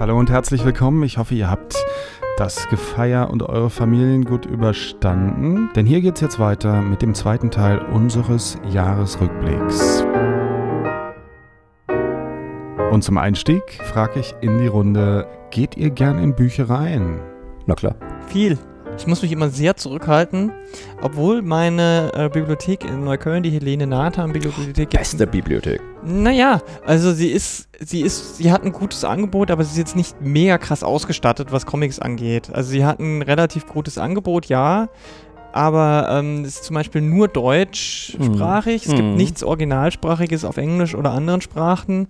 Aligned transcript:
Hallo 0.00 0.16
und 0.16 0.30
herzlich 0.30 0.64
willkommen. 0.64 1.02
Ich 1.02 1.18
hoffe, 1.18 1.34
ihr 1.34 1.50
habt 1.50 1.74
das 2.36 2.68
Gefeier 2.68 3.30
und 3.30 3.42
eure 3.42 3.68
Familien 3.68 4.24
gut 4.24 4.46
überstanden. 4.46 5.70
Denn 5.74 5.86
hier 5.86 6.00
geht 6.00 6.14
es 6.14 6.20
jetzt 6.20 6.38
weiter 6.38 6.82
mit 6.82 7.02
dem 7.02 7.14
zweiten 7.14 7.50
Teil 7.50 7.80
unseres 7.80 8.58
Jahresrückblicks. 8.70 10.06
Und 12.92 13.02
zum 13.02 13.18
Einstieg 13.18 13.64
frage 13.82 14.20
ich 14.20 14.36
in 14.40 14.58
die 14.58 14.68
Runde, 14.68 15.26
geht 15.50 15.76
ihr 15.76 15.90
gern 15.90 16.20
in 16.20 16.32
Büchereien? 16.36 17.18
Na 17.66 17.74
klar. 17.74 17.96
Viel. 18.28 18.56
Ich 18.98 19.06
muss 19.06 19.22
mich 19.22 19.30
immer 19.30 19.48
sehr 19.48 19.76
zurückhalten, 19.76 20.50
obwohl 21.00 21.40
meine 21.40 22.10
äh, 22.14 22.28
Bibliothek 22.28 22.84
in 22.84 23.04
Neukölln, 23.04 23.44
die 23.44 23.50
Helene 23.50 23.86
Nathan 23.86 24.32
Bibliothek, 24.32 24.90
Beste 24.90 25.26
Bibliothek. 25.26 25.80
Naja, 26.04 26.60
also 26.84 27.12
sie 27.12 27.28
ist, 27.28 27.68
sie 27.78 28.00
ist, 28.00 28.38
sie 28.38 28.50
hat 28.50 28.64
ein 28.64 28.72
gutes 28.72 29.04
Angebot, 29.04 29.52
aber 29.52 29.62
sie 29.62 29.70
ist 29.70 29.78
jetzt 29.78 29.96
nicht 29.96 30.20
mega 30.20 30.58
krass 30.58 30.82
ausgestattet, 30.82 31.52
was 31.52 31.64
Comics 31.64 32.00
angeht. 32.00 32.50
Also 32.52 32.70
sie 32.70 32.84
hat 32.84 32.98
ein 32.98 33.22
relativ 33.22 33.66
gutes 33.66 33.98
Angebot, 33.98 34.46
ja 34.46 34.88
aber 35.52 36.08
ähm, 36.10 36.44
es 36.44 36.56
ist 36.56 36.64
zum 36.64 36.74
Beispiel 36.74 37.00
nur 37.00 37.28
deutschsprachig. 37.28 38.86
Mhm. 38.86 38.90
Es 38.90 38.96
gibt 38.96 39.08
mhm. 39.08 39.16
nichts 39.16 39.42
Originalsprachiges 39.42 40.44
auf 40.44 40.56
Englisch 40.56 40.94
oder 40.94 41.12
anderen 41.12 41.40
Sprachen. 41.40 42.08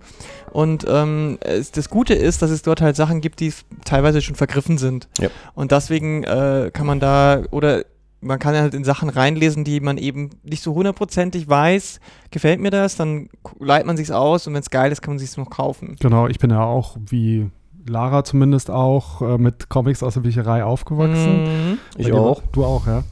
Und 0.51 0.85
ähm, 0.87 1.37
es, 1.41 1.71
das 1.71 1.89
Gute 1.89 2.13
ist, 2.13 2.41
dass 2.41 2.51
es 2.51 2.61
dort 2.61 2.81
halt 2.81 2.95
Sachen 2.95 3.21
gibt, 3.21 3.39
die 3.39 3.53
teilweise 3.85 4.21
schon 4.21 4.35
vergriffen 4.35 4.77
sind. 4.77 5.07
Ja. 5.19 5.29
Und 5.53 5.71
deswegen 5.71 6.23
äh, 6.23 6.71
kann 6.73 6.87
man 6.87 6.99
da 6.99 7.43
oder 7.51 7.83
man 8.21 8.39
kann 8.39 8.55
halt 8.55 8.73
in 8.73 8.83
Sachen 8.83 9.09
reinlesen, 9.09 9.63
die 9.63 9.79
man 9.79 9.97
eben 9.97 10.31
nicht 10.43 10.61
so 10.61 10.75
hundertprozentig 10.75 11.47
weiß, 11.47 11.99
gefällt 12.31 12.59
mir 12.59 12.69
das, 12.69 12.95
dann 12.95 13.29
leiht 13.59 13.85
man 13.85 13.95
sich's 13.95 14.11
aus 14.11 14.45
und 14.45 14.53
wenn 14.53 14.61
es 14.61 14.69
geil 14.69 14.91
ist, 14.91 15.01
kann 15.01 15.13
man 15.13 15.19
sich's 15.19 15.37
noch 15.37 15.49
kaufen. 15.49 15.95
Genau, 16.01 16.27
ich 16.27 16.37
bin 16.37 16.49
ja 16.49 16.63
auch 16.63 16.97
wie 17.09 17.49
Lara 17.87 18.23
zumindest 18.23 18.69
auch 18.69 19.21
äh, 19.21 19.37
mit 19.37 19.69
Comics 19.69 20.03
aus 20.03 20.15
der 20.15 20.21
Bücherei 20.21 20.63
aufgewachsen. 20.63 21.43
Mhm. 21.43 21.77
Ich 21.97 22.11
auch. 22.13 22.41
Du 22.51 22.63
auch, 22.63 22.87
ja. 22.87 23.03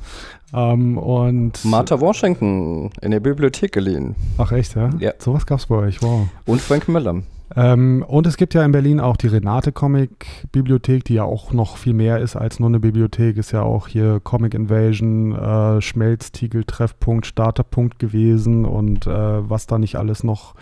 Ähm, 0.54 0.98
und 0.98 1.64
Martha 1.66 2.00
Washington 2.00 2.90
in 3.02 3.12
der 3.12 3.20
Bibliothek 3.20 3.72
geliehen. 3.72 4.16
Ach 4.38 4.52
echt, 4.52 4.76
ja? 4.76 4.90
Ja. 5.00 5.14
Sowas 5.20 5.46
gab's 5.46 5.66
bei 5.66 5.76
euch, 5.76 6.02
wow. 6.02 6.28
Und 6.46 6.62
Frank 6.62 6.88
Miller. 6.88 7.22
Ähm, 7.56 8.04
und 8.08 8.28
es 8.28 8.38
gibt 8.38 8.54
ja 8.54 8.64
in 8.64 8.72
Berlin 8.72 9.00
auch 9.00 9.16
die 9.18 9.28
Renate 9.28 9.72
Comic 9.72 10.48
Bibliothek, 10.52 11.06
die 11.06 11.16
ja 11.16 11.24
auch 11.24 11.54
noch 11.54 11.78
viel 11.78 11.94
mehr 11.94 12.20
ist 12.20 12.36
als 12.36 12.60
nur 12.60 12.70
eine 12.70 12.80
Bibliothek, 12.80 13.38
ist 13.38 13.52
ja 13.52 13.62
auch 13.62 13.88
hier 13.88 14.20
Comic 14.22 14.54
Invasion, 14.54 15.34
äh, 15.34 15.82
Schmelztiegel, 15.82 16.66
Treffpunkt, 16.66 17.26
Starterpunkt 17.26 18.00
gewesen 18.00 18.66
und 18.66 19.08
äh, 19.08 19.50
was 19.50 19.66
da 19.66 19.80
nicht 19.80 19.96
alles 19.96 20.24
noch 20.24 20.56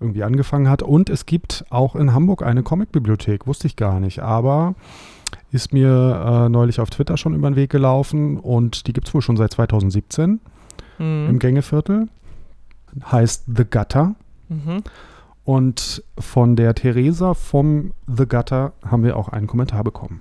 irgendwie 0.00 0.22
angefangen 0.22 0.68
hat. 0.68 0.82
Und 0.82 1.10
es 1.10 1.26
gibt 1.26 1.64
auch 1.70 1.96
in 1.96 2.12
Hamburg 2.12 2.42
eine 2.42 2.62
Comic 2.62 2.92
Bibliothek, 2.92 3.46
wusste 3.46 3.66
ich 3.66 3.76
gar 3.76 4.00
nicht, 4.00 4.20
aber 4.20 4.74
ist 5.50 5.72
mir 5.72 6.44
äh, 6.46 6.48
neulich 6.48 6.80
auf 6.80 6.90
Twitter 6.90 7.16
schon 7.16 7.34
über 7.34 7.50
den 7.50 7.56
Weg 7.56 7.70
gelaufen 7.70 8.38
und 8.38 8.86
die 8.86 8.92
gibt 8.92 9.08
es 9.08 9.14
wohl 9.14 9.22
schon 9.22 9.36
seit 9.36 9.52
2017 9.52 10.40
mhm. 10.98 11.26
im 11.28 11.38
Gängeviertel. 11.38 12.08
Heißt 13.10 13.44
The 13.46 13.64
Gutter. 13.64 14.14
Mhm. 14.48 14.82
Und 15.44 16.02
von 16.18 16.56
der 16.56 16.74
Theresa 16.74 17.34
vom 17.34 17.92
The 18.06 18.26
Gutter 18.26 18.72
haben 18.84 19.02
wir 19.04 19.16
auch 19.16 19.28
einen 19.28 19.46
Kommentar 19.46 19.84
bekommen. 19.84 20.20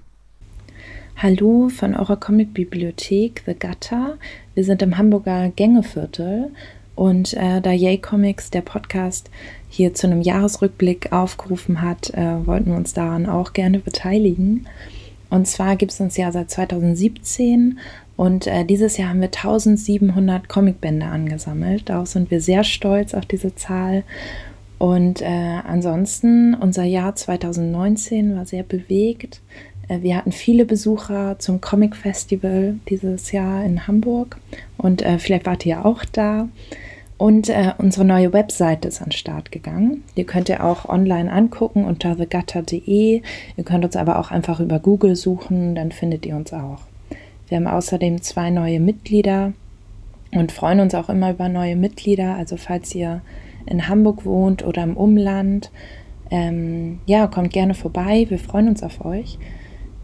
Hallo 1.17 1.69
von 1.69 1.95
eurer 1.95 2.15
Comicbibliothek 2.15 3.43
The 3.45 3.55
Gutter. 3.55 4.17
Wir 4.53 4.63
sind 4.63 4.81
im 4.81 4.97
Hamburger 4.97 5.49
Gängeviertel 5.49 6.51
und 6.95 7.33
äh, 7.33 7.59
da 7.61 7.71
Yay 7.71 7.97
Comics, 7.97 8.51
der 8.51 8.61
Podcast, 8.61 9.29
hier 9.69 9.93
zu 9.93 10.07
einem 10.07 10.21
Jahresrückblick 10.21 11.11
aufgerufen 11.11 11.81
hat, 11.81 12.11
äh, 12.11 12.45
wollten 12.45 12.71
wir 12.71 12.77
uns 12.77 12.93
daran 12.93 13.25
auch 13.25 13.53
gerne 13.53 13.79
beteiligen. 13.79 14.67
Und 15.29 15.47
zwar 15.47 15.75
gibt 15.75 15.91
es 15.91 15.99
uns 15.99 16.15
ja 16.17 16.31
seit 16.31 16.49
2017 16.49 17.79
und 18.15 18.47
äh, 18.47 18.65
dieses 18.65 18.97
Jahr 18.97 19.09
haben 19.09 19.21
wir 19.21 19.27
1700 19.27 20.49
Comicbände 20.49 21.05
angesammelt. 21.05 21.89
Darauf 21.89 22.07
sind 22.07 22.31
wir 22.31 22.41
sehr 22.41 22.63
stolz 22.63 23.13
auf 23.13 23.25
diese 23.25 23.53
Zahl. 23.55 24.03
Und 24.79 25.21
äh, 25.21 25.25
ansonsten, 25.25 26.53
unser 26.55 26.83
Jahr 26.83 27.15
2019 27.15 28.35
war 28.35 28.45
sehr 28.45 28.63
bewegt. 28.63 29.41
Äh, 29.87 30.01
wir 30.01 30.17
hatten 30.17 30.31
viele 30.31 30.65
Besucher 30.65 31.37
zum 31.39 31.61
Comic 31.61 31.95
Festival 31.95 32.79
dieses 32.89 33.31
Jahr 33.31 33.63
in 33.63 33.87
Hamburg 33.87 34.37
und 34.77 35.01
äh, 35.01 35.19
vielleicht 35.19 35.45
wart 35.45 35.65
ihr 35.65 35.85
auch 35.85 36.03
da. 36.05 36.47
Und 37.17 37.49
äh, 37.49 37.73
unsere 37.79 38.05
neue 38.05 38.31
Webseite 38.31 38.87
ist 38.87 39.01
an 39.01 39.09
den 39.09 39.13
Start 39.13 39.51
gegangen. 39.51 40.03
Die 40.17 40.23
könnt 40.23 40.49
ihr 40.49 40.63
auch 40.63 40.87
online 40.87 41.31
angucken 41.31 41.83
unter 41.83 42.15
thegutter.de. 42.15 43.21
Ihr 43.57 43.63
könnt 43.63 43.85
uns 43.85 43.95
aber 43.95 44.19
auch 44.19 44.29
einfach 44.29 44.59
über 44.59 44.79
Google 44.79 45.15
suchen, 45.15 45.73
dann 45.73 45.91
findet 45.91 46.25
ihr 46.25 46.35
uns 46.35 46.53
auch. 46.53 46.81
Wir 47.47 47.57
haben 47.57 47.67
außerdem 47.67 48.21
zwei 48.21 48.49
neue 48.51 48.79
Mitglieder 48.79 49.53
und 50.31 50.51
freuen 50.51 50.79
uns 50.79 50.93
auch 50.93 51.09
immer 51.09 51.31
über 51.31 51.49
neue 51.49 51.75
Mitglieder. 51.75 52.35
Also 52.35 52.57
falls 52.57 52.93
ihr 52.93 53.21
in 53.65 53.87
Hamburg 53.87 54.25
wohnt 54.25 54.63
oder 54.63 54.83
im 54.83 54.95
Umland, 54.95 55.71
ähm, 56.29 56.99
ja, 57.05 57.27
kommt 57.27 57.51
gerne 57.51 57.73
vorbei. 57.73 58.27
Wir 58.29 58.37
freuen 58.37 58.67
uns 58.67 58.83
auf 58.83 59.03
euch. 59.05 59.39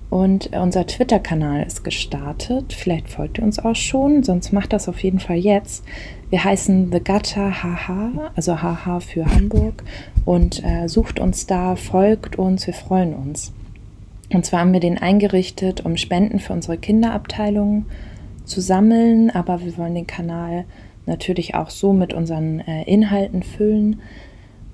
Und 0.09 0.52
unser 0.56 0.85
Twitter-Kanal 0.85 1.63
ist 1.63 1.84
gestartet. 1.84 2.72
Vielleicht 2.72 3.09
folgt 3.09 3.40
ihr 3.40 3.44
uns 3.44 3.57
auch 3.57 3.75
schon, 3.75 4.22
sonst 4.22 4.53
macht 4.53 4.72
das 4.72 4.88
auf 4.88 5.02
jeden 5.03 5.19
Fall 5.19 5.38
jetzt. 5.38 5.84
Wir 6.33 6.44
heißen 6.44 6.91
The 6.91 6.97
Gutter 6.97 7.61
HH, 7.61 8.31
also 8.35 8.55
HH 8.55 9.01
für 9.01 9.23
Hamburg. 9.23 9.83
Und 10.25 10.63
äh, 10.66 10.89
sucht 10.89 11.19
uns 11.19 11.45
da, 11.45 11.75
folgt 11.75 12.39
uns, 12.39 12.66
wir 12.66 12.73
freuen 12.73 13.13
uns. 13.13 13.53
Und 14.31 14.43
zwar 14.43 14.61
haben 14.61 14.73
wir 14.73 14.79
den 14.79 14.97
eingerichtet, 14.97 15.85
um 15.85 15.95
Spenden 15.95 16.39
für 16.39 16.53
unsere 16.53 16.79
Kinderabteilung 16.79 17.85
zu 18.45 18.61
sammeln, 18.61 19.29
aber 19.29 19.63
wir 19.63 19.77
wollen 19.77 19.93
den 19.93 20.07
Kanal 20.07 20.66
natürlich 21.05 21.53
auch 21.53 21.69
so 21.69 21.93
mit 21.93 22.16
unseren 22.16 22.61
äh, 22.61 22.81
Inhalten 22.85 23.43
füllen. 23.43 24.01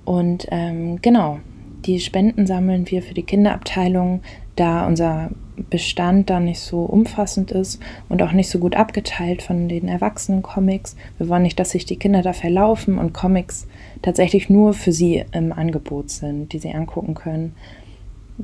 Und 0.05 0.47
ähm, 0.51 1.01
genau, 1.01 1.39
die 1.85 1.99
Spenden 1.99 2.47
sammeln 2.47 2.89
wir 2.89 3.01
für 3.03 3.13
die 3.13 3.23
Kinderabteilung, 3.23 4.21
da 4.59 4.85
unser 4.87 5.29
Bestand 5.69 6.29
da 6.29 6.39
nicht 6.39 6.59
so 6.59 6.81
umfassend 6.81 7.51
ist 7.51 7.81
und 8.07 8.21
auch 8.21 8.31
nicht 8.31 8.49
so 8.49 8.59
gut 8.59 8.75
abgeteilt 8.75 9.41
von 9.41 9.67
den 9.67 9.87
erwachsenen 9.87 10.41
Comics. 10.41 10.95
Wir 11.17 11.27
wollen 11.29 11.43
nicht, 11.43 11.59
dass 11.59 11.71
sich 11.71 11.85
die 11.85 11.97
Kinder 11.97 12.21
da 12.21 12.33
verlaufen 12.33 12.97
und 12.97 13.13
Comics 13.13 13.67
tatsächlich 14.01 14.49
nur 14.49 14.73
für 14.73 14.91
sie 14.91 15.23
im 15.31 15.51
Angebot 15.51 16.09
sind, 16.09 16.53
die 16.53 16.59
sie 16.59 16.71
angucken 16.71 17.13
können. 17.13 17.55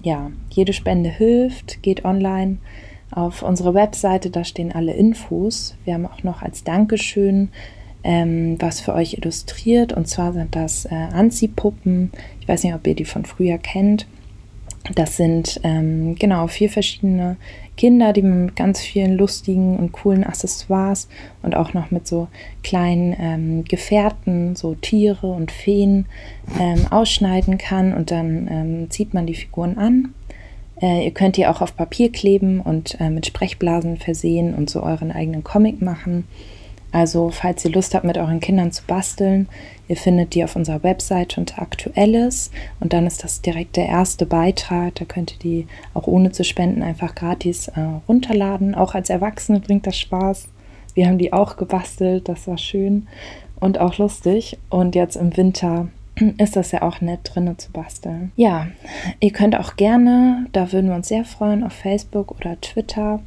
Ja, 0.03 0.31
jede 0.49 0.73
Spende 0.73 1.09
hilft, 1.09 1.81
geht 1.81 2.03
online 2.03 2.57
auf 3.11 3.43
unsere 3.43 3.73
Webseite, 3.73 4.29
da 4.29 4.43
stehen 4.43 4.73
alle 4.73 4.93
Infos. 4.93 5.75
Wir 5.85 5.93
haben 5.93 6.05
auch 6.05 6.23
noch 6.23 6.41
als 6.41 6.63
Dankeschön 6.63 7.49
ähm, 8.05 8.55
was 8.59 8.79
für 8.79 8.93
euch 8.93 9.15
illustriert. 9.15 9.91
Und 9.91 10.07
zwar 10.07 10.31
sind 10.31 10.55
das 10.55 10.85
äh, 10.85 10.93
Anziehpuppen. 10.93 12.11
Ich 12.39 12.47
weiß 12.47 12.63
nicht, 12.63 12.75
ob 12.75 12.85
ihr 12.87 12.95
die 12.95 13.03
von 13.03 13.25
früher 13.25 13.57
kennt. 13.57 14.07
Das 14.93 15.17
sind 15.17 15.59
ähm, 15.63 16.15
genau 16.15 16.47
vier 16.47 16.69
verschiedene 16.69 17.37
Kinder, 17.75 18.13
die 18.13 18.21
man 18.21 18.45
mit 18.45 18.55
ganz 18.55 18.79
vielen 18.79 19.17
lustigen 19.17 19.77
und 19.77 19.91
coolen 19.91 20.23
Accessoires 20.23 21.09
und 21.41 21.55
auch 21.55 21.73
noch 21.73 21.91
mit 21.91 22.07
so 22.07 22.27
kleinen 22.63 23.15
ähm, 23.19 23.63
Gefährten, 23.65 24.55
so 24.55 24.75
Tiere 24.75 25.27
und 25.27 25.51
Feen 25.51 26.05
ähm, 26.59 26.85
ausschneiden 26.91 27.57
kann 27.57 27.93
und 27.93 28.11
dann 28.11 28.47
ähm, 28.49 28.89
zieht 28.91 29.13
man 29.13 29.25
die 29.25 29.35
Figuren 29.35 29.77
an. 29.77 30.13
Äh, 30.81 31.05
ihr 31.05 31.11
könnt 31.11 31.37
die 31.37 31.47
auch 31.47 31.61
auf 31.61 31.75
Papier 31.75 32.11
kleben 32.11 32.61
und 32.61 32.99
äh, 32.99 33.09
mit 33.09 33.25
Sprechblasen 33.25 33.97
versehen 33.97 34.53
und 34.53 34.69
so 34.69 34.83
euren 34.83 35.11
eigenen 35.11 35.43
Comic 35.43 35.81
machen. 35.81 36.25
Also, 36.95 37.29
falls 37.29 37.65
ihr 37.65 37.71
Lust 37.71 37.93
habt, 37.93 38.05
mit 38.05 38.17
euren 38.17 38.39
Kindern 38.39 38.71
zu 38.71 38.81
basteln, 38.87 39.49
ihr 39.89 39.97
findet 39.97 40.33
die 40.33 40.45
auf 40.45 40.55
unserer 40.55 40.81
Website 40.81 41.37
unter 41.37 41.61
Aktuelles 41.61 42.51
und 42.79 42.93
dann 42.93 43.05
ist 43.05 43.21
das 43.21 43.41
direkt 43.41 43.75
der 43.75 43.87
erste 43.87 44.25
Beitrag. 44.25 44.95
Da 44.95 45.03
könnt 45.03 45.33
ihr 45.33 45.39
die 45.39 45.67
auch 45.93 46.07
ohne 46.07 46.31
zu 46.31 46.45
spenden 46.45 46.81
einfach 46.81 47.13
gratis 47.13 47.67
äh, 47.67 47.81
runterladen. 48.07 48.75
Auch 48.75 48.95
als 48.95 49.09
Erwachsene 49.09 49.59
bringt 49.59 49.85
das 49.85 49.99
Spaß. 49.99 50.47
Wir 50.93 51.07
haben 51.07 51.17
die 51.17 51.33
auch 51.33 51.57
gebastelt, 51.57 52.29
das 52.29 52.47
war 52.47 52.57
schön 52.57 53.07
und 53.59 53.77
auch 53.77 53.97
lustig. 53.97 54.57
Und 54.69 54.95
jetzt 54.95 55.17
im 55.17 55.35
Winter 55.35 55.89
ist 56.37 56.55
das 56.55 56.71
ja 56.71 56.81
auch 56.81 57.01
nett 57.01 57.19
drinnen 57.23 57.59
zu 57.59 57.73
basteln. 57.73 58.31
Ja, 58.37 58.67
ihr 59.19 59.33
könnt 59.33 59.59
auch 59.59 59.75
gerne, 59.75 60.45
da 60.53 60.71
würden 60.71 60.87
wir 60.87 60.95
uns 60.95 61.09
sehr 61.09 61.25
freuen, 61.25 61.65
auf 61.65 61.73
Facebook 61.73 62.31
oder 62.31 62.61
Twitter 62.61 63.19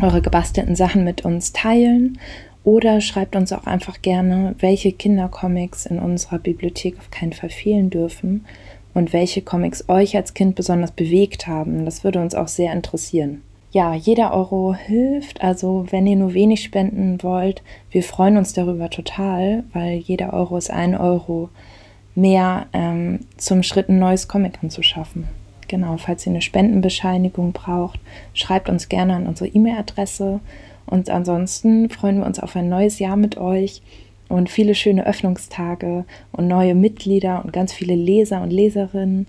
eure 0.00 0.22
gebastelten 0.22 0.76
Sachen 0.76 1.02
mit 1.02 1.24
uns 1.24 1.52
teilen 1.52 2.18
oder 2.64 3.00
schreibt 3.00 3.36
uns 3.36 3.52
auch 3.52 3.66
einfach 3.66 4.02
gerne, 4.02 4.54
welche 4.58 4.92
Kindercomics 4.92 5.86
in 5.86 5.98
unserer 5.98 6.38
Bibliothek 6.38 6.98
auf 6.98 7.10
keinen 7.10 7.32
Fall 7.32 7.50
fehlen 7.50 7.90
dürfen 7.90 8.44
und 8.94 9.12
welche 9.12 9.42
Comics 9.42 9.88
euch 9.88 10.16
als 10.16 10.34
Kind 10.34 10.54
besonders 10.54 10.92
bewegt 10.92 11.46
haben. 11.46 11.84
Das 11.84 12.04
würde 12.04 12.20
uns 12.20 12.34
auch 12.34 12.48
sehr 12.48 12.72
interessieren. 12.72 13.42
Ja, 13.72 13.94
jeder 13.94 14.34
Euro 14.34 14.74
hilft. 14.74 15.42
Also 15.42 15.86
wenn 15.90 16.06
ihr 16.06 16.16
nur 16.16 16.34
wenig 16.34 16.62
spenden 16.62 17.22
wollt, 17.22 17.62
wir 17.90 18.02
freuen 18.02 18.36
uns 18.36 18.52
darüber 18.52 18.90
total, 18.90 19.64
weil 19.72 19.96
jeder 19.96 20.34
Euro 20.34 20.58
ist 20.58 20.70
ein 20.70 20.94
Euro 20.94 21.48
mehr 22.14 22.66
ähm, 22.74 23.20
zum 23.38 23.62
Schritt, 23.62 23.88
ein 23.88 23.98
neues 23.98 24.28
Comic 24.28 24.62
anzuschaffen. 24.62 25.26
Genau, 25.68 25.96
falls 25.96 26.26
ihr 26.26 26.32
eine 26.32 26.42
Spendenbescheinigung 26.42 27.52
braucht, 27.52 27.98
schreibt 28.34 28.68
uns 28.68 28.90
gerne 28.90 29.14
an 29.14 29.26
unsere 29.26 29.48
E-Mail-Adresse. 29.48 30.40
Und 30.92 31.08
ansonsten 31.08 31.88
freuen 31.88 32.18
wir 32.18 32.26
uns 32.26 32.38
auf 32.38 32.54
ein 32.54 32.68
neues 32.68 32.98
Jahr 32.98 33.16
mit 33.16 33.38
euch 33.38 33.80
und 34.28 34.50
viele 34.50 34.74
schöne 34.74 35.06
Öffnungstage 35.06 36.04
und 36.32 36.48
neue 36.48 36.74
Mitglieder 36.74 37.42
und 37.42 37.50
ganz 37.50 37.72
viele 37.72 37.94
Leser 37.94 38.42
und 38.42 38.50
Leserinnen. 38.50 39.26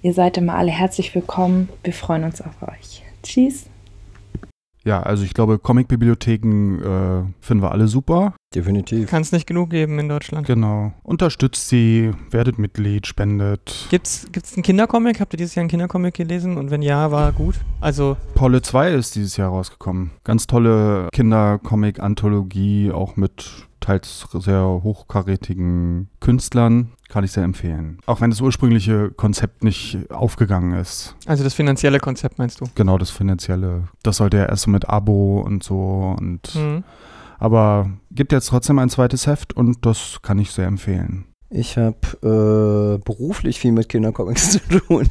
Ihr 0.00 0.14
seid 0.14 0.38
immer 0.38 0.54
alle 0.54 0.70
herzlich 0.70 1.14
willkommen. 1.14 1.68
Wir 1.84 1.92
freuen 1.92 2.24
uns 2.24 2.40
auf 2.40 2.62
euch. 2.62 3.02
Tschüss. 3.22 3.66
Ja, 4.84 5.02
also 5.02 5.24
ich 5.24 5.34
glaube, 5.34 5.58
Comic-Bibliotheken 5.58 6.80
äh, 6.80 7.24
finden 7.40 7.62
wir 7.62 7.70
alle 7.72 7.88
super. 7.88 8.34
Definitiv. 8.54 9.08
Kann 9.08 9.22
es 9.22 9.32
nicht 9.32 9.46
genug 9.46 9.70
geben 9.70 9.98
in 9.98 10.08
Deutschland. 10.08 10.46
Genau. 10.46 10.92
Unterstützt 11.02 11.68
sie, 11.68 12.10
werdet 12.30 12.58
Mitglied, 12.58 13.06
spendet. 13.06 13.86
Gibt's, 13.90 14.26
gibt's 14.32 14.54
einen 14.54 14.62
Kindercomic? 14.62 15.20
Habt 15.20 15.32
ihr 15.34 15.38
dieses 15.38 15.54
Jahr 15.54 15.62
einen 15.62 15.70
Kindercomic 15.70 16.14
gelesen? 16.14 16.58
Und 16.58 16.70
wenn 16.70 16.82
ja, 16.82 17.10
war 17.10 17.32
gut? 17.32 17.56
Also, 17.80 18.16
Polle 18.34 18.60
2 18.60 18.92
ist 18.92 19.14
dieses 19.14 19.36
Jahr 19.36 19.50
rausgekommen. 19.50 20.10
Ganz 20.24 20.46
tolle 20.46 21.08
Kindercomic-Anthologie, 21.12 22.90
auch 22.92 23.16
mit 23.16 23.68
teils 23.82 24.26
sehr 24.32 24.80
hochkarätigen 24.82 26.08
Künstlern. 26.20 26.92
Kann 27.12 27.24
ich 27.24 27.32
sehr 27.32 27.44
empfehlen. 27.44 27.98
Auch 28.06 28.22
wenn 28.22 28.30
das 28.30 28.40
ursprüngliche 28.40 29.10
Konzept 29.10 29.62
nicht 29.64 29.98
aufgegangen 30.10 30.72
ist. 30.80 31.14
also 31.26 31.44
das 31.44 31.52
finanzielle 31.52 32.00
Konzept 32.00 32.38
meinst 32.38 32.62
du? 32.62 32.64
Genau, 32.74 32.96
das 32.96 33.10
Finanzielle. 33.10 33.88
Das 34.02 34.16
sollte 34.16 34.38
ja 34.38 34.46
erst 34.46 34.62
so 34.62 34.70
mit 34.70 34.88
Abo 34.88 35.42
und 35.42 35.62
so 35.62 36.16
und. 36.18 36.54
Mhm. 36.54 36.84
Aber 37.38 37.90
gibt 38.12 38.32
jetzt 38.32 38.46
trotzdem 38.46 38.78
ein 38.78 38.88
zweites 38.88 39.26
Heft 39.26 39.54
und 39.54 39.84
das 39.84 40.20
kann 40.22 40.38
ich 40.38 40.52
sehr 40.52 40.66
empfehlen. 40.66 41.26
Ich 41.50 41.76
habe 41.76 41.98
äh, 42.22 43.04
beruflich 43.04 43.60
viel 43.60 43.72
mit 43.72 43.90
Kindercomics 43.90 44.52
zu 44.52 44.60
tun. 44.60 45.06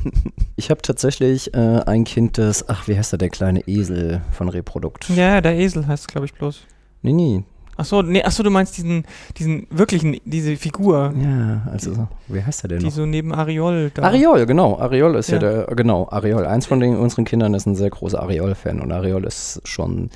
Ich 0.55 0.71
habe 0.71 0.81
tatsächlich 0.81 1.53
äh, 1.53 1.83
ein 1.85 2.03
Kind, 2.03 2.39
das, 2.39 2.67
ach, 2.67 2.87
wie 2.87 2.97
heißt 2.97 3.13
er, 3.13 3.19
der 3.19 3.29
kleine 3.29 3.67
Esel 3.67 4.21
von 4.31 4.49
Reprodukt? 4.49 5.07
Ja, 5.09 5.39
der 5.39 5.55
Esel 5.55 5.85
heißt 5.85 6.07
glaube 6.07 6.25
ich 6.25 6.33
bloß. 6.33 6.61
Nee, 7.03 7.13
nee. 7.13 7.43
Achso, 7.77 8.01
nee, 8.03 8.21
achso, 8.23 8.43
du 8.43 8.49
meinst 8.51 8.77
diesen, 8.77 9.05
diesen 9.37 9.65
wirklichen, 9.69 10.17
diese 10.25 10.55
Figur, 10.57 11.13
Ja, 11.17 11.61
also, 11.71 12.07
wie 12.27 12.43
heißt 12.43 12.63
er 12.65 12.67
denn 12.67 12.79
die 12.79 12.85
noch? 12.85 12.91
so 12.91 13.05
neben 13.05 13.33
Ariol 13.33 13.91
da. 13.93 14.03
Ariol, 14.03 14.45
genau. 14.45 14.77
Ariol 14.77 15.15
ist 15.15 15.29
ja, 15.29 15.35
Ja. 15.41 15.63
der, 15.65 15.75
genau, 15.75 16.07
Ariol. 16.11 16.45
Eins 16.45 16.65
von 16.65 16.79
den, 16.79 16.95
unseren 16.97 17.25
Kindern 17.25 17.53
ist 17.53 17.65
ein 17.65 17.75
sehr 17.75 17.89
großer 17.89 18.21
Ariol-Fan 18.21 18.81
und 18.81 18.91
Ariol 18.91 19.23
ist 19.23 19.61
schon 19.63 20.09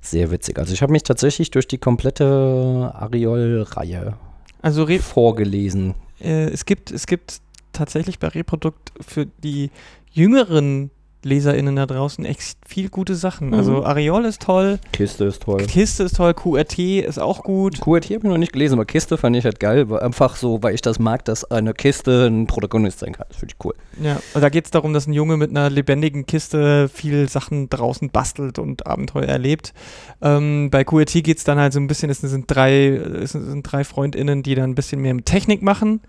sehr 0.00 0.30
witzig. 0.30 0.58
Also 0.58 0.72
ich 0.72 0.82
habe 0.82 0.92
mich 0.92 1.02
tatsächlich 1.02 1.50
durch 1.50 1.68
die 1.68 1.78
komplette 1.78 2.92
Ariol-Reihe 2.94 4.14
Also 4.62 4.86
vorgelesen. 4.98 5.94
äh, 6.20 6.44
es 6.48 6.64
gibt, 6.64 6.90
es 6.90 7.06
gibt 7.06 7.40
tatsächlich 7.72 8.18
bei 8.18 8.28
Reprodukt 8.28 8.92
für 9.00 9.26
die 9.44 9.70
jüngeren 10.12 10.90
LeserInnen 11.26 11.76
da 11.76 11.86
draußen 11.86 12.24
echt 12.24 12.58
viel 12.66 12.88
gute 12.88 13.14
Sachen. 13.14 13.48
Mhm. 13.48 13.54
Also 13.54 13.84
Ariol 13.84 14.24
ist 14.24 14.42
toll, 14.42 14.78
Kiste 14.92 15.24
ist 15.24 15.42
toll. 15.42 15.58
Kiste 15.66 16.04
ist 16.04 16.16
toll, 16.16 16.32
QRT 16.34 16.78
ist 16.78 17.18
auch 17.18 17.42
gut. 17.42 17.80
QRT 17.80 18.04
habe 18.06 18.14
ich 18.14 18.22
noch 18.22 18.38
nicht 18.38 18.52
gelesen, 18.52 18.74
aber 18.74 18.84
Kiste 18.84 19.18
fand 19.18 19.36
ich 19.36 19.44
halt 19.44 19.60
geil. 19.60 19.86
Einfach 19.98 20.36
so, 20.36 20.62
weil 20.62 20.74
ich 20.74 20.82
das 20.82 20.98
mag, 20.98 21.24
dass 21.24 21.44
eine 21.50 21.74
Kiste 21.74 22.26
ein 22.26 22.46
Protagonist 22.46 23.00
sein 23.00 23.12
kann. 23.12 23.26
Das 23.28 23.38
finde 23.38 23.54
ich 23.58 23.64
cool. 23.64 23.74
Ja, 24.00 24.20
und 24.34 24.40
da 24.40 24.48
geht 24.48 24.66
es 24.66 24.70
darum, 24.70 24.92
dass 24.92 25.06
ein 25.06 25.12
Junge 25.12 25.36
mit 25.36 25.50
einer 25.50 25.68
lebendigen 25.68 26.26
Kiste 26.26 26.88
viel 26.88 27.28
Sachen 27.28 27.68
draußen 27.68 28.10
bastelt 28.10 28.58
und 28.58 28.86
Abenteuer 28.86 29.24
erlebt. 29.24 29.74
Ähm, 30.22 30.70
bei 30.70 30.84
QRT 30.84 31.24
geht 31.24 31.38
es 31.38 31.44
dann 31.44 31.58
halt 31.58 31.72
so 31.72 31.80
ein 31.80 31.88
bisschen, 31.88 32.10
es 32.10 32.20
sind 32.20 32.46
drei, 32.48 32.86
es 32.86 33.32
sind 33.32 33.62
drei 33.62 33.84
FreundInnen, 33.84 34.42
die 34.42 34.54
dann 34.54 34.70
ein 34.70 34.74
bisschen 34.74 35.02
mehr 35.02 35.14
mit 35.14 35.26
Technik 35.26 35.62
machen. 35.62 36.00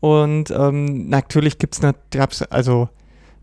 Und 0.00 0.50
ähm, 0.50 1.08
natürlich 1.08 1.58
gibt 1.58 1.76
es, 1.78 2.42
also 2.50 2.88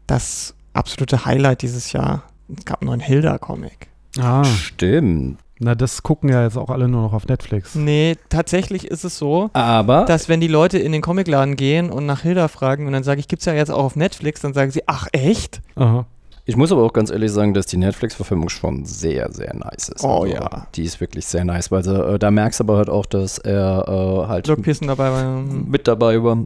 das 0.07 0.56
absolute 0.73 1.25
Highlight 1.25 1.61
dieses 1.61 1.91
Jahr. 1.91 2.23
Es 2.55 2.65
gab 2.65 2.81
einen 2.81 2.87
neuen 2.89 2.99
Hilda-Comic. 2.99 3.87
Ah. 4.19 4.43
Stimmt. 4.43 5.39
Na, 5.59 5.75
das 5.75 6.03
gucken 6.03 6.29
ja 6.29 6.43
jetzt 6.43 6.57
auch 6.57 6.69
alle 6.69 6.87
nur 6.87 7.03
noch 7.03 7.13
auf 7.13 7.27
Netflix. 7.27 7.73
Nee, 7.75 8.17
tatsächlich 8.29 8.85
ist 8.87 9.05
es 9.05 9.17
so, 9.17 9.49
Aber 9.53 10.03
dass 10.05 10.27
wenn 10.27 10.41
die 10.41 10.47
Leute 10.47 10.77
in 10.77 10.91
den 10.91 11.01
Comicladen 11.01 11.55
gehen 11.55 11.89
und 11.89 12.05
nach 12.05 12.21
Hilda 12.21 12.47
fragen 12.47 12.85
und 12.85 12.93
dann 12.93 13.03
sage 13.03 13.19
ich, 13.21 13.27
gibt's 13.27 13.45
ja 13.45 13.53
jetzt 13.53 13.71
auch 13.71 13.83
auf 13.83 13.95
Netflix, 13.95 14.41
dann 14.41 14.53
sagen 14.53 14.71
sie, 14.71 14.81
ach 14.87 15.07
echt? 15.13 15.61
Aha. 15.75 16.05
ich 16.45 16.57
muss 16.57 16.71
aber 16.71 16.83
auch 16.83 16.91
ganz 16.91 17.11
ehrlich 17.11 17.31
sagen, 17.31 17.53
dass 17.53 17.65
die 17.67 17.77
Netflix-Verfilmung 17.77 18.49
schon 18.49 18.83
sehr, 18.85 19.31
sehr 19.31 19.53
nice 19.55 19.89
ist. 19.89 20.03
Oh 20.03 20.23
Also, 20.23 20.33
ja. 20.35 20.67
Die 20.75 20.83
ist 20.83 20.99
wirklich 20.99 21.25
sehr 21.27 21.45
nice, 21.45 21.71
weil 21.71 21.87
äh, 21.87 22.19
da 22.19 22.29
merkst 22.29 22.59
du 22.59 22.65
aber 22.65 22.77
halt 22.77 22.89
auch, 22.89 23.05
dass 23.05 23.37
er 23.37 23.85
äh, 23.87 24.27
halt 24.27 24.61
Pearson 24.63 24.89
dabei 24.89 25.11
war. 25.11 25.39
mit 25.41 25.87
dabei 25.87 26.21
war. 26.21 26.45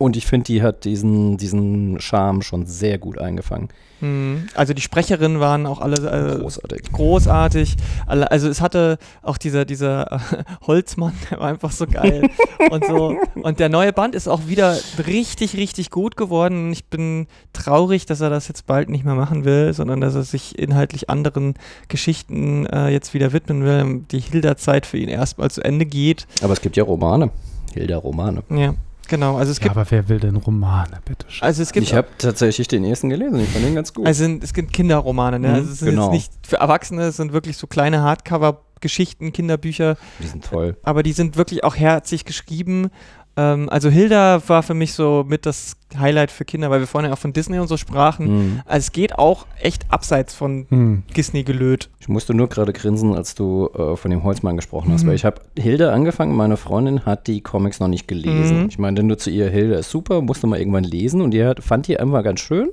Und 0.00 0.16
ich 0.16 0.24
finde, 0.24 0.44
die 0.44 0.62
hat 0.62 0.86
diesen, 0.86 1.36
diesen 1.36 2.00
Charme 2.00 2.40
schon 2.40 2.64
sehr 2.64 2.96
gut 2.96 3.18
eingefangen. 3.18 3.68
Hm. 3.98 4.48
Also 4.54 4.72
die 4.72 4.80
Sprecherinnen 4.80 5.40
waren 5.40 5.66
auch 5.66 5.78
alle 5.78 5.96
äh, 5.96 6.38
Großartig. 6.38 6.90
großartig. 6.90 7.76
Also 8.06 8.48
es 8.48 8.62
hatte 8.62 8.96
auch 9.20 9.36
dieser, 9.36 9.66
dieser 9.66 10.10
äh, 10.10 10.18
Holzmann, 10.66 11.12
der 11.30 11.40
war 11.40 11.48
einfach 11.48 11.70
so 11.70 11.86
geil. 11.86 12.30
und 12.70 12.86
so. 12.86 13.14
Und 13.34 13.60
der 13.60 13.68
neue 13.68 13.92
Band 13.92 14.14
ist 14.14 14.26
auch 14.26 14.46
wieder 14.46 14.74
richtig, 15.06 15.54
richtig 15.58 15.90
gut 15.90 16.16
geworden. 16.16 16.72
Ich 16.72 16.86
bin 16.86 17.26
traurig, 17.52 18.06
dass 18.06 18.22
er 18.22 18.30
das 18.30 18.48
jetzt 18.48 18.66
bald 18.66 18.88
nicht 18.88 19.04
mehr 19.04 19.16
machen 19.16 19.44
will, 19.44 19.74
sondern 19.74 20.00
dass 20.00 20.14
er 20.14 20.22
sich 20.22 20.58
inhaltlich 20.58 21.10
anderen 21.10 21.56
Geschichten 21.88 22.64
äh, 22.64 22.88
jetzt 22.88 23.12
wieder 23.12 23.34
widmen 23.34 23.64
will. 23.64 24.06
Die 24.10 24.20
Hilda-Zeit 24.20 24.86
für 24.86 24.96
ihn 24.96 25.10
erstmal 25.10 25.50
zu 25.50 25.62
Ende 25.62 25.84
geht. 25.84 26.26
Aber 26.40 26.54
es 26.54 26.62
gibt 26.62 26.78
ja 26.78 26.84
Romane. 26.84 27.32
Hilda-Romane. 27.74 28.44
Ja, 28.48 28.74
genau. 29.10 29.36
Also 29.36 29.52
es 29.52 29.58
Ja, 29.58 29.64
gibt, 29.64 29.76
aber 29.76 29.90
wer 29.90 30.08
will 30.08 30.18
denn 30.20 30.36
Romane, 30.36 30.98
bitte 31.04 31.26
schön? 31.28 31.44
also 31.46 31.62
es 31.62 31.72
gibt 31.72 31.86
Ich 31.86 31.94
habe 31.94 32.08
tatsächlich 32.16 32.66
den 32.68 32.84
ersten 32.84 33.10
gelesen. 33.10 33.40
Ich 33.40 33.48
fand 33.50 33.64
den 33.66 33.74
ganz 33.74 33.92
gut. 33.92 34.06
Also 34.06 34.24
es 34.24 34.54
gibt 34.54 34.72
Kinderromane, 34.72 35.38
ne? 35.38 35.48
Mhm, 35.48 35.54
also 35.56 35.70
es 35.72 35.78
sind 35.80 35.90
genau. 35.90 36.04
jetzt 36.04 36.12
nicht 36.12 36.32
für 36.46 36.56
Erwachsene, 36.56 37.02
es 37.02 37.16
sind 37.18 37.34
wirklich 37.34 37.58
so 37.58 37.66
kleine 37.66 38.00
Hardcover-Geschichten, 38.02 39.32
Kinderbücher, 39.32 39.96
die 40.20 40.26
sind 40.26 40.44
toll. 40.46 40.76
aber 40.82 41.02
die 41.02 41.12
sind 41.12 41.36
wirklich 41.36 41.62
auch 41.64 41.76
herzig 41.76 42.24
geschrieben. 42.24 42.88
Ähm, 43.36 43.68
also 43.68 43.90
Hilda 43.90 44.42
war 44.48 44.62
für 44.62 44.74
mich 44.74 44.94
so 44.94 45.24
mit 45.26 45.44
das 45.46 45.76
Highlight 45.98 46.30
für 46.30 46.44
Kinder, 46.44 46.70
weil 46.70 46.80
wir 46.80 46.86
vorhin 46.86 47.08
ja 47.10 47.14
auch 47.14 47.18
von 47.18 47.32
Disney 47.32 47.58
und 47.58 47.68
so 47.68 47.76
sprachen. 47.76 48.26
Mhm. 48.54 48.60
Also 48.64 48.86
es 48.86 48.92
geht 48.92 49.18
auch 49.18 49.46
echt 49.60 49.86
abseits 49.90 50.34
von 50.34 50.66
Hm. 50.70 51.02
Disney 51.16 51.42
gelöt. 51.42 51.88
Ich 52.00 52.08
musste 52.08 52.32
nur 52.34 52.48
gerade 52.48 52.72
grinsen, 52.72 53.14
als 53.14 53.34
du 53.34 53.68
äh, 53.76 53.96
von 53.96 54.10
dem 54.10 54.22
Holzmann 54.24 54.56
gesprochen 54.56 54.92
hast, 54.92 55.02
Mhm. 55.04 55.08
weil 55.08 55.14
ich 55.16 55.24
habe 55.24 55.40
Hilde 55.58 55.92
angefangen, 55.92 56.34
meine 56.36 56.56
Freundin 56.56 57.04
hat 57.04 57.26
die 57.26 57.40
Comics 57.40 57.80
noch 57.80 57.88
nicht 57.88 58.08
gelesen. 58.08 58.62
Mhm. 58.62 58.68
Ich 58.68 58.78
meinte 58.78 59.02
nur 59.02 59.18
zu 59.18 59.30
ihr, 59.30 59.48
Hilde 59.50 59.74
ist 59.74 59.90
super, 59.90 60.20
musste 60.22 60.46
mal 60.46 60.58
irgendwann 60.58 60.84
lesen 60.84 61.20
und 61.20 61.32
die 61.32 61.44
hat, 61.44 61.62
fand 61.62 61.86
die 61.88 61.98
einfach 61.98 62.22
ganz 62.22 62.40
schön. 62.40 62.70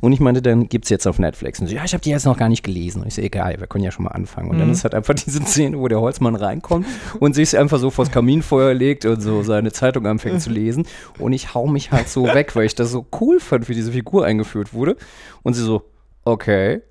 Und 0.00 0.12
ich 0.12 0.20
meinte, 0.20 0.42
dann 0.42 0.68
gibt 0.68 0.84
es 0.84 0.90
jetzt 0.90 1.06
auf 1.08 1.18
Netflix. 1.18 1.58
Und 1.60 1.66
sie, 1.66 1.74
ja, 1.74 1.82
ich 1.84 1.92
habe 1.92 2.02
die 2.02 2.10
jetzt 2.10 2.24
noch 2.24 2.36
gar 2.36 2.48
nicht 2.48 2.62
gelesen. 2.62 3.00
Und 3.02 3.08
ich 3.08 3.14
so, 3.14 3.22
egal, 3.22 3.56
wir 3.58 3.66
können 3.66 3.82
ja 3.82 3.90
schon 3.90 4.04
mal 4.04 4.12
anfangen. 4.12 4.48
Und 4.50 4.58
dann 4.58 4.68
Mhm. 4.68 4.72
ist 4.74 4.84
halt 4.84 4.94
einfach 4.94 5.14
diese 5.14 5.42
Szene, 5.42 5.76
wo 5.78 5.88
der 5.88 6.00
Holzmann 6.00 6.36
reinkommt 6.36 6.86
und 7.20 7.34
sich 7.34 7.56
einfach 7.58 7.78
so 7.80 7.90
vors 7.90 8.10
Kaminfeuer 8.12 8.74
legt 8.74 9.04
und 9.06 9.20
so 9.20 9.42
seine 9.42 9.72
Zeitung 9.72 10.06
anfängt 10.06 10.40
zu 10.40 10.50
lesen. 10.50 10.86
Und 11.18 11.32
ich 11.32 11.52
hau 11.54 11.66
mich 11.66 11.90
halt 11.90 12.08
so 12.08 12.24
weg, 12.34 12.47
weil 12.56 12.66
ich 12.66 12.74
das 12.74 12.90
so 12.90 13.06
cool 13.20 13.40
fand, 13.40 13.68
wie 13.68 13.74
diese 13.74 13.92
Figur 13.92 14.24
eingeführt 14.24 14.72
wurde. 14.72 14.96
Und 15.42 15.54
sie 15.54 15.62
so, 15.62 15.82
okay, 16.24 16.82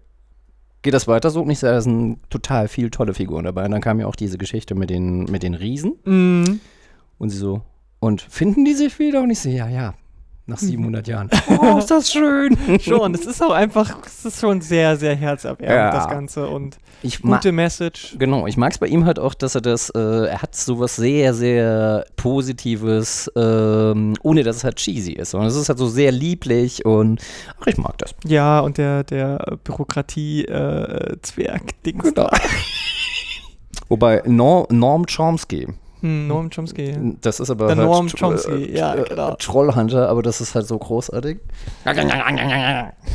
geht 0.82 0.94
das 0.94 1.08
weiter 1.08 1.30
so? 1.30 1.42
Und 1.42 1.50
ich 1.50 1.60
sage, 1.60 1.76
da 1.76 1.82
sind 1.82 2.20
total 2.30 2.68
viele 2.68 2.92
tolle 2.92 3.14
Figuren 3.14 3.46
dabei. 3.46 3.66
Und 3.66 3.72
dann 3.72 3.82
kam 3.82 4.00
ja 4.00 4.08
auch 4.08 4.16
diese 4.16 4.38
Geschichte 4.38 4.76
mit 4.76 4.90
den, 4.90 5.26
mit 5.26 5.44
den 5.44 5.54
Riesen. 5.54 5.94
Mhm. 6.06 6.60
Und 7.18 7.30
sie 7.30 7.38
so, 7.38 7.62
und 8.00 8.22
finden 8.22 8.66
die 8.66 8.74
sich 8.74 9.00
wieder? 9.00 9.22
Und 9.22 9.32
ich 9.32 9.40
so, 9.40 9.50
ja, 9.50 9.68
ja, 9.68 9.96
nach 10.48 10.58
700 10.58 11.08
Jahren. 11.08 11.30
Oh, 11.60 11.78
ist 11.78 11.92
das 11.92 12.12
schön. 12.12 12.58
Schon, 12.82 13.14
es 13.14 13.26
ist 13.26 13.42
auch 13.44 13.52
einfach, 13.52 13.98
es 14.06 14.26
ist 14.26 14.40
schon 14.42 14.62
sehr, 14.62 14.96
sehr 14.98 15.16
herzerwärmend, 15.16 15.76
Ja. 15.76 15.92
das 15.92 16.08
Ganze 16.08 16.48
und 16.48 16.78
Ich 17.02 17.22
gute 17.22 17.52
Message. 17.52 18.16
genau, 18.18 18.48
ich 18.48 18.56
mag 18.58 18.72
es 18.72 18.78
bei 18.78 18.88
ihm 18.88 19.06
halt 19.06 19.20
auch, 19.20 19.34
dass 19.34 19.56
er 19.56 19.62
das, 19.62 19.90
äh, 19.90 20.00
er 20.28 20.42
hat 20.42 20.56
sowas 20.56 20.96
sehr, 20.96 21.34
sehr 21.34 22.06
Positives, 22.16 23.30
ähm, 23.36 24.14
ohne 24.24 24.44
dass 24.44 24.56
es 24.58 24.64
halt 24.64 24.78
cheesy 24.78 25.14
ist. 25.14 25.32
Sondern 25.32 25.50
es 25.50 25.56
ist 25.56 25.68
halt 25.70 25.80
so 25.80 25.88
sehr 25.88 26.12
lieblich 26.12 26.86
und, 26.86 27.22
ach, 27.62 27.68
ich 27.68 27.78
mag 27.78 27.98
das. 27.98 28.16
Ja, 28.26 28.60
und 28.62 28.78
der, 28.78 29.04
der 29.04 29.58
Bürokratie-Zwerg-Dings 29.64 32.04
Genau. 32.04 32.30
da. 32.30 32.32
Wobei 33.90 34.22
Norm, 34.26 34.66
Norm 34.70 35.06
Chomsky, 35.06 35.68
Hm, 36.02 36.28
Noam 36.28 36.50
Chomsky. 36.52 36.96
das 37.22 37.40
ist 37.40 37.50
aber 37.50 37.68
Der 37.68 37.78
halt 37.78 37.88
Noam 37.88 38.08
Chomsky, 38.08 38.72
ja, 38.72 38.94
äh, 38.96 39.04
genau. 39.04 39.34
Trollhunter, 39.36 40.08
aber 40.10 40.22
das 40.22 40.42
ist 40.42 40.54
halt 40.54 40.68
so 40.68 40.78
großartig. 40.78 41.40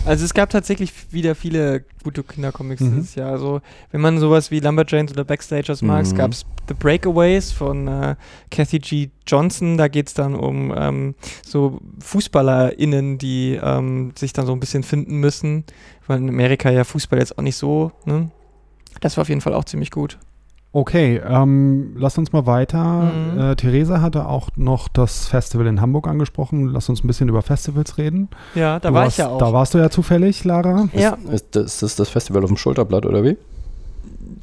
Also 0.05 0.25
es 0.25 0.35
gab 0.35 0.51
tatsächlich 0.51 0.93
wieder 1.13 1.35
viele 1.35 1.85
gute 2.03 2.25
Kindercomics 2.25 2.81
Mhm. 2.81 2.95
dieses 2.97 3.15
Jahr. 3.15 3.31
Also 3.31 3.61
wenn 3.93 4.01
man 4.01 4.19
sowas 4.19 4.51
wie 4.51 4.59
Lumberjanes 4.61 5.13
oder 5.13 5.25
Backstagers 5.25 5.83
mag, 5.83 6.03
es 6.03 6.13
Mhm. 6.13 6.17
gab 6.17 6.35
The 6.35 6.75
Breakaways 6.79 7.53
von 7.53 7.87
äh, 7.89 8.17
Kathy 8.51 8.79
G. 8.81 9.11
Johnson. 9.27 9.77
Da 9.77 9.89
geht 9.89 10.09
es 10.09 10.15
dann 10.15 10.35
um 10.35 10.73
ähm, 10.77 11.15
so 11.47 11.79
FußballerInnen, 12.01 13.19
die 13.19 13.61
ähm, 13.63 14.13
sich 14.17 14.33
dann 14.33 14.47
so 14.47 14.53
ein 14.53 14.61
bisschen 14.61 14.83
finden 14.83 15.17
müssen, 15.19 15.65
weil 16.07 16.19
in 16.19 16.29
Amerika 16.29 16.71
ja 16.71 16.85
Fußball 16.85 17.19
jetzt 17.19 17.39
auch 17.39 17.43
nicht 17.43 17.57
so, 17.57 17.93
ne? 18.05 18.31
Das 19.01 19.17
war 19.17 19.23
auf 19.23 19.29
jeden 19.29 19.41
Fall 19.41 19.55
auch 19.55 19.65
ziemlich 19.65 19.91
gut. 19.91 20.19
Okay, 20.75 21.21
ähm, 21.29 21.95
lass 21.99 22.17
uns 22.17 22.33
mal 22.33 22.47
weiter. 22.47 22.83
Mhm. 23.13 23.39
Äh, 23.39 23.57
Theresa 23.57 24.01
hatte 24.01 24.27
auch 24.27 24.49
noch 24.57 24.89
das 24.89 25.27
Festival 25.29 25.67
in 25.67 25.81
Hamburg 25.83 26.09
angesprochen. 26.09 26.69
Lass 26.69 26.89
uns 26.89 27.05
ein 27.05 27.07
bisschen 27.07 27.29
über 27.29 27.43
Festivals 27.43 27.99
reden. 27.99 28.29
Ja, 28.55 28.81
da 28.81 28.89
Du 28.89 28.95
war 28.95 29.05
warst, 29.05 29.15
ich 29.15 29.19
ja 29.19 29.29
auch. 29.29 29.39
Da 29.39 29.53
warst 29.53 29.75
du 29.75 29.79
ja 29.79 29.91
zufällig, 29.91 30.45
Lara. 30.45 30.89
ja, 30.95 31.19
Ist 31.31 31.49
das, 31.55 31.65
ist 31.75 31.83
das 31.83 31.97
das 31.97 32.09
Festival 32.09 32.43
auf 32.43 32.49
dem 32.49 32.57
Schulterblatt 32.57 33.05
oder 33.07 33.23
wie? 33.23 33.37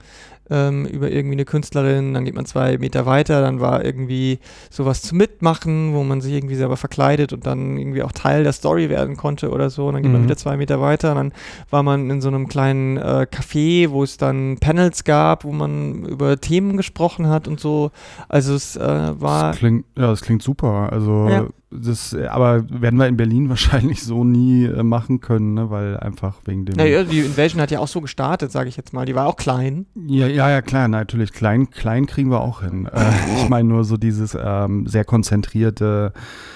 ähm, 0.50 0.86
über 0.86 1.10
irgendwie 1.10 1.36
eine 1.36 1.46
Künstlerin, 1.46 2.14
dann 2.14 2.26
geht 2.26 2.36
man 2.36 2.46
zwei 2.46 2.78
Meter 2.78 3.06
weiter, 3.06 3.42
dann 3.42 3.60
war 3.62 3.84
irgendwie 3.86 4.40
sowas 4.70 5.02
zu 5.02 5.16
mitmachen, 5.16 5.94
wo 5.94 6.04
man 6.04 6.20
sich 6.22 6.34
irgendwie 6.34 6.56
selber 6.56 6.76
verkleidet 6.78 7.32
und 7.34 7.46
dann 7.46 7.78
irgendwie 7.78 8.04
auch 8.04 8.12
Teil 8.12 8.44
der 8.44 8.52
Story 8.54 8.90
werden 8.90 9.16
konnte 9.18 9.52
oder 9.52 9.70
so. 9.70 9.88
Und 9.88 9.94
dann 9.94 10.04
geht 10.04 10.12
man 10.12 10.22
Mhm. 10.22 10.26
wieder 10.26 10.38
zwei 10.38 10.58
Meter 10.58 10.82
weiter, 10.82 11.12
und 11.12 11.18
dann 11.18 11.34
war 11.70 11.84
man 11.84 12.10
in 12.10 12.22
so 12.22 12.28
einem 12.28 12.48
kleinen 12.48 12.98
äh, 12.98 13.26
Café, 13.32 13.90
wo 13.92 14.04
es 14.04 14.18
dann 14.18 14.58
Panels 14.60 15.04
gab, 15.06 15.44
wo 15.46 15.52
man 15.52 16.06
über 16.06 16.40
Themen 16.40 16.76
gesprochen 16.78 17.28
hat 17.30 17.48
und 17.48 17.60
so. 17.60 17.92
Also 18.28 18.54
es 18.56 18.76
äh, 18.76 18.82
war 19.22 19.52
Das 19.52 19.58
klingt, 19.60 19.86
ja, 19.98 20.08
das 20.08 20.22
klingt 20.22 20.42
super. 20.44 20.90
Also, 20.92 21.28
Ja. 21.30 21.46
Das, 21.82 22.14
äh, 22.14 22.28
aber 22.28 22.66
werden 22.70 23.00
wir 23.00 23.08
in 23.08 23.18
Berlin 23.18 23.50
wahrscheinlich 23.50 24.04
so 24.04 24.24
nie 24.24 24.66
äh, 24.66 24.84
machen 24.84 25.20
können, 25.20 25.54
ne? 25.54 25.70
weil 25.70 25.98
einfach 25.98 26.36
wegen 26.46 26.66
dem. 26.66 26.76
Naja, 26.76 27.04
die 27.04 27.20
Invasion 27.20 27.62
hat 27.62 27.72
ja 27.72 27.80
auch 27.80 27.88
so 27.88 28.02
gestartet, 28.02 28.52
sage 28.52 28.70
ich 28.70 28.78
jetzt 28.78 28.94
mal. 28.94 29.06
Die 29.06 29.16
war 29.16 29.28
auch 29.28 29.36
klein. 29.36 29.86
Ja, 30.08 30.28
ja, 30.28 30.50
ja, 30.50 30.62
klar, 30.62 30.88
natürlich. 30.88 31.34
Klein, 31.34 31.70
klein 31.70 32.06
kriegen 32.06 32.30
wir 32.32 32.42
auch 32.42 32.62
hin. 32.62 32.86
Äh, 32.88 33.02
ich 33.38 33.50
meine 33.50 33.70
nur 33.70 33.84
so 33.84 33.98
dieses 33.98 34.38
ähm, 34.40 34.86
sehr 34.88 35.06
konzentrierte 35.06 36.14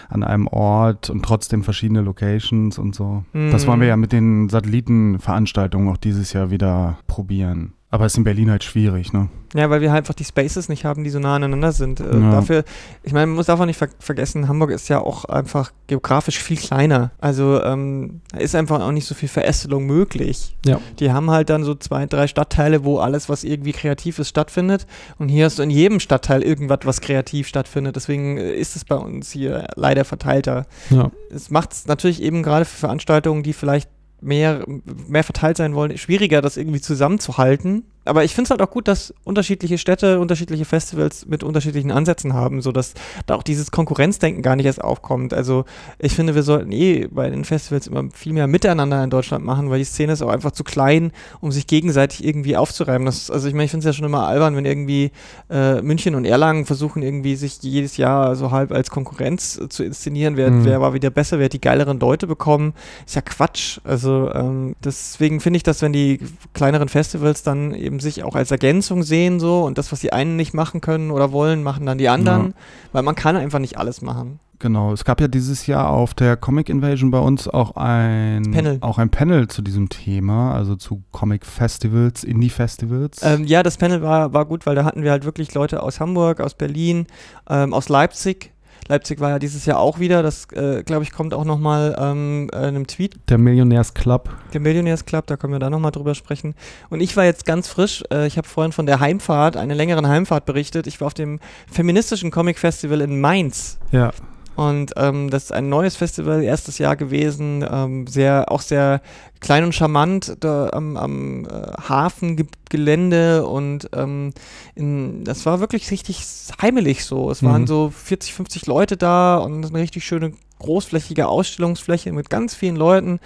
an 0.09 0.23
einem 0.23 0.47
Ort 0.47 1.09
und 1.09 1.23
trotzdem 1.23 1.63
verschiedene 1.63 2.01
Locations 2.01 2.77
und 2.77 2.95
so. 2.95 3.23
Das 3.33 3.63
Mhm. 3.63 3.67
wollen 3.67 3.79
wir 3.81 3.87
ja 3.87 3.97
mit 3.97 4.11
den 4.13 4.49
Satellitenveranstaltungen 4.49 5.89
auch 5.89 5.97
dieses 5.97 6.33
Jahr 6.33 6.49
wieder 6.51 6.97
probieren. 7.07 7.73
Aber 7.89 8.05
ist 8.05 8.17
in 8.17 8.25
Berlin 8.25 8.51
halt 8.51 8.65
schwierig, 8.65 9.13
ne? 9.13 9.29
Ja, 9.55 9.69
weil 9.69 9.79
wir 9.79 9.91
halt 9.91 9.99
einfach 9.99 10.13
die 10.13 10.25
Spaces 10.25 10.67
nicht 10.67 10.83
haben, 10.83 11.05
die 11.05 11.09
so 11.09 11.19
nah 11.19 11.35
aneinander 11.35 11.71
sind. 11.71 12.01
Äh, 12.01 12.17
Ja. 12.19 12.31
Dafür, 12.31 12.63
ich 13.03 13.13
meine, 13.13 13.27
man 13.27 13.37
muss 13.37 13.45
davon 13.45 13.67
nicht 13.67 13.77
ver 13.77 13.87
vergessen, 13.99 14.49
Hamburg 14.49 14.71
ist 14.71 14.89
ja 14.89 14.99
auch 14.99 15.23
einfach 15.23 15.71
geografisch 15.87 16.37
viel 16.39 16.57
kleiner. 16.57 17.11
Also 17.19 17.63
ähm, 17.63 18.19
da 18.33 18.39
ist 18.39 18.55
einfach 18.55 18.81
auch 18.81 18.91
nicht 18.91 19.05
so 19.05 19.15
viel 19.15 19.29
Verästelung 19.29 19.85
möglich. 19.85 20.57
Ja. 20.65 20.81
Die 20.99 21.13
haben 21.13 21.31
halt 21.31 21.49
dann 21.49 21.63
so 21.63 21.75
zwei, 21.75 22.05
drei 22.07 22.27
Stadtteile, 22.27 22.83
wo 22.83 22.97
alles, 22.99 23.29
was 23.29 23.45
irgendwie 23.45 23.71
kreativ 23.71 24.19
ist, 24.19 24.27
stattfindet. 24.27 24.85
Und 25.17 25.29
hier 25.29 25.45
hast 25.45 25.57
du 25.59 25.63
in 25.63 25.69
jedem 25.69 26.01
Stadtteil 26.01 26.43
irgendwas, 26.43 26.79
was 26.83 26.99
kreativ 26.99 27.47
stattfindet. 27.47 27.95
Deswegen 27.95 28.37
äh, 28.37 28.51
ist 28.51 28.75
es 28.75 28.83
bei 28.83 28.95
uns 28.97 29.31
hier 29.31 29.65
leider 29.75 30.03
verteilter. 30.03 30.65
Ja. 30.89 31.09
Es 31.31 31.49
macht 31.49 31.71
es 31.71 31.87
natürlich 31.87 32.21
eben 32.21 32.43
gerade 32.43 32.65
für 32.65 32.75
Veranstaltungen, 32.77 33.43
die 33.43 33.53
vielleicht 33.53 33.89
mehr, 34.21 34.65
mehr 35.07 35.23
verteilt 35.23 35.57
sein 35.57 35.75
wollen, 35.75 35.97
schwieriger, 35.97 36.41
das 36.41 36.57
irgendwie 36.57 36.81
zusammenzuhalten. 36.81 37.83
Aber 38.07 38.23
ich 38.23 38.33
finde 38.33 38.45
es 38.47 38.51
halt 38.51 38.61
auch 38.61 38.71
gut, 38.71 38.87
dass 38.87 39.13
unterschiedliche 39.23 39.77
Städte, 39.77 40.19
unterschiedliche 40.19 40.65
Festivals 40.65 41.25
mit 41.25 41.43
unterschiedlichen 41.43 41.91
Ansätzen 41.91 42.33
haben, 42.33 42.61
sodass 42.61 42.93
da 43.25 43.35
auch 43.35 43.43
dieses 43.43 43.71
Konkurrenzdenken 43.71 44.41
gar 44.41 44.55
nicht 44.55 44.65
erst 44.65 44.83
aufkommt. 44.83 45.33
Also 45.33 45.65
ich 45.99 46.13
finde, 46.13 46.35
wir 46.35 46.43
sollten 46.43 46.71
eh 46.71 47.07
bei 47.07 47.29
den 47.29 47.45
Festivals 47.45 47.87
immer 47.87 48.05
viel 48.13 48.33
mehr 48.33 48.47
miteinander 48.47 49.03
in 49.03 49.09
Deutschland 49.09 49.45
machen, 49.45 49.69
weil 49.69 49.79
die 49.79 49.85
Szene 49.85 50.13
ist 50.13 50.21
auch 50.21 50.29
einfach 50.29 50.51
zu 50.51 50.63
klein, 50.63 51.11
um 51.41 51.51
sich 51.51 51.67
gegenseitig 51.67 52.23
irgendwie 52.25 52.57
aufzureiben. 52.57 53.05
Das, 53.05 53.29
also 53.29 53.47
ich 53.47 53.53
meine, 53.53 53.65
ich 53.65 53.71
finde 53.71 53.87
es 53.87 53.93
ja 53.95 53.97
schon 53.97 54.05
immer 54.05 54.27
albern, 54.27 54.55
wenn 54.55 54.65
irgendwie 54.65 55.11
äh, 55.49 55.81
München 55.81 56.15
und 56.15 56.25
Erlangen 56.25 56.65
versuchen 56.65 57.03
irgendwie 57.03 57.35
sich 57.35 57.59
jedes 57.61 57.97
Jahr 57.97 58.35
so 58.35 58.51
halb 58.51 58.71
als 58.71 58.89
Konkurrenz 58.89 59.57
äh, 59.57 59.69
zu 59.69 59.83
inszenieren, 59.83 60.37
wer, 60.37 60.47
Mhm. 60.51 60.65
wer 60.65 60.81
war 60.81 60.93
wieder 60.93 61.09
besser, 61.09 61.39
wer 61.39 61.45
hat 61.45 61.53
die 61.53 61.61
geileren 61.61 61.99
Leute 61.99 62.27
bekommen. 62.27 62.73
Ist 63.05 63.15
ja 63.15 63.21
Quatsch. 63.21 63.79
Also 63.83 64.31
ähm, 64.33 64.75
deswegen 64.83 65.39
finde 65.39 65.57
ich, 65.57 65.63
dass 65.63 65.81
wenn 65.81 65.93
die 65.93 66.19
kleineren 66.53 66.89
Festivals 66.89 67.43
dann 67.43 67.73
eben 67.73 67.96
sich 67.99 68.23
auch 68.23 68.35
als 68.35 68.51
Ergänzung 68.51 69.03
sehen 69.03 69.39
so 69.39 69.63
und 69.63 69.77
das, 69.77 69.91
was 69.91 69.99
die 69.99 70.13
einen 70.13 70.35
nicht 70.35 70.53
machen 70.53 70.81
können 70.81 71.11
oder 71.11 71.31
wollen, 71.31 71.63
machen 71.63 71.85
dann 71.85 71.97
die 71.97 72.09
anderen, 72.09 72.47
Ja. 72.47 72.53
weil 72.93 73.03
man 73.03 73.15
kann 73.15 73.35
einfach 73.35 73.59
nicht 73.59 73.77
alles 73.77 74.01
machen. 74.01 74.39
Genau, 74.59 74.91
es 74.91 75.05
gab 75.05 75.21
ja 75.21 75.27
dieses 75.27 75.67
Jahr 75.67 75.87
auf 75.89 76.15
der 76.15 76.35
Comic 76.35 76.69
Invasion 76.69 77.11
bei 77.11 77.19
uns 77.19 77.47
auch 77.47 77.75
ein 77.75 78.41
Panel. 78.51 78.77
auch 78.81 78.97
ein 78.97 79.11
Panel 79.11 79.47
zu 79.47 79.61
diesem 79.61 79.87
Thema, 79.89 80.51
also 80.55 80.75
zu 80.75 81.03
Comic 81.11 81.45
Festivals, 81.45 82.23
Indie 82.23 82.49
Festivals. 82.49 83.21
Ähm, 83.21 83.45
ja, 83.45 83.61
das 83.61 83.77
Panel 83.77 84.01
war, 84.01 84.33
war 84.33 84.45
gut, 84.45 84.65
weil 84.65 84.73
da 84.73 84.83
hatten 84.83 85.03
wir 85.03 85.11
halt 85.11 85.25
wirklich 85.25 85.53
Leute 85.53 85.83
aus 85.83 85.99
Hamburg, 85.99 86.41
aus 86.41 86.55
Berlin, 86.55 87.05
ähm, 87.47 87.71
aus 87.71 87.87
Leipzig. 87.87 88.51
Leipzig 88.87 89.19
war 89.19 89.29
ja 89.29 89.39
dieses 89.39 89.65
Jahr 89.65 89.79
auch 89.79 89.99
wieder, 89.99 90.23
das 90.23 90.47
äh, 90.53 90.83
glaube 90.83 91.03
ich 91.03 91.11
kommt 91.11 91.33
auch 91.33 91.45
nochmal 91.45 91.95
ähm, 91.99 92.49
äh, 92.53 92.57
in 92.57 92.63
einem 92.63 92.87
Tweet 92.87 93.15
der 93.29 93.37
Millionärs 93.37 93.93
Club. 93.93 94.29
Der 94.53 94.61
Millionaires 94.61 95.05
Club, 95.05 95.27
da 95.27 95.37
können 95.37 95.53
wir 95.53 95.59
da 95.59 95.69
nochmal 95.69 95.91
drüber 95.91 96.15
sprechen. 96.15 96.55
Und 96.89 97.01
ich 97.01 97.15
war 97.17 97.25
jetzt 97.25 97.45
ganz 97.45 97.67
frisch, 97.67 98.03
äh, 98.11 98.27
ich 98.27 98.37
habe 98.37 98.47
vorhin 98.47 98.71
von 98.71 98.85
der 98.85 98.99
Heimfahrt, 98.99 99.57
einer 99.57 99.75
längeren 99.75 100.07
Heimfahrt 100.07 100.45
berichtet. 100.45 100.87
Ich 100.87 101.01
war 101.01 101.07
auf 101.07 101.13
dem 101.13 101.39
feministischen 101.71 102.31
Comic 102.31 102.59
Festival 102.59 103.01
in 103.01 103.19
Mainz. 103.19 103.77
Ja, 103.91 104.11
Und 104.57 104.93
ähm, 104.97 105.29
das 105.29 105.45
ist 105.45 105.51
ein 105.51 105.69
neues 105.69 105.95
Festival, 105.95 106.41
erstes 106.43 106.79
Jahr 106.79 106.95
gewesen, 106.95 107.63
ähm, 107.71 108.07
sehr, 108.07 108.51
auch 108.51 108.61
sehr 108.61 109.01
klein 109.39 109.63
und 109.63 109.75
charmant 109.75 110.35
da 110.39 110.71
am, 110.73 110.97
am 110.97 111.45
äh, 111.45 111.73
Hafengelände 111.87 113.45
und 113.45 113.87
ähm, 113.93 114.33
in, 114.73 115.23
das 115.23 115.45
war 115.45 115.59
wirklich 115.59 115.91
richtig 115.91 116.25
heimelig 116.59 117.05
so. 117.05 117.29
Es 117.29 117.43
waren 117.43 117.61
Mhm. 117.61 117.67
so 117.67 117.93
40, 117.95 118.33
50 118.33 118.65
Leute 118.65 118.97
da 118.97 119.37
und 119.37 119.63
eine 119.63 119.77
richtig 119.77 120.03
schöne 120.03 120.31
großflächige 120.57 121.27
Ausstellungsfläche 121.27 122.11
mit 122.11 122.31
ganz 122.31 122.55
vielen 122.55 122.77
Leuten, 122.77 123.19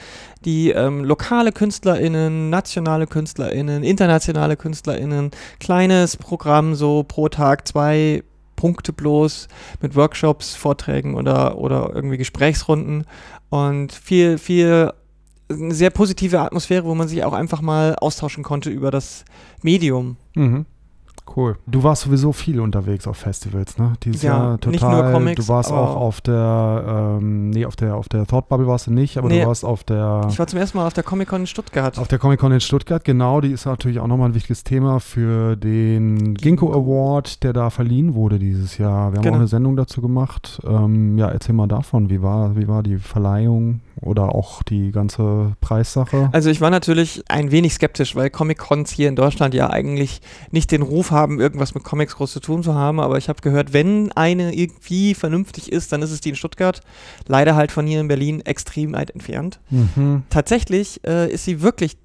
die 0.44 0.72
ähm, 0.72 1.06
lokale 1.06 1.54
KünstlerInnen, 1.54 2.50
nationale 2.50 3.08
KünstlerInnen, 3.08 3.84
internationale 3.84 4.58
KünstlerInnen, 4.58 5.32
kleines 5.62 6.18
Programm 6.18 6.76
so 6.76 7.04
pro 7.04 7.30
Tag 7.30 7.66
zwei 7.70 8.24
Punkte 8.62 8.94
bloß 8.94 9.48
mit 9.82 9.96
Workshops, 9.96 10.54
Vorträgen 10.54 11.16
oder, 11.16 11.58
oder 11.58 11.90
irgendwie 11.96 12.18
Gesprächsrunden 12.18 13.06
und 13.50 13.92
viel, 13.92 14.38
viel 14.38 14.92
eine 15.50 15.74
sehr 15.74 15.90
positive 15.90 16.40
Atmosphäre, 16.40 16.86
wo 16.86 16.94
man 16.94 17.08
sich 17.08 17.24
auch 17.24 17.34
einfach 17.34 17.62
mal 17.62 17.96
austauschen 17.96 18.44
konnte 18.44 18.70
über 18.70 18.92
das 18.92 19.26
Medium. 19.64 20.18
mhm. 20.36 20.68
Cool. 21.34 21.56
Du 21.66 21.82
warst 21.84 22.02
sowieso 22.02 22.34
viel 22.34 22.60
unterwegs 22.60 23.08
auf 23.08 23.16
Festivals, 23.16 23.78
ne? 23.78 23.94
Dieses 24.04 24.22
Ja, 24.22 24.38
Jahr 24.38 24.52
total. 24.60 24.72
nicht 24.72 24.82
nur 24.82 25.12
Comics, 25.14 25.46
du 25.46 25.54
warst 25.54 25.72
auch 25.72 25.96
auf 25.96 26.20
der, 26.20 27.18
ähm, 27.22 27.52
nee, 27.52 27.66
auf 27.66 27.76
der, 27.78 27.96
auf 27.96 28.10
der 28.10 28.26
Thought 28.28 28.50
Bubble 28.50 28.68
warst 28.68 28.88
du 28.88 28.92
nicht, 28.92 29.18
aber 29.18 29.30
Nee. 29.30 29.42
du 29.42 29.48
warst 29.48 29.64
auf 29.64 29.84
der, 29.86 30.28
Ich 30.30 30.40
war 30.40 30.48
zum 30.48 30.60
ersten 30.60 30.78
Mal 30.78 30.88
auf 30.88 30.94
der 30.94 31.04
Comic-Con 31.04 31.42
in 31.42 31.48
Stuttgart. 31.48 31.98
auf 32.00 32.08
der 32.10 32.20
Comic 32.20 32.40
Con 32.40 32.52
in 32.52 32.60
Stuttgart, 32.60 33.04
genau. 33.06 33.40
Die 33.40 33.52
ist 33.52 33.66
natürlich 33.66 34.00
auch 34.00 34.08
nochmal 34.08 34.30
ein 34.30 34.36
wichtiges 34.36 34.64
Thema 34.66 35.00
für 35.00 35.56
den 35.56 36.34
Ginkgo 36.34 36.74
Award, 36.74 37.44
der 37.44 37.54
da 37.54 37.70
verliehen 37.70 38.14
wurde 38.14 38.38
dieses 38.38 38.78
Jahr. 38.78 39.12
Wir 39.14 39.18
haben 39.18 39.24
Genau. 39.24 39.36
auch 39.36 39.40
eine 39.40 39.48
Sendung 39.48 39.78
dazu 39.78 40.02
gemacht. 40.02 40.60
Ähm, 40.68 41.18
ja, 41.18 41.30
erzähl 41.30 41.56
mal 41.56 41.68
davon. 41.68 42.10
Wie 42.10 42.22
war, 42.22 42.58
wie 42.58 42.68
war 42.68 42.84
die 42.84 42.98
Verleihung 42.98 43.80
oder 44.02 44.34
auch 44.36 44.64
die 44.64 44.92
ganze 44.92 45.56
Preissache? 45.62 46.30
Also 46.32 46.50
ich 46.50 46.60
war 46.60 46.70
natürlich 46.70 47.24
ein 47.30 47.52
wenig 47.52 47.74
skeptisch, 47.74 48.16
weil 48.16 48.30
Comic-Cons 48.30 48.90
hier 48.92 49.08
in 49.08 49.16
Deutschland 49.16 49.54
ja 49.54 49.70
eigentlich 49.70 50.22
nicht 50.50 50.72
den 50.72 50.82
Ruf 50.82 51.12
haben, 51.12 51.40
irgendwas 51.40 51.74
mit 51.76 51.84
Comics 51.84 52.16
groß 52.16 52.34
zu 52.34 52.40
tun 52.40 52.64
zu 52.64 52.74
haben, 52.74 53.00
aber 53.00 53.18
ich 53.18 53.30
habe 53.30 53.42
gehört, 53.42 53.74
wenn 53.74 54.12
eine 54.14 54.54
irgendwie 54.54 55.14
vernünftig 55.14 55.72
ist, 55.72 55.92
dann 55.92 56.02
ist 56.02 56.12
es 56.12 56.22
die 56.22 56.30
in 56.30 56.36
Stuttgart. 56.36 56.82
Leider 57.28 57.56
halt 57.56 57.72
von 57.72 57.86
hier 57.86 58.02
in 58.02 58.08
Berlin 58.08 58.42
extrem 58.42 58.94
weit 58.94 59.12
entfernt. 59.12 59.60
Mhm. 59.70 60.24
Tatsächlich 60.30 61.02
äh, 61.06 61.32
ist 61.32 61.46
sie 61.46 61.62
wirklich 61.62 61.98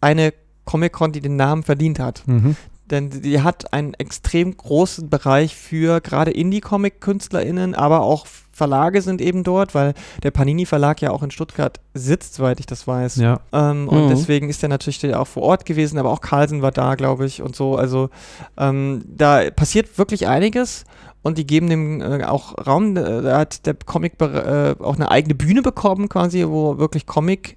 eine 0.00 0.32
Comic-Con, 0.64 1.12
die 1.12 1.20
den 1.20 1.36
Namen 1.36 1.62
verdient 1.62 1.98
hat. 1.98 2.22
Mhm. 2.26 2.56
Denn 2.90 3.10
die 3.10 3.42
hat 3.42 3.72
einen 3.72 3.94
extrem 3.94 4.56
großen 4.56 5.08
Bereich 5.10 5.54
für 5.56 6.00
gerade 6.00 6.30
Indie-Comic-KünstlerInnen, 6.30 7.74
aber 7.74 8.02
auch 8.02 8.26
Verlage 8.52 9.02
sind 9.02 9.20
eben 9.20 9.44
dort, 9.44 9.74
weil 9.74 9.94
der 10.24 10.32
Panini-Verlag 10.32 11.00
ja 11.00 11.10
auch 11.12 11.22
in 11.22 11.30
Stuttgart 11.30 11.78
sitzt, 11.94 12.34
soweit 12.34 12.58
ich 12.58 12.66
das 12.66 12.86
weiß. 12.88 13.16
Ja. 13.16 13.40
Ähm, 13.52 13.88
und 13.88 14.06
Mhm. 14.06 14.08
deswegen 14.08 14.48
ist 14.48 14.62
er 14.64 14.68
natürlich 14.68 15.14
auch 15.14 15.28
vor 15.28 15.44
Ort 15.44 15.64
gewesen, 15.64 15.96
aber 15.98 16.10
auch 16.10 16.20
Carlsen 16.20 16.60
war 16.60 16.72
da, 16.72 16.96
glaube 16.96 17.24
ich, 17.26 17.40
und 17.40 17.54
so. 17.54 17.76
Also 17.76 18.10
ähm, 18.56 19.04
da 19.06 19.48
passiert 19.50 19.96
wirklich 19.96 20.26
einiges 20.26 20.84
und 21.22 21.38
die 21.38 21.46
geben 21.46 21.68
dem 21.68 22.00
äh, 22.00 22.24
auch 22.24 22.66
Raum. 22.66 22.96
Äh, 22.96 23.22
Da 23.22 23.38
hat 23.38 23.64
der 23.64 23.74
Comic 23.74 24.14
äh, 24.20 24.74
auch 24.80 24.96
eine 24.96 25.10
eigene 25.10 25.34
Bühne 25.36 25.62
bekommen, 25.62 26.08
quasi, 26.08 26.44
wo 26.48 26.78
wirklich 26.78 27.06
Comic. 27.06 27.56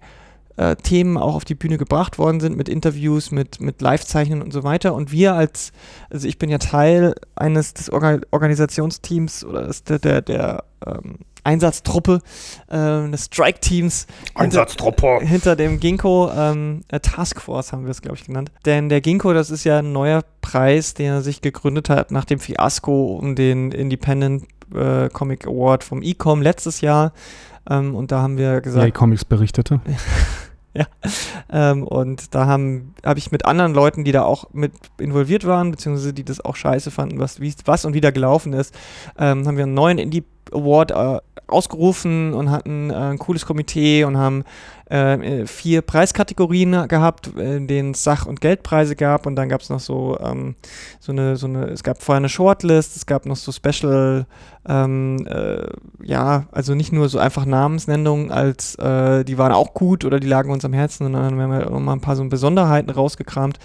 Äh, 0.62 0.76
Themen 0.76 1.18
auch 1.18 1.34
auf 1.34 1.44
die 1.44 1.56
Bühne 1.56 1.80
gebracht 1.80 2.20
worden 2.20 2.40
sind 2.40 2.56
mit 2.56 2.70
Interviews, 2.70 3.32
mit, 3.32 3.60
mit 3.62 3.82
Live-Zeichnen 3.82 4.44
und 4.44 4.54
so 4.54 4.64
weiter. 4.64 4.94
Und 4.94 5.12
wir 5.12 5.34
als, 5.34 5.72
also 6.12 6.28
ich 6.28 6.38
bin 6.38 6.52
ja 6.52 6.60
Teil 6.60 7.16
eines 7.36 7.74
des 7.74 7.92
Orga 7.92 8.20
Organisationsteams 8.30 9.44
oder 9.44 9.72
der, 9.90 10.00
der, 10.00 10.22
der 10.22 10.64
ähm, 10.86 11.18
Einsatztruppe 11.44 12.22
äh, 12.68 13.10
des 13.10 13.26
Strike-Teams 13.26 14.06
Einsatztruppe. 14.36 15.22
hinter 15.22 15.56
dem 15.56 15.80
Ginkgo 15.80 16.30
ähm, 16.32 16.84
äh, 16.90 17.00
Taskforce 17.00 17.72
haben 17.72 17.86
wir 17.86 17.92
es, 17.92 18.04
glaube 18.04 18.18
ich, 18.18 18.26
genannt. 18.26 18.52
Denn 18.66 18.90
der 18.90 19.02
Ginkgo, 19.02 19.34
das 19.34 19.50
ist 19.50 19.64
ja 19.64 19.80
ein 19.80 19.92
neuer 19.92 20.22
Preis, 20.42 20.94
der 20.94 21.22
sich 21.22 21.42
gegründet 21.42 21.90
hat 21.90 22.12
nach 22.12 22.26
dem 22.26 22.40
Fiasko 22.40 23.16
um 23.16 23.36
den 23.36 23.72
Independent 23.72 24.46
äh, 24.76 25.10
Comic 25.10 25.48
Award 25.48 25.84
vom 25.84 26.04
Ecom 26.04 26.44
letztes 26.44 26.82
Jahr. 26.82 27.14
Ähm, 27.68 27.96
und 27.96 28.12
da 28.12 28.22
haben 28.22 28.38
wir 28.38 28.62
gesagt, 28.62 28.86
EA 28.86 28.92
Comics 28.92 29.26
berichtete. 29.26 29.82
ähm, 31.52 31.84
und 31.84 32.34
da 32.34 32.46
haben 32.46 32.94
habe 33.06 33.20
ich 33.20 33.32
mit 33.32 33.46
anderen 33.46 33.74
Leuten, 33.74 34.04
die 34.04 34.12
da 34.12 34.24
auch 34.24 34.46
mit 34.54 34.74
involviert 35.00 35.46
waren, 35.46 35.72
beziehungsweise 35.72 36.14
die 36.14 36.24
das 36.24 36.44
auch 36.44 36.56
scheiße 36.56 36.92
fanden, 36.92 37.20
was, 37.20 37.40
wie, 37.40 37.54
was 37.66 37.86
und 37.86 37.94
wie 37.94 38.02
da 38.02 38.12
gelaufen 38.12 38.54
ist, 38.54 38.74
ähm, 39.18 39.48
haben 39.48 39.58
wir 39.58 39.64
einen 39.64 39.74
neuen 39.74 39.98
Indie 39.98 40.24
Award 40.52 40.92
äh, 40.92 41.20
ausgerufen 41.48 42.34
und 42.34 42.50
hatten 42.52 42.90
äh, 42.90 42.94
ein 42.94 43.20
cooles 43.20 43.46
Komitee 43.46 44.04
und 44.04 44.18
haben 44.18 44.44
äh, 44.92 45.48
vier 45.48 45.82
Preiskategorien 45.82 46.88
gehabt, 46.88 47.28
in 47.28 47.68
denen 47.68 47.92
es 47.92 48.04
Sach- 48.04 48.26
und 48.26 48.42
Geldpreise 48.42 48.96
gab. 48.96 49.26
Und 49.26 49.36
dann 49.36 49.50
gab 49.50 49.62
es 49.62 49.70
noch 49.70 49.80
so, 49.80 50.18
ähm, 50.20 50.56
so, 51.00 51.12
eine, 51.12 51.38
so 51.38 51.48
eine, 51.48 51.66
es 51.68 51.84
gab 51.84 52.02
vorher 52.02 52.18
eine 52.18 52.30
Shortlist, 52.30 52.98
es 52.98 53.06
gab 53.06 53.26
noch 53.26 53.38
so 53.38 53.52
Special, 53.52 54.26
ähm, 54.68 55.26
äh, 55.28 55.68
ja, 56.04 56.46
also 56.52 56.76
nicht 56.76 56.92
nur 56.92 57.10
so 57.10 57.20
einfach 57.20 57.46
Namensnennungen, 57.46 58.32
als 58.32 58.76
äh, 58.76 59.24
die 59.24 59.38
waren 59.38 59.54
auch 59.54 59.74
gut 59.74 60.04
oder 60.04 60.20
die 60.20 60.28
lagen 60.28 60.52
uns 60.52 60.66
am 60.66 60.74
Herzen, 60.74 61.06
sondern 61.06 61.36
wir 61.36 61.44
haben 61.44 61.54
halt 61.54 61.68
auch 61.68 61.80
mal 61.80 61.94
ein 61.94 62.02
paar 62.02 62.16
so 62.16 62.24
Besonderheiten 62.26 62.92
rausgekramt 62.92 63.60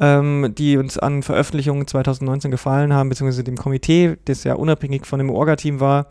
ähm, 0.00 0.54
die 0.56 0.76
uns 0.76 0.98
an 0.98 1.22
Veröffentlichungen 1.22 1.86
2019 1.86 2.50
gefallen 2.50 2.92
haben, 2.92 3.08
beziehungsweise 3.08 3.44
dem 3.44 3.56
Komitee, 3.56 4.16
das 4.24 4.44
ja 4.44 4.54
unabhängig 4.54 5.06
von 5.06 5.18
dem 5.18 5.30
Orga-Team 5.30 5.80
war. 5.80 6.06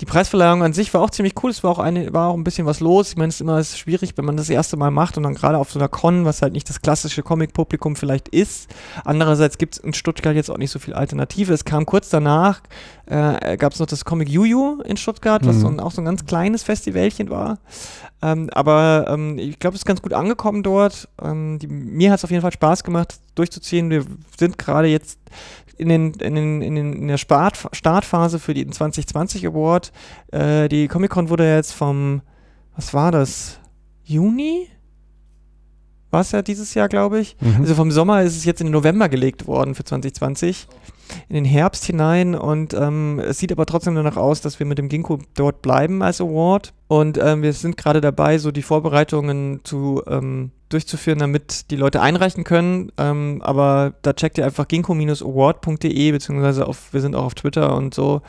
Die 0.00 0.06
Preisverleihung 0.06 0.62
an 0.62 0.72
sich 0.72 0.92
war 0.92 1.00
auch 1.00 1.10
ziemlich 1.10 1.34
cool. 1.42 1.50
Es 1.50 1.64
war 1.64 1.70
auch, 1.70 1.78
eine, 1.78 2.12
war 2.12 2.28
auch 2.28 2.36
ein 2.36 2.44
bisschen 2.44 2.66
was 2.66 2.80
los. 2.80 3.10
Ich 3.10 3.16
meine, 3.16 3.28
es 3.28 3.36
ist 3.36 3.40
immer 3.40 3.62
schwierig, 3.64 4.12
wenn 4.16 4.24
man 4.24 4.36
das 4.36 4.50
erste 4.50 4.76
Mal 4.76 4.90
macht 4.90 5.16
und 5.16 5.22
dann 5.22 5.34
gerade 5.34 5.58
auf 5.58 5.70
so 5.70 5.78
einer 5.78 5.88
Con, 5.88 6.24
was 6.24 6.42
halt 6.42 6.52
nicht 6.52 6.68
das 6.68 6.82
klassische 6.82 7.22
Comic-Publikum 7.22 7.96
vielleicht 7.96 8.28
ist. 8.28 8.68
Andererseits 9.04 9.58
gibt 9.58 9.74
es 9.76 9.80
in 9.82 9.94
Stuttgart 9.94 10.34
jetzt 10.34 10.50
auch 10.50 10.58
nicht 10.58 10.70
so 10.70 10.78
viel 10.78 10.94
Alternative. 10.94 11.52
Es 11.52 11.64
kam 11.64 11.86
kurz 11.86 12.10
danach, 12.10 12.60
äh, 13.10 13.56
gab 13.56 13.72
es 13.72 13.80
noch 13.80 13.86
das 13.86 14.04
Comic 14.04 14.28
Juju 14.28 14.80
in 14.84 14.96
Stuttgart, 14.96 15.44
was 15.44 15.56
Mhm. 15.56 15.60
so 15.60 15.68
ein, 15.68 15.80
auch 15.80 15.90
so 15.90 16.00
ein 16.00 16.04
ganz 16.04 16.24
kleines 16.24 16.62
Festivalchen 16.62 17.28
war. 17.28 17.58
Ähm, 18.22 18.48
aber 18.52 19.06
ähm, 19.08 19.38
ich 19.38 19.58
glaube, 19.58 19.74
es 19.74 19.80
ist 19.80 19.86
ganz 19.86 20.00
gut 20.00 20.12
angekommen 20.12 20.62
dort. 20.62 21.08
Ähm, 21.22 21.58
die, 21.58 21.66
mir 21.66 22.12
hat 22.12 22.18
es 22.18 22.24
auf 22.24 22.30
jeden 22.30 22.42
Fall 22.42 22.52
Spaß 22.52 22.84
gemacht, 22.84 23.18
durchzuziehen. 23.34 23.90
Wir 23.90 24.04
sind 24.38 24.58
gerade 24.58 24.88
jetzt 24.88 25.18
in, 25.76 25.88
den, 25.88 26.12
in, 26.12 26.34
den, 26.34 26.62
in, 26.62 26.74
den, 26.74 26.92
in 26.92 27.08
der 27.08 27.18
Start, 27.18 27.58
Startphase 27.72 28.38
für 28.38 28.54
den 28.54 28.70
2020 28.70 29.46
Award. 29.46 29.92
Äh, 30.30 30.68
die 30.68 30.86
Comic-Con 30.88 31.30
wurde 31.30 31.52
jetzt 31.52 31.72
vom, 31.72 32.20
was 32.76 32.94
war 32.94 33.10
das? 33.10 33.58
Juni? 34.04 34.68
War 36.10 36.22
es 36.22 36.32
ja 36.32 36.42
dieses 36.42 36.74
Jahr, 36.74 36.88
glaube 36.88 37.20
ich. 37.20 37.36
Mhm. 37.40 37.60
Also 37.60 37.74
vom 37.74 37.90
Sommer 37.90 38.22
ist 38.22 38.36
es 38.36 38.44
jetzt 38.44 38.60
in 38.60 38.66
den 38.68 38.72
November 38.72 39.08
gelegt 39.08 39.46
worden 39.46 39.74
für 39.74 39.84
2020, 39.84 40.66
in 41.28 41.34
den 41.34 41.44
Herbst 41.44 41.84
hinein 41.84 42.34
und 42.34 42.74
ähm, 42.74 43.20
es 43.20 43.38
sieht 43.38 43.52
aber 43.52 43.66
trotzdem 43.66 43.94
danach 43.94 44.16
aus, 44.16 44.40
dass 44.40 44.58
wir 44.58 44.66
mit 44.66 44.78
dem 44.78 44.88
Ginkgo 44.88 45.18
dort 45.34 45.62
bleiben 45.62 46.02
als 46.02 46.20
Award 46.20 46.72
und 46.88 47.18
ähm, 47.18 47.42
wir 47.42 47.52
sind 47.52 47.76
gerade 47.76 48.00
dabei, 48.00 48.38
so 48.38 48.50
die 48.50 48.62
Vorbereitungen 48.62 49.60
zu 49.64 50.02
ähm, 50.06 50.50
durchzuführen, 50.68 51.18
damit 51.18 51.70
die 51.70 51.76
Leute 51.76 52.00
einreichen 52.00 52.44
können, 52.44 52.92
ähm, 52.96 53.40
aber 53.42 53.94
da 54.02 54.12
checkt 54.12 54.38
ihr 54.38 54.44
einfach 54.44 54.68
ginkgo-award.de 54.68 56.12
beziehungsweise 56.12 56.66
auf, 56.66 56.92
wir 56.92 57.00
sind 57.00 57.16
auch 57.16 57.24
auf 57.24 57.34
Twitter 57.34 57.74
und 57.74 57.92
so, 57.92 58.22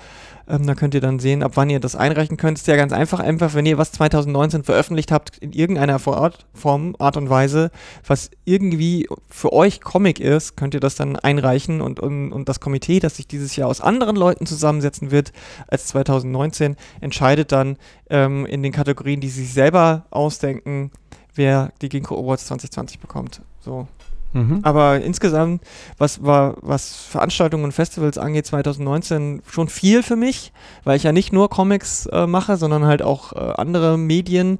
ähm, 0.47 0.65
da 0.67 0.75
könnt 0.75 0.93
ihr 0.93 1.01
dann 1.01 1.19
sehen, 1.19 1.43
ab 1.43 1.53
wann 1.55 1.69
ihr 1.69 1.79
das 1.79 1.95
einreichen 1.95 2.37
könnt. 2.37 2.57
Ist 2.57 2.67
ja 2.67 2.75
ganz 2.75 2.93
einfach, 2.93 3.19
einfach, 3.19 3.53
wenn 3.53 3.65
ihr 3.65 3.77
was 3.77 3.91
2019 3.91 4.63
veröffentlicht 4.63 5.11
habt, 5.11 5.37
in 5.37 5.53
irgendeiner 5.53 5.99
Form, 5.99 6.95
Art 6.99 7.17
und 7.17 7.29
Weise, 7.29 7.71
was 8.05 8.31
irgendwie 8.45 9.07
für 9.29 9.53
euch 9.53 9.81
Comic 9.81 10.19
ist, 10.19 10.57
könnt 10.57 10.73
ihr 10.73 10.79
das 10.79 10.95
dann 10.95 11.15
einreichen 11.15 11.81
und, 11.81 11.99
und, 11.99 12.31
und 12.31 12.49
das 12.49 12.59
Komitee, 12.59 12.99
das 12.99 13.17
sich 13.17 13.27
dieses 13.27 13.55
Jahr 13.55 13.69
aus 13.69 13.81
anderen 13.81 14.15
Leuten 14.15 14.45
zusammensetzen 14.45 15.11
wird 15.11 15.31
als 15.67 15.87
2019, 15.87 16.75
entscheidet 16.99 17.51
dann 17.51 17.77
ähm, 18.09 18.45
in 18.45 18.63
den 18.63 18.71
Kategorien, 18.71 19.21
die 19.21 19.29
sie 19.29 19.43
sich 19.43 19.53
selber 19.53 20.05
ausdenken, 20.11 20.91
wer 21.35 21.71
die 21.81 21.89
Ginkgo 21.89 22.19
Awards 22.19 22.45
2020 22.47 22.99
bekommt. 22.99 23.41
So. 23.59 23.87
Mhm. 24.33 24.59
Aber 24.63 25.01
insgesamt, 25.01 25.61
was 25.97 26.23
war, 26.23 26.55
was 26.61 26.95
Veranstaltungen 26.95 27.65
und 27.65 27.71
Festivals 27.73 28.17
angeht, 28.17 28.45
2019 28.45 29.41
schon 29.49 29.67
viel 29.67 30.03
für 30.03 30.15
mich, 30.15 30.51
weil 30.83 30.97
ich 30.97 31.03
ja 31.03 31.11
nicht 31.11 31.33
nur 31.33 31.49
Comics 31.49 32.05
äh, 32.07 32.27
mache, 32.27 32.57
sondern 32.57 32.85
halt 32.85 33.01
auch 33.01 33.33
äh, 33.33 33.39
andere 33.39 33.97
Medien. 33.97 34.59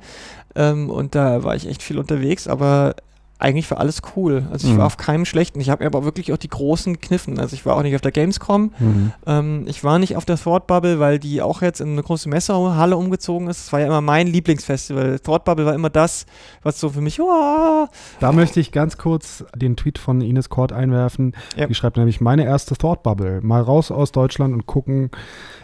Ähm, 0.56 0.90
und 0.90 1.16
da 1.16 1.44
war 1.44 1.56
ich 1.56 1.68
echt 1.68 1.82
viel 1.84 1.98
unterwegs, 1.98 2.48
aber 2.48 2.96
eigentlich 3.42 3.70
war 3.72 3.80
alles 3.80 4.02
cool. 4.16 4.46
Also 4.52 4.68
ich 4.68 4.74
Mhm. 4.74 4.78
war 4.80 4.86
auf 4.86 4.98
keinem 4.98 5.26
schlechten. 5.26 5.60
Ich 5.60 5.70
habe 5.70 5.84
mir 5.84 5.88
aber 5.88 6.06
wirklich 6.06 6.32
auch 6.32 6.38
die 6.38 6.48
großen 6.48 6.94
gekniffen. 6.94 7.40
Also 7.40 7.56
ich 7.56 7.66
war 7.66 7.76
auch 7.76 7.82
nicht 7.82 7.96
auf 7.96 8.02
der 8.02 8.12
Gamescom. 8.12 8.72
Mhm. 8.80 9.12
Ähm, 9.26 9.64
ich 9.68 9.84
war 9.84 9.98
nicht 10.00 10.16
auf 10.16 10.26
der 10.26 10.38
Thought 10.38 10.68
Bubble, 10.68 11.00
weil 11.00 11.18
die 11.20 11.42
auch 11.42 11.62
jetzt 11.62 11.82
in 11.82 11.90
eine 11.94 12.04
große 12.04 12.30
Messehalle 12.30 12.96
umgezogen 12.98 13.48
ist. 13.48 13.66
Das 13.66 13.74
war 13.74 13.80
ja 13.80 13.88
immer 13.88 14.02
mein 14.02 14.28
Lieblingsfestival. 14.28 15.20
Thought 15.20 15.44
Bubble 15.46 15.66
war 15.66 15.74
immer 15.74 15.90
das, 15.90 16.26
was 16.64 16.80
so 16.80 16.90
für 16.90 17.02
mich, 17.02 17.20
oh, 17.20 17.88
Da 18.20 18.32
möchte 18.32 18.60
ich 18.60 18.72
ganz 18.72 18.98
kurz 18.98 19.44
den 19.56 19.76
Tweet 19.76 19.98
von 19.98 20.22
Ines 20.22 20.50
Kort 20.50 20.72
einwerfen. 20.72 21.36
Ja. 21.58 21.66
Die 21.68 21.74
schreibt 21.74 21.98
nämlich 21.98 22.22
meine 22.22 22.46
erste 22.46 22.76
Thought 22.76 23.02
Bubble. 23.04 23.42
Mal 23.42 23.62
raus 23.62 23.90
aus 23.92 24.12
Deutschland 24.12 24.54
und 24.54 24.66
gucken, 24.68 25.10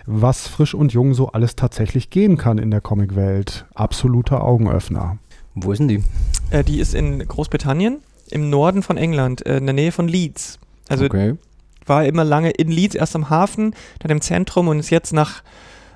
was 0.06 0.48
frisch 0.48 0.74
und 0.74 0.94
jung 0.94 1.13
so 1.13 1.28
alles 1.28 1.56
tatsächlich 1.56 2.10
gehen 2.10 2.38
kann 2.38 2.58
in 2.58 2.72
der 2.72 2.82
Comicwelt. 2.82 3.66
Absoluter 3.76 4.44
Augenöffner. 4.44 5.18
Wo 5.63 5.72
ist 5.72 5.80
denn 5.80 5.88
die? 5.88 6.04
Äh, 6.52 6.63
die 6.63 6.80
ist 6.80 6.93
in 6.93 7.20
Großbritannien, 7.20 8.00
im 8.30 8.50
Norden 8.50 8.84
von 8.84 8.98
England, 8.98 9.46
äh, 9.46 9.58
in 9.58 9.65
der 9.65 9.74
Nähe 9.74 9.91
von 9.91 10.08
Leeds. 10.08 10.60
Also 10.89 11.06
okay. 11.06 11.36
war 11.86 12.06
immer 12.06 12.24
lange 12.24 12.52
in 12.52 12.70
Leeds, 12.70 12.96
erst 12.96 13.15
am 13.15 13.30
Hafen, 13.30 13.74
dann 14.00 14.12
im 14.12 14.22
Zentrum 14.22 14.67
und 14.67 14.80
ist 14.80 14.89
jetzt 14.89 15.12
nach, 15.13 15.43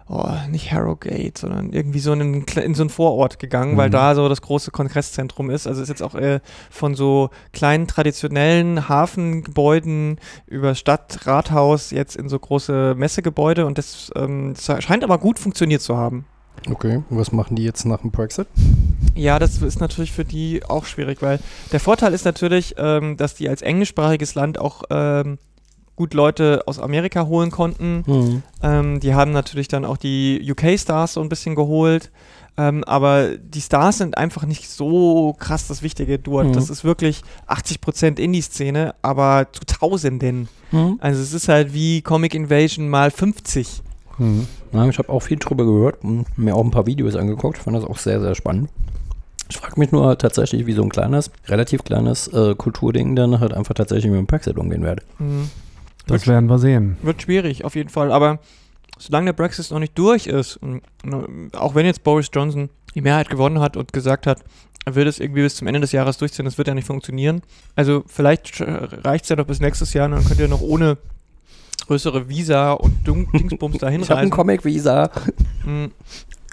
oh, 0.09 0.29
nicht 0.49 0.71
Harrogate, 0.73 1.39
sondern 1.39 1.71
irgendwie 1.71 1.99
so 1.99 2.11
in, 2.11 2.21
einen 2.21 2.45
in 2.63 2.75
so 2.75 2.83
einen 2.83 2.89
Vorort 2.89 3.39
gegangen, 3.39 3.77
weil 3.77 3.87
Mhm. 3.87 3.93
da 3.93 4.15
so 4.15 4.27
das 4.27 4.41
große 4.41 4.71
Kongresszentrum 4.71 5.49
ist. 5.49 5.67
Also 5.67 5.81
ist 5.81 5.87
jetzt 5.89 6.03
auch 6.03 6.15
äh, 6.15 6.41
von 6.69 6.95
so 6.95 7.29
kleinen 7.53 7.87
traditionellen 7.87 8.89
Hafengebäuden 8.89 10.19
über 10.47 10.75
Stadt, 10.75 11.25
Rathaus 11.25 11.91
jetzt 11.91 12.17
in 12.17 12.27
so 12.27 12.37
große 12.39 12.95
Messegebäude 12.97 13.65
und 13.65 13.77
das, 13.77 14.11
ähm, 14.15 14.53
das 14.55 14.83
scheint 14.83 15.03
aber 15.05 15.17
gut 15.17 15.39
funktioniert 15.39 15.81
zu 15.81 15.95
haben. 15.95 16.25
Okay. 16.69 17.01
Was 17.09 17.31
machen 17.31 17.55
die 17.55 17.63
jetzt 17.63 17.85
nach 17.85 18.01
dem 18.01 18.11
Brexit? 18.11 18.47
Ja, 19.15 19.39
das 19.39 19.61
ist 19.61 19.79
natürlich 19.79 20.11
für 20.11 20.25
die 20.25 20.63
auch 20.67 20.85
schwierig, 20.85 21.21
weil 21.21 21.39
der 21.71 21.79
Vorteil 21.79 22.13
ist 22.13 22.25
natürlich, 22.25 22.75
ähm, 22.77 23.17
dass 23.17 23.35
die 23.35 23.49
als 23.49 23.61
englischsprachiges 23.61 24.35
Land 24.35 24.59
auch 24.59 24.83
ähm, 24.89 25.37
gut 25.95 26.13
Leute 26.13 26.63
aus 26.67 26.79
Amerika 26.79 27.25
holen 27.25 27.51
konnten. 27.51 28.03
Mhm. 28.05 28.43
Ähm, 28.61 28.99
die 28.99 29.13
haben 29.13 29.31
natürlich 29.31 29.67
dann 29.67 29.85
auch 29.85 29.97
die 29.97 30.41
UK-Stars 30.49 31.13
so 31.13 31.21
ein 31.21 31.29
bisschen 31.29 31.55
geholt. 31.55 32.11
Ähm, 32.57 32.83
aber 32.83 33.37
die 33.37 33.61
Stars 33.61 33.99
sind 33.99 34.17
einfach 34.17 34.45
nicht 34.45 34.69
so 34.69 35.35
krass 35.39 35.67
das 35.67 35.81
Wichtige 35.83 36.19
dort. 36.19 36.47
Mhm. 36.47 36.53
Das 36.53 36.69
ist 36.69 36.83
wirklich 36.83 37.21
80% 37.47 38.19
Indie-Szene, 38.19 38.93
aber 39.01 39.47
zu 39.51 39.65
Tausenden. 39.65 40.49
Mhm. 40.71 40.97
Also 41.01 41.21
es 41.21 41.33
ist 41.33 41.47
halt 41.47 41.73
wie 41.73 42.01
Comic 42.01 42.35
Invasion 42.35 42.89
mal 42.89 43.09
50. 43.09 43.81
Mhm. 44.17 44.47
Ja, 44.73 44.87
ich 44.87 44.97
habe 44.97 45.09
auch 45.09 45.21
viel 45.21 45.37
drüber 45.37 45.65
gehört 45.65 46.03
und 46.03 46.25
mir 46.37 46.55
auch 46.55 46.63
ein 46.63 46.71
paar 46.71 46.85
Videos 46.85 47.15
angeguckt. 47.15 47.57
Fand 47.57 47.75
das 47.75 47.83
auch 47.83 47.97
sehr, 47.97 48.21
sehr 48.21 48.35
spannend. 48.35 48.69
Ich 49.49 49.57
frage 49.57 49.79
mich 49.79 49.91
nur 49.91 50.17
tatsächlich, 50.17 50.65
wie 50.65 50.73
so 50.73 50.81
ein 50.81 50.89
kleines, 50.89 51.29
relativ 51.47 51.83
kleines 51.83 52.27
äh, 52.29 52.55
Kulturding 52.55 53.15
dann 53.15 53.39
halt 53.39 53.53
einfach 53.53 53.73
tatsächlich 53.73 54.09
mit 54.09 54.19
dem 54.19 54.25
Brexit 54.25 54.57
umgehen 54.57 54.83
werde. 54.83 55.03
Mhm. 55.19 55.49
Das 56.07 56.27
werden 56.27 56.49
wir 56.49 56.57
sehen. 56.57 56.97
Wird 57.01 57.21
schwierig, 57.21 57.65
auf 57.65 57.75
jeden 57.75 57.89
Fall. 57.89 58.11
Aber 58.11 58.39
solange 58.97 59.25
der 59.25 59.33
Brexit 59.33 59.71
noch 59.71 59.79
nicht 59.79 59.97
durch 59.97 60.27
ist, 60.27 60.57
und, 60.57 60.81
und 61.03 61.55
auch 61.55 61.75
wenn 61.75 61.85
jetzt 61.85 62.03
Boris 62.03 62.29
Johnson 62.33 62.69
die 62.95 63.01
Mehrheit 63.01 63.29
gewonnen 63.29 63.59
hat 63.59 63.77
und 63.77 63.93
gesagt 63.93 64.27
hat, 64.27 64.43
er 64.85 64.95
will 64.95 65.05
das 65.05 65.19
irgendwie 65.19 65.41
bis 65.41 65.55
zum 65.55 65.67
Ende 65.67 65.79
des 65.79 65.91
Jahres 65.91 66.17
durchziehen, 66.17 66.45
das 66.45 66.57
wird 66.57 66.67
ja 66.67 66.73
nicht 66.73 66.87
funktionieren. 66.87 67.41
Also 67.75 68.03
vielleicht 68.07 68.61
reicht 68.61 69.25
es 69.25 69.29
ja 69.29 69.35
noch 69.35 69.45
bis 69.45 69.59
nächstes 69.59 69.93
Jahr 69.93 70.05
und 70.05 70.13
dann 70.13 70.25
könnt 70.25 70.39
ihr 70.39 70.47
noch 70.47 70.61
ohne 70.61 70.97
größere 71.91 72.29
Visa 72.29 72.71
und 72.71 73.05
Dun 73.05 73.27
Dingsbums 73.33 73.77
dahin 73.79 74.01
Ich 74.01 74.09
habe 74.09 74.21
ein 74.21 74.25
reisen. 74.27 74.31
Comic-Visa. 74.31 75.11
Mm, 75.65 75.85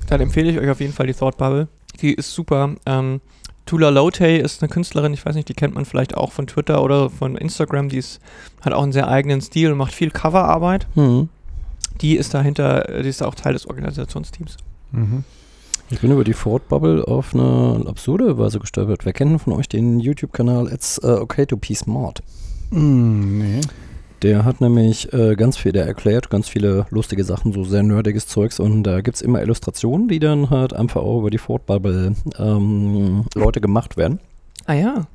Dann 0.09 0.21
empfehle 0.21 0.51
ich 0.51 0.59
euch 0.59 0.69
auf 0.69 0.81
jeden 0.81 0.93
Fall 0.93 1.07
die 1.07 1.15
Thought 1.15 1.37
Bubble. 1.37 1.69
Die 2.01 2.13
ist 2.13 2.33
super. 2.35 2.75
Ähm, 2.87 3.21
Tula 3.65 3.91
Lotay 3.91 4.39
ist 4.41 4.63
eine 4.63 4.69
Künstlerin, 4.69 5.13
ich 5.15 5.25
weiß 5.25 5.37
nicht, 5.37 5.49
die 5.49 5.55
kennt 5.55 5.75
man 5.75 5.85
vielleicht 5.85 6.17
auch 6.17 6.33
von 6.33 6.47
Twitter 6.49 6.83
oder 6.83 7.09
von 7.09 7.37
Instagram. 7.37 7.89
Die 7.89 7.99
ist, 7.99 8.19
hat 8.63 8.73
auch 8.73 8.83
einen 8.83 8.93
sehr 8.93 9.09
eigenen 9.09 9.41
Stil 9.41 9.71
und 9.71 9.79
macht 9.79 9.93
viel 9.95 10.11
Coverarbeit. 10.11 10.89
Mhm. 10.97 11.29
Die 12.01 12.17
ist 12.17 12.35
dahinter, 12.35 12.89
äh, 12.89 13.03
die 13.03 13.09
ist 13.09 13.23
auch 13.23 13.35
Teil 13.37 13.53
des 13.53 13.67
Organisationsteams. 13.69 14.57
Mhm. 14.91 15.23
Ich 15.91 16.01
bin 16.01 16.11
über 16.11 16.25
die 16.25 16.33
Ford 16.35 16.67
Bubble 16.69 17.07
auf 17.07 17.33
eine 17.33 17.85
absurde 17.87 18.37
Weise 18.39 18.59
gestolpert. 18.59 19.05
Wer 19.07 19.13
kennt 19.13 19.41
von 19.41 19.53
euch 19.53 19.69
den 19.69 20.01
YouTube-Kanal 20.01 20.71
It's 20.73 20.99
uh, 21.03 21.21
Okay 21.21 21.47
to 21.47 21.57
Be 21.57 21.75
Smart? 21.75 22.23
Mm, 22.71 23.39
nee. 23.39 23.61
Der 24.23 24.45
hat 24.45 24.61
nämlich 24.61 25.13
äh, 25.13 25.37
ganz 25.37 25.57
viel, 25.57 25.73
der 25.73 25.87
erklärt 25.87 26.29
ganz 26.29 26.49
viele 26.49 26.87
lustige 26.91 27.23
Sachen, 27.23 27.53
so 27.53 27.65
sehr 27.65 27.85
nerdiges 27.85 28.27
Zeugs 28.27 28.59
und 28.59 28.83
da 28.83 29.01
gibt 29.01 29.17
es 29.17 29.23
immer 29.23 29.41
Illustrationen, 29.41 30.09
die 30.09 30.19
dann 30.19 30.51
halt 30.51 30.73
einfach 30.73 31.03
auch 31.03 31.21
über 31.21 31.31
die 31.31 31.39
Ford 31.39 31.67
Bubble 31.67 32.15
ähm, 32.39 33.25
Leute 33.35 33.61
gemacht 33.61 33.97
werden. 33.97 34.19
Ah 34.67 34.75
ja. 34.75 35.07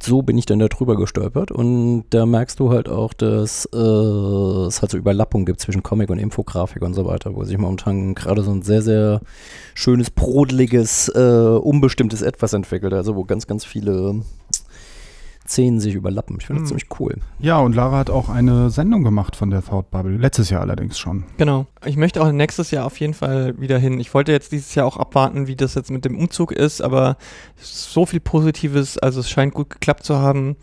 So 0.00 0.22
bin 0.22 0.38
ich 0.38 0.46
dann 0.46 0.60
da 0.60 0.68
drüber 0.68 0.96
gestolpert 0.96 1.50
und 1.50 2.04
da 2.10 2.24
merkst 2.24 2.60
du 2.60 2.70
halt 2.70 2.88
auch, 2.88 3.12
dass 3.14 3.68
äh, 3.74 3.76
es 3.76 4.80
halt 4.80 4.92
so 4.92 4.96
Überlappungen 4.96 5.44
gibt 5.44 5.58
zwischen 5.58 5.82
Comic 5.82 6.08
und 6.08 6.18
Infografik 6.18 6.82
und 6.82 6.94
so 6.94 7.04
weiter, 7.04 7.34
wo 7.34 7.42
sich 7.42 7.58
momentan 7.58 8.14
gerade 8.14 8.44
so 8.44 8.52
ein 8.52 8.62
sehr, 8.62 8.82
sehr 8.82 9.20
schönes, 9.74 10.10
brodeliges, 10.10 11.08
äh, 11.08 11.18
unbestimmtes 11.18 12.22
Etwas 12.22 12.52
entwickelt, 12.52 12.92
also 12.92 13.16
wo 13.16 13.24
ganz, 13.24 13.48
ganz 13.48 13.64
viele 13.64 14.22
Szenen 15.46 15.80
sich 15.80 15.94
überlappen. 15.94 16.36
Ich 16.40 16.46
finde 16.46 16.62
das 16.62 16.70
Hm. 16.70 16.78
ziemlich 16.78 17.00
cool. 17.00 17.16
Ja, 17.40 17.58
und 17.58 17.74
Lara 17.74 17.98
hat 17.98 18.10
auch 18.10 18.28
eine 18.28 18.70
Sendung 18.70 19.02
gemacht 19.02 19.34
von 19.36 19.50
der 19.50 19.62
Thought 19.64 19.90
Bubble. 19.90 20.16
Letztes 20.16 20.50
Jahr 20.50 20.60
allerdings 20.62 20.98
schon. 20.98 21.24
Genau. 21.36 21.66
Ich 21.84 21.96
möchte 21.96 22.22
auch 22.22 22.30
nächstes 22.30 22.70
Jahr 22.70 22.86
auf 22.86 22.98
jeden 23.00 23.14
Fall 23.14 23.60
wieder 23.60 23.78
hin. 23.78 23.98
Ich 24.00 24.14
wollte 24.14 24.30
jetzt 24.32 24.52
dieses 24.52 24.74
Jahr 24.74 24.86
auch 24.86 24.96
abwarten, 24.96 25.46
wie 25.48 25.56
das 25.56 25.74
jetzt 25.74 25.90
mit 25.90 26.04
dem 26.04 26.16
Umzug 26.18 26.52
ist, 26.52 26.80
aber 26.80 27.16
so 27.56 28.06
viel 28.06 28.20
Positives, 28.20 28.98
also 28.98 29.20
es 29.20 29.28
scheint 29.30 29.52
gut 29.54 29.70
geklappt 29.70 30.04
zu 30.04 30.18
haben. 30.18 30.56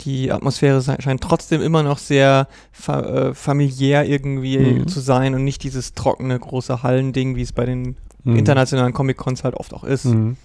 Die 0.00 0.32
Atmosphäre 0.32 0.82
scheint 0.82 1.20
trotzdem 1.22 1.62
immer 1.62 1.84
noch 1.84 1.98
sehr 1.98 2.48
fa 2.72 3.00
äh, 3.00 3.34
familiär 3.34 4.04
irgendwie 4.04 4.58
Mhm. 4.58 4.88
zu 4.88 4.98
sein 4.98 5.34
und 5.36 5.44
nicht 5.44 5.62
dieses 5.62 5.94
trockene 5.94 6.36
große 6.38 6.82
Hallending, 6.82 7.36
wie 7.36 7.42
es 7.42 7.52
bei 7.52 7.64
den 7.64 7.94
Mhm. 8.24 8.36
internationalen 8.36 8.92
Comic-Cons 8.92 9.44
halt 9.44 9.54
oft 9.54 9.72
auch 9.72 9.84
ist. 9.84 10.06
Mhm. 10.06 10.36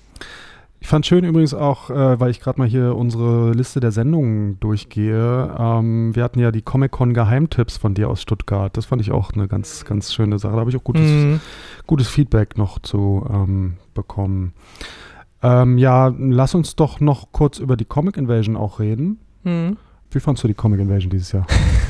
Ich 0.82 0.88
fand 0.88 1.06
schön 1.06 1.26
übrigens 1.26 1.54
auch, 1.54 1.90
äh, 1.90 2.20
weil 2.20 2.32
ich 2.32 2.40
gerade 2.40 2.58
mal 2.60 2.68
hier 2.68 2.96
unsere 2.96 3.52
Liste 3.52 3.80
der 3.82 3.92
Sendungen 3.92 4.60
durchgehe. 4.62 5.54
Ähm, 5.60 6.16
wir 6.16 6.24
hatten 6.24 6.40
ja 6.40 6.52
die 6.52 6.62
Comic-Con 6.62 7.14
Geheimtipps 7.14 7.78
von 7.78 7.94
dir 7.94 8.10
aus 8.10 8.22
Stuttgart. 8.22 8.76
Das 8.78 8.86
fand 8.86 9.02
ich 9.02 9.12
auch 9.12 9.34
eine 9.34 9.48
ganz, 9.50 9.84
ganz 9.84 10.14
schöne 10.14 10.40
Sache. 10.40 10.54
Da 10.54 10.60
habe 10.62 10.70
ich 10.70 10.78
auch 10.78 10.84
gutes, 10.84 11.10
Mhm. 11.10 11.42
gutes 11.86 12.08
Feedback 12.08 12.58
noch 12.58 12.80
zu 12.80 13.26
ähm, 13.30 13.74
bekommen. 13.94 14.54
Ähm, 15.44 15.78
ja, 15.78 16.14
lass 16.18 16.56
uns 16.56 16.76
doch 16.78 17.00
noch 17.02 17.32
kurz 17.34 17.60
über 17.60 17.76
die 17.76 17.86
Comic 17.86 18.16
Invasion 18.18 18.56
auch 18.56 18.80
reden. 18.80 19.20
Mhm. 19.44 19.78
Wie 20.12 20.20
fandst 20.22 20.44
du 20.44 20.48
die 20.48 20.54
Comic 20.54 20.80
Invasion 20.80 21.10
dieses 21.10 21.34
Jahr? 21.34 21.46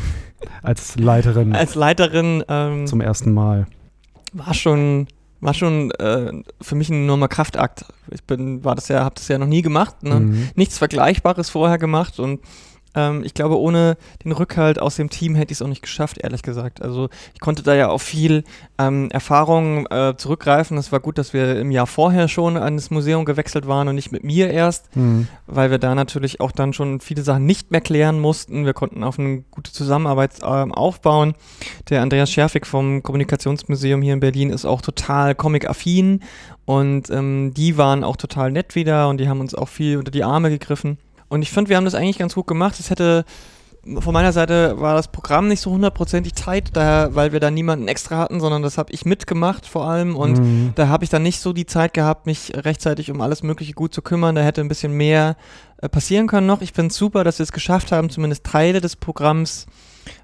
Als 0.63 0.97
Leiterin 0.97 1.54
Als 1.54 1.75
Leiterin 1.75 2.43
ähm, 2.47 2.88
zum 2.88 3.02
ersten 3.02 3.34
Mal. 3.34 3.67
war 4.34 4.54
schon 4.54 5.08
war 5.41 5.54
schon 5.54 5.91
äh, 5.91 6.32
für 6.62 6.75
mich 6.75 6.89
ein 6.89 7.04
enormer 7.04 7.28
Kraftakt. 7.28 7.86
Ich 8.12 8.23
bin 8.23 8.63
war 8.63 8.75
das 8.75 8.88
ja 8.88 9.04
habe 9.04 9.15
das 9.15 9.28
ja 9.28 9.38
noch 9.38 9.47
nie 9.47 9.62
gemacht, 9.62 10.04
ne? 10.04 10.19
Mhm. 10.19 10.49
nichts 10.56 10.78
Vergleichbares 10.78 11.49
vorher 11.49 11.78
gemacht 11.78 12.19
und 12.19 12.41
ähm, 12.95 13.23
ich 13.23 13.34
glaube, 13.34 13.60
ohne 13.60 13.97
den 14.23 14.32
Rückhalt 14.32 14.80
aus 14.80 14.95
dem 14.95 15.10
Team 15.10 15.36
hätte 15.36 15.52
ich 15.52 15.58
es 15.58 15.62
auch 15.62 15.67
nicht 15.67 15.82
geschafft, 15.82 16.17
ehrlich 16.19 16.41
gesagt. 16.41 16.82
Also 16.82 17.10
ich 17.34 17.39
konnte 17.39 17.63
da 17.63 17.75
ja 17.75 17.89
auf 17.89 18.02
viel 18.02 18.43
ähm, 18.78 19.10
Erfahrung 19.12 19.86
äh, 19.88 20.15
zurückgreifen. 20.17 20.78
Es 20.78 20.91
war 20.91 20.99
gut, 20.99 21.17
dass 21.17 21.34
wir 21.34 21.60
im 21.60 21.71
Jahr 21.71 21.88
vorher 21.88 22.28
schon 22.28 22.58
an 22.58 22.75
das 22.78 22.89
Museum 22.89 23.25
gewechselt 23.25 23.67
waren 23.67 23.88
und 23.88 23.95
nicht 23.95 24.12
mit 24.12 24.23
mir 24.23 24.49
erst, 24.52 24.95
Mhm. 24.95 25.28
weil 25.47 25.71
wir 25.71 25.78
da 25.78 25.93
natürlich 25.95 26.41
auch 26.41 26.52
dann 26.52 26.73
schon 26.73 26.99
viele 26.99 27.21
Sachen 27.21 27.45
nicht 27.45 27.71
mehr 27.71 27.82
klären 27.82 28.19
mussten. 28.19 28.65
Wir 28.65 28.73
konnten 28.73 29.04
auf 29.04 29.19
eine 29.19 29.43
gute 29.52 29.71
Zusammenarbeit 29.71 30.32
ähm, 30.43 30.73
aufbauen. 30.73 31.34
Der 31.89 32.02
Andreas 32.02 32.32
Scherfig 32.32 32.65
vom 32.65 33.04
Kommunikationsmuseum 33.04 34.02
hier 34.02 34.13
in 34.13 34.19
Berlin 34.19 34.49
ist 34.49 34.65
auch 34.65 34.82
total 34.82 35.36
comic-affin 35.36 36.21
und 36.65 37.10
ähm, 37.10 37.54
die 37.56 37.78
waren 37.78 38.04
auch 38.04 38.15
total 38.17 38.52
nett 38.52 38.75
wieder 38.75 39.10
und 39.10 39.19
die 39.19 39.28
haben 39.30 39.39
uns 39.39 39.56
auch 39.56 39.67
viel 39.67 39.97
unter 39.97 40.12
die 40.12 40.23
Arme 40.23 40.49
gegriffen. 40.49 40.97
Und 41.30 41.42
ich 41.42 41.52
finde, 41.52 41.70
wir 41.70 41.78
haben 41.78 41.86
das 41.86 41.96
eigentlich 41.96 42.18
ganz 42.18 42.36
gut 42.36 42.48
gemacht. 42.48 42.80
Es 42.80 42.89
hätte 42.89 43.24
von 44.02 44.13
meiner 44.13 44.34
Seite 44.34 44.80
war 44.82 44.94
das 44.96 45.08
Programm 45.08 45.48
nicht 45.48 45.62
so 45.62 45.72
hundertprozentig 45.72 46.34
tight, 46.34 46.72
daher, 46.74 47.15
weil 47.15 47.32
wir 47.32 47.39
da 47.39 47.50
niemanden 47.50 47.88
extra 47.88 48.18
hatten, 48.18 48.42
sondern 48.42 48.62
das 48.62 48.78
habe 48.78 48.92
ich 48.92 49.06
mitgemacht 49.06 49.65
vor 49.65 49.88
allem 49.89 50.18
und 50.18 50.38
Mhm. 50.38 50.72
da 50.76 50.89
habe 50.89 51.06
ich 51.06 51.10
dann 51.10 51.24
nicht 51.24 51.39
so 51.39 51.54
die 51.54 51.65
Zeit 51.65 51.94
gehabt, 51.94 52.26
mich 52.26 52.52
rechtzeitig 52.56 53.10
um 53.10 53.22
alles 53.22 53.42
Mögliche 53.42 53.72
gut 53.74 53.94
zu 53.94 54.02
kümmern. 54.02 54.36
Da 54.36 54.42
hätte 54.42 54.60
ein 54.60 54.68
bisschen 54.68 54.92
mehr 54.92 55.38
äh, 55.82 55.88
passieren 55.88 56.28
können 56.28 56.46
noch. 56.46 56.62
Ich 56.62 56.74
finde 56.74 56.89
es 56.92 56.98
super, 56.98 57.24
dass 57.24 57.39
wir 57.39 57.44
es 57.46 57.54
geschafft 57.54 57.94
haben, 57.94 58.10
zumindest 58.10 58.44
Teile 58.44 58.82
des 58.82 58.98
Programms 58.98 59.65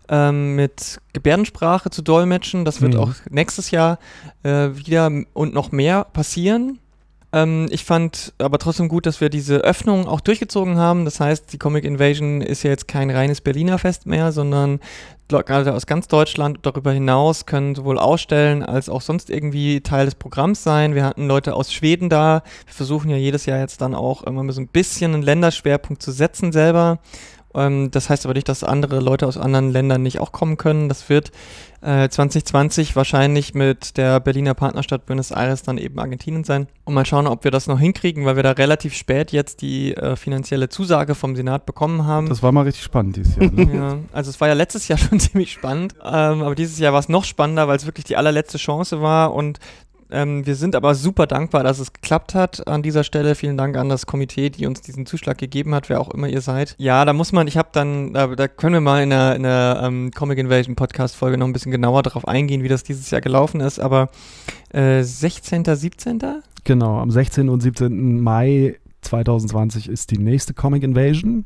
ähm, 0.10 0.56
mit 0.56 1.00
Gebärdensprache 1.14 1.90
zu 1.90 2.02
dolmetschen. 2.02 2.66
Das 2.66 2.82
wird 2.82 2.94
Mhm. 2.96 3.00
auch 3.00 3.14
nächstes 3.30 3.72
Jahr 3.72 4.00
äh, 4.44 4.70
wieder 4.74 5.10
und 5.34 5.54
noch 5.54 5.72
mehr 5.72 6.04
passieren. 6.04 6.80
Ähm, 7.36 7.68
ich 7.70 7.84
fand 7.84 8.34
aber 8.38 8.58
trotzdem 8.60 8.88
gut, 8.88 9.06
dass 9.06 9.20
wir 9.20 9.28
diese 9.28 9.58
Öffnung 9.58 10.08
auch 10.08 10.22
durchgezogen 10.22 10.78
haben. 10.78 11.04
Das 11.04 11.20
heißt, 11.20 11.52
die 11.52 11.58
Comic 11.58 11.84
Invasion 11.84 12.40
ist 12.40 12.64
ja 12.64 12.70
jetzt 12.70 12.88
kein 12.88 13.10
reines 13.10 13.42
Berliner 13.42 13.78
Fest 13.78 14.06
mehr, 14.06 14.32
sondern 14.32 14.80
Leute 15.30 15.74
aus 15.74 15.86
ganz 15.86 16.08
Deutschland 16.08 16.58
und 16.58 16.66
darüber 16.66 16.94
hinaus 16.94 17.46
können 17.46 17.76
sowohl 17.76 18.00
ausstellen 18.00 18.64
als 18.64 18.88
auch 18.88 19.02
sonst 19.02 19.30
irgendwie 19.30 19.82
Teil 19.82 20.06
des 20.06 20.16
Programms 20.16 20.64
sein. 20.64 20.96
Wir 20.96 21.04
hatten 21.04 21.28
Leute 21.28 21.56
aus 21.56 21.74
Schweden 21.74 22.10
da. 22.10 22.42
Wir 22.68 22.74
versuchen 22.74 23.10
ja 23.10 23.18
jedes 23.18 23.46
Jahr 23.46 23.60
jetzt 23.60 23.82
dann 23.82 23.96
auch 23.96 24.24
immer 24.24 24.50
so 24.54 24.62
ein 24.62 24.70
bisschen 24.70 25.14
einen 25.14 25.24
Länderschwerpunkt 25.24 26.02
zu 26.02 26.12
setzen 26.12 26.54
selber. 26.54 27.00
Ähm, 27.56 27.92
das 27.92 28.10
heißt 28.10 28.26
aber 28.26 28.34
nicht, 28.34 28.50
dass 28.50 28.64
andere 28.64 29.00
Leute 29.00 29.28
aus 29.28 29.38
anderen 29.38 29.72
Ländern 29.72 30.04
nicht 30.04 30.20
auch 30.20 30.32
kommen 30.32 30.58
können. 30.58 30.90
Das 30.90 31.10
wird 31.10 31.32
äh, 31.82 32.10
2020 32.10 32.96
wahrscheinlich 32.96 33.54
mit 33.54 33.98
der 33.98 34.20
Berliner 34.20 34.54
Partnerstadt 34.54 35.06
Buenos 35.06 35.32
Aires 35.32 35.62
dann 35.62 35.78
eben 35.78 36.00
Argentinien 36.00 36.44
sein. 36.44 36.68
Und 36.84 36.94
mal 36.94 37.06
schauen, 37.06 37.28
ob 37.28 37.44
wir 37.44 37.52
das 37.52 37.68
noch 37.68 37.80
hinkriegen, 37.80 38.26
weil 38.26 38.36
wir 38.36 38.44
da 38.44 38.52
relativ 38.52 38.96
spät 38.96 39.32
jetzt 39.32 39.62
die 39.62 39.96
äh, 39.96 40.16
finanzielle 40.16 40.70
Zusage 40.70 41.16
vom 41.16 41.36
Senat 41.36 41.66
bekommen 41.66 42.06
haben. 42.06 42.28
Das 42.28 42.42
war 42.42 42.52
mal 42.52 42.64
richtig 42.64 42.84
spannend 42.84 43.18
dieses 43.18 43.36
Jahr. 43.36 43.52
Ne? 43.52 43.66
Ja, 43.76 43.98
also 44.14 44.30
es 44.30 44.40
war 44.40 44.48
ja 44.48 44.54
letztes 44.54 44.88
Jahr 44.88 44.98
schon 45.00 45.20
ziemlich 45.20 45.52
spannend, 45.52 45.96
ähm, 46.04 46.42
aber 46.42 46.56
dieses 46.56 46.80
Jahr 46.80 46.94
war 46.94 47.00
es 47.00 47.10
noch 47.10 47.24
spannender, 47.24 47.68
weil 47.68 47.78
es 47.78 47.86
wirklich 47.86 48.06
die 48.06 48.16
allerletzte 48.16 48.58
Chance 48.58 49.02
war 49.02 49.34
und 49.34 49.60
ähm, 50.12 50.46
wir 50.46 50.56
sind 50.56 50.76
aber 50.76 50.96
super 50.96 51.28
dankbar, 51.28 51.64
dass 51.64 51.80
es 51.80 51.94
geklappt 51.94 52.36
hat 52.36 52.68
an 52.68 52.84
dieser 52.84 53.04
Stelle. 53.04 53.36
Vielen 53.36 53.58
Dank 53.58 53.76
an 53.78 53.90
das 53.90 54.06
Komitee, 54.06 54.50
die 54.50 54.66
uns 54.66 54.82
diesen 54.82 55.06
Zuschlag 55.06 55.38
gegeben 55.38 55.74
hat, 55.74 55.90
wer 55.90 56.00
auch 56.00 56.10
immer 56.10 56.28
ihr 56.28 56.42
seid. 56.42 56.76
Ja, 56.78 57.06
da 57.06 57.14
muss 57.14 57.32
man, 57.32 57.48
ich 57.48 57.58
habe 57.58 57.70
dann, 57.72 58.14
da, 58.14 58.28
da 58.28 58.48
können 58.48 58.74
wir 58.74 58.82
mal 58.82 59.02
in 59.02 59.10
der, 59.10 59.36
in 59.36 59.44
der 59.44 59.82
ähm, 59.84 60.12
Comic 60.12 60.38
Invasion 60.38 60.76
Podcast 60.76 61.16
Folge 61.16 61.38
noch 61.38 61.48
ein 61.48 61.54
bisschen 61.54 61.72
genauer 61.72 62.04
darauf 62.04 62.28
eingehen, 62.28 62.64
wie 62.64 62.68
das 62.68 62.84
dieses 62.84 63.10
Jahr 63.10 63.22
gelaufen 63.22 63.62
ist, 63.62 63.80
aber 63.80 64.10
äh, 64.72 65.02
16., 65.02 65.66
17.? 65.66 66.22
Genau, 66.64 67.00
am 67.00 67.12
16. 67.12 67.50
und 67.50 67.62
17. 67.62 68.22
Mai 68.22 68.78
2020 69.02 69.90
ist 69.90 70.12
die 70.12 70.18
nächste 70.18 70.54
Comic 70.54 70.84
Invasion. 70.84 71.46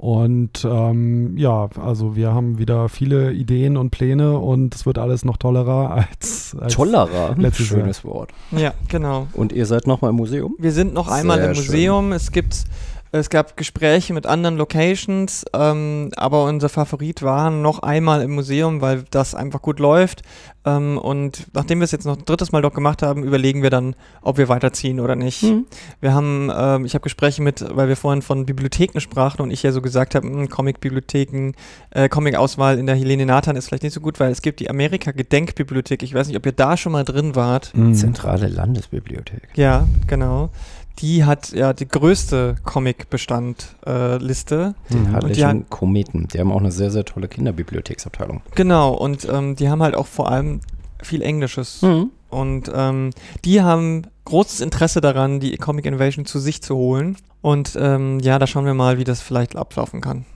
Und 0.00 0.64
ähm, 0.64 1.36
ja, 1.36 1.68
also 1.78 2.16
wir 2.16 2.32
haben 2.32 2.56
wieder 2.56 2.88
viele 2.88 3.32
Ideen 3.32 3.76
und 3.76 3.90
Pläne 3.90 4.38
und 4.38 4.74
es 4.74 4.86
wird 4.86 4.96
alles 4.96 5.26
noch 5.26 5.36
tollerer 5.36 5.90
als, 6.10 6.56
als 6.58 6.72
Tollerer. 6.72 7.34
letztes 7.36 7.66
Schönes 7.66 8.02
Wort. 8.02 8.30
Ja, 8.50 8.72
genau. 8.88 9.26
Und 9.34 9.52
ihr 9.52 9.66
seid 9.66 9.86
nochmal 9.86 10.12
im 10.12 10.16
Museum? 10.16 10.54
Wir 10.58 10.72
sind 10.72 10.94
noch 10.94 11.08
einmal 11.08 11.36
Sehr 11.36 11.48
im 11.50 11.54
schön. 11.54 11.64
Museum. 11.66 12.12
Es 12.12 12.32
gibt 12.32 12.64
Es 13.12 13.28
gab 13.28 13.56
Gespräche 13.56 14.14
mit 14.14 14.26
anderen 14.26 14.56
Locations, 14.56 15.44
ähm, 15.52 16.10
aber 16.16 16.44
unser 16.44 16.68
Favorit 16.68 17.22
war 17.22 17.50
noch 17.50 17.80
einmal 17.80 18.22
im 18.22 18.32
Museum, 18.32 18.80
weil 18.80 19.04
das 19.10 19.34
einfach 19.34 19.60
gut 19.62 19.80
läuft. 19.80 20.22
Ähm, 20.64 20.98
und 20.98 21.46
nachdem 21.54 21.80
wir 21.80 21.84
es 21.84 21.90
jetzt 21.90 22.04
noch 22.04 22.18
ein 22.18 22.24
drittes 22.24 22.52
Mal 22.52 22.62
dort 22.62 22.74
gemacht 22.74 23.02
haben, 23.02 23.24
überlegen 23.24 23.62
wir 23.62 23.70
dann, 23.70 23.96
ob 24.22 24.36
wir 24.36 24.48
weiterziehen 24.48 25.00
oder 25.00 25.16
nicht. 25.16 25.42
Mhm. 25.42 25.66
Wir 26.00 26.14
haben, 26.14 26.52
ähm, 26.54 26.84
ich 26.84 26.94
habe 26.94 27.02
Gespräche 27.02 27.42
mit, 27.42 27.64
weil 27.74 27.88
wir 27.88 27.96
vorhin 27.96 28.22
von 28.22 28.46
Bibliotheken 28.46 29.00
sprachen 29.00 29.42
und 29.42 29.50
ich 29.50 29.62
ja 29.62 29.72
so 29.72 29.80
gesagt 29.80 30.14
habe, 30.14 30.26
hm, 30.28 30.48
Comic-Bibliotheken, 30.48 31.52
äh, 31.90 32.08
Comic-Auswahl 32.08 32.78
in 32.78 32.86
der 32.86 32.94
Helene 32.94 33.26
Nathan 33.26 33.56
ist 33.56 33.66
vielleicht 33.66 33.82
nicht 33.82 33.94
so 33.94 34.00
gut, 34.00 34.20
weil 34.20 34.30
es 34.30 34.42
gibt 34.42 34.60
die 34.60 34.70
Amerika-Gedenkbibliothek. 34.70 36.02
Ich 36.02 36.14
weiß 36.14 36.28
nicht, 36.28 36.36
ob 36.36 36.46
ihr 36.46 36.52
da 36.52 36.76
schon 36.76 36.92
mal 36.92 37.04
drin 37.04 37.34
wart. 37.34 37.74
Mhm. 37.74 37.94
Zentrale 37.94 38.46
Landesbibliothek. 38.46 39.48
Ja, 39.56 39.88
genau. 40.06 40.50
Die 41.00 41.24
hat 41.24 41.52
ja 41.52 41.72
die 41.72 41.88
größte 41.88 42.56
Comic-Bestand-Liste. 42.64 44.74
Den 44.90 45.04
die 45.04 45.10
Hartlichen 45.10 45.60
hat- 45.60 45.70
Kometen. 45.70 46.28
Die 46.28 46.38
haben 46.38 46.52
auch 46.52 46.60
eine 46.60 46.72
sehr, 46.72 46.90
sehr 46.90 47.04
tolle 47.04 47.28
Kinderbibliotheksabteilung. 47.28 48.42
Genau, 48.54 48.92
und 48.94 49.26
ähm, 49.30 49.56
die 49.56 49.68
haben 49.68 49.82
halt 49.82 49.94
auch 49.94 50.06
vor 50.06 50.30
allem 50.30 50.60
viel 51.02 51.22
Englisches. 51.22 51.82
Mhm. 51.82 52.10
Und 52.28 52.70
ähm, 52.74 53.10
die 53.44 53.62
haben 53.62 54.02
großes 54.24 54.60
Interesse 54.60 55.00
daran, 55.00 55.40
die 55.40 55.56
Comic 55.56 55.86
Invasion 55.86 56.26
zu 56.26 56.38
sich 56.38 56.62
zu 56.62 56.76
holen. 56.76 57.16
Und 57.40 57.76
ähm, 57.80 58.20
ja, 58.20 58.38
da 58.38 58.46
schauen 58.46 58.66
wir 58.66 58.74
mal, 58.74 58.98
wie 58.98 59.04
das 59.04 59.20
vielleicht 59.20 59.56
ablaufen 59.56 60.00
kann. 60.00 60.26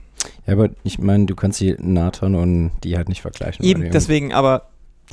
Ja, 0.47 0.53
aber 0.53 0.69
ich 0.83 0.99
meine, 0.99 1.25
du 1.25 1.35
kannst 1.35 1.59
die 1.61 1.75
Nathan 1.79 2.35
und 2.35 2.71
die 2.83 2.97
halt 2.97 3.09
nicht 3.09 3.21
vergleichen. 3.21 3.63
Eben, 3.63 3.91
deswegen, 3.91 4.33
aber 4.33 4.63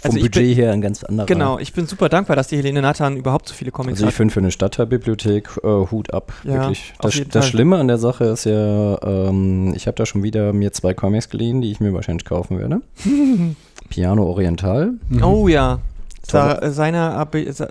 Vom 0.00 0.08
also 0.10 0.16
ich 0.18 0.22
Budget 0.24 0.46
bin- 0.48 0.54
her 0.56 0.72
ein 0.72 0.80
ganz 0.80 1.04
anderer. 1.04 1.26
genau, 1.26 1.58
ich 1.58 1.72
bin 1.74 1.86
super 1.86 2.08
dankbar, 2.08 2.34
dass 2.34 2.48
die 2.48 2.56
Helene 2.56 2.82
Nathan 2.82 3.16
überhaupt 3.16 3.46
so 3.48 3.54
viele 3.54 3.70
Comics 3.70 3.94
Also 3.98 4.04
ich 4.04 4.08
hat. 4.08 4.14
finde 4.14 4.32
für 4.34 4.40
eine 4.40 4.50
Stadtteilbibliothek 4.50 5.60
äh, 5.62 5.68
Hut 5.90 6.12
ab. 6.12 6.32
Ja, 6.44 6.54
wirklich. 6.54 6.92
Das, 7.00 7.20
das. 7.30 7.46
Schlimme 7.46 7.76
an 7.76 7.86
der 7.88 7.98
Sache 7.98 8.24
ist 8.24 8.44
ja, 8.44 9.00
ähm, 9.02 9.72
ich 9.76 9.86
habe 9.86 9.94
da 9.96 10.04
schon 10.06 10.22
wieder 10.24 10.52
mir 10.52 10.72
zwei 10.72 10.92
Comics 10.94 11.28
geliehen, 11.28 11.60
die 11.60 11.70
ich 11.70 11.78
mir 11.78 11.92
wahrscheinlich 11.94 12.24
kaufen 12.24 12.58
werde. 12.58 12.80
Piano 13.90 14.24
Oriental, 14.24 14.92
Mhm. 15.08 15.22
Oh 15.22 15.46
ja. 15.48 15.78
Sa 16.26 16.54
Tolle- 16.54 16.70
seiner 16.72 17.16
Abi, 17.16 17.50
Sa? 17.52 17.68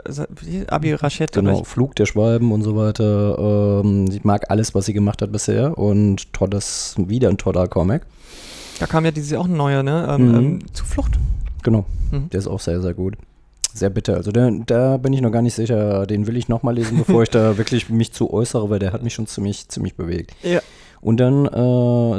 Abi 0.68 0.94
Rachet. 0.94 1.32
genau, 1.32 1.62
ich- 1.62 1.68
Flug 1.68 1.96
der 1.96 2.06
Schwalben 2.06 2.52
und 2.52 2.62
so 2.64 2.76
weiter. 2.76 3.82
Ähm, 3.84 4.06
ich 4.12 4.24
mag 4.24 4.50
alles, 4.52 4.76
was 4.76 4.86
sie 4.86 4.94
gemacht 4.94 5.22
hat 5.22 5.32
bisher 5.32 5.78
und 5.78 6.32
tolles, 6.34 6.96
wieder 6.98 7.30
ein 7.30 7.38
toller 7.38 7.68
Comic. 7.68 8.02
Da 8.80 8.88
kam 8.88 9.06
ja 9.06 9.12
dieses 9.12 9.32
Jahr 9.32 9.42
auch 9.42 9.46
ein 9.48 9.56
neuer, 9.56 9.84
ne? 9.84 10.06
Ähm, 10.10 10.28
Mhm. 10.30 10.36
ähm, 10.36 10.60
Zuflucht. 10.74 11.14
Genau, 11.64 11.86
Mhm. 12.12 12.30
der 12.30 12.40
ist 12.40 12.48
auch 12.48 12.60
sehr, 12.60 12.82
sehr 12.82 12.94
gut. 12.94 13.16
Sehr 13.74 13.90
bitter. 13.90 14.16
Also 14.16 14.32
da, 14.32 14.50
da 14.66 14.98
bin 14.98 15.14
ich 15.14 15.22
noch 15.22 15.32
gar 15.32 15.42
nicht 15.42 15.54
sicher. 15.54 16.06
Den 16.06 16.28
will 16.28 16.36
ich 16.36 16.50
nochmal 16.50 16.76
lesen, 16.76 16.98
bevor 16.98 17.24
ich 17.24 17.30
da 17.30 17.58
wirklich 17.58 17.90
mich 17.90 18.12
zu 18.12 18.34
äußere, 18.34 18.70
weil 18.70 18.80
der 18.80 18.92
hat 18.92 19.02
mich 19.04 19.14
schon 19.14 19.28
ziemlich, 19.28 19.70
ziemlich 19.70 19.96
bewegt. 19.96 20.32
Ja. 20.44 20.60
Und 21.00 21.20
dann 21.22 21.46
äh, 21.48 22.18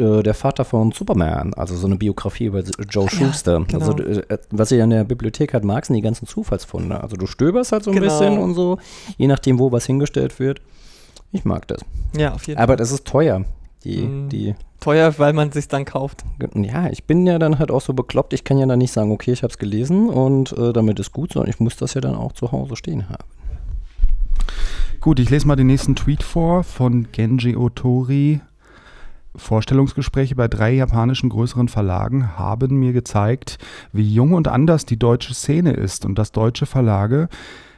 äh, 0.00 0.22
der 0.22 0.34
Vater 0.34 0.64
von 0.64 0.90
Superman, 0.90 1.52
also 1.54 1.76
so 1.76 1.86
eine 1.86 1.96
Biografie 1.96 2.46
über 2.46 2.60
Joe 2.88 3.08
Schuster. 3.10 3.62
genau. 3.68 3.78
Also 3.86 3.98
äh, 4.02 4.38
was 4.50 4.72
ihr 4.72 4.82
in 4.82 4.90
der 4.90 5.04
Bibliothek 5.04 5.52
hat, 5.54 5.64
mag, 5.64 5.84
sind 5.86 5.94
die 5.96 6.02
ganzen 6.02 6.26
Zufallsfunde. 6.26 7.00
Also 7.00 7.16
du 7.16 7.26
stöberst 7.26 7.72
halt 7.72 7.84
so 7.84 7.90
ein 7.90 7.96
Genau. 8.00 8.06
bisschen 8.18 8.38
und 8.38 8.54
so, 8.54 8.78
je 9.18 9.26
nachdem, 9.28 9.58
wo 9.58 9.70
was 9.70 9.84
hingestellt 9.86 10.38
wird. 10.40 10.60
Ich 11.30 11.44
mag 11.44 11.68
das. 11.68 11.82
Ja, 12.16 12.32
auf 12.32 12.46
jeden 12.46 12.58
Aber 12.58 12.70
Fall. 12.70 12.76
das 12.78 12.90
ist 12.90 13.04
teuer. 13.04 13.44
Die, 13.86 14.02
Mhm. 14.02 14.28
die, 14.28 14.54
Teuer, 14.80 15.18
weil 15.18 15.32
man 15.32 15.50
sich 15.52 15.68
dann 15.68 15.84
kauft. 15.84 16.24
ja, 16.54 16.88
ich 16.90 17.04
bin 17.04 17.26
ja 17.26 17.38
dann 17.38 17.58
halt 17.58 17.70
auch 17.70 17.80
so 17.80 17.94
bekloppt, 17.94 18.32
ich 18.34 18.44
kann 18.44 18.58
ja 18.58 18.66
dann 18.66 18.78
nicht 18.78 18.92
sagen, 18.92 19.10
okay, 19.10 19.32
ich 19.32 19.42
habe 19.42 19.50
es 19.50 19.58
gelesen 19.58 20.10
und 20.10 20.52
äh, 20.52 20.72
damit 20.72 21.00
ist 21.00 21.12
gut, 21.12 21.32
sondern 21.32 21.48
ich 21.50 21.60
muss 21.60 21.76
das 21.76 21.94
ja 21.94 22.00
dann 22.00 22.14
auch 22.14 22.32
zu 22.32 22.52
Hause 22.52 22.76
stehen 22.76 23.08
haben. 23.08 23.24
Gut, 25.00 25.18
ich 25.18 25.30
lese 25.30 25.46
mal 25.46 25.56
den 25.56 25.68
nächsten 25.68 25.94
Tweet 25.96 26.22
vor 26.22 26.62
von 26.62 27.08
Genji 27.12 27.56
Otori. 27.56 28.40
Vorstellungsgespräche 29.34 30.34
bei 30.34 30.48
drei 30.48 30.72
japanischen 30.72 31.28
größeren 31.28 31.68
Verlagen 31.68 32.38
haben 32.38 32.78
mir 32.78 32.92
gezeigt, 32.92 33.58
wie 33.92 34.10
jung 34.12 34.32
und 34.32 34.48
anders 34.48 34.86
die 34.86 34.98
deutsche 34.98 35.34
Szene 35.34 35.72
ist 35.72 36.06
und 36.06 36.18
dass 36.18 36.32
deutsche 36.32 36.66
Verlage 36.66 37.28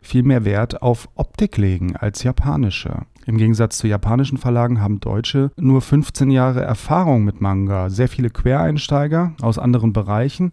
viel 0.02 0.22
mehr 0.22 0.44
Wert 0.44 0.82
auf 0.82 1.08
Optik 1.16 1.56
legen 1.58 1.96
als 1.96 2.22
japanische. 2.22 3.02
Im 3.28 3.36
Gegensatz 3.36 3.76
zu 3.76 3.86
japanischen 3.86 4.38
Verlagen 4.38 4.80
haben 4.80 5.00
Deutsche 5.00 5.50
nur 5.58 5.82
15 5.82 6.30
Jahre 6.30 6.62
Erfahrung 6.62 7.24
mit 7.24 7.42
Manga, 7.42 7.90
sehr 7.90 8.08
viele 8.08 8.30
Quereinsteiger 8.30 9.34
aus 9.42 9.58
anderen 9.58 9.92
Bereichen 9.92 10.52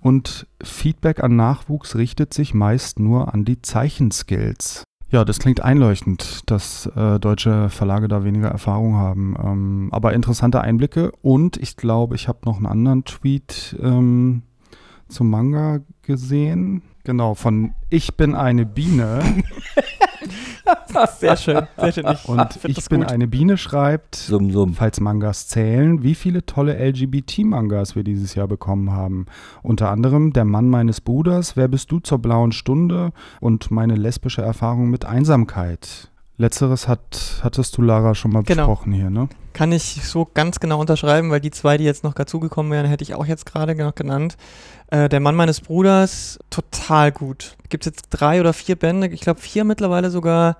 und 0.00 0.48
Feedback 0.60 1.22
an 1.22 1.36
Nachwuchs 1.36 1.94
richtet 1.94 2.34
sich 2.34 2.52
meist 2.52 2.98
nur 2.98 3.32
an 3.32 3.44
die 3.44 3.62
Zeichenskills. 3.62 4.82
Ja, 5.08 5.24
das 5.24 5.38
klingt 5.38 5.60
einleuchtend, 5.60 6.50
dass 6.50 6.86
äh, 6.96 7.20
deutsche 7.20 7.68
Verlage 7.68 8.08
da 8.08 8.24
weniger 8.24 8.48
Erfahrung 8.48 8.96
haben. 8.96 9.36
Ähm, 9.40 9.88
aber 9.92 10.12
interessante 10.12 10.60
Einblicke. 10.60 11.12
Und 11.22 11.56
ich 11.58 11.76
glaube, 11.76 12.16
ich 12.16 12.26
habe 12.26 12.40
noch 12.44 12.56
einen 12.56 12.66
anderen 12.66 13.04
Tweet 13.04 13.76
ähm, 13.80 14.42
zum 15.06 15.30
Manga 15.30 15.78
gesehen. 16.02 16.82
Genau, 17.04 17.34
von 17.34 17.74
Ich 17.88 18.16
bin 18.16 18.34
eine 18.34 18.66
Biene. 18.66 19.22
Sehr 21.18 21.36
schön, 21.36 21.66
sehr 21.76 21.92
schön. 21.92 22.06
Ich 22.12 22.28
Und 22.28 22.58
Ich 22.64 22.88
bin 22.88 23.00
gut. 23.00 23.12
eine 23.12 23.26
Biene 23.26 23.56
schreibt, 23.58 24.16
Summ, 24.16 24.50
summ. 24.50 24.74
falls 24.74 25.00
Mangas 25.00 25.48
zählen, 25.48 26.02
wie 26.02 26.14
viele 26.14 26.44
tolle 26.46 26.74
LGBT-Mangas 26.78 27.96
wir 27.96 28.04
dieses 28.04 28.34
Jahr 28.34 28.48
bekommen 28.48 28.92
haben. 28.92 29.26
Unter 29.62 29.90
anderem 29.90 30.32
Der 30.32 30.44
Mann 30.44 30.68
meines 30.68 31.00
Bruders, 31.00 31.56
Wer 31.56 31.68
bist 31.68 31.90
du 31.90 32.00
zur 32.00 32.18
blauen 32.18 32.52
Stunde 32.52 33.10
und 33.40 33.70
meine 33.70 33.94
lesbische 33.94 34.42
Erfahrung 34.42 34.90
mit 34.90 35.04
Einsamkeit. 35.04 36.10
Letzteres 36.38 36.86
hat, 36.86 37.40
hattest 37.42 37.76
du, 37.78 37.82
Lara, 37.82 38.14
schon 38.14 38.30
mal 38.30 38.42
Genau. 38.42 38.66
besprochen 38.66 38.92
hier, 38.92 39.08
ne? 39.08 39.28
Kann 39.54 39.72
ich 39.72 40.00
so 40.04 40.28
ganz 40.34 40.60
genau 40.60 40.78
unterschreiben, 40.80 41.30
weil 41.30 41.40
die 41.40 41.50
zwei, 41.50 41.78
die 41.78 41.84
jetzt 41.84 42.04
noch 42.04 42.12
dazugekommen 42.12 42.70
wären, 42.72 42.84
hätte 42.86 43.02
ich 43.04 43.14
auch 43.14 43.24
jetzt 43.24 43.46
gerade 43.46 43.74
noch 43.74 43.94
genannt. 43.94 44.36
Äh, 44.90 45.08
der 45.08 45.20
Mann 45.20 45.34
meines 45.34 45.62
Bruders, 45.62 46.38
total 46.50 47.10
gut. 47.10 47.56
Gibt 47.70 47.86
es 47.86 47.92
jetzt 47.92 48.08
drei 48.10 48.38
oder 48.40 48.52
vier 48.52 48.76
Bände, 48.76 49.08
ich 49.08 49.22
glaube 49.22 49.40
vier 49.40 49.64
mittlerweile 49.64 50.10
sogar. 50.10 50.58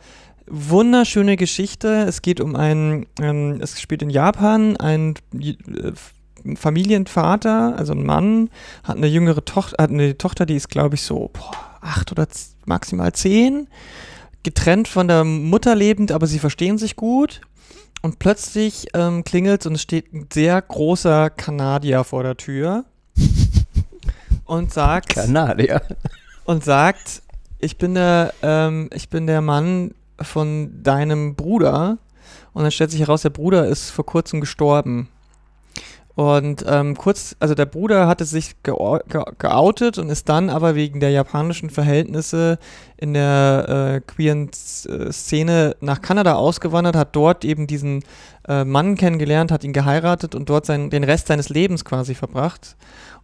Wunderschöne 0.49 1.37
Geschichte. 1.37 2.05
Es 2.09 2.23
geht 2.23 2.41
um 2.41 2.57
einen, 2.57 3.07
ähm, 3.21 3.59
es 3.61 3.81
spielt 3.81 4.01
in 4.03 4.11
Japan, 4.11 4.77
ein 4.79 5.15
äh, 5.35 5.93
Familienvater, 6.57 7.75
also 7.77 7.93
ein 7.93 8.05
Mann, 8.07 8.51
hat 8.85 8.97
eine 8.97 9.09
jüngere 9.09 9.45
Tochter, 9.45 9.83
hat 9.83 9.91
eine 9.91 10.17
Tochter, 10.17 10.47
die 10.47 10.55
ist, 10.55 10.69
glaube 10.69 10.95
ich, 10.95 11.03
so 11.03 11.31
boah, 11.33 11.51
acht 11.81 12.13
oder 12.13 12.27
maximal 12.65 13.13
zehn. 13.13 13.69
Getrennt 14.47 14.87
von 14.87 15.09
der 15.09 15.25
Mutter 15.25 15.75
lebend, 15.75 16.13
aber 16.13 16.29
sie 16.29 16.39
verstehen 16.39 16.79
sich 16.79 16.95
gut. 16.95 17.41
Und 18.01 18.21
plötzlich 18.21 18.87
ähm, 18.95 19.25
klingelt 19.25 19.67
und 19.67 19.75
es 19.75 19.83
steht 19.83 20.13
ein 20.13 20.29
sehr 20.33 20.63
großer 20.63 21.31
Kanadier 21.31 22.05
vor 22.05 22.23
der 22.23 22.37
Tür 22.37 22.85
und 24.45 24.73
sagt 24.73 25.09
Kanadier. 25.09 25.83
und 26.45 26.63
sagt, 26.63 27.23
ich 27.59 27.77
bin 27.77 27.95
der, 27.95 28.35
ähm, 28.41 28.89
ich 28.95 29.09
bin 29.09 29.27
der 29.27 29.41
Mann 29.41 29.97
von 30.21 30.81
deinem 30.81 31.35
Bruder. 31.35 31.99
Und 32.53 32.63
dann 32.63 32.71
stellt 32.71 32.93
sich 32.93 33.01
heraus, 33.01 33.23
der 33.23 33.31
Bruder 33.31 33.67
ist 33.67 33.91
vor 33.91 34.07
kurzem 34.07 34.41
gestorben. 34.41 35.09
Und 36.17 36.65
ähm, 36.67 36.97
kurz, 36.97 37.37
also 37.41 37.55
der 37.55 37.67
Bruder 37.67 38.09
hatte 38.09 38.25
sich 38.25 38.55
geou- 38.65 39.07
ge 39.07 39.23
geoutet 39.37 39.99
und 39.99 40.09
ist 40.09 40.31
dann 40.31 40.49
aber 40.49 40.75
wegen 40.75 40.99
der 40.99 41.11
japanischen 41.11 41.69
Verhältnisse 41.69 42.59
in 42.97 43.13
der 43.13 43.99
äh, 43.99 44.01
queeren 44.01 44.49
äh, 44.49 45.13
Szene 45.13 45.77
nach 45.81 46.01
Kanada 46.01 46.37
ausgewandert, 46.37 46.97
hat 46.97 47.15
dort 47.15 47.45
eben 47.45 47.67
diesen 47.67 48.03
äh, 48.49 48.65
Mann 48.65 48.95
kennengelernt, 48.95 49.53
hat 49.53 49.63
ihn 49.63 49.75
geheiratet 49.75 50.35
und 50.35 50.49
dort 50.49 50.65
sein, 50.65 50.89
den 50.89 51.05
Rest 51.05 51.27
seines 51.27 51.51
Lebens 51.51 51.85
quasi 51.85 52.15
verbracht. 52.15 52.77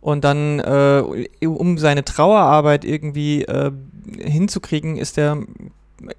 Und 0.02 0.22
dann, 0.24 0.58
äh, 0.60 1.02
um 1.46 1.78
seine 1.78 2.04
Trauerarbeit 2.04 2.84
irgendwie 2.84 3.44
äh, 3.44 3.72
hinzukriegen, 4.18 4.98
ist 4.98 5.16
der 5.16 5.38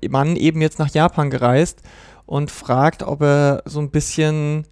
Mann 0.10 0.36
eben 0.38 0.60
jetzt 0.60 0.80
nach 0.80 0.90
Japan 0.90 1.30
gereist 1.30 1.84
und 2.26 2.50
fragt, 2.50 3.04
ob 3.04 3.22
er 3.22 3.62
so 3.66 3.80
ein 3.80 3.92
bisschen 3.92 4.66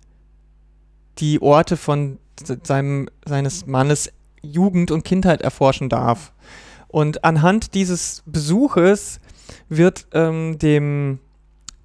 die 1.20 1.42
Orte 1.42 1.78
von 1.78 2.18
se- 2.44 2.60
seinem, 2.64 3.10
seines 3.26 3.66
Mannes 3.66 4.12
Jugend 4.42 4.92
und 4.92 5.04
Kindheit 5.04 5.42
erforschen 5.42 5.90
darf. 5.90 6.34
Und 6.88 7.24
anhand 7.24 7.74
dieses 7.74 8.24
Besuches 8.26 9.20
wird 9.70 10.08
ähm, 10.14 10.58
dem 10.60 11.20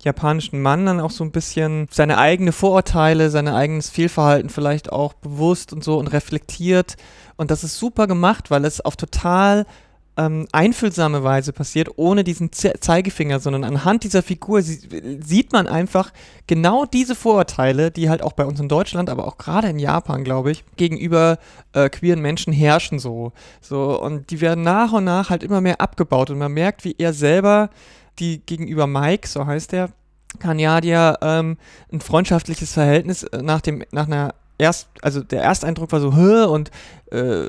japanischen 0.00 0.62
Mann 0.62 0.86
dann 0.86 1.00
auch 1.00 1.10
so 1.10 1.24
ein 1.24 1.32
bisschen 1.32 1.88
seine 1.90 2.18
eigene 2.18 2.52
Vorurteile, 2.52 3.28
sein 3.30 3.48
eigenes 3.48 3.90
Fehlverhalten 3.90 4.50
vielleicht 4.50 4.90
auch 4.92 5.14
bewusst 5.14 5.72
und 5.72 5.82
so 5.82 5.98
und 5.98 6.06
reflektiert. 6.08 6.96
Und 7.36 7.50
das 7.50 7.64
ist 7.64 7.76
super 7.76 8.06
gemacht, 8.06 8.50
weil 8.50 8.64
es 8.64 8.80
auf 8.80 8.96
total 8.96 9.66
ähm, 10.16 10.46
einfühlsame 10.52 11.22
Weise 11.22 11.52
passiert, 11.52 11.90
ohne 11.96 12.24
diesen 12.24 12.52
Ze 12.52 12.74
Zeigefinger, 12.80 13.38
sondern 13.40 13.64
anhand 13.64 14.04
dieser 14.04 14.22
Figur 14.22 14.62
sie 14.62 14.80
sieht 15.24 15.52
man 15.52 15.66
einfach 15.66 16.12
genau 16.46 16.86
diese 16.86 17.14
Vorurteile, 17.14 17.90
die 17.90 18.08
halt 18.08 18.22
auch 18.22 18.32
bei 18.32 18.44
uns 18.44 18.58
in 18.60 18.68
Deutschland, 18.68 19.10
aber 19.10 19.26
auch 19.26 19.38
gerade 19.38 19.68
in 19.68 19.78
Japan, 19.78 20.24
glaube 20.24 20.50
ich, 20.50 20.64
gegenüber 20.76 21.38
äh, 21.72 21.88
queeren 21.90 22.20
Menschen 22.20 22.52
herrschen 22.52 22.98
so. 22.98 23.32
So, 23.60 24.00
und 24.00 24.30
die 24.30 24.40
werden 24.40 24.64
nach 24.64 24.92
und 24.92 25.04
nach 25.04 25.30
halt 25.30 25.42
immer 25.42 25.60
mehr 25.60 25.80
abgebaut 25.80 26.30
und 26.30 26.38
man 26.38 26.52
merkt, 26.52 26.84
wie 26.84 26.94
er 26.98 27.12
selber 27.12 27.70
die 28.18 28.40
gegenüber 28.44 28.86
Mike, 28.86 29.28
so 29.28 29.44
heißt 29.44 29.72
er, 29.74 29.90
Kanadier 30.38 31.18
ähm, 31.20 31.56
ein 31.92 32.00
freundschaftliches 32.00 32.72
Verhältnis 32.72 33.22
äh, 33.24 33.42
nach 33.42 33.60
dem, 33.60 33.84
nach 33.90 34.06
einer 34.06 34.34
erst, 34.58 34.88
also 35.02 35.22
der 35.22 35.42
Ersteindruck 35.42 35.92
war 35.92 36.00
so, 36.00 36.16
Hö, 36.16 36.44
und 36.46 36.70
äh, 37.10 37.46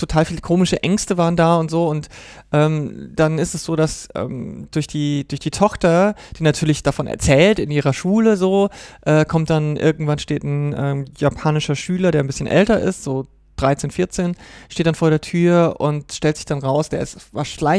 total 0.00 0.24
viele 0.24 0.40
komische 0.40 0.82
Ängste 0.82 1.18
waren 1.18 1.36
da 1.36 1.56
und 1.56 1.70
so. 1.70 1.86
Und 1.86 2.08
ähm, 2.52 3.12
dann 3.14 3.38
ist 3.38 3.54
es 3.54 3.64
so, 3.64 3.76
dass 3.76 4.08
ähm, 4.14 4.68
durch, 4.70 4.86
die, 4.86 5.26
durch 5.28 5.40
die 5.40 5.50
Tochter, 5.50 6.14
die 6.38 6.42
natürlich 6.42 6.82
davon 6.82 7.06
erzählt 7.06 7.58
in 7.58 7.70
ihrer 7.70 7.92
Schule 7.92 8.36
so, 8.36 8.68
äh, 9.02 9.24
kommt 9.24 9.50
dann 9.50 9.76
irgendwann 9.76 10.18
steht 10.18 10.42
ein 10.42 10.74
ähm, 10.76 11.04
japanischer 11.18 11.76
Schüler, 11.76 12.10
der 12.10 12.22
ein 12.22 12.26
bisschen 12.26 12.46
älter 12.46 12.80
ist, 12.80 13.04
so 13.04 13.26
13, 13.60 13.90
14, 13.90 14.36
steht 14.68 14.86
dann 14.86 14.94
vor 14.94 15.10
der 15.10 15.20
Tür 15.20 15.76
und 15.78 16.12
stellt 16.12 16.36
sich 16.36 16.46
dann 16.46 16.60
raus, 16.60 16.88
der 16.88 17.00
ist 17.00 17.30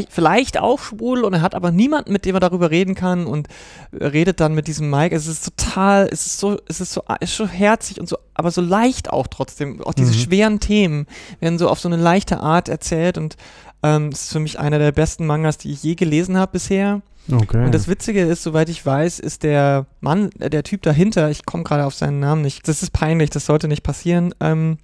vielleicht 0.08 0.58
auch 0.58 0.78
schwul 0.78 1.24
und 1.24 1.34
er 1.34 1.42
hat 1.42 1.54
aber 1.54 1.70
niemanden, 1.70 2.12
mit 2.12 2.24
dem 2.24 2.36
er 2.36 2.40
darüber 2.40 2.70
reden 2.70 2.94
kann 2.94 3.26
und 3.26 3.48
redet 3.92 4.40
dann 4.40 4.54
mit 4.54 4.66
diesem 4.66 4.90
Mike. 4.90 5.14
Es 5.14 5.26
ist 5.26 5.44
total, 5.44 6.08
es 6.10 6.26
ist 6.26 6.38
so, 6.38 6.58
es 6.68 6.80
ist 6.80 6.92
so, 6.92 7.02
es 7.20 7.30
ist 7.30 7.36
so 7.36 7.46
herzig 7.46 8.00
und 8.00 8.08
so, 8.08 8.16
aber 8.34 8.50
so 8.50 8.60
leicht 8.60 9.10
auch 9.10 9.26
trotzdem. 9.26 9.82
Auch 9.82 9.94
diese 9.94 10.12
mhm. 10.12 10.18
schweren 10.18 10.60
Themen 10.60 11.06
werden 11.40 11.58
so 11.58 11.68
auf 11.68 11.80
so 11.80 11.88
eine 11.88 11.96
leichte 11.96 12.40
Art 12.40 12.68
erzählt 12.68 13.18
und 13.18 13.36
ähm, 13.82 14.08
es 14.08 14.24
ist 14.24 14.32
für 14.32 14.40
mich 14.40 14.58
einer 14.58 14.78
der 14.78 14.92
besten 14.92 15.26
Mangas, 15.26 15.58
die 15.58 15.72
ich 15.72 15.82
je 15.82 15.94
gelesen 15.94 16.36
habe 16.36 16.52
bisher. 16.52 17.02
Okay. 17.30 17.64
Und 17.64 17.72
das 17.72 17.86
Witzige 17.86 18.22
ist, 18.22 18.42
soweit 18.42 18.68
ich 18.68 18.84
weiß, 18.84 19.20
ist 19.20 19.44
der 19.44 19.86
Mann, 20.00 20.30
äh, 20.40 20.50
der 20.50 20.64
Typ 20.64 20.82
dahinter, 20.82 21.30
ich 21.30 21.44
komme 21.44 21.62
gerade 21.62 21.86
auf 21.86 21.94
seinen 21.94 22.20
Namen 22.20 22.42
nicht, 22.42 22.66
das 22.66 22.82
ist 22.82 22.92
peinlich, 22.92 23.30
das 23.30 23.46
sollte 23.46 23.68
nicht 23.68 23.82
passieren, 23.82 24.34
ähm, 24.40 24.78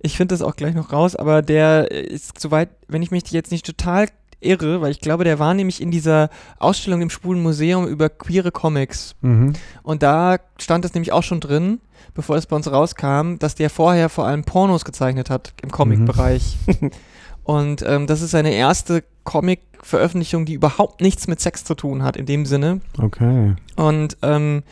ich 0.00 0.16
finde 0.16 0.34
das 0.34 0.42
auch 0.42 0.56
gleich 0.56 0.74
noch 0.74 0.92
raus, 0.92 1.16
aber 1.16 1.42
der 1.42 1.90
ist 1.90 2.40
soweit, 2.40 2.70
wenn 2.88 3.02
ich 3.02 3.10
mich 3.10 3.30
jetzt 3.30 3.50
nicht 3.52 3.66
total 3.66 4.08
irre, 4.40 4.80
weil 4.80 4.90
ich 4.90 5.00
glaube, 5.00 5.24
der 5.24 5.38
war 5.38 5.54
nämlich 5.54 5.80
in 5.80 5.90
dieser 5.90 6.30
Ausstellung 6.58 7.00
im 7.00 7.10
Schwulen 7.10 7.42
Museum 7.42 7.86
über 7.86 8.08
queere 8.08 8.52
Comics. 8.52 9.14
Mhm. 9.22 9.54
Und 9.82 10.02
da 10.02 10.38
stand 10.60 10.84
es 10.84 10.94
nämlich 10.94 11.12
auch 11.12 11.22
schon 11.22 11.40
drin, 11.40 11.80
bevor 12.14 12.36
es 12.36 12.46
bei 12.46 12.56
uns 12.56 12.70
rauskam, 12.70 13.36
dass 13.38 13.54
der 13.54 13.70
vorher 13.70 14.08
vor 14.08 14.26
allem 14.26 14.44
Pornos 14.44 14.84
gezeichnet 14.84 15.30
hat 15.30 15.54
im 15.62 15.70
Comic-Bereich. 15.70 16.56
Mhm. 16.66 16.90
Und 17.44 17.84
ähm, 17.86 18.06
das 18.06 18.22
ist 18.22 18.30
seine 18.30 18.54
erste 18.54 19.04
Comic-Veröffentlichung, 19.24 20.46
die 20.46 20.54
überhaupt 20.54 21.02
nichts 21.02 21.26
mit 21.26 21.40
Sex 21.40 21.62
zu 21.64 21.74
tun 21.74 22.02
hat, 22.02 22.16
in 22.16 22.24
dem 22.24 22.46
Sinne. 22.46 22.80
Okay. 22.98 23.54
Und 23.76 24.16
ähm, 24.22 24.62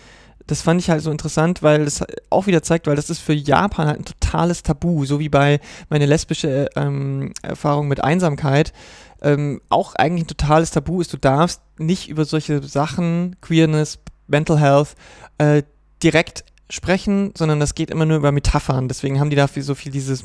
das 0.46 0.62
fand 0.62 0.80
ich 0.80 0.90
halt 0.90 1.02
so 1.02 1.10
interessant, 1.10 1.62
weil 1.62 1.84
das 1.84 2.04
auch 2.30 2.46
wieder 2.46 2.62
zeigt, 2.62 2.86
weil 2.86 2.96
das 2.96 3.10
ist 3.10 3.20
für 3.20 3.32
Japan 3.32 3.86
halt 3.86 4.00
ein 4.00 4.04
totales 4.04 4.62
Tabu, 4.62 5.04
so 5.04 5.20
wie 5.20 5.28
bei 5.28 5.60
meine 5.88 6.06
lesbische 6.06 6.68
ähm, 6.76 7.32
Erfahrung 7.42 7.88
mit 7.88 8.02
Einsamkeit. 8.02 8.72
Ähm, 9.20 9.60
auch 9.68 9.94
eigentlich 9.94 10.24
ein 10.24 10.36
totales 10.36 10.72
Tabu 10.72 11.00
ist, 11.00 11.12
du 11.12 11.16
darfst 11.16 11.60
nicht 11.78 12.08
über 12.08 12.24
solche 12.24 12.62
Sachen, 12.62 13.36
Queerness, 13.40 13.98
Mental 14.26 14.58
Health, 14.58 14.94
äh, 15.38 15.62
direkt 16.02 16.44
sprechen, 16.68 17.32
sondern 17.36 17.60
das 17.60 17.74
geht 17.74 17.90
immer 17.90 18.06
nur 18.06 18.16
über 18.16 18.32
Metaphern. 18.32 18.88
Deswegen 18.88 19.20
haben 19.20 19.30
die 19.30 19.36
dafür 19.36 19.62
so 19.62 19.74
viel 19.74 19.92
dieses 19.92 20.24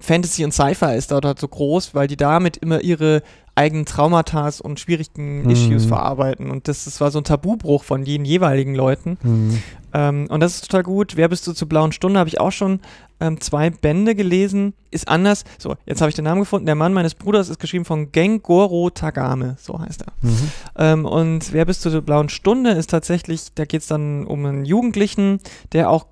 Fantasy 0.00 0.44
und 0.44 0.52
Sci-Fi 0.52 0.94
ist 0.96 1.10
dort 1.10 1.24
halt 1.24 1.38
so 1.38 1.48
groß, 1.48 1.94
weil 1.94 2.06
die 2.06 2.16
damit 2.16 2.56
immer 2.56 2.80
ihre 2.80 3.22
eigenen 3.54 3.86
Traumata 3.86 4.50
und 4.62 4.80
schwierigen 4.80 5.42
mhm. 5.42 5.50
Issues 5.50 5.86
verarbeiten. 5.86 6.50
Und 6.50 6.68
das, 6.68 6.84
das 6.84 7.00
war 7.00 7.10
so 7.10 7.18
ein 7.18 7.24
Tabubruch 7.24 7.84
von 7.84 8.04
den 8.04 8.24
jeweiligen 8.24 8.74
Leuten. 8.74 9.16
Mhm. 9.22 9.62
Ähm, 9.92 10.26
und 10.28 10.40
das 10.40 10.56
ist 10.56 10.68
total 10.68 10.82
gut. 10.82 11.16
Wer 11.16 11.28
bist 11.28 11.46
du 11.46 11.52
zur 11.52 11.68
blauen 11.68 11.92
Stunde? 11.92 12.18
Habe 12.18 12.28
ich 12.28 12.40
auch 12.40 12.50
schon 12.50 12.80
ähm, 13.20 13.40
zwei 13.40 13.70
Bände 13.70 14.16
gelesen. 14.16 14.74
Ist 14.90 15.06
anders. 15.06 15.44
So, 15.56 15.76
jetzt 15.86 16.00
habe 16.00 16.08
ich 16.08 16.16
den 16.16 16.24
Namen 16.24 16.40
gefunden. 16.40 16.66
Der 16.66 16.74
Mann 16.74 16.92
meines 16.92 17.14
Bruders 17.14 17.48
ist 17.48 17.60
geschrieben 17.60 17.84
von 17.84 18.10
Gengoro 18.10 18.90
Tagame. 18.90 19.56
So 19.60 19.80
heißt 19.80 20.02
er. 20.02 20.12
Mhm. 20.22 20.50
Ähm, 20.76 21.04
und 21.06 21.52
Wer 21.52 21.64
bist 21.64 21.84
du 21.84 21.90
zur 21.90 22.02
blauen 22.02 22.28
Stunde? 22.28 22.70
Ist 22.70 22.90
tatsächlich, 22.90 23.54
da 23.54 23.64
geht 23.64 23.82
es 23.82 23.86
dann 23.86 24.26
um 24.26 24.44
einen 24.44 24.64
Jugendlichen, 24.64 25.38
der 25.72 25.90
auch 25.90 26.06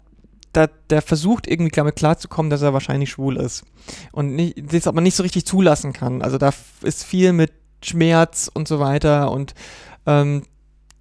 da, 0.53 0.69
der 0.91 1.03
versucht 1.03 1.47
irgendwie 1.47 1.71
damit 1.71 1.97
klarzukommen, 1.97 2.51
dass 2.51 2.62
er 2.62 2.73
wahrscheinlich 2.73 3.11
schwul 3.11 3.37
ist. 3.37 3.65
Und 4.12 4.35
nicht, 4.35 4.73
das 4.73 4.87
aber 4.87 5.01
nicht 5.01 5.17
so 5.17 5.23
richtig 5.23 5.47
zulassen 5.47 5.93
kann. 5.93 6.23
Also 6.23 6.38
da 6.38 6.51
ist 6.83 7.05
viel 7.05 7.33
mit 7.33 7.53
Schmerz 7.83 8.51
und 8.53 8.69
so 8.69 8.79
weiter 8.79 9.31
und 9.33 9.55
ähm, 10.07 10.43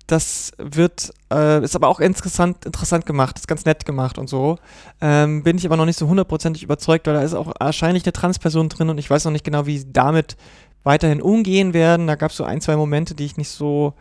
das 0.08 0.52
wird, 0.58 1.14
äh, 1.32 1.64
ist 1.64 1.76
aber 1.76 1.88
auch 1.88 2.00
interessant, 2.00 2.66
interessant 2.66 3.06
gemacht, 3.06 3.38
ist 3.38 3.48
ganz 3.48 3.64
nett 3.64 3.86
gemacht 3.86 4.18
und 4.18 4.28
so. 4.28 4.58
Ähm, 5.00 5.44
bin 5.44 5.58
ich 5.58 5.66
aber 5.66 5.78
noch 5.78 5.86
nicht 5.86 5.98
so 5.98 6.08
hundertprozentig 6.08 6.64
überzeugt, 6.64 7.08
weil 7.08 7.14
da 7.14 7.22
ist 7.22 7.34
auch 7.34 7.54
wahrscheinlich 7.60 8.04
eine 8.04 8.12
Transperson 8.12 8.68
drin 8.68 8.90
und 8.90 8.98
ich 8.98 9.10
weiß 9.10 9.24
noch 9.26 9.32
nicht 9.32 9.46
genau, 9.46 9.66
wie 9.68 9.78
sie 9.78 9.94
damit 9.94 10.36
weiterhin 10.84 11.22
umgehen 11.22 11.74
werden. 11.74 12.08
Da 12.08 12.16
gab 12.16 12.32
es 12.32 12.38
so 12.38 12.44
ein, 12.44 12.60
zwei 12.60 12.76
Momente, 12.76 13.16
die 13.16 13.26
ich 13.26 13.38
nicht 13.38 13.50
so, 13.50 13.94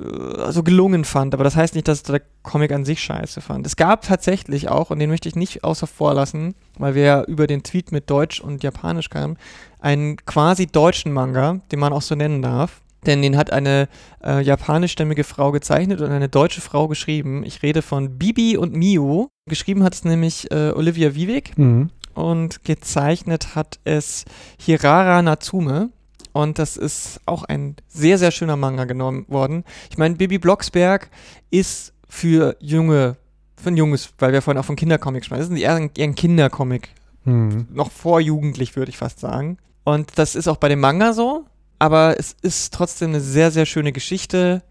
äh, 0.00 0.52
so 0.52 0.62
gelungen 0.62 1.04
fand. 1.04 1.34
Aber 1.34 1.44
das 1.44 1.56
heißt 1.56 1.74
nicht, 1.74 1.88
dass 1.88 2.02
der 2.02 2.22
Comic 2.42 2.72
an 2.72 2.84
sich 2.84 3.00
scheiße 3.00 3.40
fand. 3.40 3.66
Es 3.66 3.76
gab 3.76 4.02
tatsächlich 4.02 4.68
auch, 4.68 4.90
und 4.90 4.98
den 4.98 5.10
möchte 5.10 5.28
ich 5.28 5.36
nicht 5.36 5.64
außer 5.64 5.86
vor 5.86 6.14
lassen, 6.14 6.54
weil 6.78 6.94
wir 6.94 7.02
ja 7.02 7.24
über 7.24 7.46
den 7.46 7.62
Tweet 7.62 7.92
mit 7.92 8.10
Deutsch 8.10 8.40
und 8.40 8.62
Japanisch 8.62 9.10
kamen, 9.10 9.36
einen 9.80 10.16
quasi 10.16 10.66
deutschen 10.66 11.12
Manga, 11.12 11.60
den 11.70 11.78
man 11.78 11.92
auch 11.92 12.02
so 12.02 12.14
nennen 12.14 12.42
darf 12.42 12.80
denn 13.06 13.22
den 13.22 13.36
hat 13.36 13.52
eine 13.52 13.88
äh, 14.24 14.40
japanischstämmige 14.42 15.24
Frau 15.24 15.52
gezeichnet 15.52 16.00
und 16.00 16.10
eine 16.10 16.28
deutsche 16.28 16.60
Frau 16.60 16.88
geschrieben. 16.88 17.44
Ich 17.44 17.62
rede 17.62 17.82
von 17.82 18.18
Bibi 18.18 18.56
und 18.56 18.74
Mio. 18.74 19.28
Geschrieben 19.46 19.82
hat 19.82 19.94
es 19.94 20.04
nämlich 20.04 20.50
äh, 20.50 20.70
Olivia 20.70 21.14
Vivek 21.14 21.56
mhm. 21.58 21.90
und 22.14 22.64
gezeichnet 22.64 23.54
hat 23.54 23.78
es 23.84 24.24
Hirara 24.58 25.22
Natsume. 25.22 25.90
Und 26.34 26.58
das 26.58 26.76
ist 26.76 27.20
auch 27.24 27.44
ein 27.44 27.76
sehr, 27.88 28.18
sehr 28.18 28.30
schöner 28.30 28.56
Manga 28.56 28.84
genommen 28.84 29.24
worden. 29.28 29.64
Ich 29.88 29.96
meine, 29.96 30.16
Bibi 30.16 30.36
Blocksberg 30.36 31.08
ist 31.50 31.94
für 32.06 32.56
junge, 32.60 33.16
für 33.56 33.70
ein 33.70 33.78
junges, 33.78 34.10
weil 34.18 34.32
wir 34.32 34.42
vorhin 34.42 34.60
auch 34.60 34.66
von 34.66 34.76
Kindercomics 34.76 35.24
sprechen. 35.24 35.40
Das 35.40 35.48
ist 35.48 35.58
eher 35.58 35.74
ein, 35.76 35.90
eher 35.96 36.08
ein 36.08 36.14
Kindercomic. 36.14 36.90
Mhm. 37.24 37.68
Noch 37.72 37.90
vorjugendlich, 37.90 38.76
würde 38.76 38.90
ich 38.90 38.98
fast 38.98 39.20
sagen. 39.20 39.56
Und 39.84 40.18
das 40.18 40.34
ist 40.34 40.48
auch 40.48 40.58
bei 40.58 40.68
dem 40.68 40.80
Manga 40.80 41.14
so 41.14 41.46
aber 41.84 42.18
es 42.18 42.34
ist 42.42 42.72
trotzdem 42.72 43.10
eine 43.10 43.20
sehr, 43.20 43.50
sehr 43.50 43.66
schöne 43.66 43.92
Geschichte, 43.92 44.62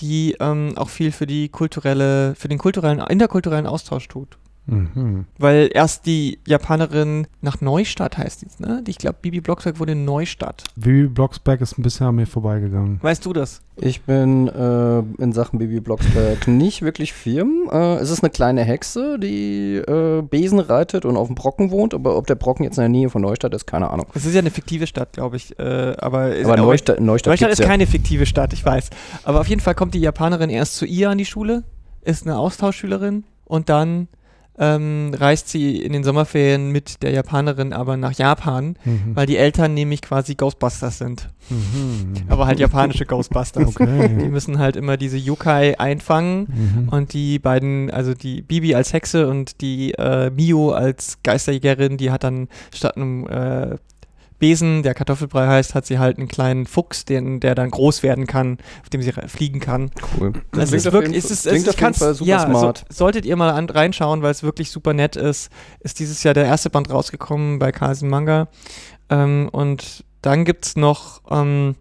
die 0.00 0.36
ähm, 0.40 0.72
auch 0.76 0.88
viel 0.88 1.12
für 1.12 1.26
die 1.26 1.48
kulturelle, 1.48 2.34
für 2.34 2.48
den 2.48 2.58
kulturellen, 2.58 3.00
interkulturellen 3.00 3.66
Austausch 3.66 4.08
tut. 4.08 4.38
Mhm. 4.66 5.26
Weil 5.38 5.70
erst 5.72 6.06
die 6.06 6.38
Japanerin 6.46 7.26
nach 7.40 7.60
Neustadt 7.60 8.16
heißt 8.16 8.42
die, 8.42 8.62
ne? 8.62 8.82
Ich 8.86 8.98
glaube, 8.98 9.16
Bibi 9.20 9.40
Blocksberg 9.40 9.80
wurde 9.80 9.92
in 9.92 10.04
Neustadt. 10.04 10.64
Bibi 10.76 11.08
Blocksberg 11.08 11.60
ist 11.60 11.78
ein 11.78 11.82
bisschen 11.82 12.06
an 12.06 12.14
mir 12.14 12.26
vorbeigegangen. 12.26 13.00
Weißt 13.02 13.26
du 13.26 13.32
das? 13.32 13.60
Ich 13.76 14.02
bin 14.02 14.48
äh, 14.48 14.98
in 15.20 15.32
Sachen 15.32 15.58
Bibi 15.58 15.80
Blocksberg 15.80 16.46
nicht 16.46 16.82
wirklich 16.82 17.12
firm. 17.12 17.68
Äh, 17.72 17.96
es 17.96 18.10
ist 18.10 18.22
eine 18.22 18.30
kleine 18.30 18.62
Hexe, 18.62 19.18
die 19.18 19.76
äh, 19.76 20.22
Besen 20.22 20.60
reitet 20.60 21.04
und 21.04 21.16
auf 21.16 21.26
dem 21.26 21.34
Brocken 21.34 21.70
wohnt, 21.70 21.92
aber 21.92 22.16
ob 22.16 22.26
der 22.26 22.36
Brocken 22.36 22.64
jetzt 22.64 22.76
in 22.76 22.82
der 22.82 22.88
Nähe 22.88 23.10
von 23.10 23.22
Neustadt 23.22 23.54
ist, 23.54 23.66
keine 23.66 23.90
Ahnung. 23.90 24.06
Es 24.14 24.24
ist 24.24 24.34
ja 24.34 24.40
eine 24.40 24.50
fiktive 24.50 24.86
Stadt, 24.86 25.12
glaube 25.12 25.36
ich. 25.36 25.58
Äh, 25.58 25.94
aber 25.98 26.32
aber 26.44 26.56
Neustadt, 26.56 27.00
Neustadt, 27.00 27.32
Neustadt 27.32 27.50
ist 27.50 27.58
ja. 27.58 27.66
keine 27.66 27.86
fiktive 27.86 28.26
Stadt, 28.26 28.52
ich 28.52 28.64
weiß. 28.64 28.90
Aber 29.24 29.40
auf 29.40 29.48
jeden 29.48 29.60
Fall 29.60 29.74
kommt 29.74 29.94
die 29.94 30.00
Japanerin 30.00 30.50
erst 30.50 30.76
zu 30.76 30.84
ihr 30.84 31.10
an 31.10 31.18
die 31.18 31.24
Schule, 31.24 31.64
ist 32.02 32.26
eine 32.26 32.38
Austauschschülerin 32.38 33.24
und 33.44 33.68
dann 33.68 34.08
ähm, 34.62 35.12
reist 35.18 35.48
sie 35.48 35.76
in 35.82 35.92
den 35.92 36.04
Sommerferien 36.04 36.70
mit 36.70 37.02
der 37.02 37.10
Japanerin 37.10 37.72
aber 37.72 37.96
nach 37.96 38.12
Japan, 38.12 38.76
mhm. 38.84 39.16
weil 39.16 39.26
die 39.26 39.36
Eltern 39.36 39.74
nämlich 39.74 40.02
quasi 40.02 40.36
Ghostbusters 40.36 40.98
sind. 40.98 41.30
Mhm. 41.50 42.14
Aber 42.28 42.46
halt 42.46 42.60
japanische 42.60 43.04
Ghostbusters. 43.04 43.72
Okay. 43.82 44.08
Die 44.08 44.28
müssen 44.28 44.58
halt 44.58 44.76
immer 44.76 44.96
diese 44.96 45.16
Yokai 45.16 45.78
einfangen 45.78 46.46
mhm. 46.48 46.88
und 46.90 47.14
die 47.14 47.38
beiden, 47.38 47.90
also 47.90 48.12
die 48.12 48.42
Bibi 48.42 48.74
als 48.74 48.92
Hexe 48.92 49.28
und 49.28 49.60
die 49.60 49.92
äh, 49.94 50.30
Mio 50.30 50.72
als 50.72 51.18
Geisterjägerin, 51.22 51.96
die 51.96 52.10
hat 52.10 52.22
dann 52.22 52.48
statt 52.72 52.96
einem 52.96 53.26
äh, 53.28 53.78
Besen, 54.42 54.82
der 54.82 54.94
Kartoffelbrei 54.94 55.46
heißt, 55.46 55.76
hat 55.76 55.86
sie 55.86 56.00
halt 56.00 56.18
einen 56.18 56.26
kleinen 56.26 56.66
Fuchs, 56.66 57.04
den, 57.04 57.38
der 57.38 57.54
dann 57.54 57.70
groß 57.70 58.02
werden 58.02 58.26
kann, 58.26 58.58
auf 58.82 58.88
dem 58.88 59.00
sie 59.00 59.12
fliegen 59.12 59.60
kann. 59.60 59.92
Cool. 60.18 60.32
Das 60.50 60.72
also 60.72 60.88
ist 60.88 60.92
wirklich, 60.92 61.16
ist 61.16 61.30
es, 61.30 61.46
ist, 61.46 61.68
es, 61.68 62.18
super 62.18 62.28
ja, 62.28 62.40
smart. 62.40 62.84
So, 62.88 63.04
solltet 63.04 63.24
ihr 63.24 63.36
mal 63.36 63.50
an, 63.50 63.70
reinschauen, 63.70 64.20
weil 64.22 64.32
es 64.32 64.42
wirklich 64.42 64.72
super 64.72 64.94
nett 64.94 65.14
ist. 65.14 65.48
Ist 65.78 66.00
dieses 66.00 66.24
Jahr 66.24 66.34
der 66.34 66.46
erste 66.46 66.70
Band 66.70 66.90
rausgekommen 66.90 67.60
bei 67.60 67.70
Carlsen 67.70 68.08
Manga. 68.08 68.48
Ähm, 69.10 69.48
und 69.52 70.04
dann 70.22 70.44
gibt 70.44 70.66
es 70.66 70.74
noch 70.74 71.20
ähm, 71.30 71.76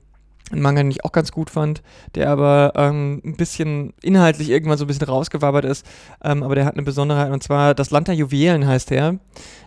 ein 0.52 0.62
Manga, 0.62 0.82
den 0.82 0.92
ich 0.92 1.04
auch 1.06 1.12
ganz 1.12 1.32
gut 1.32 1.50
fand, 1.50 1.82
der 2.16 2.30
aber 2.30 2.74
ähm, 2.76 3.22
ein 3.24 3.36
bisschen 3.36 3.94
inhaltlich 4.02 4.50
irgendwann 4.50 4.78
so 4.78 4.86
ein 4.86 4.88
bisschen 4.88 5.08
rausgewabbert 5.08 5.66
ist, 5.66 5.86
ähm, 6.24 6.44
aber 6.44 6.56
der 6.56 6.66
hat 6.66 6.74
eine 6.74 6.84
Besonderheit 6.84 7.32
und 7.32 7.44
zwar 7.44 7.74
Das 7.74 7.92
Land 7.92 8.08
der 8.08 8.16
Juwelen 8.16 8.68
heißt 8.68 8.90
der. 8.90 9.18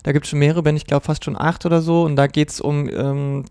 Da 0.03 0.13
gibt 0.13 0.27
es 0.27 0.31
schon 0.31 0.39
mehrere 0.39 0.63
Bände, 0.63 0.79
ich 0.79 0.87
glaube 0.87 1.05
fast 1.05 1.25
schon 1.25 1.39
acht 1.39 1.67
oder 1.67 1.81
so 1.81 2.03
und 2.03 2.17
da 2.17 2.27
geht 2.27 2.51
es 2.51 2.61
um 2.61 2.89
ähm, 2.89 3.45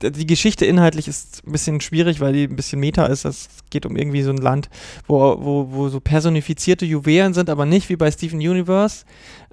die 0.00 0.26
Geschichte 0.26 0.64
inhaltlich 0.64 1.08
ist 1.08 1.42
ein 1.46 1.52
bisschen 1.52 1.80
schwierig, 1.80 2.20
weil 2.20 2.32
die 2.32 2.44
ein 2.44 2.56
bisschen 2.56 2.78
Meta 2.78 3.06
ist. 3.06 3.24
Es 3.24 3.48
geht 3.70 3.84
um 3.84 3.96
irgendwie 3.96 4.22
so 4.22 4.30
ein 4.30 4.36
Land, 4.36 4.68
wo, 5.08 5.18
wo, 5.40 5.68
wo 5.70 5.88
so 5.88 5.98
personifizierte 5.98 6.86
Juwelen 6.86 7.34
sind, 7.34 7.50
aber 7.50 7.66
nicht 7.66 7.88
wie 7.88 7.96
bei 7.96 8.10
Steven 8.10 8.38
Universe, 8.38 9.04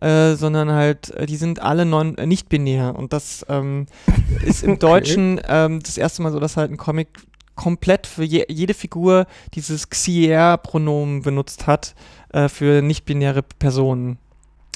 äh, 0.02 0.36
sondern 0.36 0.72
halt, 0.72 1.10
äh, 1.12 1.26
die 1.26 1.36
sind 1.36 1.62
alle 1.62 1.86
non, 1.86 2.18
äh, 2.18 2.28
nicht 2.28 2.48
binär. 2.48 2.96
Und 2.96 3.12
das 3.12 3.46
ähm, 3.50 3.88
ist 4.46 4.64
im 4.64 4.72
okay. 4.72 4.80
Deutschen 4.80 5.42
ähm, 5.48 5.82
das 5.82 5.98
erste 5.98 6.22
Mal 6.22 6.32
so, 6.32 6.40
dass 6.40 6.58
halt 6.58 6.72
ein 6.72 6.78
Comic 6.78 7.08
komplett 7.56 8.08
für 8.08 8.24
je, 8.24 8.46
jede 8.50 8.74
Figur 8.74 9.26
dieses 9.54 9.90
Xier-Pronomen 9.90 11.22
benutzt 11.22 11.68
hat 11.68 11.96
äh, 12.30 12.50
für 12.50 12.82
nicht-binäre 12.82 13.44
Personen. 13.44 14.18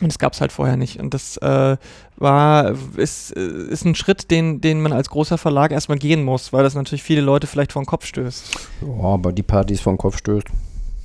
Und 0.01 0.09
das 0.09 0.19
gab 0.19 0.33
es 0.33 0.41
halt 0.41 0.51
vorher 0.51 0.77
nicht. 0.77 0.99
Und 0.99 1.13
das 1.15 1.37
äh, 1.37 1.77
war, 2.17 2.75
ist, 2.97 3.35
äh, 3.35 3.41
ist 3.69 3.83
ein 3.85 3.95
Schritt, 3.95 4.29
den, 4.29 4.61
den 4.61 4.81
man 4.81 4.93
als 4.93 5.09
großer 5.09 5.37
Verlag 5.39 5.71
erstmal 5.71 5.97
gehen 5.97 6.23
muss, 6.23 6.53
weil 6.53 6.63
das 6.63 6.75
natürlich 6.75 7.01
viele 7.03 7.21
Leute 7.21 7.47
vielleicht 7.47 7.71
vor 7.73 7.81
den 7.81 7.87
Kopf 7.87 8.05
stößt. 8.05 8.59
Ja, 8.81 9.03
aber 9.05 9.31
die 9.33 9.41
Partys 9.43 9.81
vor 9.81 9.93
den 9.93 9.97
Kopf 9.97 10.17
stößt. 10.17 10.47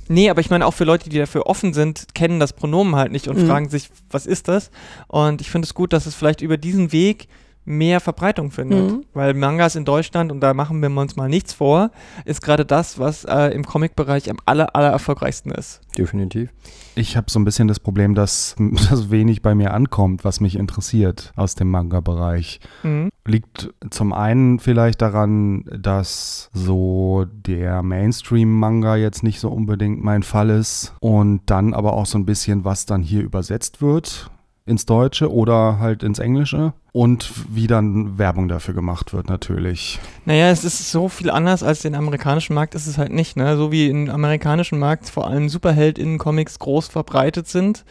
Nee, 0.09 0.29
aber 0.29 0.41
ich 0.41 0.49
meine 0.49 0.65
auch 0.67 0.73
für 0.73 0.83
Leute, 0.83 1.09
die 1.09 1.17
dafür 1.17 1.47
offen 1.47 1.73
sind, 1.73 2.13
kennen 2.13 2.39
das 2.39 2.53
Pronomen 2.53 2.95
halt 2.95 3.11
nicht 3.11 3.27
und 3.27 3.41
Mhm. 3.41 3.47
fragen 3.47 3.69
sich, 3.69 3.89
was 4.11 4.25
ist 4.25 4.47
das? 4.47 4.69
Und 5.07 5.41
ich 5.41 5.49
finde 5.49 5.65
es 5.65 5.73
gut, 5.73 5.91
dass 5.93 6.05
es 6.05 6.13
vielleicht 6.13 6.41
über 6.41 6.57
diesen 6.57 6.91
Weg 6.91 7.27
mehr 7.65 7.99
Verbreitung 7.99 8.51
findet. 8.51 8.91
Mhm. 8.91 9.05
Weil 9.13 9.33
Mangas 9.33 9.75
in 9.75 9.85
Deutschland, 9.85 10.31
und 10.31 10.41
da 10.41 10.53
machen 10.53 10.81
wir 10.81 10.89
uns 10.89 11.15
mal 11.15 11.29
nichts 11.29 11.53
vor, 11.53 11.91
ist 12.25 12.41
gerade 12.41 12.65
das, 12.65 12.99
was 12.99 13.23
äh, 13.25 13.47
im 13.47 13.65
Comic-Bereich 13.65 14.29
am 14.29 14.37
aller, 14.45 14.75
aller 14.75 14.89
erfolgreichsten 14.89 15.51
ist. 15.51 15.81
Definitiv. 15.97 16.49
Ich 16.95 17.17
habe 17.17 17.29
so 17.29 17.39
ein 17.39 17.45
bisschen 17.45 17.67
das 17.67 17.79
Problem, 17.79 18.15
dass, 18.15 18.55
dass 18.89 19.09
wenig 19.09 19.41
bei 19.41 19.55
mir 19.55 19.73
ankommt, 19.73 20.23
was 20.23 20.39
mich 20.39 20.55
interessiert 20.55 21.31
aus 21.35 21.55
dem 21.55 21.69
Manga-Bereich. 21.71 22.59
Mhm. 22.83 23.09
Liegt 23.25 23.73
zum 23.89 24.13
einen 24.13 24.59
vielleicht 24.59 25.01
daran, 25.01 25.63
dass 25.65 26.49
so 26.53 27.25
der 27.31 27.81
Mainstream-Manga 27.81 28.97
jetzt 28.97 29.23
nicht 29.23 29.39
so 29.39 29.49
unbedingt 29.49 30.03
mein 30.03 30.23
Fall 30.23 30.49
ist 30.49 30.93
und 30.99 31.41
dann 31.45 31.73
aber 31.73 31.93
auch 31.93 32.05
so 32.05 32.17
ein 32.17 32.25
bisschen, 32.25 32.65
was 32.65 32.85
dann 32.85 33.01
hier 33.01 33.21
übersetzt 33.21 33.81
wird 33.81 34.29
ins 34.65 34.85
Deutsche 34.85 35.31
oder 35.31 35.79
halt 35.79 36.03
ins 36.03 36.19
Englische 36.19 36.73
und 36.93 37.31
wie 37.53 37.67
dann 37.67 38.17
Werbung 38.17 38.47
dafür 38.47 38.73
gemacht 38.73 39.13
wird 39.13 39.27
natürlich. 39.27 39.99
Naja, 40.25 40.49
es 40.49 40.63
ist 40.63 40.91
so 40.91 41.09
viel 41.09 41.29
anders 41.29 41.63
als 41.63 41.81
den 41.81 41.95
amerikanischen 41.95 42.53
Markt 42.53 42.75
ist 42.75 42.87
es 42.87 42.97
halt 42.97 43.11
nicht. 43.11 43.35
Ne? 43.35 43.57
So 43.57 43.71
wie 43.71 43.89
im 43.89 44.09
amerikanischen 44.09 44.79
Markt 44.79 45.09
vor 45.09 45.27
allem 45.27 45.49
Superheldinnen-Comics 45.49 46.59
groß 46.59 46.87
verbreitet 46.87 47.47
sind, 47.47 47.83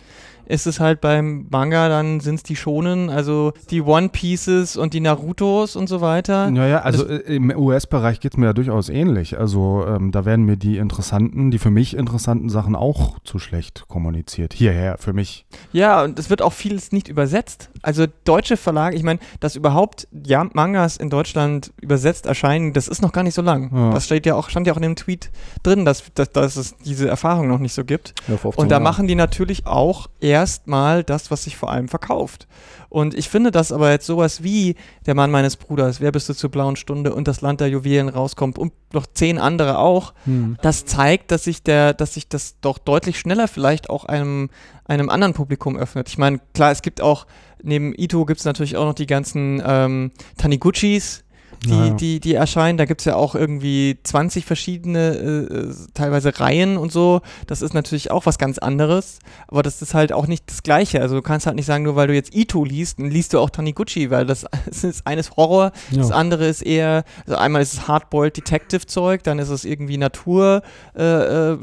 ist 0.46 0.66
es 0.66 0.80
halt 0.80 1.00
beim 1.00 1.46
Manga, 1.50 1.88
dann 1.88 2.20
sind 2.20 2.36
es 2.36 2.42
die 2.42 2.56
Shonen, 2.56 3.10
also 3.10 3.52
die 3.70 3.82
One 3.82 4.08
Pieces 4.08 4.76
und 4.76 4.94
die 4.94 5.00
Narutos 5.00 5.76
und 5.76 5.88
so 5.88 6.00
weiter. 6.00 6.50
Naja, 6.50 6.80
also 6.80 7.06
äh, 7.06 7.18
im 7.34 7.50
US-Bereich 7.50 8.20
geht 8.20 8.32
es 8.32 8.38
mir 8.38 8.46
ja 8.46 8.52
durchaus 8.52 8.88
ähnlich. 8.88 9.38
Also 9.38 9.84
ähm, 9.86 10.12
da 10.12 10.24
werden 10.24 10.44
mir 10.44 10.56
die 10.56 10.78
interessanten, 10.78 11.50
die 11.50 11.58
für 11.58 11.70
mich 11.70 11.96
interessanten 11.96 12.48
Sachen 12.48 12.76
auch 12.76 13.18
zu 13.24 13.38
schlecht 13.38 13.84
kommuniziert. 13.88 14.52
Hierher, 14.52 14.98
für 14.98 15.12
mich. 15.12 15.46
Ja, 15.72 16.02
und 16.02 16.18
es 16.18 16.30
wird 16.30 16.42
auch 16.42 16.52
vieles 16.52 16.92
nicht 16.92 17.08
übersetzt. 17.08 17.70
Also 17.82 18.06
deutsche 18.24 18.56
Verlage, 18.56 18.96
ich 18.96 19.02
meine, 19.02 19.20
dass 19.40 19.56
überhaupt 19.56 20.08
ja, 20.24 20.46
Mangas 20.52 20.96
in 20.96 21.10
Deutschland 21.10 21.72
übersetzt 21.80 22.26
erscheinen, 22.26 22.72
das 22.72 22.88
ist 22.88 23.02
noch 23.02 23.12
gar 23.12 23.22
nicht 23.22 23.34
so 23.34 23.42
lang. 23.42 23.70
Ja. 23.74 23.90
Das 23.92 24.04
steht 24.04 24.26
ja 24.26 24.34
auch, 24.34 24.48
stand 24.50 24.66
ja 24.66 24.72
auch 24.72 24.78
in 24.78 24.82
dem 24.82 24.96
Tweet 24.96 25.30
drin, 25.62 25.84
dass, 25.84 26.04
dass, 26.14 26.30
dass 26.30 26.56
es 26.56 26.76
diese 26.78 27.08
Erfahrung 27.08 27.48
noch 27.48 27.58
nicht 27.58 27.72
so 27.72 27.84
gibt. 27.84 28.14
Ja, 28.28 28.36
vor 28.36 28.52
15 28.52 28.62
Und 28.62 28.68
da 28.70 28.80
machen 28.80 29.06
die 29.06 29.14
natürlich 29.14 29.66
auch 29.66 30.08
erstmal 30.32 31.04
das, 31.04 31.30
was 31.30 31.44
sich 31.44 31.56
vor 31.56 31.70
allem 31.70 31.88
verkauft. 31.88 32.48
Und 32.88 33.14
ich 33.14 33.28
finde, 33.28 33.50
dass 33.50 33.72
aber 33.72 33.90
jetzt 33.90 34.06
sowas 34.06 34.42
wie 34.42 34.76
Der 35.06 35.14
Mann 35.14 35.30
meines 35.30 35.56
Bruders, 35.56 36.00
Wer 36.00 36.12
bist 36.12 36.28
du 36.28 36.34
zur 36.34 36.50
blauen 36.50 36.76
Stunde 36.76 37.14
und 37.14 37.28
Das 37.28 37.40
Land 37.40 37.60
der 37.60 37.68
Juwelen 37.68 38.08
rauskommt 38.08 38.58
und 38.58 38.72
noch 38.92 39.06
zehn 39.06 39.38
andere 39.38 39.78
auch, 39.78 40.12
das 40.60 40.84
zeigt, 40.84 41.30
dass 41.30 41.44
sich 41.44 41.62
der, 41.62 41.94
dass 41.94 42.14
sich 42.14 42.28
das 42.28 42.60
doch 42.60 42.78
deutlich 42.78 43.18
schneller 43.18 43.48
vielleicht 43.48 43.88
auch 43.88 44.04
einem, 44.04 44.50
einem 44.84 45.08
anderen 45.08 45.32
Publikum 45.32 45.76
öffnet. 45.76 46.08
Ich 46.08 46.18
meine, 46.18 46.40
klar, 46.54 46.70
es 46.72 46.82
gibt 46.82 47.00
auch, 47.00 47.26
neben 47.62 47.94
Ito 47.96 48.26
gibt 48.26 48.40
es 48.40 48.44
natürlich 48.44 48.76
auch 48.76 48.84
noch 48.84 48.94
die 48.94 49.06
ganzen 49.06 49.62
ähm, 49.64 50.10
Taniguchis, 50.36 51.24
die, 51.64 51.70
Ja, 51.70 51.86
ja. 51.86 51.94
die, 51.94 52.20
die 52.20 52.34
erscheinen. 52.34 52.76
Da 52.78 52.84
gibt 52.84 53.00
es 53.00 53.04
ja 53.04 53.14
auch 53.16 53.34
irgendwie 53.34 53.98
20 54.02 54.44
verschiedene, 54.44 55.08
äh, 55.14 55.74
teilweise 55.94 56.38
Reihen 56.40 56.76
und 56.76 56.90
so. 56.92 57.20
Das 57.46 57.62
ist 57.62 57.72
natürlich 57.74 58.10
auch 58.10 58.26
was 58.26 58.38
ganz 58.38 58.58
anderes, 58.58 59.18
aber 59.48 59.62
das 59.62 59.80
ist 59.82 59.94
halt 59.94 60.12
auch 60.12 60.26
nicht 60.26 60.50
das 60.50 60.62
Gleiche. 60.62 61.00
Also 61.00 61.14
du 61.16 61.22
kannst 61.22 61.46
halt 61.46 61.56
nicht 61.56 61.66
sagen, 61.66 61.84
nur 61.84 61.96
weil 61.96 62.08
du 62.08 62.14
jetzt 62.14 62.34
Ito 62.34 62.64
liest, 62.64 62.98
dann 62.98 63.10
liest 63.10 63.32
du 63.32 63.38
auch 63.38 63.50
Taniguchi, 63.50 64.10
weil 64.10 64.26
das, 64.26 64.44
das 64.66 64.84
ist 64.84 65.06
eines 65.06 65.36
Horror, 65.36 65.72
das 65.92 66.08
Ja. 66.10 66.14
andere 66.16 66.46
ist 66.46 66.62
eher, 66.62 67.04
also 67.26 67.36
einmal 67.38 67.62
ist 67.62 67.74
es 67.74 67.88
Hardboiled 67.88 68.36
Detective 68.36 68.86
Zeug, 68.86 69.22
dann 69.22 69.38
ist 69.38 69.48
es 69.48 69.64
irgendwie 69.64 69.98
Natur, 69.98 70.62
äh, 70.96 71.02
äh, 71.02 71.58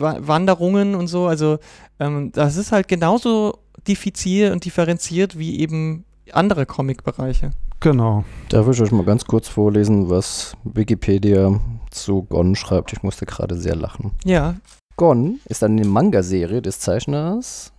und 0.95 1.07
so. 1.07 1.27
Also 1.27 1.59
ähm, 1.99 2.31
das 2.31 2.55
ist 2.57 2.71
halt 2.71 2.87
genauso 2.87 3.59
diffizil 3.87 4.51
und 4.51 4.65
differenziert 4.65 5.37
wie 5.37 5.59
eben 5.59 6.05
andere 6.31 6.65
Comic-Bereiche. 6.65 7.51
Genau. 7.81 8.25
Darf 8.49 8.67
ich 8.67 8.81
euch 8.81 8.91
mal 8.91 9.05
ganz 9.05 9.25
kurz 9.25 9.47
vorlesen, 9.47 10.09
was 10.09 10.53
Wikipedia 10.63 11.59
zu 11.91 12.23
Gon 12.23 12.55
schreibt? 12.55 12.91
Ich 12.91 13.03
musste 13.03 13.25
gerade 13.25 13.55
sehr 13.55 13.75
lachen. 13.75 14.11
Ja, 14.25 14.55
Gon 14.97 15.39
ist 15.45 15.63
eine 15.63 15.85
Manga-Serie 15.85 16.61
des 16.61 16.79
Zeichners 16.79 17.71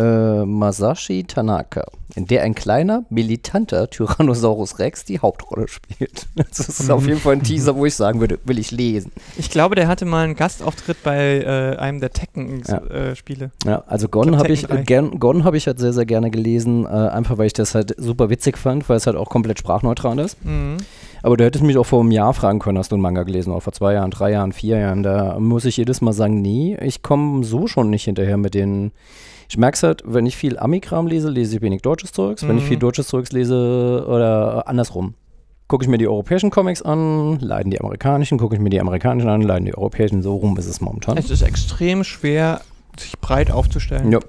äh, 0.00 0.44
Masashi 0.46 1.24
Tanaka, 1.24 1.84
in 2.14 2.26
der 2.26 2.42
ein 2.42 2.54
kleiner, 2.54 3.04
militanter 3.10 3.90
Tyrannosaurus 3.90 4.78
Rex 4.78 5.04
die 5.04 5.18
Hauptrolle 5.18 5.68
spielt. 5.68 6.26
Das 6.36 6.68
ist 6.68 6.90
auf 6.90 7.06
jeden 7.06 7.20
Fall 7.20 7.34
ein 7.34 7.42
Teaser, 7.42 7.76
wo 7.76 7.86
ich 7.86 7.94
sagen 7.94 8.20
würde, 8.20 8.38
will 8.44 8.58
ich 8.58 8.70
lesen. 8.70 9.12
ich 9.36 9.50
glaube, 9.50 9.74
der 9.74 9.88
hatte 9.88 10.04
mal 10.04 10.24
einen 10.24 10.34
Gastauftritt 10.36 11.02
bei 11.02 11.40
äh, 11.40 11.76
einem 11.76 12.00
der 12.00 12.12
Tekken-Spiele. 12.12 13.50
Ja, 13.64 13.84
also 13.86 14.06
Ich 14.06 14.10
Gon 14.10 14.28
glaub, 14.28 14.38
habe 14.38 14.52
ich, 14.52 14.68
äh, 14.70 14.82
gern, 14.84 15.20
Gon 15.20 15.44
hab 15.44 15.54
ich 15.54 15.66
halt 15.66 15.78
sehr, 15.78 15.92
sehr 15.92 16.06
gerne 16.06 16.30
gelesen, 16.30 16.84
äh, 16.84 16.88
einfach 16.88 17.38
weil 17.38 17.46
ich 17.46 17.52
das 17.52 17.74
halt 17.74 17.94
super 17.98 18.30
witzig 18.30 18.58
fand, 18.58 18.88
weil 18.88 18.96
es 18.96 19.06
halt 19.06 19.16
auch 19.16 19.28
komplett 19.28 19.58
sprachneutral 19.58 20.18
ist. 20.18 20.42
Mhm. 20.44 20.78
Aber 21.22 21.36
du 21.36 21.44
hättest 21.44 21.64
mich 21.64 21.76
auch 21.76 21.84
vor 21.84 22.00
einem 22.00 22.10
Jahr 22.10 22.32
fragen 22.32 22.58
können, 22.60 22.78
hast 22.78 22.92
du 22.92 22.96
einen 22.96 23.02
Manga 23.02 23.24
gelesen, 23.24 23.50
oder 23.50 23.60
vor 23.60 23.72
zwei 23.72 23.92
Jahren, 23.92 24.10
drei 24.10 24.32
Jahren, 24.32 24.52
vier 24.52 24.78
Jahren. 24.78 25.02
Da 25.02 25.38
muss 25.38 25.66
ich 25.66 25.76
jedes 25.76 26.00
Mal 26.00 26.12
sagen, 26.12 26.40
nee, 26.40 26.78
ich 26.80 27.02
komme 27.02 27.44
so 27.44 27.66
schon 27.66 27.90
nicht 27.90 28.04
hinterher 28.04 28.36
mit 28.38 28.54
den. 28.54 28.92
Ich 29.50 29.56
merke 29.58 29.74
es 29.74 29.82
halt, 29.82 30.02
wenn 30.06 30.26
ich 30.26 30.36
viel 30.36 30.56
Amikram 30.60 31.08
lese, 31.08 31.28
lese 31.28 31.56
ich 31.56 31.60
wenig 31.62 31.82
deutsches 31.82 32.12
Zeugs. 32.12 32.46
Wenn 32.46 32.56
ich 32.56 32.62
Mhm. 32.64 32.68
viel 32.68 32.78
deutsches 32.78 33.08
Zeugs 33.08 33.32
lese, 33.32 34.04
oder 34.08 34.68
andersrum. 34.68 35.14
Gucke 35.66 35.84
ich 35.84 35.88
mir 35.90 35.98
die 35.98 36.06
europäischen 36.06 36.50
Comics 36.50 36.82
an, 36.82 37.40
leiden 37.40 37.70
die 37.72 37.80
amerikanischen, 37.80 38.38
gucke 38.38 38.54
ich 38.54 38.60
mir 38.60 38.70
die 38.70 38.80
amerikanischen 38.80 39.28
an, 39.28 39.42
leiden 39.42 39.64
die 39.66 39.76
europäischen, 39.76 40.22
so 40.22 40.36
rum 40.36 40.56
ist 40.56 40.66
es 40.66 40.80
momentan. 40.80 41.16
Es 41.18 41.30
ist 41.30 41.42
extrem 41.42 42.04
schwer, 42.04 42.60
sich 42.96 43.18
breit 43.18 43.50
aufzustellen. 43.50 44.12
Ja. 44.12 44.20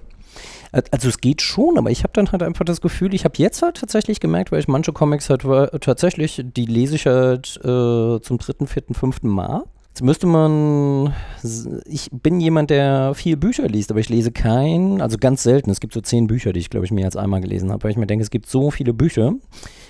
Al- 0.72 0.84
Also 0.90 1.08
es 1.10 1.20
geht 1.20 1.42
schon, 1.44 1.78
aber 1.78 1.92
ich 1.92 2.02
habe 2.04 2.14
dann 2.14 2.32
halt 2.32 2.42
einfach 2.42 2.66
das 2.66 2.82
Gefühl, 2.82 3.14
ich 3.14 3.24
habe 3.24 3.36
jetzt 3.38 3.62
halt 3.62 3.78
tatsächlich 3.78 4.20
gemerkt, 4.20 4.52
weil 4.52 4.60
ich 4.60 4.68
manche 4.68 4.92
Comics 4.92 5.30
halt 5.30 5.46
wa- 5.48 5.68
tatsächlich, 5.68 6.44
die 6.44 6.66
lese 6.66 6.96
ich 6.96 7.06
halt 7.06 7.58
äh, 7.64 8.20
zum 8.22 8.38
dritten, 8.40 8.66
vierten, 8.66 8.96
fünften 8.96 9.28
Mal. 9.30 9.64
Jetzt 9.92 10.04
müsste 10.04 10.26
man, 10.26 11.14
ich 11.84 12.10
bin 12.12 12.40
jemand, 12.40 12.70
der 12.70 13.14
viel 13.14 13.36
Bücher 13.36 13.68
liest, 13.68 13.92
aber 13.92 14.00
ich 14.00 14.08
lese 14.08 14.32
kein, 14.32 15.02
also 15.02 15.18
ganz 15.18 15.44
selten. 15.44 15.70
Es 15.70 15.82
gibt 15.82 15.94
so 15.94 16.00
zehn 16.00 16.28
Bücher, 16.28 16.54
die 16.54 16.62
ich 16.62 16.70
glaube 16.70 16.86
ich 16.86 16.94
mehr 16.94 17.04
als 17.04 17.18
einmal 17.18 17.42
gelesen 17.42 17.72
habe, 17.72 17.84
weil 17.84 17.92
ich 17.92 17.98
mir 17.98 18.08
denke, 18.08 18.24
es 18.24 18.30
gibt 18.30 18.48
so 18.48 18.72
viele 18.72 18.94
Bücher. 18.94 19.34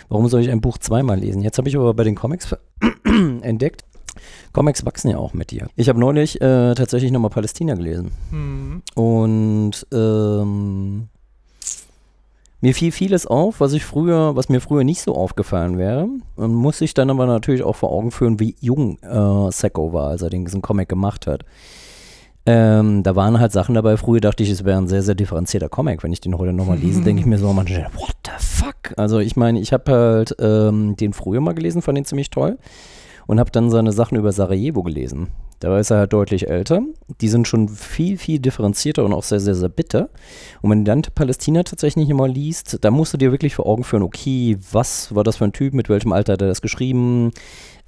Warum 0.09 0.27
soll 0.27 0.41
ich 0.41 0.49
ein 0.49 0.59
Buch 0.59 0.79
zweimal 0.79 1.19
lesen? 1.19 1.43
Jetzt 1.43 1.59
habe 1.59 1.69
ich 1.69 1.77
aber 1.77 1.93
bei 1.93 2.03
den 2.03 2.15
Comics 2.15 2.55
entdeckt, 3.41 3.85
Comics 4.53 4.83
wachsen 4.87 5.11
ja 5.11 5.17
auch 5.17 5.33
mit 5.33 5.51
dir. 5.51 5.67
Ich 5.75 5.87
habe 5.87 5.99
neulich 5.99 6.41
äh, 6.41 6.73
tatsächlich 6.73 7.11
nochmal 7.11 7.29
Palästina 7.29 7.75
gelesen. 7.75 8.11
Mhm. 8.31 8.81
Und 8.95 9.87
ähm, 9.93 11.09
mir 12.61 12.75
fiel 12.75 12.91
vieles 12.91 13.25
auf, 13.25 13.59
was 13.59 13.73
ich 13.73 13.83
früher, 13.83 14.35
was 14.35 14.47
mir 14.47 14.61
früher 14.61 14.83
nicht 14.83 15.01
so 15.01 15.15
aufgefallen 15.15 15.77
wäre. 15.77 16.07
Und 16.35 16.53
muss 16.53 16.79
ich 16.81 16.93
dann 16.93 17.09
aber 17.09 17.25
natürlich 17.25 17.63
auch 17.63 17.75
vor 17.75 17.91
Augen 17.91 18.11
führen, 18.11 18.39
wie 18.39 18.55
jung 18.59 18.99
äh, 19.01 19.51
Sacco 19.51 19.93
war, 19.93 20.09
als 20.09 20.21
er 20.21 20.29
den, 20.29 20.45
diesen 20.45 20.61
Comic 20.61 20.87
gemacht 20.87 21.25
hat. 21.25 21.43
Ähm, 22.45 23.03
da 23.03 23.15
waren 23.15 23.39
halt 23.39 23.51
Sachen 23.51 23.75
dabei. 23.75 23.97
Früher 23.97 24.21
dachte 24.21 24.43
ich, 24.43 24.49
es 24.49 24.63
wäre 24.63 24.77
ein 24.77 24.87
sehr, 24.87 25.01
sehr 25.01 25.15
differenzierter 25.15 25.69
Comic. 25.69 26.03
Wenn 26.03 26.13
ich 26.13 26.21
den 26.21 26.37
heute 26.37 26.53
nochmal 26.53 26.77
lese, 26.77 27.01
denke 27.03 27.21
ich 27.21 27.25
mir 27.25 27.39
so 27.39 27.51
manchmal, 27.51 27.89
what 27.95 28.15
the 28.25 28.31
fuck? 28.37 28.93
Also 28.97 29.19
ich 29.19 29.35
meine, 29.35 29.59
ich 29.59 29.73
habe 29.73 29.91
halt 29.91 30.35
ähm, 30.39 30.95
den 30.95 31.13
früher 31.13 31.41
mal 31.41 31.53
gelesen, 31.53 31.81
fand 31.81 31.97
den 31.97 32.05
ziemlich 32.05 32.29
toll. 32.29 32.57
Und 33.27 33.39
habe 33.39 33.51
dann 33.51 33.69
seine 33.69 33.91
Sachen 33.91 34.17
über 34.17 34.31
Sarajevo 34.31 34.83
gelesen. 34.83 35.29
Da 35.61 35.77
ist 35.77 35.91
er 35.91 35.99
halt 35.99 36.11
deutlich 36.11 36.49
älter. 36.49 36.81
Die 37.21 37.29
sind 37.29 37.47
schon 37.47 37.69
viel, 37.69 38.17
viel 38.17 38.39
differenzierter 38.39 39.05
und 39.05 39.13
auch 39.13 39.23
sehr, 39.23 39.39
sehr, 39.39 39.53
sehr 39.53 39.69
bitter. 39.69 40.09
Und 40.61 40.71
wenn 40.71 40.83
du 40.83 40.91
dann 40.91 41.03
Palästina 41.13 41.61
tatsächlich 41.61 42.07
nicht 42.07 42.17
mal 42.17 42.29
liest, 42.29 42.83
da 42.83 42.89
musst 42.89 43.13
du 43.13 43.17
dir 43.17 43.31
wirklich 43.31 43.55
vor 43.55 43.67
Augen 43.67 43.83
führen, 43.83 44.01
okay, 44.01 44.57
was 44.71 45.13
war 45.13 45.23
das 45.23 45.37
für 45.37 45.45
ein 45.45 45.53
Typ, 45.53 45.75
mit 45.75 45.87
welchem 45.87 46.13
Alter 46.13 46.33
hat 46.33 46.41
er 46.41 46.47
das 46.47 46.61
geschrieben? 46.61 47.31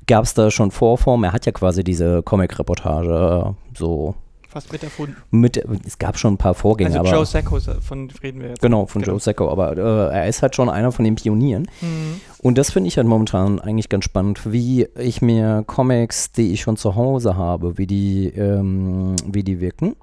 Gab 0.05 0.23
es 0.23 0.35
da 0.35 0.51
schon 0.51 0.69
Vorform? 0.69 1.23
Er 1.23 1.33
hat 1.33 1.47
ja 1.47 1.51
quasi 1.51 1.83
diese 1.83 2.21
Comic-Reportage 2.21 3.55
so 3.75 4.13
Fast 4.53 4.71
mit 4.71 4.83
erfunden. 4.83 5.15
mit, 5.31 5.57
es 5.85 5.97
gab 5.97 6.17
schon 6.17 6.35
ein 6.35 6.37
paar 6.37 6.53
Vorgänge, 6.53 6.99
Also 6.99 7.11
Joe 7.11 7.25
Sacco, 7.25 7.59
von 7.59 8.09
reden 8.21 8.39
wir 8.41 8.49
jetzt. 8.49 8.61
genau, 8.61 8.85
von 8.85 9.01
Genau. 9.01 9.13
Joe 9.13 9.19
Sacco, 9.19 9.49
aber 9.49 9.75
äh, 9.75 10.15
er 10.15 10.27
ist 10.27 10.41
halt 10.43 10.55
schon 10.55 10.69
einer 10.69 10.91
von 10.91 11.03
den 11.03 11.15
Pionieren. 11.15 11.67
Mhm. 11.81 12.21
Und 12.39 12.57
das 12.57 12.71
finde 12.71 12.87
ich 12.87 12.97
halt 12.97 13.07
momentan 13.07 13.59
eigentlich 13.59 13.89
ganz 13.89 14.05
spannend, 14.05 14.51
wie 14.51 14.87
ich 14.95 15.21
mir 15.21 15.63
Comics, 15.65 16.31
die 16.31 16.53
ich 16.53 16.61
schon 16.61 16.77
zu 16.77 16.95
Hause 16.95 17.35
habe, 17.35 17.77
wie 17.77 17.87
die, 17.87 18.27
ähm, 18.27 19.15
wie 19.25 19.43
die 19.43 19.59
wirken. 19.59 19.95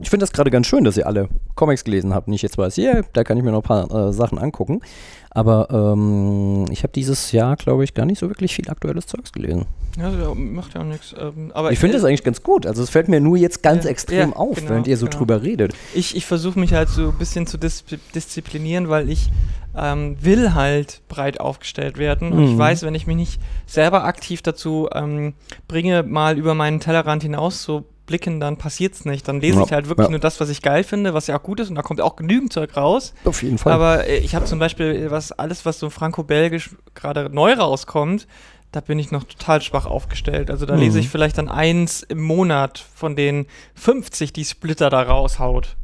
Ich 0.00 0.10
finde 0.10 0.24
das 0.24 0.32
gerade 0.32 0.50
ganz 0.50 0.66
schön, 0.66 0.82
dass 0.82 0.96
ihr 0.96 1.06
alle 1.06 1.28
Comics 1.54 1.84
gelesen 1.84 2.14
habt. 2.14 2.26
Nicht 2.26 2.42
jetzt 2.42 2.58
weiß, 2.58 2.78
yeah, 2.78 3.02
da 3.12 3.22
kann 3.22 3.36
ich 3.38 3.44
mir 3.44 3.52
noch 3.52 3.60
ein 3.60 3.88
paar 3.88 4.08
äh, 4.08 4.12
Sachen 4.12 4.38
angucken. 4.38 4.80
Aber 5.30 5.68
ähm, 5.70 6.64
ich 6.70 6.82
habe 6.82 6.92
dieses 6.92 7.30
Jahr, 7.32 7.54
glaube 7.56 7.84
ich, 7.84 7.94
gar 7.94 8.04
nicht 8.04 8.18
so 8.18 8.28
wirklich 8.28 8.54
viel 8.54 8.68
aktuelles 8.68 9.06
Zeugs 9.06 9.32
gelesen. 9.32 9.66
Ja, 9.96 10.10
macht 10.34 10.74
ja 10.74 10.80
auch 10.80 10.84
nichts. 10.84 11.14
Ähm, 11.16 11.52
aber 11.54 11.70
ich 11.70 11.78
finde 11.78 11.96
äh, 11.96 12.00
das 12.00 12.04
eigentlich 12.08 12.24
ganz 12.24 12.42
gut. 12.42 12.66
Also 12.66 12.82
es 12.82 12.90
fällt 12.90 13.08
mir 13.08 13.20
nur 13.20 13.36
jetzt 13.36 13.62
ganz 13.62 13.84
Ja, 13.84 13.90
extrem 13.90 14.30
ja, 14.30 14.36
auf, 14.36 14.56
genau, 14.56 14.70
während 14.70 14.88
ihr 14.88 14.96
so 14.96 15.06
genau. 15.06 15.18
drüber 15.18 15.42
redet. 15.42 15.74
Ich, 15.94 16.16
ich 16.16 16.26
versuche 16.26 16.58
mich 16.58 16.74
halt 16.74 16.88
so 16.88 17.10
ein 17.10 17.18
bisschen 17.18 17.46
zu 17.46 17.56
dis 17.56 17.84
disziplinieren, 18.14 18.88
weil 18.88 19.08
ich 19.08 19.30
ähm, 19.76 20.16
will 20.20 20.54
halt 20.54 21.02
breit 21.08 21.38
aufgestellt 21.40 21.98
werden. 21.98 22.32
Und 22.32 22.44
ich 22.44 22.50
Mhm. 22.54 22.58
weiß, 22.58 22.82
wenn 22.82 22.96
ich 22.96 23.06
mich 23.06 23.16
nicht 23.16 23.40
selber 23.66 24.04
aktiv 24.04 24.42
dazu 24.42 24.88
ähm, 24.92 25.34
bringe, 25.68 26.02
mal 26.02 26.36
über 26.36 26.54
meinen 26.54 26.80
Tellerrand 26.80 27.22
hinaus 27.22 27.62
zu 27.62 27.84
blicken, 28.06 28.40
dann 28.40 28.56
passiert's 28.58 29.04
nicht. 29.04 29.26
Dann 29.28 29.40
lese 29.40 29.58
Ja, 29.58 29.64
ich 29.64 29.72
halt 29.72 29.88
wirklich 29.88 30.06
ja. 30.06 30.10
nur 30.10 30.18
das, 30.20 30.40
was 30.40 30.48
ich 30.48 30.62
geil 30.62 30.84
finde, 30.84 31.14
was 31.14 31.26
ja 31.26 31.38
auch 31.38 31.42
gut 31.42 31.60
ist. 31.60 31.68
Und 31.70 31.74
da 31.76 31.82
kommt 31.82 32.00
auch 32.00 32.16
genügend 32.16 32.52
Zeug 32.52 32.76
raus. 32.76 33.14
Auf 33.24 33.42
jeden 33.42 33.58
Fall. 33.58 33.72
Aber 33.72 34.06
äh, 34.06 34.18
ich 34.18 34.34
habe 34.34 34.44
zum 34.44 34.58
Beispiel 34.58 34.86
äh, 35.06 35.10
was, 35.10 35.32
alles, 35.32 35.64
was 35.64 35.78
so 35.78 35.90
franco-belgisch 35.90 36.70
gerade 36.94 37.30
neu 37.30 37.54
rauskommt, 37.54 38.26
da 38.72 38.80
bin 38.80 38.98
ich 38.98 39.10
noch 39.12 39.24
total 39.24 39.62
schwach 39.62 39.86
aufgestellt. 39.86 40.50
Also 40.50 40.66
da 40.66 40.74
Mhm. 40.74 40.80
lese 40.80 40.98
ich 40.98 41.08
vielleicht 41.08 41.38
dann 41.38 41.48
eins 41.48 42.02
im 42.02 42.20
Monat 42.22 42.84
von 42.94 43.14
den 43.16 43.46
50, 43.74 44.32
die 44.32 44.44
Splitter 44.44 44.90
da 44.90 45.02
raushaut. 45.02 45.76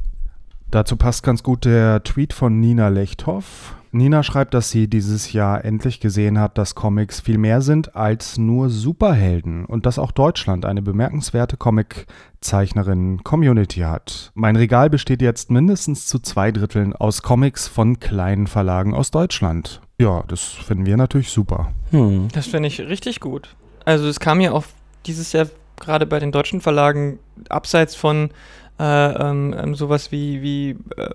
Dazu 0.69 0.95
passt 0.95 1.23
ganz 1.23 1.43
gut 1.43 1.65
der 1.65 2.03
Tweet 2.03 2.33
von 2.33 2.59
Nina 2.59 2.87
Lechthoff. 2.89 3.75
Nina 3.93 4.23
schreibt, 4.23 4.53
dass 4.53 4.71
sie 4.71 4.87
dieses 4.87 5.33
Jahr 5.33 5.65
endlich 5.65 5.99
gesehen 5.99 6.39
hat, 6.39 6.57
dass 6.57 6.75
Comics 6.75 7.19
viel 7.19 7.37
mehr 7.37 7.59
sind 7.61 7.93
als 7.95 8.37
nur 8.37 8.69
Superhelden 8.69 9.65
und 9.65 9.85
dass 9.85 9.99
auch 9.99 10.11
Deutschland 10.11 10.65
eine 10.65 10.81
bemerkenswerte 10.81 11.57
Comiczeichnerin-Community 11.57 13.81
hat. 13.81 14.31
Mein 14.33 14.55
Regal 14.55 14.89
besteht 14.89 15.21
jetzt 15.21 15.51
mindestens 15.51 16.07
zu 16.07 16.19
zwei 16.19 16.53
Dritteln 16.53 16.95
aus 16.95 17.21
Comics 17.21 17.67
von 17.67 17.99
kleinen 17.99 18.47
Verlagen 18.47 18.93
aus 18.93 19.11
Deutschland. 19.11 19.81
Ja, 19.99 20.23
das 20.27 20.41
finden 20.41 20.85
wir 20.85 20.95
natürlich 20.95 21.29
super. 21.29 21.73
hm. 21.91 22.29
Das 22.33 22.47
finde 22.47 22.67
ich 22.67 22.79
richtig 22.79 23.19
gut. 23.19 23.55
Also 23.83 24.07
es 24.07 24.19
kam 24.19 24.39
ja 24.39 24.51
auch 24.53 24.63
dieses 25.05 25.33
Jahr 25.33 25.47
gerade 25.81 26.05
bei 26.05 26.19
den 26.19 26.31
deutschen 26.31 26.61
Verlagen 26.61 27.19
abseits 27.49 27.95
von 27.95 28.29
äh, 28.81 29.11
ähm, 29.29 29.53
ähm, 29.55 29.75
sowas 29.75 30.11
wie, 30.11 30.41
wie 30.41 30.71
äh, 30.97 31.09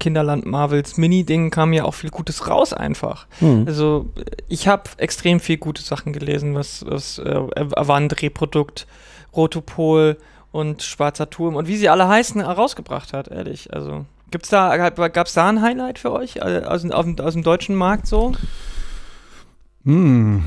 Kinderland 0.00 0.44
Marvels 0.44 0.96
Mini-Ding 0.96 1.50
kam 1.50 1.72
ja 1.72 1.84
auch 1.84 1.94
viel 1.94 2.10
Gutes 2.10 2.48
raus 2.48 2.72
einfach. 2.72 3.26
Hm. 3.38 3.64
Also 3.66 4.10
ich 4.48 4.66
habe 4.66 4.82
extrem 4.96 5.38
viel 5.38 5.58
gute 5.58 5.82
Sachen 5.82 6.12
gelesen, 6.12 6.54
was, 6.56 6.84
was 6.88 7.18
äh, 7.18 7.40
Avant, 7.76 8.20
Reprodukt, 8.20 8.86
Rotopol 9.36 10.16
und 10.50 10.82
Schwarzer 10.82 11.30
Turm 11.30 11.54
und 11.54 11.68
wie 11.68 11.76
sie 11.76 11.88
alle 11.88 12.08
heißen, 12.08 12.40
herausgebracht 12.44 13.12
hat, 13.12 13.28
ehrlich. 13.28 13.72
Also 13.72 14.04
gibt's 14.32 14.48
da, 14.48 14.76
gab 14.90 15.26
es 15.28 15.34
da 15.34 15.48
ein 15.48 15.62
Highlight 15.62 15.98
für 16.00 16.10
euch 16.12 16.36
äh, 16.36 16.62
aus, 16.66 16.82
dem- 16.82 16.90
aus, 16.92 17.06
aus 17.20 17.32
dem 17.34 17.42
deutschen 17.44 17.76
Markt 17.76 18.06
so? 18.08 18.32
Hm, 19.84 20.42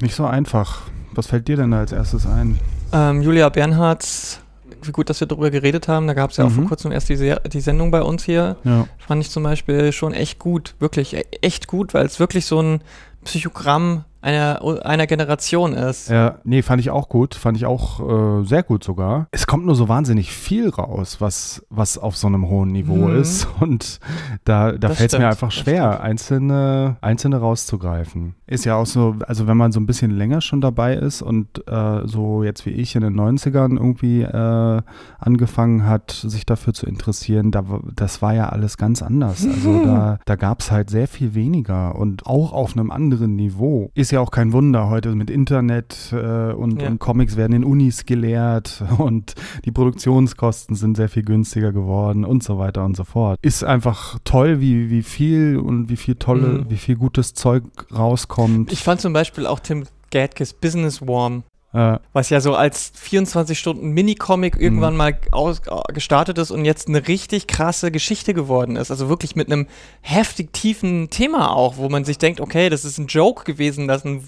nicht 0.00 0.14
so 0.14 0.24
einfach. 0.24 0.82
Was 1.12 1.26
fällt 1.28 1.48
dir 1.48 1.56
denn 1.56 1.70
da 1.70 1.78
als 1.80 1.92
erstes 1.92 2.26
ein? 2.26 2.58
Ähm, 2.92 3.22
Julia 3.22 3.48
Bernhards, 3.48 4.40
wie 4.86 4.92
gut, 4.92 5.08
dass 5.10 5.20
wir 5.20 5.26
darüber 5.26 5.50
geredet 5.50 5.88
haben. 5.88 6.06
Da 6.06 6.14
gab 6.14 6.30
es 6.30 6.36
ja 6.36 6.44
auch 6.44 6.50
vor 6.50 6.64
Mhm. 6.64 6.68
kurzem 6.68 6.92
erst 6.92 7.08
die, 7.08 7.16
Se 7.16 7.40
die 7.52 7.60
Sendung 7.60 7.90
bei 7.90 8.02
uns 8.02 8.24
hier. 8.24 8.56
Ja. 8.64 8.86
Fand 8.98 9.22
ich 9.22 9.30
zum 9.30 9.42
Beispiel 9.42 9.92
schon 9.92 10.12
echt 10.14 10.38
gut, 10.38 10.74
wirklich 10.78 11.14
e- 11.14 11.24
echt 11.42 11.66
gut, 11.66 11.94
weil 11.94 12.06
es 12.06 12.18
wirklich 12.20 12.46
so 12.46 12.60
ein 12.60 12.80
Psychogramm 13.24 14.04
einer, 14.26 14.60
einer 14.84 15.06
Generation 15.06 15.72
ist. 15.72 16.08
Ja, 16.10 16.38
nee, 16.44 16.62
fand 16.62 16.80
ich 16.80 16.90
auch 16.90 17.08
gut. 17.08 17.34
Fand 17.34 17.56
ich 17.56 17.64
auch 17.66 18.40
äh, 18.40 18.44
sehr 18.44 18.62
gut 18.62 18.82
sogar. 18.84 19.28
Es 19.30 19.46
kommt 19.46 19.64
nur 19.66 19.74
so 19.76 19.88
wahnsinnig 19.88 20.32
viel 20.32 20.68
raus, 20.68 21.20
was, 21.20 21.64
was 21.70 21.96
auf 21.96 22.16
so 22.16 22.26
einem 22.26 22.48
hohen 22.48 22.72
Niveau 22.72 22.96
Mhm. 23.08 23.20
ist. 23.20 23.46
Und 23.60 24.00
da, 24.44 24.72
da 24.72 24.88
fällt 24.88 25.12
es 25.12 25.18
mir 25.18 25.28
einfach 25.28 25.52
schwer, 25.52 26.00
einzelne, 26.00 26.96
einzelne 27.00 27.36
rauszugreifen. 27.38 28.34
Ist 28.46 28.64
ja 28.64 28.74
auch 28.76 28.86
so, 28.86 29.16
also 29.26 29.46
wenn 29.46 29.56
man 29.56 29.72
so 29.72 29.80
ein 29.80 29.86
bisschen 29.86 30.10
länger 30.10 30.40
schon 30.40 30.60
dabei 30.60 30.94
ist 30.94 31.22
und 31.22 31.66
äh, 31.68 32.00
so 32.06 32.42
jetzt 32.42 32.64
wie 32.66 32.70
ich 32.70 32.94
in 32.96 33.02
den 33.02 33.14
90ern 33.18 33.76
irgendwie 33.76 34.22
äh, 34.22 34.82
angefangen 35.18 35.86
hat, 35.86 36.10
sich 36.10 36.46
dafür 36.46 36.72
zu 36.72 36.86
interessieren, 36.86 37.50
da, 37.50 37.64
das 37.94 38.22
war 38.22 38.34
ja 38.34 38.48
alles 38.48 38.76
ganz 38.76 39.02
anders. 39.02 39.46
Also 39.46 39.80
da, 39.84 40.18
da 40.24 40.36
gab 40.36 40.60
es 40.60 40.70
halt 40.70 40.90
sehr 40.90 41.08
viel 41.08 41.34
weniger 41.34 41.96
und 41.96 42.26
auch 42.26 42.52
auf 42.52 42.76
einem 42.76 42.90
anderen 42.90 43.36
Niveau. 43.36 43.90
Ist 43.94 44.10
ja 44.12 44.15
auch 44.18 44.30
kein 44.30 44.52
Wunder 44.52 44.88
heute 44.88 45.14
mit 45.14 45.30
Internet 45.30 46.12
äh, 46.12 46.52
und, 46.52 46.82
Ja. 46.82 46.88
und 46.88 46.98
Comics 46.98 47.36
werden 47.36 47.52
in 47.52 47.64
Unis 47.64 48.06
gelehrt 48.06 48.82
und 48.98 49.34
die 49.64 49.72
Produktionskosten 49.72 50.76
sind 50.76 50.96
sehr 50.96 51.08
viel 51.08 51.22
günstiger 51.24 51.72
geworden 51.72 52.24
und 52.24 52.42
so 52.42 52.58
weiter 52.58 52.84
und 52.84 52.96
so 52.96 53.04
fort. 53.04 53.38
Ist 53.42 53.64
einfach 53.64 54.18
toll, 54.24 54.60
wie, 54.60 54.90
wie 54.90 55.02
viel 55.02 55.56
und 55.58 55.88
wie 55.88 55.96
viel 55.96 56.14
tolle, 56.16 56.46
Mhm. 56.46 56.70
wie 56.70 56.76
viel 56.76 56.96
gutes 56.96 57.34
Zeug 57.34 57.64
rauskommt. 57.94 58.72
Ich 58.72 58.82
fand 58.82 59.00
zum 59.00 59.12
Beispiel 59.12 59.46
auch 59.46 59.60
Tim 59.60 59.84
Gadkes 60.10 60.52
Business 60.52 61.02
Warm, 61.02 61.42
äh, 61.76 61.98
was 62.14 62.30
ja 62.30 62.40
so 62.40 62.54
als 62.54 62.90
24 62.94 63.58
Stunden 63.58 63.90
Mini-Comic 63.90 64.56
irgendwann 64.58 64.94
Mhm. 64.94 64.98
mal 64.98 65.18
aus, 65.32 65.60
äh, 65.66 65.92
gestartet 65.92 66.38
ist 66.38 66.50
und 66.50 66.64
jetzt 66.64 66.88
eine 66.88 67.06
richtig 67.06 67.46
krasse 67.46 67.90
Geschichte 67.90 68.32
geworden 68.32 68.76
ist. 68.76 68.90
Also 68.90 69.10
wirklich 69.10 69.36
mit 69.36 69.52
einem 69.52 69.66
heftig 70.00 70.54
tiefen 70.54 71.10
Thema 71.10 71.54
auch, 71.54 71.76
wo 71.76 71.90
man 71.90 72.04
sich 72.06 72.16
denkt, 72.16 72.40
okay, 72.40 72.70
das 72.70 72.86
ist 72.86 72.96
ein 72.96 73.08
Joke 73.08 73.44
gewesen, 73.44 73.88
dass 73.88 74.04
ein 74.06 74.26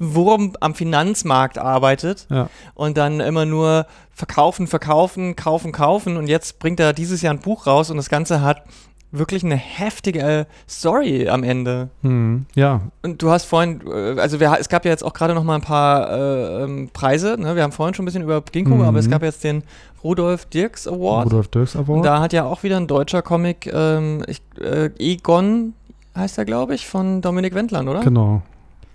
Wurm 0.00 0.54
am 0.58 0.74
Finanzmarkt 0.74 1.58
arbeitet 1.58 2.26
ja. 2.28 2.50
und 2.74 2.96
dann 2.96 3.20
immer 3.20 3.46
nur 3.46 3.86
verkaufen, 4.12 4.66
verkaufen, 4.66 5.36
kaufen, 5.36 5.70
kaufen 5.70 6.16
und 6.16 6.26
jetzt 6.26 6.58
bringt 6.58 6.80
er 6.80 6.92
dieses 6.92 7.22
Jahr 7.22 7.34
ein 7.34 7.40
Buch 7.40 7.68
raus 7.68 7.90
und 7.90 7.98
das 7.98 8.08
Ganze 8.08 8.42
hat 8.42 8.64
wirklich 9.12 9.42
eine 9.44 9.56
heftige 9.56 10.20
äh, 10.20 10.44
Story 10.68 11.28
am 11.28 11.42
Ende. 11.42 11.88
Hm, 12.02 12.46
ja, 12.54 12.80
Und 13.02 13.20
du 13.22 13.30
hast 13.30 13.44
vorhin, 13.44 13.80
äh, 13.86 14.20
also 14.20 14.38
wir, 14.40 14.56
es 14.60 14.68
gab 14.68 14.84
ja 14.84 14.90
jetzt 14.92 15.02
auch 15.04 15.12
gerade 15.14 15.34
noch 15.34 15.42
mal 15.44 15.56
ein 15.56 15.62
paar 15.62 16.10
äh, 16.10 16.62
ähm, 16.64 16.90
Preise. 16.92 17.36
Ne? 17.38 17.56
Wir 17.56 17.62
haben 17.64 17.72
vorhin 17.72 17.94
schon 17.94 18.04
ein 18.04 18.06
bisschen 18.06 18.22
über 18.22 18.40
Ginkgo, 18.40 18.76
Mhm. 18.76 18.82
aber 18.82 18.98
es 18.98 19.10
gab 19.10 19.22
jetzt 19.22 19.42
den 19.42 19.62
Rudolf 20.04 20.46
Dirks 20.46 20.86
Award. 20.86 21.26
Rudolf 21.26 21.48
Dirks 21.48 21.74
Und 21.76 21.88
Award. 21.88 22.04
da 22.06 22.20
hat 22.20 22.32
ja 22.32 22.44
auch 22.44 22.62
wieder 22.62 22.76
ein 22.76 22.86
deutscher 22.86 23.22
Comic, 23.22 23.66
ähm, 23.72 24.22
ich, 24.28 24.40
äh, 24.60 24.90
Egon 24.98 25.74
heißt 26.16 26.38
er, 26.38 26.44
glaube 26.44 26.74
ich, 26.74 26.86
von 26.86 27.20
Dominik 27.20 27.54
Wendland, 27.54 27.88
oder? 27.88 28.00
Genau. 28.00 28.42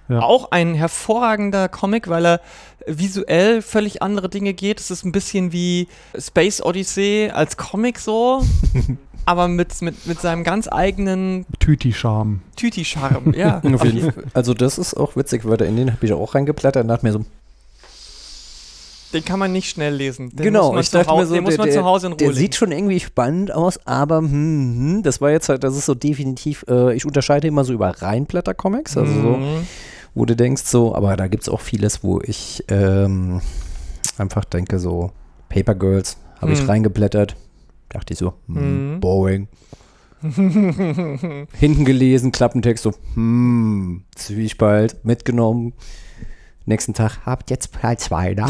ja. 0.09 0.19
Auch 0.21 0.51
ein 0.51 0.73
hervorragender 0.75 1.67
Comic, 1.69 2.07
weil 2.09 2.25
er 2.25 2.41
visuell 2.87 3.61
völlig 3.61 4.01
andere 4.01 4.29
Dinge 4.29 4.53
geht. 4.53 4.79
Es 4.79 4.91
ist 4.91 5.03
ein 5.05 5.11
bisschen 5.11 5.51
wie 5.51 5.87
Space 6.17 6.61
Odyssey 6.61 7.31
als 7.33 7.57
Comic 7.57 7.99
so, 7.99 8.41
aber 9.25 9.47
mit, 9.47 9.81
mit, 9.81 10.05
mit 10.05 10.19
seinem 10.21 10.43
ganz 10.43 10.67
eigenen 10.71 11.45
Tüti-Charme. 11.59 12.41
Tüti-Charme. 12.55 13.33
Ja, 13.35 13.61
Auf 13.73 13.83
jeden 13.83 14.11
Fall. 14.11 14.23
Also 14.33 14.53
das 14.53 14.77
ist 14.77 14.95
auch 14.95 15.15
witzig, 15.15 15.45
weil 15.45 15.57
da 15.57 15.65
in 15.65 15.75
den 15.75 15.91
habe 15.91 16.05
ich 16.05 16.13
auch 16.13 16.35
reingeplättert 16.35 16.83
und 16.83 16.89
dachte 16.89 17.05
mir 17.05 17.11
so, 17.13 17.25
Den 19.13 19.23
kann 19.23 19.39
man 19.39 19.51
nicht 19.51 19.69
schnell 19.69 19.93
lesen. 19.95 20.29
Den 20.35 20.43
genau, 20.43 20.65
muss 20.67 20.71
man, 20.73 20.81
ich 20.81 20.89
zu, 20.89 20.97
dachte 20.97 21.13
mir 21.15 21.25
so, 21.25 21.33
den 21.35 21.43
muss 21.43 21.57
man 21.57 21.67
der, 21.67 21.75
zu 21.75 21.83
Hause 21.85 22.07
in 22.07 22.13
Ruhe 22.13 22.17
der 22.17 22.27
lesen. 22.29 22.39
sieht 22.39 22.55
schon 22.55 22.71
irgendwie 22.71 22.99
spannend 22.99 23.51
aus, 23.53 23.79
aber 23.85 24.17
hm, 24.17 24.29
hm, 24.29 25.03
das 25.03 25.21
war 25.21 25.31
jetzt 25.31 25.47
halt, 25.49 25.63
das 25.63 25.75
ist 25.77 25.85
so 25.85 25.95
definitiv, 25.95 26.65
äh, 26.67 26.93
ich 26.95 27.05
unterscheide 27.05 27.47
immer 27.47 27.63
so 27.63 27.71
über 27.73 27.89
Reinblätter-Comics, 28.01 28.97
also 28.97 29.21
so, 29.21 29.37
Mhm. 29.37 29.67
wo 30.15 30.25
du 30.25 30.35
denkst 30.35 30.63
so, 30.65 30.93
aber 30.95 31.15
da 31.15 31.27
gibt 31.27 31.43
es 31.43 31.49
auch 31.49 31.61
vieles, 31.61 32.03
wo 32.03 32.19
ich 32.21 32.63
ähm, 32.67 33.41
einfach 34.17 34.43
denke 34.45 34.79
so, 34.79 35.11
Paper 35.49 35.75
Girls, 35.75 36.17
habe 36.41 36.51
ich 36.53 36.59
Hm. 36.59 36.65
reingeblättert, 36.69 37.35
dachte 37.95 38.13
ich 38.13 38.19
so, 38.19 38.33
hm, 38.47 38.93
Mhm. 38.95 38.99
boring. 38.99 39.47
Hinten 41.53 41.85
gelesen, 41.85 42.31
Klappentext 42.31 42.83
so, 42.83 42.93
hm, 43.13 44.03
Zwiespalt, 44.15 45.03
mitgenommen. 45.03 45.73
Nächsten 46.67 46.93
Tag, 46.95 47.19
habt 47.27 47.51
jetzt 47.51 47.73
Teil 47.73 47.97
2 47.99 48.33
da? 48.33 48.47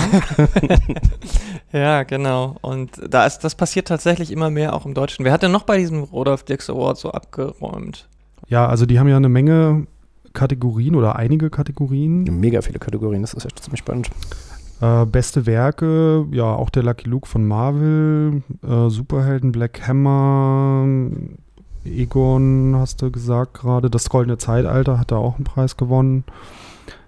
ja, 1.74 2.04
genau. 2.04 2.56
Und 2.62 2.92
da 3.10 3.26
ist, 3.26 3.40
das 3.40 3.56
passiert 3.56 3.90
tatsächlich 3.90 4.32
immer 4.32 4.50
mehr 4.50 4.74
auch 4.74 4.86
im 4.86 4.94
Deutschen. 4.94 5.26
Wer 5.26 5.34
hat 5.34 5.44
denn 5.44 5.52
noch 5.52 5.64
bei 5.64 5.78
diesem 5.78 6.04
Rudolf 6.04 6.44
Dix 6.44 6.70
Award 6.70 6.98
so 6.98 7.12
abgeräumt? 7.12 8.08
Ja, 8.48 8.68
also 8.68 8.86
die 8.86 9.00
haben 9.00 9.10
ja 9.10 9.18
eine 9.18 9.28
Menge 9.28 9.86
Kategorien 10.32 10.96
oder 10.96 11.18
einige 11.18 11.50
Kategorien. 11.50 12.24
Mega 12.24 12.62
viele 12.62 12.80
Kategorien, 12.80 13.22
das 13.22 13.34
ist 13.34 13.46
echt 13.46 13.62
ziemlich 13.62 13.80
spannend. 13.80 14.10
Äh, 14.82 15.06
beste 15.06 15.46
Werke, 15.46 16.26
ja, 16.32 16.54
auch 16.54 16.70
der 16.70 16.84
Lucky 16.84 17.08
Luke 17.10 17.28
von 17.28 17.48
Marvel, 17.48 18.44
äh, 18.62 18.90
Superhelden, 18.90 19.52
Black 19.52 19.88
Hammer, 19.88 20.86
Egon, 21.86 22.76
hast 22.78 23.02
du 23.02 23.10
gesagt 23.12 23.54
gerade, 23.54 23.90
das 23.90 24.10
Goldene 24.10 24.38
Zeitalter 24.38 25.00
hat 25.00 25.12
da 25.12 25.18
auch 25.18 25.36
einen 25.36 25.46
Preis 25.46 25.78
gewonnen. 25.78 26.24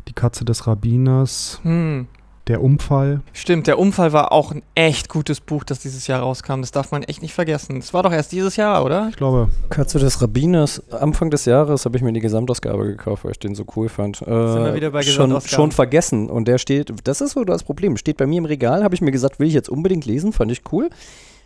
Die 0.07 0.13
Katze 0.13 0.45
des 0.45 0.65
Rabbiners, 0.68 1.59
Hm. 1.63 2.07
Der 2.48 2.62
Unfall. 2.64 3.22
Stimmt, 3.34 3.68
der 3.68 3.78
Unfall 3.80 4.14
war 4.14 4.32
auch 4.32 4.52
ein 4.52 4.64
echt 4.76 5.10
gutes 5.10 5.41
Buch, 5.41 5.64
das 5.64 5.80
dieses 5.80 6.08
Jahr 6.08 6.22
rauskam. 6.22 6.62
Das 6.62 6.72
darf 6.72 6.91
man 6.91 7.04
echt 7.04 7.22
nicht 7.22 7.34
vergessen. 7.34 7.80
Das 7.80 7.93
war 7.93 8.04
doch 8.04 8.12
erst 8.12 8.32
dieses 8.32 8.56
Jahr, 8.56 8.84
oder? 8.84 9.08
Ich 9.10 9.18
glaube, 9.18 9.50
Katze 9.70 10.00
des 10.00 10.22
Rabbiners, 10.22 10.91
Anfang 10.91 11.30
des 11.30 11.45
Jahres 11.45 11.86
habe 11.86 11.98
ich 11.98 12.04
mir 12.04 12.14
die 12.14 12.20
Gesamtausgabe 12.20 12.86
gekauft, 12.86 13.26
weil 13.26 13.32
ich 13.32 13.39
den 13.39 13.56
so 13.56 13.66
cool 13.76 13.89
fand. 13.89 14.22
Äh, 14.22 14.28
wir 14.28 14.74
wieder 14.76 14.91
bei 14.91 15.02
schon, 15.04 15.39
schon 15.41 15.72
vergessen 15.72 16.30
und 16.30 16.48
der 16.48 16.58
steht, 16.58 16.93
das 17.04 17.22
ist 17.22 17.32
so 17.32 17.43
das 17.43 17.64
Problem, 17.64 17.98
steht 17.98 18.18
bei 18.18 18.26
mir 18.26 18.38
im 18.38 18.45
Regal, 18.45 18.84
habe 18.84 18.95
ich 18.95 19.02
mir 19.02 19.12
gesagt, 19.12 19.39
will 19.39 19.48
ich 19.48 19.54
jetzt 19.54 19.70
unbedingt 19.70 20.06
lesen, 20.06 20.34
fand 20.34 20.52
ich 20.52 20.62
cool. 20.72 20.89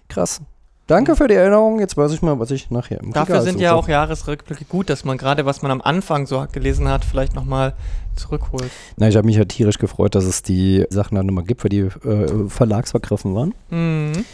Krass. 0.08 0.42
Danke 0.92 1.16
für 1.16 1.30
die 1.30 1.36
Erinnerung. 1.36 1.80
Jetzt 1.80 1.96
weiß 1.96 2.12
ich 2.12 2.22
mal, 2.22 2.38
was 2.38 2.52
ich 2.52 2.70
nachher 2.70 3.00
im 3.00 3.14
Dafür 3.14 3.36
Regal 3.36 3.44
sind 3.46 3.54
suche. 3.54 3.64
ja 3.64 3.74
auch 3.76 3.88
Jahresrückblicke 3.88 4.66
gut, 4.66 4.90
dass 4.90 5.06
man 5.06 5.18
gerade, 5.18 5.46
was 5.46 5.62
man 5.62 5.72
am 5.72 5.82
Anfang 5.82 6.28
so 6.28 6.46
gelesen 6.52 6.90
hat, 6.90 7.06
vielleicht 7.06 7.34
nochmal 7.34 7.74
zurückholt. 8.18 8.70
Na, 8.98 9.08
ich 9.08 9.16
habe 9.16 9.26
mich 9.26 9.38
ja 9.38 9.46
tierisch 9.46 9.78
gefreut, 9.78 10.16
dass 10.16 10.26
es 10.26 10.44
die 10.44 10.86
Sachen 10.90 11.16
dann 11.16 11.30
immer 11.30 11.44
gibt, 11.44 11.64
weil 11.64 11.70
die 11.70 11.80
äh, 11.80 12.50
verlagsvergriffen 12.50 13.34
waren. 13.34 13.54
Mhm. 13.70 14.26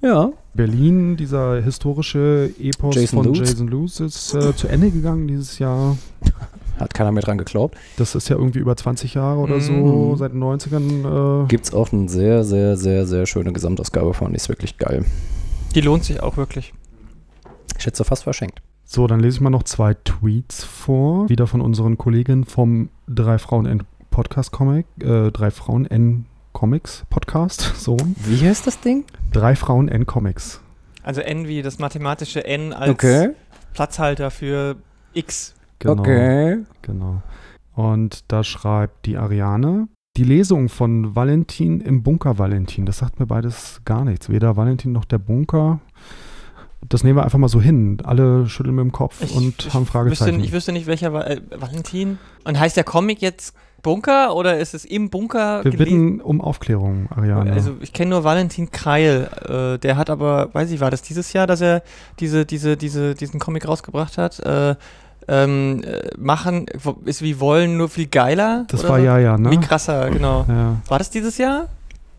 Ja. 0.00 0.30
Berlin, 0.54 1.18
dieser 1.18 1.60
historische 1.60 2.50
Epos 2.58 2.94
Jason 2.96 3.18
von 3.18 3.26
Lutz. 3.26 3.38
Jason 3.50 3.68
Lutz, 3.68 4.00
ist 4.00 4.32
äh, 4.34 4.56
zu 4.56 4.68
Ende 4.68 4.90
gegangen 4.90 5.28
dieses 5.28 5.58
Jahr. 5.58 5.98
Hat 6.78 6.94
keiner 6.94 7.12
mehr 7.12 7.22
dran 7.22 7.36
geglaubt. 7.36 7.76
Das 7.98 8.14
ist 8.14 8.30
ja 8.30 8.36
irgendwie 8.36 8.60
über 8.60 8.74
20 8.74 9.12
Jahre 9.12 9.40
oder 9.40 9.60
so, 9.60 9.72
Mhm. 9.72 10.16
seit 10.16 10.32
den 10.32 10.40
90ern. 10.42 11.44
Äh, 11.44 11.46
Gibt 11.48 11.66
es 11.66 11.74
auch 11.74 11.92
eine 11.92 12.08
sehr, 12.08 12.42
sehr, 12.42 12.78
sehr, 12.78 13.06
sehr 13.06 13.26
schöne 13.26 13.52
Gesamtausgabe 13.52 14.14
von. 14.14 14.30
Die 14.30 14.36
ist 14.36 14.48
wirklich 14.48 14.78
geil. 14.78 15.04
Die 15.74 15.80
lohnt 15.80 16.04
sich 16.04 16.20
auch 16.22 16.36
wirklich. 16.36 16.72
Ich 17.76 17.82
schätze 17.84 18.04
fast 18.04 18.24
verschenkt. 18.24 18.60
So, 18.84 19.06
dann 19.06 19.20
lese 19.20 19.36
ich 19.36 19.40
mal 19.40 19.50
noch 19.50 19.62
zwei 19.62 19.94
Tweets 19.94 20.64
vor. 20.64 21.28
Wieder 21.28 21.46
von 21.46 21.60
unseren 21.60 21.96
Kolleginnen 21.96 22.44
vom 22.44 22.90
Drei 23.08 23.38
Frauen 23.38 23.66
N 23.66 23.84
Podcast 24.10 24.50
Comic, 24.50 24.86
äh, 25.00 25.30
Drei 25.30 25.50
Frauen 25.52 25.86
N 25.86 26.26
Comics 26.52 27.04
Podcast, 27.08 27.60
so. 27.76 27.96
Wie 28.16 28.46
heißt 28.46 28.66
das 28.66 28.80
Ding? 28.80 29.04
Drei 29.32 29.54
Frauen 29.54 29.86
N 29.88 30.06
Comics. 30.06 30.60
Also 31.04 31.20
N 31.20 31.46
wie 31.46 31.62
das 31.62 31.78
mathematische 31.78 32.44
N 32.44 32.72
als 32.72 32.90
Okay. 32.90 33.30
Platzhalter 33.74 34.30
für 34.32 34.76
X. 35.14 35.54
Genau. 35.78 36.00
Okay. 36.00 36.58
Genau. 36.82 37.22
Und 37.74 38.24
da 38.26 38.42
schreibt 38.42 39.06
die 39.06 39.16
Ariane, 39.16 39.86
die 40.16 40.24
Lesung 40.24 40.68
von 40.68 41.14
Valentin 41.14 41.80
im 41.80 42.02
Bunker 42.02 42.38
Valentin, 42.38 42.86
das 42.86 42.98
sagt 42.98 43.20
mir 43.20 43.26
beides 43.26 43.80
gar 43.84 44.04
nichts. 44.04 44.28
Weder 44.28 44.56
Valentin 44.56 44.92
noch 44.92 45.04
der 45.04 45.18
Bunker. 45.18 45.80
Das 46.88 47.04
nehmen 47.04 47.16
wir 47.16 47.24
einfach 47.24 47.38
mal 47.38 47.48
so 47.48 47.60
hin. 47.60 47.98
Alle 48.04 48.48
schütteln 48.48 48.74
mit 48.74 48.82
dem 48.82 48.92
Kopf 48.92 49.20
und 49.34 49.72
haben 49.72 49.82
Wüsste, 49.82 49.84
Fragezeichen. 49.84 50.40
ich 50.40 50.52
wüsste 50.52 50.72
nicht, 50.72 50.86
welcher 50.86 51.12
war. 51.12 51.30
Äh, 51.30 51.40
Valentin. 51.54 52.18
Und 52.44 52.58
heißt 52.58 52.76
der 52.76 52.84
Comic 52.84 53.20
jetzt 53.20 53.54
Bunker 53.82 54.34
oder 54.34 54.58
ist 54.58 54.74
es 54.74 54.84
im 54.84 55.10
Bunker 55.10 55.64
wir 55.64 55.72
bitten 55.72 56.20
um 56.20 56.40
Aufklärung, 56.40 57.08
Ariane. 57.10 57.52
Also 57.52 57.76
ich 57.80 57.92
kenne 57.92 58.10
nur 58.10 58.24
Valentin 58.24 58.70
Kreil. 58.70 59.28
Äh, 59.46 59.78
der 59.78 59.96
hat 59.96 60.10
aber, 60.10 60.52
weiß 60.52 60.70
ich, 60.70 60.80
war 60.80 60.90
das 60.90 61.02
dieses 61.02 61.32
Jahr, 61.32 61.46
dass 61.46 61.60
er 61.60 61.82
diese, 62.18 62.44
diese, 62.44 62.76
diese, 62.76 63.14
diesen 63.14 63.40
Comic 63.40 63.66
rausgebracht 63.68 64.18
hat? 64.18 64.40
Äh, 64.40 64.74
ähm, 65.30 65.82
äh, 65.84 66.08
machen 66.18 66.66
ist 67.04 67.22
wie 67.22 67.38
wollen 67.40 67.76
nur 67.76 67.88
viel 67.88 68.06
geiler. 68.08 68.64
das 68.68 68.82
war 68.88 68.98
so? 68.98 69.04
ja, 69.04 69.18
ja, 69.18 69.38
ne? 69.38 69.50
Wie 69.52 69.58
krasser, 69.60 70.10
genau. 70.10 70.44
Ja. 70.48 70.76
War 70.88 70.98
das 70.98 71.10
dieses 71.10 71.38
Jahr? 71.38 71.68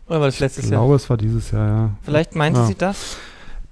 Oder 0.08 0.20
war 0.20 0.26
das 0.28 0.40
letztes 0.40 0.64
Ich 0.64 0.70
Jahr? 0.70 0.80
glaube, 0.80 0.96
es 0.96 1.08
war 1.10 1.16
dieses 1.16 1.50
Jahr, 1.50 1.66
ja. 1.68 1.90
Vielleicht 2.02 2.34
meinte 2.34 2.60
Ja. 2.60 2.66
sie 2.66 2.74
das? 2.74 3.16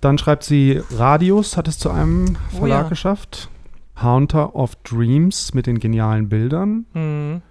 Dann 0.00 0.16
schreibt 0.18 0.44
sie, 0.44 0.80
Radius 0.96 1.56
hat 1.56 1.68
es 1.68 1.78
zu 1.78 1.90
einem 1.90 2.36
Oh 2.54 2.58
Verlag 2.60 2.84
ja. 2.84 2.88
geschafft. 2.88 3.48
Haunter 4.00 4.54
of 4.54 4.76
Dreams 4.76 5.52
mit 5.54 5.66
den 5.66 5.78
genialen 5.78 6.28
Bildern. 6.28 6.86
Hm. 6.94 7.42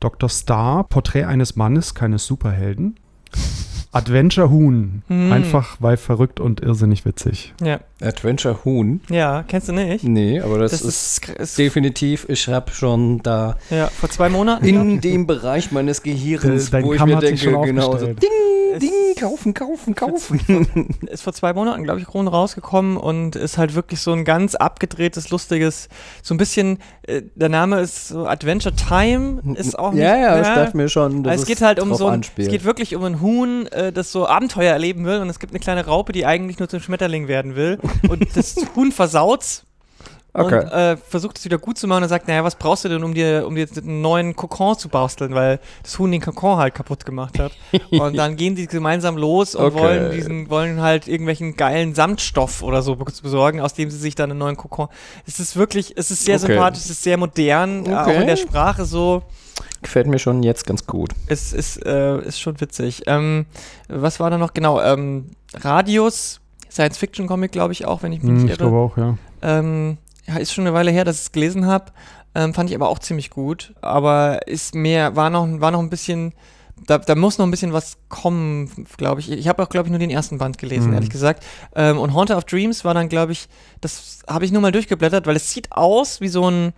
Dr. 0.00 0.28
Star, 0.28 0.84
Porträt 0.84 1.24
eines 1.24 1.56
Mannes, 1.56 1.94
keines 1.94 2.26
Superhelden. 2.26 2.96
Adventure 3.92 4.50
Huhn, 4.50 5.02
Hm. 5.08 5.32
einfach 5.32 5.76
weil 5.80 5.96
verrückt 5.96 6.38
und 6.40 6.60
irrsinnig 6.60 7.04
witzig. 7.04 7.54
Ja. 7.62 7.80
Adventure 8.02 8.64
Huhn. 8.64 9.00
ja, 9.08 9.42
kennst 9.48 9.68
du 9.68 9.72
nicht? 9.72 10.04
Nee, 10.04 10.40
aber 10.40 10.58
das, 10.58 10.72
Das 10.72 10.82
ist, 10.82 11.28
ist, 11.30 11.58
definitiv, 11.58 12.26
ich 12.28 12.46
habe 12.48 12.70
schon 12.72 13.22
da 13.22 13.56
ja, 13.70 13.86
vor 13.88 14.10
zwei 14.10 14.28
Monaten. 14.28 14.66
in 14.66 15.00
dem 15.00 15.26
Bereich 15.26 15.72
meines 15.72 16.02
Gehirns, 16.02 16.70
dein 16.70 16.84
wo 16.84 16.92
ich 16.92 17.04
mir 17.04 17.16
denke, 17.16 17.38
schon 17.38 17.62
genau 17.62 17.96
so, 17.96 18.06
ding, 18.06 18.16
Es- 18.74 18.80
ding, 18.80 18.90
kaufen, 19.18 19.54
kaufen, 19.54 19.94
kaufen. 19.94 20.94
ist 21.10 21.22
vor 21.22 21.32
zwei 21.32 21.54
Monaten, 21.54 21.84
glaube 21.84 22.00
ich, 22.00 22.06
Kron 22.06 22.28
rausgekommen 22.28 22.98
und 22.98 23.34
ist 23.34 23.56
halt 23.56 23.74
wirklich 23.74 24.00
so 24.02 24.12
ein 24.12 24.26
ganz 24.26 24.54
abgedrehtes, 24.54 25.30
lustiges, 25.30 25.88
so 26.22 26.34
ein 26.34 26.36
bisschen, 26.36 26.78
äh, 27.06 27.22
der 27.34 27.48
Name 27.48 27.80
ist 27.80 28.08
so 28.08 28.26
Adventure 28.26 28.74
Time, 28.74 29.40
ist 29.54 29.78
auch 29.78 29.92
nicht, 29.92 30.02
ja, 30.02 30.16
ja, 30.18 30.40
ich 30.42 30.46
dachte 30.48 30.76
mir 30.76 30.90
schon, 30.90 31.26
Also 31.26 31.42
es 31.42 31.48
geht 31.48 31.62
halt 31.62 31.80
um 31.80 31.94
so 31.94 32.08
ein, 32.08 32.14
anspielt. 32.16 32.48
es 32.48 32.52
geht 32.52 32.64
wirklich 32.64 32.94
um 32.94 33.04
ein 33.04 33.22
Huhn, 33.22 33.66
äh, 33.68 33.90
das 33.90 34.12
so 34.12 34.26
Abenteuer 34.28 34.72
erleben 34.74 35.06
will 35.06 35.20
und 35.20 35.30
es 35.30 35.38
gibt 35.38 35.54
eine 35.54 35.60
kleine 35.60 35.86
Raupe, 35.86 36.12
die 36.12 36.26
eigentlich 36.26 36.58
nur 36.58 36.68
zum 36.68 36.80
Schmetterling 36.80 37.26
werden 37.28 37.56
will 37.56 37.78
und 38.08 38.26
das 38.36 38.56
Huhn 38.74 38.92
versaut's 38.92 39.62
Okay. 40.38 40.64
und 40.64 40.70
äh, 40.70 40.96
versucht 40.98 41.38
es 41.38 41.46
wieder 41.46 41.56
gut 41.56 41.78
zu 41.78 41.86
machen 41.86 42.02
und 42.02 42.10
sagt, 42.10 42.28
naja, 42.28 42.44
was 42.44 42.56
brauchst 42.56 42.84
du 42.84 42.90
denn, 42.90 43.02
um 43.02 43.14
dir, 43.14 43.46
um 43.46 43.54
dir 43.54 43.62
jetzt 43.62 43.78
einen 43.78 44.02
neuen 44.02 44.36
Kokon 44.36 44.76
zu 44.76 44.90
basteln, 44.90 45.32
weil 45.34 45.60
das 45.82 45.98
Huhn 45.98 46.12
den 46.12 46.20
Kokon 46.20 46.58
halt 46.58 46.74
kaputt 46.74 47.06
gemacht 47.06 47.38
hat. 47.38 47.52
und 47.90 48.18
dann 48.18 48.36
gehen 48.36 48.54
die 48.54 48.66
gemeinsam 48.66 49.16
los 49.16 49.54
und 49.54 49.64
Okay. 49.64 49.78
wollen 49.78 50.10
diesen, 50.10 50.50
wollen 50.50 50.82
halt 50.82 51.08
irgendwelchen 51.08 51.56
geilen 51.56 51.94
Samtstoff 51.94 52.62
oder 52.62 52.82
so 52.82 52.96
be- 52.96 53.10
besorgen, 53.22 53.62
aus 53.62 53.72
dem 53.72 53.90
sie 53.90 53.96
sich 53.96 54.14
dann 54.14 54.30
einen 54.30 54.38
neuen 54.38 54.58
Kokon. 54.58 54.88
Es 55.26 55.40
ist 55.40 55.56
wirklich, 55.56 55.94
es 55.96 56.10
ist 56.10 56.26
sehr 56.26 56.36
Okay. 56.36 56.48
sympathisch, 56.48 56.84
es 56.84 56.90
ist 56.90 57.02
sehr 57.02 57.16
modern, 57.16 57.86
äh, 57.86 57.94
auch 57.94 58.20
in 58.20 58.26
der 58.26 58.36
Sprache 58.36 58.84
so. 58.84 59.22
Gefällt 59.80 60.06
mir 60.06 60.18
schon 60.18 60.42
jetzt 60.42 60.66
ganz 60.66 60.84
gut. 60.86 61.12
Es 61.28 61.54
ist, 61.54 61.78
äh, 61.86 62.20
ist 62.20 62.38
schon 62.42 62.60
witzig. 62.60 63.04
Ähm, 63.06 63.46
was 63.88 64.20
war 64.20 64.28
da 64.28 64.36
noch? 64.36 64.52
Genau, 64.52 64.82
ähm, 64.82 65.30
Radius, 65.54 66.40
Science-Fiction-Comic, 66.76 67.52
glaube 67.52 67.72
ich 67.72 67.84
auch, 67.86 68.02
wenn 68.02 68.12
ich 68.12 68.20
mich 68.22 68.28
Hm, 68.28 68.34
nicht 68.34 68.44
ich 68.44 68.50
irre. 68.50 68.68
glaube 68.70 68.76
auch, 68.76 68.96
ja. 68.96 69.16
Ähm, 69.42 69.98
ja, 70.26 70.36
ist 70.36 70.52
schon 70.52 70.66
eine 70.66 70.74
Weile 70.74 70.90
her, 70.90 71.04
dass 71.04 71.16
ich 71.16 71.22
es 71.22 71.32
gelesen 71.32 71.66
habe. 71.66 71.86
Ähm, 72.34 72.52
fand 72.54 72.68
ich 72.70 72.76
aber 72.76 72.88
auch 72.88 72.98
ziemlich 72.98 73.30
gut. 73.30 73.74
Aber 73.80 74.46
ist 74.46 74.74
mehr, 74.74 75.16
war 75.16 75.30
noch, 75.30 75.46
war 75.60 75.70
noch 75.70 75.80
ein 75.80 75.88
bisschen, 75.90 76.34
da, 76.86 76.98
da 76.98 77.14
muss 77.14 77.38
noch 77.38 77.46
ein 77.46 77.50
bisschen 77.50 77.72
was 77.72 77.96
kommen, 78.08 78.86
glaube 78.98 79.20
ich. 79.20 79.30
Ich 79.30 79.48
habe 79.48 79.62
auch, 79.62 79.68
glaube 79.70 79.86
ich, 79.88 79.90
nur 79.90 79.98
den 79.98 80.10
ersten 80.10 80.38
Band 80.38 80.58
gelesen, 80.58 80.88
Mhm. 80.88 80.94
ehrlich 80.94 81.10
gesagt. 81.10 81.44
Ähm, 81.74 81.98
und 81.98 82.12
Haunter 82.12 82.36
of 82.36 82.44
Dreams 82.44 82.84
war 82.84 82.92
dann, 82.94 83.08
glaube 83.08 83.32
ich, 83.32 83.48
das 83.80 84.18
habe 84.28 84.44
ich 84.44 84.52
nur 84.52 84.60
mal 84.62 84.72
durchgeblättert, 84.72 85.26
weil 85.26 85.36
es 85.36 85.50
sieht 85.50 85.72
aus 85.72 86.20
wie 86.20 86.28
so 86.28 86.50
ein 86.50 86.72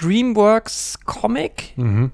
Dreamworks-Comic. 0.00 1.72
Mhm. 1.76 2.12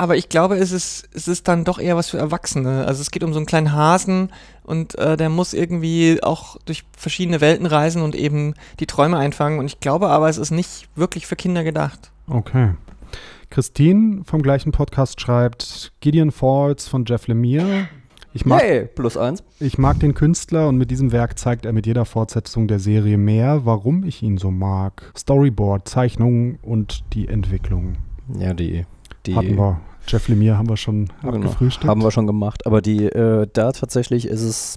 Aber 0.00 0.16
ich 0.16 0.28
glaube, 0.28 0.56
es 0.56 0.70
ist, 0.70 1.08
es 1.12 1.26
ist 1.26 1.48
dann 1.48 1.64
doch 1.64 1.80
eher 1.80 1.96
was 1.96 2.08
für 2.08 2.18
Erwachsene. 2.18 2.86
Also 2.86 3.02
es 3.02 3.10
geht 3.10 3.24
um 3.24 3.32
so 3.32 3.40
einen 3.40 3.46
kleinen 3.46 3.72
Hasen 3.72 4.30
und 4.62 4.96
äh, 4.96 5.16
der 5.16 5.28
muss 5.28 5.54
irgendwie 5.54 6.22
auch 6.22 6.56
durch 6.66 6.84
verschiedene 6.96 7.40
Welten 7.40 7.66
reisen 7.66 8.02
und 8.02 8.14
eben 8.14 8.54
die 8.78 8.86
Träume 8.86 9.18
einfangen. 9.18 9.58
Und 9.58 9.66
ich 9.66 9.80
glaube 9.80 10.08
aber, 10.08 10.28
es 10.28 10.38
ist 10.38 10.52
nicht 10.52 10.88
wirklich 10.94 11.26
für 11.26 11.34
Kinder 11.34 11.64
gedacht. 11.64 12.12
Okay. 12.28 12.74
Christine 13.50 14.22
vom 14.24 14.40
gleichen 14.42 14.70
Podcast 14.72 15.20
schreibt 15.20 15.92
Gideon 16.00 16.30
Falls 16.30 16.86
von 16.86 17.04
Jeff 17.04 17.26
Lemire. 17.26 17.88
Ich 18.34 18.44
mag, 18.46 18.62
Hey, 18.62 18.84
plus 18.84 19.16
eins. 19.16 19.42
ich 19.58 19.78
mag 19.78 19.98
den 19.98 20.14
Künstler 20.14 20.68
und 20.68 20.76
mit 20.76 20.90
diesem 20.92 21.10
Werk 21.10 21.38
zeigt 21.38 21.64
er 21.64 21.72
mit 21.72 21.86
jeder 21.86 22.04
Fortsetzung 22.04 22.68
der 22.68 22.78
Serie 22.78 23.16
mehr, 23.16 23.64
warum 23.64 24.04
ich 24.04 24.22
ihn 24.22 24.38
so 24.38 24.50
mag. 24.52 25.12
Storyboard, 25.16 25.88
Zeichnungen 25.88 26.58
und 26.62 27.02
die 27.14 27.26
Entwicklung. 27.26 27.96
Ja, 28.38 28.52
die, 28.54 28.84
die 29.28 29.36
Hatten 29.36 29.56
wir. 29.56 29.80
Jeff 30.06 30.28
Lemire 30.28 30.56
haben 30.56 30.68
wir 30.68 30.76
schon 30.76 31.08
Genau. 31.22 31.54
Haben 31.84 32.02
wir 32.02 32.10
schon 32.10 32.26
gemacht. 32.26 32.66
Aber 32.66 32.80
die, 32.80 33.04
äh, 33.04 33.46
da 33.52 33.72
tatsächlich 33.72 34.26
ist 34.26 34.42
es. 34.42 34.76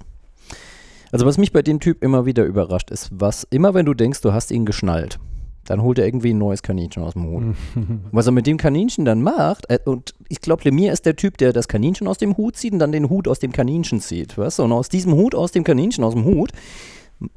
Also, 1.12 1.26
was 1.26 1.38
mich 1.38 1.52
bei 1.52 1.62
dem 1.62 1.80
Typ 1.80 2.04
immer 2.04 2.26
wieder 2.26 2.46
überrascht, 2.46 2.90
ist, 2.90 3.10
was 3.12 3.46
immer, 3.50 3.74
wenn 3.74 3.86
du 3.86 3.94
denkst, 3.94 4.22
du 4.22 4.32
hast 4.32 4.52
ihn 4.52 4.66
geschnallt, 4.66 5.20
dann 5.66 5.82
holt 5.82 6.00
er 6.00 6.06
irgendwie 6.06 6.34
ein 6.34 6.38
neues 6.38 6.64
Kaninchen 6.64 7.04
aus 7.04 7.14
dem 7.14 7.26
Hut. 7.28 7.44
Was 8.12 8.26
er 8.26 8.32
mit 8.32 8.48
dem 8.48 8.58
Kaninchen 8.58 9.06
dann 9.06 9.22
macht, 9.22 9.70
äh, 9.70 9.80
und 9.86 10.16
ich 10.28 10.42
glaube, 10.42 10.64
Lemire 10.64 10.92
ist 10.92 11.06
der 11.06 11.16
Typ, 11.16 11.38
der 11.38 11.54
das 11.54 11.68
Kaninchen 11.68 12.08
aus 12.08 12.18
dem 12.18 12.36
Hut 12.38 12.56
zieht 12.56 12.74
und 12.74 12.80
dann 12.80 12.92
den 12.92 13.10
Hut 13.10 13.28
aus 13.28 13.40
dem 13.40 13.52
Kaninchen 13.52 14.00
zieht. 14.00 14.38
Weißt? 14.38 14.60
Und 14.60 14.72
aus 14.72 14.90
diesem 14.90 15.14
Hut, 15.14 15.36
aus 15.36 15.52
dem 15.52 15.64
Kaninchen, 15.64 16.04
aus 16.04 16.14
dem 16.14 16.26
Hut, 16.26 16.52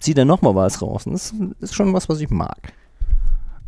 zieht 0.01 0.19
er 0.19 0.25
nochmal 0.25 0.55
was 0.55 0.81
raus. 0.81 1.07
Und 1.07 1.15
das 1.15 1.35
ist 1.61 1.75
schon 1.75 1.93
was, 1.93 2.09
was 2.09 2.21
ich 2.21 2.31
mag. 2.31 2.73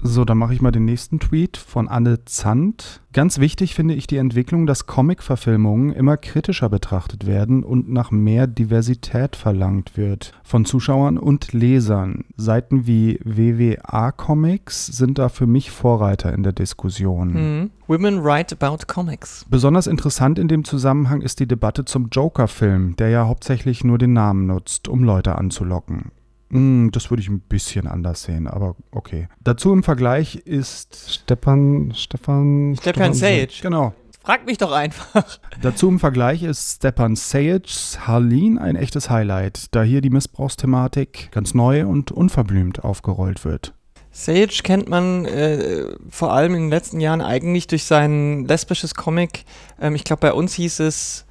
So, 0.03 0.25
dann 0.25 0.39
mache 0.39 0.53
ich 0.53 0.61
mal 0.61 0.73
den 0.73 0.85
nächsten 0.85 1.19
Tweet 1.19 1.57
von 1.57 1.89
Anne 1.89 2.25
Zandt. 2.27 3.01
Ganz 3.13 3.39
wichtig 3.39 3.75
finde 3.75 3.95
ich 3.95 4.07
die 4.07 4.19
Entwicklung, 4.19 4.67
dass 4.67 4.87
Comic-Verfilmungen 4.87 5.93
immer 5.93 6.19
kritischer 6.19 6.69
betrachtet 6.69 7.27
werden 7.27 7.65
und 7.65 7.91
nach 7.91 8.11
mehr 8.11 8.47
Diversität 8.47 9.37
verlangt 9.37 9.97
wird. 9.97 10.35
Von 10.45 10.67
Zuschauern 10.67 11.17
und 11.17 11.55
Lesern. 11.55 12.25
Seiten 12.37 12.87
wie 12.87 13.19
WWA 13.25 14.13
Comics 14.13 14.87
sind 14.87 15.19
da 15.19 15.31
für 15.31 15.47
mich 15.47 15.71
Vorreiter 15.71 16.33
in 16.35 16.43
der 16.43 16.53
Diskussion. 16.53 17.33
Mhm. 17.33 17.71
Women 17.87 18.23
Write 18.23 18.57
About 18.61 18.85
Comics. 18.87 19.47
Besonders 19.49 19.87
interessant 19.87 20.39
in 20.39 20.49
dem 20.49 20.65
Zusammenhang 20.65 21.23
ist 21.23 21.41
die 21.41 21.49
Debatte 21.49 21.87
zum 21.87 22.09
Joker-Film, 22.11 22.97
der 22.97 23.09
ja 23.09 23.27
hauptsächlich 23.27 23.83
nur 23.83 23.97
den 23.97 24.13
Namen 24.13 24.47
nutzt, 24.47 24.89
um 24.89 25.03
Leute 25.03 25.37
anzulocken. 25.37 26.11
Hm, 26.51 26.91
das 26.93 27.11
würde 27.11 27.23
ich 27.23 27.29
ein 27.29 27.41
bisschen 27.41 27.87
anders 27.87 28.23
sehen, 28.23 28.47
aber 28.47 28.77
okay. 28.93 29.29
Dazu 29.43 29.73
im 29.73 29.83
Vergleich 29.83 30.37
ist 30.37 31.13
Stepan, 31.13 31.93
Stefan, 31.95 32.77
Stepan 32.81 33.15
Sage. 33.15 33.49
Genau. 33.61 33.95
Frag 34.23 34.45
mich 34.45 34.59
doch 34.59 34.73
einfach. 34.73 35.39
Dazu 35.63 35.89
im 35.89 36.01
Vergleich 36.01 36.43
ist 36.43 36.77
Stepan 36.77 37.15
Sages 37.15 37.99
Harleen 38.07 38.59
ein 38.59 38.75
echtes 38.75 39.09
Highlight, 39.09 39.75
da 39.75 39.83
hier 39.83 40.01
die 40.01 40.11
Missbrauchsthematik 40.11 41.31
ganz 41.31 41.55
neu 41.55 41.87
und 41.87 42.11
unverblümt 42.11 42.83
aufgerollt 42.83 43.45
wird. 43.45 43.73
Sage 44.11 44.49
kennt 44.63 44.89
man 44.89 45.27
äh, 45.27 45.95
vor 46.09 46.33
allem 46.33 46.55
in 46.55 46.63
den 46.63 46.71
letzten 46.71 47.01
Jahren 47.01 47.21
eigentlich 47.21 47.67
durch 47.67 47.85
sein 47.85 48.47
lesbisches 48.47 48.95
Comic. 48.95 49.45
Ähm, 49.81 49.95
ich 49.95 50.05
glaube, 50.05 50.21
bei 50.21 50.33
uns 50.33 50.55
hieß 50.55 50.81
es 50.81 51.27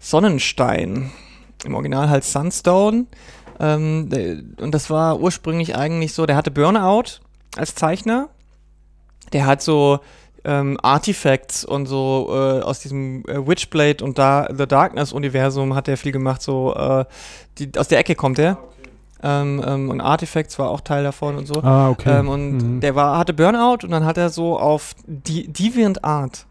Sonnenstein. 0.00 1.10
im 1.64 1.74
Original 1.74 2.08
halt 2.08 2.24
Sunstone. 2.24 3.06
Ähm, 3.60 4.54
und 4.60 4.72
das 4.74 4.88
war 4.90 5.20
ursprünglich 5.20 5.76
eigentlich 5.76 6.14
so, 6.14 6.26
der 6.26 6.36
hatte 6.36 6.50
Burnout 6.50 7.20
als 7.56 7.74
Zeichner. 7.74 8.28
Der 9.32 9.46
hat 9.46 9.62
so 9.62 10.00
ähm, 10.44 10.78
Artifacts 10.82 11.64
und 11.64 11.86
so 11.86 12.28
äh, 12.30 12.62
aus 12.62 12.80
diesem 12.80 13.22
äh, 13.26 13.46
Witchblade 13.46 14.02
und 14.02 14.18
da 14.18 14.48
The 14.50 14.66
Darkness 14.66 15.12
Universum 15.12 15.74
hat 15.74 15.86
er 15.86 15.96
viel 15.98 16.12
gemacht, 16.12 16.40
so 16.40 16.74
äh, 16.74 17.04
die, 17.58 17.70
aus 17.78 17.88
der 17.88 17.98
Ecke 17.98 18.14
kommt 18.14 18.38
er. 18.38 18.56
Ähm, 19.22 19.62
ähm, 19.66 19.90
und 19.90 20.00
Artifacts 20.00 20.58
war 20.58 20.70
auch 20.70 20.80
Teil 20.80 21.04
davon 21.04 21.36
und 21.36 21.46
so. 21.46 21.62
Ah, 21.62 21.90
okay. 21.90 22.20
Ähm, 22.20 22.28
und 22.30 22.52
Mhm. 22.56 22.80
der 22.80 22.94
war, 22.94 23.18
hatte 23.18 23.34
Burnout 23.34 23.84
und 23.84 23.90
dann 23.90 24.06
hat 24.06 24.16
er 24.16 24.30
so 24.30 24.58
auf 24.58 24.94
die 25.06 25.52
Deviant 25.52 26.02
Art 26.02 26.46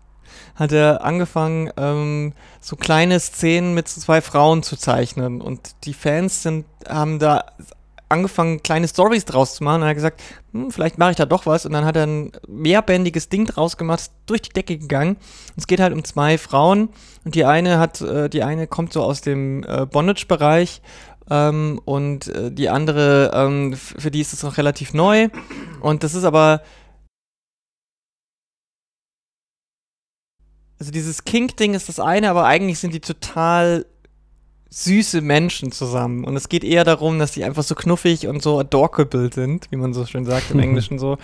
hat 0.56 0.72
er 0.72 1.04
angefangen, 1.04 1.72
ähm, 1.78 2.34
so 2.62 2.76
kleine 2.76 3.20
Szenen 3.20 3.74
mit 3.74 3.88
zwei 3.88 4.22
Frauen 4.22 4.64
zu 4.64 4.78
zeichnen. 4.78 5.42
Und 5.42 5.76
die 5.86 5.94
Fans 5.94 6.44
sind, 6.44 6.66
haben 6.88 7.20
da 7.20 7.46
angefangen, 8.10 8.64
kleine 8.64 8.88
Stories 8.88 9.26
draus 9.26 9.56
zu 9.56 9.64
machen. 9.64 9.82
Und 9.82 9.84
er 9.84 9.90
hat 9.90 9.96
gesagt, 9.96 10.22
hm, 10.52 10.72
vielleicht 10.72 10.98
mache 10.98 11.12
ich 11.12 11.18
da 11.18 11.26
doch 11.26 11.46
was. 11.46 11.66
Und 11.66 11.74
dann 11.74 11.86
hat 11.86 11.96
er 11.96 12.06
ein 12.06 12.32
mehrbändiges 12.48 13.30
Ding 13.30 13.46
draus 13.46 13.78
gemacht, 13.78 14.12
durch 14.26 14.42
die 14.42 14.50
Decke 14.50 14.78
gegangen. 14.78 15.16
Und 15.16 15.58
es 15.58 15.68
geht 15.68 15.80
halt 15.80 15.94
um 15.94 16.04
zwei 16.04 16.38
Frauen. 16.38 16.90
Und 17.24 17.36
die 17.36 17.46
eine 17.46 17.80
hat, 17.80 18.02
äh, 18.02 18.30
die 18.30 18.44
eine 18.44 18.68
kommt 18.68 18.94
so 18.94 19.04
aus 19.04 19.22
dem 19.22 19.64
äh, 19.64 19.86
Bondage-Bereich. 19.86 20.82
Ähm, 21.30 21.80
und 21.86 22.28
äh, 22.28 22.52
die 22.52 22.70
andere, 22.70 23.32
ähm, 23.34 23.74
für 23.76 24.10
die 24.10 24.22
ist 24.22 24.34
es 24.34 24.44
noch 24.44 24.58
relativ 24.58 24.94
neu. 24.94 25.30
Und 25.80 26.04
das 26.04 26.16
ist 26.16 26.24
aber. 26.24 26.62
Also 30.80 30.92
dieses 30.92 31.26
Kink-Ding 31.26 31.74
ist 31.74 31.90
das 31.90 32.00
eine, 32.00 32.30
aber 32.30 32.46
eigentlich 32.46 32.80
sind 32.80 32.94
die 32.94 33.02
total 33.02 33.86
süße 34.70 35.22
Menschen 35.22 35.72
zusammen. 35.72 36.24
Und 36.24 36.36
es 36.36 36.48
geht 36.48 36.64
eher 36.64 36.84
darum, 36.84 37.20
dass 37.20 37.32
die 37.32 37.44
einfach 37.44 37.64
so 37.64 37.76
knuffig 37.76 38.28
und 38.28 38.42
so 38.42 38.60
adorable 38.60 39.30
sind, 39.34 39.68
wie 39.72 39.76
man 39.76 39.94
so 39.94 40.06
schön 40.06 40.26
sagt 40.26 40.52
im 40.52 40.60
Englischen 40.60 41.00
so. 41.00 41.18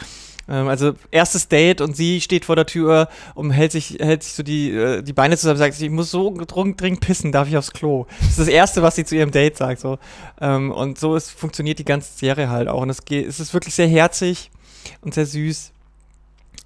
Ähm, 0.47 0.67
also 0.67 0.93
erstes 1.11 1.47
Date 1.47 1.81
und 1.81 1.95
sie 1.95 2.21
steht 2.21 2.45
vor 2.45 2.55
der 2.55 2.65
Tür 2.65 3.07
und 3.33 3.51
hält 3.51 3.71
sich, 3.71 3.97
hält 3.99 4.23
sich 4.23 4.33
so 4.33 4.43
die, 4.43 4.71
äh, 4.71 5.01
die 5.01 5.13
Beine 5.13 5.37
zusammen 5.37 5.55
und 5.55 5.59
sagt, 5.59 5.79
ich 5.79 5.89
muss 5.89 6.11
so 6.11 6.31
dringend 6.31 6.99
pissen, 6.99 7.31
darf 7.31 7.47
ich 7.47 7.57
aufs 7.57 7.71
Klo? 7.71 8.07
Das 8.19 8.31
ist 8.31 8.39
das 8.39 8.47
Erste, 8.47 8.81
was 8.81 8.95
sie 8.95 9.05
zu 9.05 9.15
ihrem 9.15 9.31
Date 9.31 9.57
sagt. 9.57 9.79
So. 9.79 9.99
Ähm, 10.41 10.71
und 10.71 10.99
so 10.99 11.15
ist, 11.15 11.31
funktioniert 11.31 11.79
die 11.79 11.85
ganze 11.85 12.11
Serie 12.17 12.49
halt 12.49 12.67
auch. 12.67 12.81
Und 12.81 12.89
es, 12.89 13.05
geht, 13.05 13.27
es 13.27 13.39
ist 13.39 13.53
wirklich 13.53 13.75
sehr 13.75 13.87
herzig 13.87 14.51
und 15.01 15.13
sehr 15.13 15.25
süß. 15.25 15.71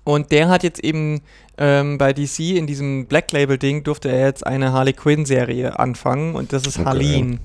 Und 0.04 0.32
der 0.32 0.50
hat 0.50 0.64
jetzt 0.64 0.84
eben 0.84 1.22
ähm, 1.62 1.98
bei 1.98 2.14
DC 2.14 2.40
in 2.56 2.66
diesem 2.68 3.06
Black 3.06 3.32
Label 3.34 3.58
Ding 3.58 3.84
durfte 3.84 4.10
er 4.10 4.26
jetzt 4.26 4.48
eine 4.48 4.72
Harley 4.72 4.94
Quinn 4.94 5.26
Serie 5.26 5.78
anfangen 5.78 6.34
und 6.36 6.54
das 6.54 6.66
ist 6.66 6.78
Okay. 6.80 6.86
Harleen. 6.86 7.40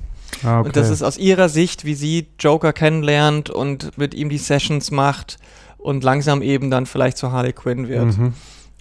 Ah, 0.45 0.61
okay. 0.61 0.69
Und 0.69 0.77
das 0.77 0.89
ist 0.89 1.03
aus 1.03 1.19
ihrer 1.19 1.49
Sicht, 1.49 1.85
wie 1.85 1.95
sie 1.95 2.29
Joker 2.39 2.73
kennenlernt 2.73 3.51
und 3.51 3.99
mit 3.99 4.15
ihm 4.15 4.29
die 4.29 4.39
Sessions 4.39 4.91
macht 4.91 5.39
und 5.79 6.05
langsam 6.05 6.43
eben 6.43 6.71
dann 6.71 6.87
vielleicht 6.87 7.17
zu 7.19 7.33
Harley 7.33 7.53
Quinn 7.53 7.89
wird. 7.89 8.17
Mhm. 8.17 8.35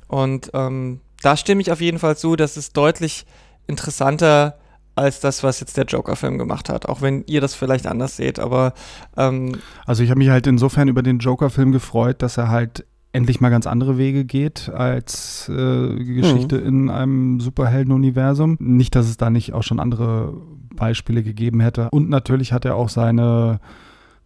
Und 0.08 0.52
ähm, 0.54 1.00
da 1.22 1.36
stimme 1.36 1.62
ich 1.62 1.72
auf 1.72 1.82
jeden 1.82 1.98
Fall 2.00 2.16
zu, 2.16 2.36
das 2.36 2.56
ist 2.56 2.78
deutlich 2.78 3.26
interessanter 3.68 4.58
als 4.96 5.20
das, 5.20 5.42
was 5.42 5.60
jetzt 5.60 5.76
der 5.78 5.86
Joker-Film 5.86 6.38
gemacht 6.38 6.70
hat. 6.70 6.88
Auch 6.88 7.02
wenn 7.02 7.24
ihr 7.26 7.42
das 7.42 7.56
vielleicht 7.56 7.88
anders 7.88 8.16
seht, 8.16 8.38
aber 8.38 8.74
ähm, 9.18 9.58
Also 9.88 10.04
ich 10.04 10.12
habe 10.12 10.20
mich 10.20 10.30
halt 10.30 10.46
insofern 10.46 10.88
über 10.88 11.02
den 11.02 11.18
Joker-Film 11.18 11.72
gefreut, 11.72 12.22
dass 12.22 12.38
er 12.38 12.50
halt 12.50 12.86
endlich 13.14 13.40
mal 13.40 13.50
ganz 13.50 13.68
andere 13.68 13.98
Wege 13.98 14.26
geht 14.26 14.70
als 14.70 15.48
äh, 15.48 16.04
Geschichte 16.04 16.58
in 16.58 16.90
einem 16.90 17.40
Superhelden-Universum. 17.40 18.58
Nicht, 18.60 18.96
dass 18.96 19.08
es 19.08 19.18
da 19.18 19.30
nicht 19.30 19.54
auch 19.54 19.64
schon 19.64 19.80
andere 19.80 20.34
Beispiele 20.76 21.24
gegeben 21.24 21.62
hätte. 21.62 21.90
Und 21.92 22.10
natürlich 22.10 22.52
hat 22.52 22.66
er 22.66 22.76
auch 22.76 22.90
seine 22.90 23.60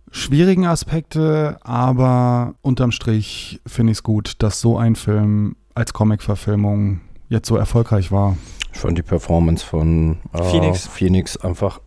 schwierigen 0.09 0.65
Aspekte, 0.65 1.57
aber 1.61 2.55
unterm 2.61 2.91
Strich 2.91 3.61
finde 3.67 3.91
ich 3.91 3.99
es 3.99 4.03
gut, 4.03 4.35
dass 4.39 4.61
so 4.61 4.77
ein 4.77 4.95
Film 4.95 5.57
als 5.75 5.93
Comic-Verfilmung 5.93 7.01
jetzt 7.27 7.47
so 7.47 7.57
erfolgreich 7.57 8.11
war. 8.11 8.37
Ich 8.73 8.79
fand 8.79 8.97
die 8.97 9.03
Performance 9.03 9.65
von 9.65 10.17
äh, 10.33 10.43
Phoenix. 10.43 10.87
Phoenix 10.87 11.35
einfach, 11.35 11.81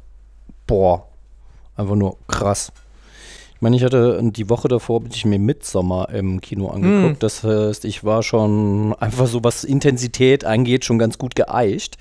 boah, 0.66 1.06
einfach 1.76 1.96
nur 1.96 2.18
krass. 2.26 2.72
Ich 3.60 3.62
meine, 3.62 3.76
ich 3.76 3.84
hatte 3.84 4.18
die 4.22 4.48
Woche 4.48 4.68
davor, 4.68 5.02
bin 5.02 5.12
ich 5.12 5.26
mir 5.26 5.38
Midsommer 5.38 6.08
im 6.08 6.40
Kino 6.40 6.68
angeguckt. 6.68 7.18
Mm. 7.18 7.20
Das 7.20 7.44
heißt, 7.44 7.84
ich 7.84 8.04
war 8.04 8.22
schon 8.22 8.94
einfach 8.98 9.26
so, 9.26 9.44
was 9.44 9.64
Intensität 9.64 10.46
angeht, 10.46 10.86
schon 10.86 10.98
ganz 10.98 11.18
gut 11.18 11.34
geeicht. 11.34 11.98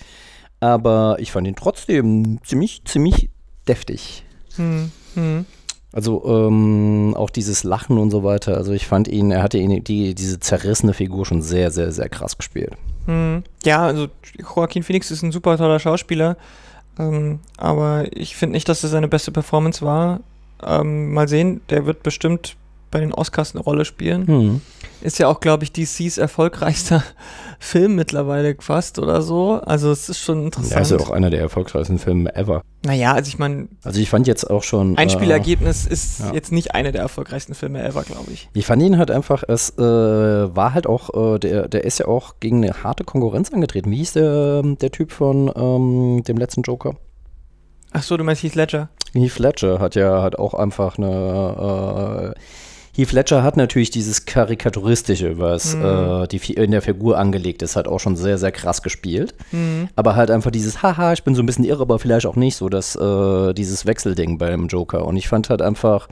Aber 0.62 1.18
ich 1.20 1.34
fand 1.34 1.50
ihn 1.50 1.58
trotzdem 1.58 2.40
ziemlich, 2.46 2.84
ziemlich 2.86 3.30
deftig. 3.68 4.24
hm, 4.56 4.90
hm. 5.16 5.46
Also 5.92 6.24
ähm, 6.26 7.14
auch 7.18 7.30
dieses 7.30 7.66
Lachen 7.66 7.98
und 7.98 8.10
so 8.10 8.24
weiter. 8.24 8.56
Also 8.56 8.72
ich 8.72 8.88
fand 8.88 9.10
ihn, 9.10 9.32
er 9.32 9.44
hatte 9.44 9.58
ihn, 9.58 9.84
die, 9.84 10.16
diese 10.16 10.40
zerrissene 10.40 10.94
Figur 10.94 11.26
schon 11.26 11.42
sehr, 11.42 11.72
sehr, 11.72 11.92
sehr 11.92 12.08
krass 12.08 12.38
gespielt. 12.38 12.72
Ja, 13.66 13.86
also 13.86 14.08
Joaquin 14.38 14.84
Phoenix 14.84 15.12
ist 15.12 15.24
ein 15.24 15.34
super 15.34 15.58
toller 15.58 15.80
Schauspieler, 15.80 16.38
ähm, 16.98 17.40
aber 17.58 18.06
ich 18.16 18.38
finde 18.38 18.54
nicht, 18.54 18.70
dass 18.70 18.80
das 18.80 18.92
seine 18.92 19.10
beste 19.10 19.34
Performance 19.34 19.84
war. 19.84 20.22
Ähm, 20.66 21.14
mal 21.14 21.28
sehen, 21.28 21.62
der 21.70 21.86
wird 21.86 22.04
bestimmt 22.04 22.56
bei 22.92 23.00
den 23.00 23.14
Oscars 23.14 23.54
eine 23.54 23.64
Rolle 23.64 23.86
spielen. 23.86 24.28
Hm. 24.28 24.62
Ist 25.02 25.20
ja 25.20 25.28
auch, 25.28 25.40
glaube 25.40 25.64
ich, 25.64 25.72
DCs 25.72 26.18
erfolgreichster 26.18 27.04
Film 27.60 27.96
mittlerweile 27.96 28.56
fast 28.60 29.00
oder 29.00 29.22
so. 29.22 29.62
Also 29.64 29.92
es 29.92 30.10
ist 30.10 30.20
schon 30.20 30.46
interessant. 30.46 30.74
Er 30.74 30.82
ist 30.82 30.92
ja 30.92 30.98
auch 30.98 31.12
einer 31.12 31.30
der 31.30 31.40
erfolgreichsten 31.40 32.00
Filme 32.00 32.36
ever. 32.36 32.64
naja, 32.84 33.14
also 33.14 33.28
ich 33.30 33.38
meine, 33.38 33.68
Also 33.84 34.00
ich 34.02 34.10
fand 34.10 34.28
jetzt 34.28 34.50
auch 34.50 34.64
schon. 34.64 34.96
äh, 34.96 34.98
Einspielergebnis 34.98 35.86
ist 35.86 36.20
ja. 36.20 36.34
jetzt 36.34 36.52
nicht 36.52 36.74
einer 36.74 36.92
der 36.92 37.02
erfolgreichsten 37.02 37.54
Filme 37.54 37.84
ever, 37.84 38.04
glaube 38.04 38.32
ich. 38.32 38.50
Ich 38.54 38.66
fand 38.66 38.82
ihn 38.82 38.98
halt 38.98 39.12
einfach, 39.12 39.44
es 39.48 39.78
äh, 39.78 39.82
war 39.82 40.74
halt 40.74 40.88
auch, 40.88 41.36
äh, 41.36 41.40
der, 41.40 41.68
der 41.68 41.84
ist 41.84 42.00
ja 42.00 42.08
auch 42.08 42.36
gegen 42.40 42.64
eine 42.64 42.84
harte 42.84 43.04
Konkurrenz 43.04 43.54
angetreten. 43.54 43.92
Wie 43.92 43.98
hieß 43.98 44.14
der, 44.14 44.64
der 44.64 44.92
Typ 44.92 45.12
von 45.12 45.52
ähm, 45.56 46.24
dem 46.24 46.38
letzten 46.38 46.64
Joker? 46.64 46.96
Ach 47.92 48.04
so, 48.04 48.18
du 48.18 48.24
meinst 48.24 48.44
Heath 48.44 48.56
Ledger? 48.56 48.90
Heath 49.14 49.40
Ledger 49.40 49.80
hat 49.80 49.96
ja 49.96 50.22
halt 50.22 50.38
auch 50.38 50.54
einfach 50.54 50.98
eine. 50.98 52.34
Äh, 52.36 52.40
Heath 52.96 53.12
Ledger 53.14 53.44
hat 53.44 53.56
natürlich 53.56 53.92
dieses 53.92 54.26
Karikaturistische, 54.26 55.40
was 55.40 55.76
Mhm. 55.76 55.86
äh, 55.86 56.28
die, 56.28 56.54
in 56.54 56.72
der 56.72 56.82
Figur 56.82 57.18
angelegt 57.18 57.62
ist, 57.62 57.76
halt 57.78 57.88
auch 57.88 58.00
schon 58.00 58.16
sehr, 58.18 58.38
sehr 58.38 58.52
krass 58.52 58.82
gespielt. 58.82 59.34
Mhm. 59.52 59.88
Aber 59.96 60.16
halt 60.16 60.32
einfach 60.32 60.52
dieses, 60.52 60.84
haha, 60.84 61.14
ich 61.14 61.24
bin 61.24 61.34
so 61.34 61.42
ein 61.42 61.46
bisschen 61.46 61.64
irre, 61.66 61.82
aber 61.84 61.98
vielleicht 62.00 62.26
auch 62.26 62.36
nicht 62.36 62.56
so, 62.58 62.68
dass 62.68 62.96
äh, 62.96 63.54
dieses 63.54 63.86
Wechselding 63.86 64.38
beim 64.38 64.68
Joker. 64.68 65.06
Und 65.06 65.16
ich 65.18 65.30
fand 65.30 65.50
halt 65.50 65.62
einfach, 65.62 66.10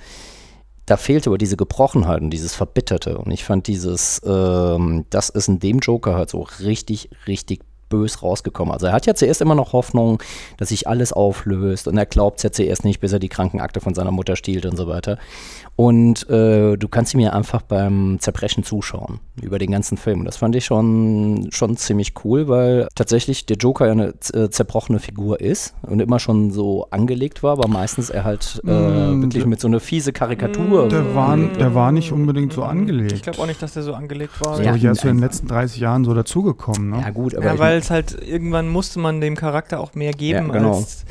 da 0.85 0.95
fehlte 0.95 1.29
aber 1.29 1.37
diese 1.37 1.57
Gebrochenheit 1.57 2.21
und 2.21 2.29
dieses 2.29 2.55
Verbitterte. 2.55 3.17
Und 3.17 3.31
ich 3.31 3.43
fand 3.43 3.67
dieses, 3.67 4.21
ähm, 4.25 5.05
das 5.09 5.27
ist 5.29 5.49
in 5.49 5.59
dem 5.59 5.79
Joker 5.79 6.15
halt 6.15 6.29
so 6.29 6.47
richtig, 6.61 7.09
richtig 7.27 7.59
bös 7.89 8.21
rausgekommen. 8.21 8.73
Also 8.73 8.87
er 8.87 8.93
hat 8.93 9.05
ja 9.05 9.15
zuerst 9.15 9.41
immer 9.41 9.55
noch 9.55 9.73
Hoffnung, 9.73 10.21
dass 10.57 10.69
sich 10.69 10.87
alles 10.87 11.13
auflöst 11.13 11.87
und 11.87 11.97
er 11.97 12.05
glaubt 12.05 12.37
es 12.37 12.43
ja 12.43 12.51
zuerst 12.51 12.85
nicht, 12.85 12.99
bis 12.99 13.13
er 13.13 13.19
die 13.19 13.29
Krankenakte 13.29 13.81
von 13.81 13.93
seiner 13.93 14.11
Mutter 14.11 14.35
stiehlt 14.35 14.65
und 14.65 14.77
so 14.77 14.87
weiter. 14.87 15.17
Und 15.77 16.27
äh, 16.27 16.75
du 16.75 16.87
kannst 16.87 17.13
ihm 17.13 17.19
ja 17.19 17.33
einfach 17.33 17.61
beim 17.61 18.17
Zerbrechen 18.19 18.63
zuschauen 18.63 19.19
über 19.39 19.59
den 19.59 19.69
ganzen 19.69 19.95
Film. 19.95 20.19
Und 20.21 20.25
das 20.25 20.37
fand 20.37 20.55
ich 20.55 20.65
schon, 20.65 21.49
schon 21.51 21.77
ziemlich 21.77 22.13
cool, 22.25 22.47
weil 22.47 22.87
tatsächlich 22.95 23.45
der 23.45 23.57
Joker 23.57 23.85
ja 23.85 23.91
eine 23.91 24.13
äh, 24.33 24.49
zerbrochene 24.49 24.97
Figur 24.97 25.39
ist 25.39 25.75
und 25.83 25.99
immer 25.99 26.17
schon 26.17 26.49
so 26.49 26.87
angelegt 26.89 27.43
war, 27.43 27.51
aber 27.51 27.67
meistens 27.67 28.09
er 28.09 28.23
halt 28.23 28.59
äh, 28.65 28.71
Mm, 29.07 29.21
wirklich 29.21 29.45
mit 29.45 29.59
so 29.59 29.67
einer 29.67 29.79
fiese 29.79 30.13
Karikatur. 30.13 30.89
Der 30.89 31.13
war, 31.13 31.37
der 31.37 31.75
war 31.75 31.91
nicht 31.91 32.11
unbedingt 32.11 32.53
so 32.53 32.63
angelegt. 32.63 33.11
Ich 33.11 33.21
glaube 33.21 33.39
auch 33.39 33.45
nicht, 33.47 33.61
dass 33.61 33.73
der 33.73 33.83
so 33.83 33.93
angelegt 33.93 34.33
war. 34.41 34.57
Ja, 34.57 34.63
glaube 34.63 34.77
ich 34.79 34.83
erst 34.83 35.01
so 35.01 35.07
in 35.09 35.17
den 35.17 35.23
letzten 35.23 35.47
30 35.47 35.79
Jahren 35.79 36.05
so 36.05 36.13
dazugekommen. 36.13 36.89
Ne? 36.89 37.01
ja 37.01 37.09
gut, 37.11 37.35
aber 37.35 37.45
Ja, 37.45 37.59
weil 37.59 37.77
es 37.77 37.89
halt 37.89 38.17
irgendwann 38.27 38.67
musste 38.67 38.99
man 38.99 39.21
dem 39.21 39.35
Charakter 39.35 39.79
auch 39.79 39.93
mehr 39.93 40.13
geben 40.13 40.47
Ja, 40.47 40.53
genau. 40.53 40.77
als 40.77 41.05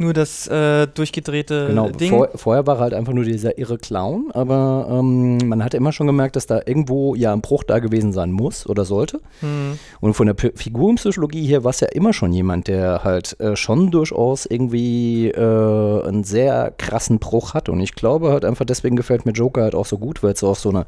nur 0.00 0.12
das 0.12 0.46
äh, 0.48 0.86
durchgedrehte 0.86 1.68
Genau, 1.68 1.88
Ding. 1.90 2.10
vor, 2.10 2.28
vorher 2.34 2.66
war 2.66 2.76
er 2.76 2.80
halt 2.80 2.94
einfach 2.94 3.12
nur 3.12 3.24
dieser 3.24 3.58
irre 3.58 3.78
Clown, 3.78 4.30
aber 4.32 4.86
ähm, 4.90 5.38
man 5.44 5.62
hatte 5.62 5.76
immer 5.76 5.92
schon 5.92 6.06
gemerkt, 6.06 6.36
dass 6.36 6.46
da 6.46 6.60
irgendwo 6.64 7.14
ja 7.14 7.32
ein 7.32 7.40
Bruch 7.40 7.64
da 7.64 7.78
gewesen 7.78 8.12
sein 8.12 8.32
muss 8.32 8.66
oder 8.66 8.84
sollte. 8.84 9.20
Hm. 9.40 9.78
Und 10.00 10.14
von 10.14 10.26
der 10.26 10.34
P 10.34 10.52
Figurenpsychologie 10.54 11.46
her 11.46 11.64
war 11.64 11.70
es 11.70 11.80
ja 11.80 11.88
immer 11.88 12.12
schon 12.12 12.32
jemand, 12.32 12.68
der 12.68 13.04
halt 13.04 13.38
äh, 13.40 13.56
schon 13.56 13.90
durchaus 13.90 14.46
irgendwie 14.46 15.28
äh, 15.28 16.06
einen 16.06 16.24
sehr 16.24 16.72
krassen 16.76 17.18
Bruch 17.18 17.54
hat. 17.54 17.68
Und 17.68 17.80
ich 17.80 17.94
glaube 17.94 18.32
halt 18.32 18.44
einfach, 18.44 18.64
deswegen 18.64 18.96
gefällt 18.96 19.26
mir 19.26 19.32
Joker 19.32 19.62
halt 19.62 19.74
auch 19.74 19.86
so 19.86 19.98
gut, 19.98 20.22
weil 20.22 20.32
es 20.32 20.42
auch 20.42 20.56
so 20.56 20.70
eine 20.70 20.86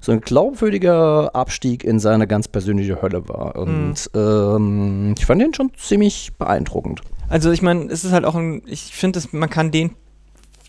so 0.00 0.12
ein 0.12 0.20
glaubwürdiger 0.20 1.34
Abstieg 1.34 1.84
in 1.84 1.98
seine 1.98 2.26
ganz 2.26 2.48
persönliche 2.48 3.02
Hölle 3.02 3.28
war. 3.28 3.56
Und 3.56 4.10
ähm, 4.14 5.14
ich 5.18 5.26
fand 5.26 5.42
den 5.42 5.54
schon 5.54 5.72
ziemlich 5.76 6.32
beeindruckend. 6.38 7.02
Also 7.28 7.50
ich 7.50 7.62
meine, 7.62 7.90
es 7.92 8.04
ist 8.04 8.12
halt 8.12 8.24
auch 8.24 8.34
ein, 8.34 8.62
ich 8.66 8.94
finde, 8.94 9.20
man 9.32 9.50
kann 9.50 9.70
den 9.70 9.90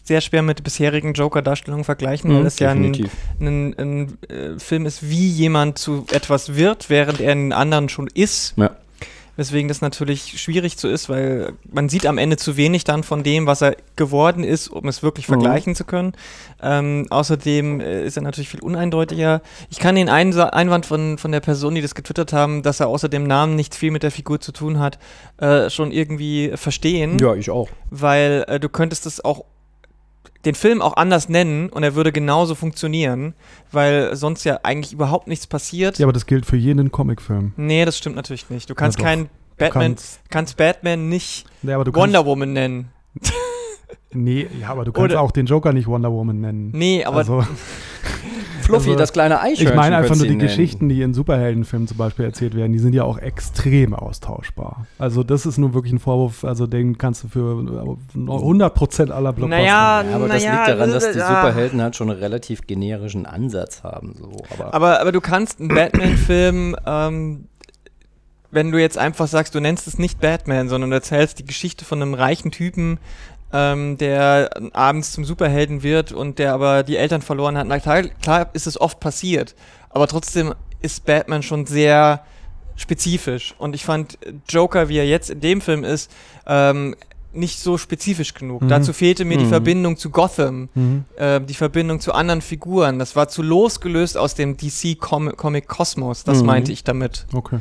sehr 0.04 0.22
schwer 0.22 0.42
mit 0.42 0.64
bisherigen 0.64 1.14
Joker-Darstellungen 1.14 1.86
vergleichen, 1.86 2.32
weil 2.32 2.42
Mhm, 2.42 2.46
es 2.48 2.60
ja 2.60 2.72
ein, 2.72 3.10
ein, 3.40 3.76
ein 3.78 4.18
äh, 4.28 4.60
Film 4.60 4.86
ist, 4.88 5.08
wie 5.08 5.28
jemand 5.30 5.78
zu 5.78 6.06
etwas 6.12 6.56
wird, 6.56 6.90
während 6.90 7.22
er 7.22 7.32
einen 7.32 7.54
anderen 7.54 7.90
schon 7.90 8.08
ist. 8.08 8.54
Ja. 8.58 8.72
Weswegen 9.40 9.68
das 9.70 9.82
natürlich 9.82 10.40
schwierig 10.40 10.78
so 10.78 10.88
ist, 10.88 11.10
weil 11.10 11.54
man 11.72 11.90
sieht 11.90 12.06
am 12.06 12.18
Ende 12.20 12.38
zu 12.38 12.58
wenig 12.58 12.84
dann 12.84 13.02
von 13.04 13.24
dem, 13.24 13.48
was 13.48 13.62
er 13.62 13.76
geworden 13.96 14.44
ist, 14.44 14.68
um 14.68 14.88
es 14.88 15.02
wirklich 15.02 15.28
Mhm. 15.28 15.34
vergleichen 15.34 15.74
zu 15.76 15.86
können. 15.86 16.14
Ähm, 16.62 17.08
außerdem 17.10 17.80
äh, 17.80 18.06
ist 18.06 18.18
er 18.18 18.24
natürlich 18.24 18.50
viel 18.50 18.60
uneindeutiger. 18.60 19.42
Ich 19.70 19.80
kann 19.80 19.96
den 19.96 20.10
Einsa- 20.10 20.50
Einwand 20.50 20.86
von, 20.86 21.18
von 21.18 21.32
der 21.32 21.40
Person, 21.40 21.74
die 21.74 21.82
das 21.82 21.96
getwittert 21.96 22.34
haben, 22.34 22.62
dass 22.62 22.80
er 22.82 22.88
außer 22.88 23.10
dem 23.10 23.24
Namen 23.26 23.56
nicht 23.56 23.74
viel 23.74 23.92
mit 23.92 24.04
der 24.04 24.12
Figur 24.12 24.40
zu 24.42 24.52
tun 24.52 24.78
hat, 24.80 25.00
äh, 25.38 25.70
schon 25.70 25.92
irgendwie 25.92 26.52
verstehen 26.56 27.18
Ja, 27.20 27.34
ich 27.34 27.50
auch. 27.50 27.70
weil 27.90 28.44
äh, 28.48 28.60
du 28.60 28.70
könntest 28.70 29.06
es 29.06 29.24
auch 29.24 29.46
den 30.46 30.56
Film 30.56 30.82
auch 30.82 30.96
anders 30.96 31.28
nennen 31.28 31.70
und 31.70 31.84
er 31.84 31.96
würde 31.96 32.12
genauso 32.12 32.56
funktionieren, 32.56 33.34
weil 33.72 34.16
sonst 34.16 34.44
ja 34.46 34.60
eigentlich 34.64 34.94
überhaupt 34.94 35.28
nichts 35.28 35.48
passiert. 35.48 36.00
Ja, 36.00 36.06
aber 36.06 36.14
das 36.14 36.26
gilt 36.26 36.46
für 36.46 36.56
jeden 36.56 36.92
Comicfilm. 36.92 37.54
Nee, 37.58 37.84
das 37.86 37.98
stimmt 37.98 38.16
natürlich 38.16 38.50
nicht. 38.50 38.70
Du 38.70 38.76
kannst 38.76 39.00
doch. 39.00 39.04
keinen 39.04 39.30
Batman, 39.58 39.84
kannst, 39.84 40.22
kannst 40.30 40.58
Batman 40.58 41.10
nicht 41.10 41.46
nee, 41.62 41.74
aber 41.74 41.84
du 41.84 41.94
Wonder 41.94 42.20
kannst, 42.20 42.28
Woman 42.28 42.54
nennen. 42.54 42.90
nee, 44.14 44.48
ja, 44.60 44.70
aber 44.70 44.86
du 44.86 44.92
kannst 44.94 45.12
Oder- 45.12 45.22
auch 45.22 45.32
den 45.32 45.46
Joker 45.46 45.74
nicht 45.74 45.88
Wonder 45.88 46.12
Woman 46.12 46.40
nennen. 46.40 46.72
Nee, 46.74 47.04
aber 47.04 47.18
also, 47.18 47.44
Fluffy, 48.62 48.90
Also, 48.90 49.00
das 49.00 49.14
kleine 49.14 49.40
Eichhörnchen. 49.40 49.68
ich 49.70 49.76
meine 49.76 49.96
einfach 49.98 50.16
nur 50.16 50.26
die 50.26 50.30
nennen. 50.36 50.42
Geschichten, 50.42 50.90
die 50.90 51.02
in 51.02 51.14
Superheldenfilmen 51.14 51.88
zum 51.88 51.98
Beispiel 51.98 52.26
erzählt 52.26 52.56
werden, 52.56 52.72
die 52.74 52.80
sind 52.80 52.94
ja 52.94 53.04
auch 53.04 53.18
extrem 53.18 53.94
austauschbar. 53.94 54.86
Also 54.98 55.24
das 55.24 55.46
ist 55.46 55.58
nur 55.58 55.74
wirklich 55.74 55.94
ein 55.94 56.00
Vorwurf, 56.00 56.44
also 56.44 56.68
den 56.68 56.98
kannst 56.98 57.24
du 57.24 57.28
für 57.30 57.40
äh, 57.40 58.18
100% 58.20 59.12
aller 59.12 59.34
Blockbuster 59.34 59.48
Naja, 59.48 60.04
Ja, 60.04 60.16
aber 60.16 60.28
das 60.28 60.44
Naja, 60.44 60.56
liegt 60.56 60.68
daran, 60.80 60.92
dass 60.92 61.04
die 61.12 61.20
äh, 61.20 61.22
Superhelden 61.22 61.82
halt 61.82 61.96
schon 61.96 62.10
einen 62.10 62.20
relativ 62.20 62.68
generischen 62.68 63.26
Ansatz 63.26 63.84
haben. 63.84 64.16
So. 64.20 64.32
Aber, 64.58 64.74
Aber, 64.74 65.00
aber 65.02 65.12
du 65.12 65.22
kannst 65.22 65.60
einen 65.60 65.70
Batman-Film, 65.70 66.76
ähm, 66.86 67.46
wenn 68.52 68.72
du 68.72 68.80
jetzt 68.82 68.98
einfach 68.98 69.28
sagst, 69.28 69.54
du 69.54 69.60
nennst 69.60 69.88
es 69.88 70.00
nicht 70.00 70.20
Batman, 70.20 70.70
sondern 70.70 70.90
du 70.90 70.96
erzählst 70.96 71.38
die 71.40 71.46
Geschichte 71.46 71.86
von 71.86 72.02
einem 72.02 72.16
reichen 72.16 72.50
Typen, 72.52 72.98
ähm, 73.52 73.98
der 73.98 74.50
abends 74.74 75.12
zum 75.12 75.26
Superhelden 75.26 75.84
wird 75.84 76.12
und 76.12 76.40
der 76.40 76.54
aber 76.54 76.84
die 76.84 76.98
Eltern 76.98 77.22
verloren 77.22 77.58
hat. 77.58 77.68
Na 77.68 77.80
klar, 77.80 78.04
klar 78.22 78.50
ist 78.54 78.68
es 78.68 78.80
oft 78.80 79.00
passiert, 79.00 79.56
aber 79.90 80.08
trotzdem 80.08 80.54
ist 80.82 81.06
Batman 81.06 81.44
schon 81.44 81.66
sehr 81.66 82.24
spezifisch. 82.76 83.56
Und 83.58 83.76
ich 83.76 83.86
fand 83.86 84.18
Joker, 84.48 84.90
wie 84.90 84.98
er 84.98 85.08
jetzt 85.08 85.30
in 85.30 85.42
dem 85.42 85.62
Film 85.62 85.84
ist, 85.84 86.12
ähm, 86.48 86.96
nicht 87.32 87.60
so 87.60 87.78
spezifisch 87.78 88.34
genug. 88.34 88.62
Mhm. 88.64 88.70
Dazu 88.70 88.92
fehlte 88.94 89.24
mir 89.26 89.38
die 89.38 89.46
Mhm. 89.46 89.50
Verbindung 89.50 89.98
zu 89.98 90.10
Gotham 90.10 90.70
Mhm. 90.74 91.06
äh, 91.18 91.40
die 91.42 91.54
Verbindung 91.54 92.00
zu 92.00 92.14
anderen 92.14 92.42
Figuren. 92.42 92.98
Das 93.00 93.16
war 93.16 93.28
zu 93.28 93.42
losgelöst 93.44 94.18
aus 94.18 94.34
dem 94.36 94.58
DC-Comic-Kosmos. 94.58 96.24
Das 96.24 96.40
Mhm. 96.42 96.46
meinte 96.46 96.72
ich 96.72 96.84
damit. 96.84 97.26
Okay. 97.34 97.60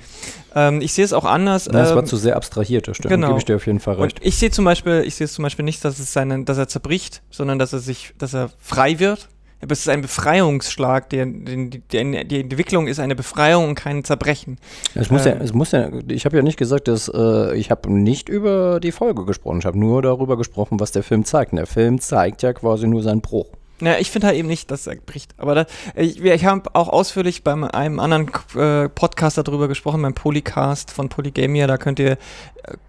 Ähm, 0.55 0.81
ich 0.81 0.93
sehe 0.93 1.05
es 1.05 1.13
auch 1.13 1.25
anders. 1.25 1.69
Na, 1.71 1.83
es 1.83 1.91
war 1.91 1.99
ähm, 1.99 2.07
zu 2.07 2.17
sehr 2.17 2.37
abstrahiert, 2.37 2.89
das 2.89 2.97
stimmt. 2.97 3.11
genau. 3.11 3.29
Gebe 3.29 3.39
ich 3.41 3.45
dir 3.45 3.57
auf 3.57 3.67
jeden 3.67 3.81
Fall 3.81 3.97
und 3.97 4.03
recht. 4.05 4.21
ich 4.23 4.37
sehe 4.39 4.51
zum 4.51 4.65
Beispiel, 4.65 5.03
ich 5.07 5.15
sehe 5.15 5.25
es 5.27 5.33
zum 5.35 5.43
Beispiel 5.43 5.65
nicht, 5.65 5.85
dass 5.85 5.99
es 5.99 6.13
seinen, 6.13 6.45
dass 6.45 6.59
er 6.59 6.69
zerbricht, 6.69 7.23
sondern 7.31 7.59
dass 7.59 7.73
er 7.73 7.79
sich, 7.81 8.15
dass 8.19 8.35
er 8.35 8.51
frei 8.59 8.99
wird. 8.99 9.29
Aber 9.61 9.73
es 9.73 9.81
ist 9.81 9.89
ein 9.89 10.03
Befreiungsschlag. 10.03 11.09
Der, 11.11 11.27
die, 11.27 11.81
die, 11.81 12.29
die 12.29 12.41
Entwicklung 12.41 12.87
ist 12.87 13.01
eine 13.01 13.17
Befreiung 13.17 13.69
und 13.69 13.75
kein 13.75 14.05
Zerbrechen. 14.05 14.59
Es 14.95 15.11
muss 15.11 15.25
ja, 15.25 15.33
ähm, 15.33 15.41
es 15.43 15.53
muss 15.53 15.73
ja, 15.73 15.91
ich 16.09 16.25
habe 16.25 16.37
ja 16.37 16.43
nicht 16.43 16.59
gesagt, 16.59 16.87
dass 16.89 17.11
äh, 17.13 17.57
ich 17.57 17.71
habe 17.71 17.93
nicht 17.93 18.29
über 18.29 18.79
die 18.81 18.93
Folge 18.93 19.25
gesprochen. 19.25 19.59
Ich 19.59 19.67
habe 19.67 19.79
nur 19.79 20.03
darüber 20.03 20.37
gesprochen, 20.37 20.79
was 20.79 20.93
der 20.93 21.03
Film 21.03 21.25
zeigt. 21.25 21.53
Und 21.53 21.57
der 21.57 21.67
Film 21.67 22.01
zeigt 22.01 22.43
ja 22.43 22.53
quasi 22.53 22.87
nur 22.87 23.03
seinen 23.03 23.21
Bruch. 23.21 23.49
Ja, 23.81 23.99
ich 23.99 24.11
finde 24.11 24.27
halt 24.29 24.37
eben 24.37 24.49
nicht, 24.49 24.71
dass 24.71 24.87
er 24.87 24.97
bricht. 24.97 25.35
Aber 25.39 25.55
da, 25.55 25.67
ich, 25.95 26.21
ich 26.23 26.45
habe 26.45 26.75
auch 26.75 26.89
ausführlich 26.89 27.45
bei 27.45 27.53
einem 27.53 28.01
anderen 28.01 28.31
äh, 28.57 28.89
Podcast 28.89 29.39
darüber 29.39 29.69
gesprochen, 29.69 30.03
beim 30.03 30.15
Polycast 30.15 30.91
von 30.91 31.09
Polygamia. 31.09 31.67
Da 31.67 31.77
könnt 31.79 31.99
ihr 32.01 32.13
äh, 32.13 32.17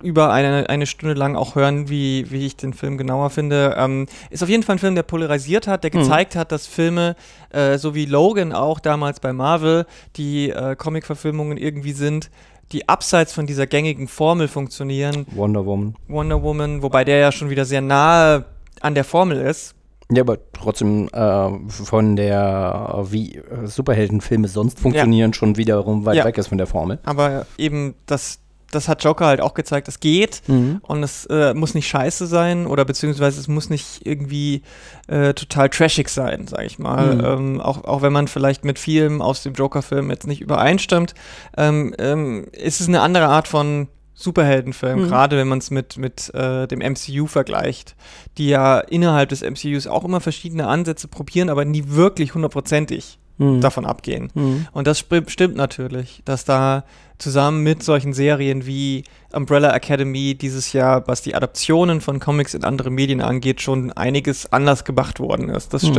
über 0.01 0.31
eine, 0.33 0.67
eine 0.69 0.87
Stunde 0.87 1.13
lang 1.13 1.35
auch 1.35 1.55
hören, 1.55 1.89
wie, 1.89 2.31
wie 2.31 2.45
ich 2.45 2.55
den 2.57 2.73
Film 2.73 2.97
genauer 2.97 3.29
finde. 3.29 3.75
Ähm, 3.77 4.07
ist 4.31 4.41
auf 4.41 4.49
jeden 4.49 4.63
Fall 4.63 4.77
ein 4.77 4.79
Film, 4.79 4.95
der 4.95 5.03
polarisiert 5.03 5.67
hat, 5.67 5.83
der 5.83 5.91
Mhm. 5.93 5.99
gezeigt 5.99 6.35
hat, 6.35 6.51
dass 6.51 6.65
Filme, 6.67 7.15
äh, 7.51 7.77
so 7.77 7.93
wie 7.95 8.05
Logan 8.05 8.53
auch 8.53 8.79
damals 8.79 9.19
bei 9.19 9.33
Marvel, 9.33 9.85
die 10.15 10.49
äh, 10.49 10.75
Comic-Verfilmungen 10.75 11.57
irgendwie 11.57 11.93
sind, 11.93 12.29
die 12.71 12.87
abseits 12.87 13.33
von 13.33 13.47
dieser 13.47 13.65
gängigen 13.67 14.07
Formel 14.07 14.47
funktionieren. 14.47 15.25
Wonder 15.31 15.65
Woman. 15.65 15.95
Wonder 16.07 16.41
Woman, 16.43 16.81
wobei 16.83 17.03
der 17.03 17.17
ja 17.17 17.31
schon 17.31 17.49
wieder 17.49 17.65
sehr 17.65 17.81
nahe 17.81 18.45
an 18.81 18.93
der 18.95 19.03
Formel 19.03 19.37
ist. 19.41 19.73
Ja, 20.11 20.23
aber 20.23 20.37
trotzdem 20.53 21.07
äh, 21.13 21.49
von 21.69 22.15
der, 22.15 23.05
wie 23.11 23.41
Superheldenfilme 23.65 24.47
sonst 24.47 24.79
funktionieren, 24.79 25.33
schon 25.33 25.55
wiederum 25.57 26.05
weit 26.05 26.15
Ja. 26.17 26.25
weg 26.25 26.37
ist 26.37 26.47
von 26.47 26.57
der 26.57 26.65
Formel. 26.67 26.97
Aber 27.03 27.45
eben, 27.59 27.93
das, 28.07 28.39
das 28.71 28.87
hat 28.87 29.03
Joker 29.03 29.27
halt 29.27 29.39
auch 29.39 29.53
gezeigt, 29.53 29.87
es 29.87 29.99
geht 29.99 30.41
und 30.47 31.03
es 31.03 31.25
äh, 31.27 31.53
muss 31.53 31.75
nicht 31.75 31.87
scheiße 31.87 32.25
sein 32.25 32.65
oder 32.65 32.85
beziehungsweise 32.85 33.39
es 33.39 33.47
muss 33.47 33.69
nicht 33.69 34.05
irgendwie 34.05 34.63
äh, 35.07 35.33
total 35.35 35.69
trashig 35.69 36.09
sein, 36.09 36.47
sag 36.47 36.65
ich 36.65 36.79
mal. 36.79 37.15
Mhm. 37.15 37.25
Ähm, 37.25 37.61
auch, 37.61 37.83
auch 37.83 38.01
wenn 38.01 38.13
man 38.13 38.27
vielleicht 38.27 38.65
mit 38.65 38.79
vielem 38.79 39.21
aus 39.21 39.43
dem 39.43 39.53
Joker-Film 39.53 40.09
jetzt 40.09 40.25
nicht 40.27 40.41
übereinstimmt, 40.41 41.13
ähm, 41.55 41.93
ähm, 41.99 42.45
ist 42.51 42.81
es 42.81 42.87
eine 42.87 43.01
andere 43.01 43.27
Art 43.27 43.47
von 43.47 43.87
Superheldenfilm, 44.21 45.03
Mhm. 45.03 45.07
gerade 45.07 45.37
wenn 45.37 45.47
man 45.47 45.59
es 45.59 45.71
mit, 45.71 45.97
mit 45.97 46.33
äh, 46.33 46.67
dem 46.67 46.79
MCU 46.81 47.25
vergleicht, 47.25 47.95
die 48.37 48.49
ja 48.49 48.79
innerhalb 48.79 49.29
des 49.29 49.41
MCUs 49.41 49.87
auch 49.87 50.03
immer 50.03 50.19
verschiedene 50.19 50.67
Ansätze 50.67 51.07
probieren, 51.07 51.49
aber 51.49 51.63
nie 51.65 51.83
wirklich 51.87 52.33
hundertprozentig 52.35 53.17
Mhm. 53.37 53.61
davon 53.61 53.85
abgehen. 53.85 54.29
Mhm. 54.33 54.67
Und 54.73 54.85
das 54.87 54.99
stimmt 54.99 55.55
natürlich, 55.55 56.21
dass 56.25 56.43
da 56.43 56.83
zusammen 57.17 57.63
mit 57.63 57.81
solchen 57.83 58.11
Serien 58.11 58.65
wie 58.65 59.05
Umbrella 59.31 59.73
Academy 59.73 60.35
dieses 60.35 60.73
Jahr, 60.73 61.07
was 61.07 61.21
die 61.21 61.35
Adaptionen 61.35 62.01
von 62.01 62.19
Comics 62.19 62.53
in 62.53 62.65
andere 62.65 62.89
Medien 62.89 63.21
angeht, 63.21 63.61
schon 63.61 63.93
einiges 63.93 64.51
anders 64.51 64.83
gemacht 64.83 65.21
worden 65.21 65.47
ist. 65.47 65.73
Das 65.73 65.83
Mhm. 65.83 65.93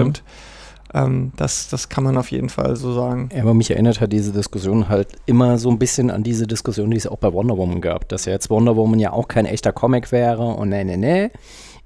Ähm, 0.92 1.32
das, 1.36 1.68
das 1.68 1.88
kann 1.88 2.04
man 2.04 2.16
auf 2.16 2.30
jeden 2.30 2.48
Fall 2.48 2.76
so 2.76 2.92
sagen. 2.92 3.28
Ja, 3.34 3.42
aber 3.42 3.54
mich 3.54 3.70
erinnert 3.70 4.00
hat 4.00 4.12
diese 4.12 4.32
Diskussion 4.32 4.88
halt 4.88 5.08
immer 5.26 5.58
so 5.58 5.70
ein 5.70 5.78
bisschen 5.78 6.10
an 6.10 6.22
diese 6.22 6.46
Diskussion, 6.46 6.90
die 6.90 6.96
es 6.96 7.06
auch 7.06 7.18
bei 7.18 7.32
Wonder 7.32 7.56
Woman 7.56 7.80
gab, 7.80 8.08
dass 8.08 8.24
ja 8.24 8.32
jetzt 8.32 8.50
Wonder 8.50 8.76
Woman 8.76 8.98
ja 8.98 9.12
auch 9.12 9.28
kein 9.28 9.46
echter 9.46 9.72
Comic 9.72 10.12
wäre 10.12 10.42
und 10.42 10.70
ne, 10.70 10.84
ne, 10.84 10.96
ne. 10.96 11.30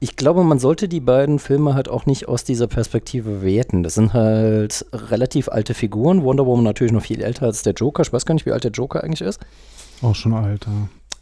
Ich 0.00 0.16
glaube, 0.16 0.44
man 0.44 0.58
sollte 0.58 0.88
die 0.88 1.00
beiden 1.00 1.38
Filme 1.38 1.74
halt 1.74 1.88
auch 1.88 2.04
nicht 2.04 2.28
aus 2.28 2.44
dieser 2.44 2.66
Perspektive 2.66 3.42
werten. 3.42 3.82
Das 3.82 3.94
sind 3.94 4.12
halt 4.12 4.84
relativ 4.92 5.48
alte 5.48 5.72
Figuren. 5.72 6.24
Wonder 6.24 6.44
Woman 6.44 6.64
natürlich 6.64 6.92
noch 6.92 7.02
viel 7.02 7.22
älter 7.22 7.46
als 7.46 7.62
der 7.62 7.72
Joker. 7.72 8.02
Ich 8.02 8.12
weiß 8.12 8.26
gar 8.26 8.34
nicht, 8.34 8.44
wie 8.44 8.52
alt 8.52 8.64
der 8.64 8.72
Joker 8.72 9.02
eigentlich 9.02 9.22
ist. 9.22 9.40
Auch 10.02 10.14
schon 10.14 10.34
alter. 10.34 10.70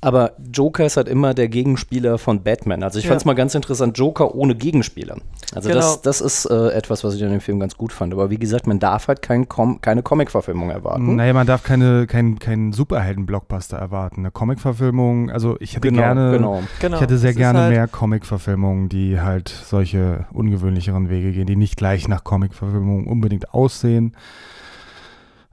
Aber 0.04 0.32
Joker 0.52 0.84
ist 0.84 0.96
halt 0.96 1.06
immer 1.06 1.32
der 1.32 1.46
Gegenspieler 1.48 2.18
von 2.18 2.42
Batman. 2.42 2.82
Also 2.82 2.98
ich 2.98 3.04
Ja. 3.04 3.10
fand 3.10 3.20
es 3.20 3.24
mal 3.24 3.34
ganz 3.34 3.54
interessant, 3.54 3.96
Joker 3.96 4.34
ohne 4.34 4.56
Gegenspieler. 4.56 5.16
Also 5.54 5.68
Genau. 5.68 5.80
das, 5.80 6.02
das 6.02 6.20
ist 6.20 6.44
äh, 6.46 6.70
etwas, 6.70 7.04
was 7.04 7.14
ich 7.14 7.22
an 7.22 7.30
dem 7.30 7.40
Film 7.40 7.60
ganz 7.60 7.76
gut 7.76 7.92
fand. 7.92 8.12
Aber 8.12 8.28
wie 8.28 8.36
gesagt, 8.38 8.66
man 8.66 8.80
darf 8.80 9.06
halt 9.06 9.22
kein 9.22 9.48
Com 9.48 9.80
keine 9.80 10.02
Comic-Verfilmung 10.02 10.70
erwarten. 10.70 11.14
Naja, 11.14 11.32
man 11.32 11.46
darf 11.46 11.62
keine, 11.62 12.08
kein, 12.08 12.40
keinen 12.40 12.72
Superhelden-Blockbuster 12.72 13.76
erwarten. 13.78 14.22
Eine 14.22 14.32
Comic-Verfilmung, 14.32 15.30
also 15.30 15.56
ich 15.60 15.76
hätte 15.76 15.88
Genau, 15.88 16.02
gerne, 16.02 16.32
genau. 16.32 16.62
Genau. 16.80 16.96
ich 16.96 17.02
hätte 17.02 17.16
sehr 17.18 17.30
Das 17.30 17.36
gerne 17.38 17.58
halt- 17.60 17.70
mehr 17.72 17.86
Comic-Verfilmungen, 17.86 18.88
die 18.88 19.20
halt 19.20 19.50
solche 19.50 20.26
ungewöhnlicheren 20.32 21.10
Wege 21.10 21.30
gehen, 21.30 21.46
die 21.46 21.54
nicht 21.56 21.76
gleich 21.76 22.08
nach 22.08 22.24
Comic-Verfilmungen 22.24 23.06
unbedingt 23.06 23.54
aussehen. 23.54 24.16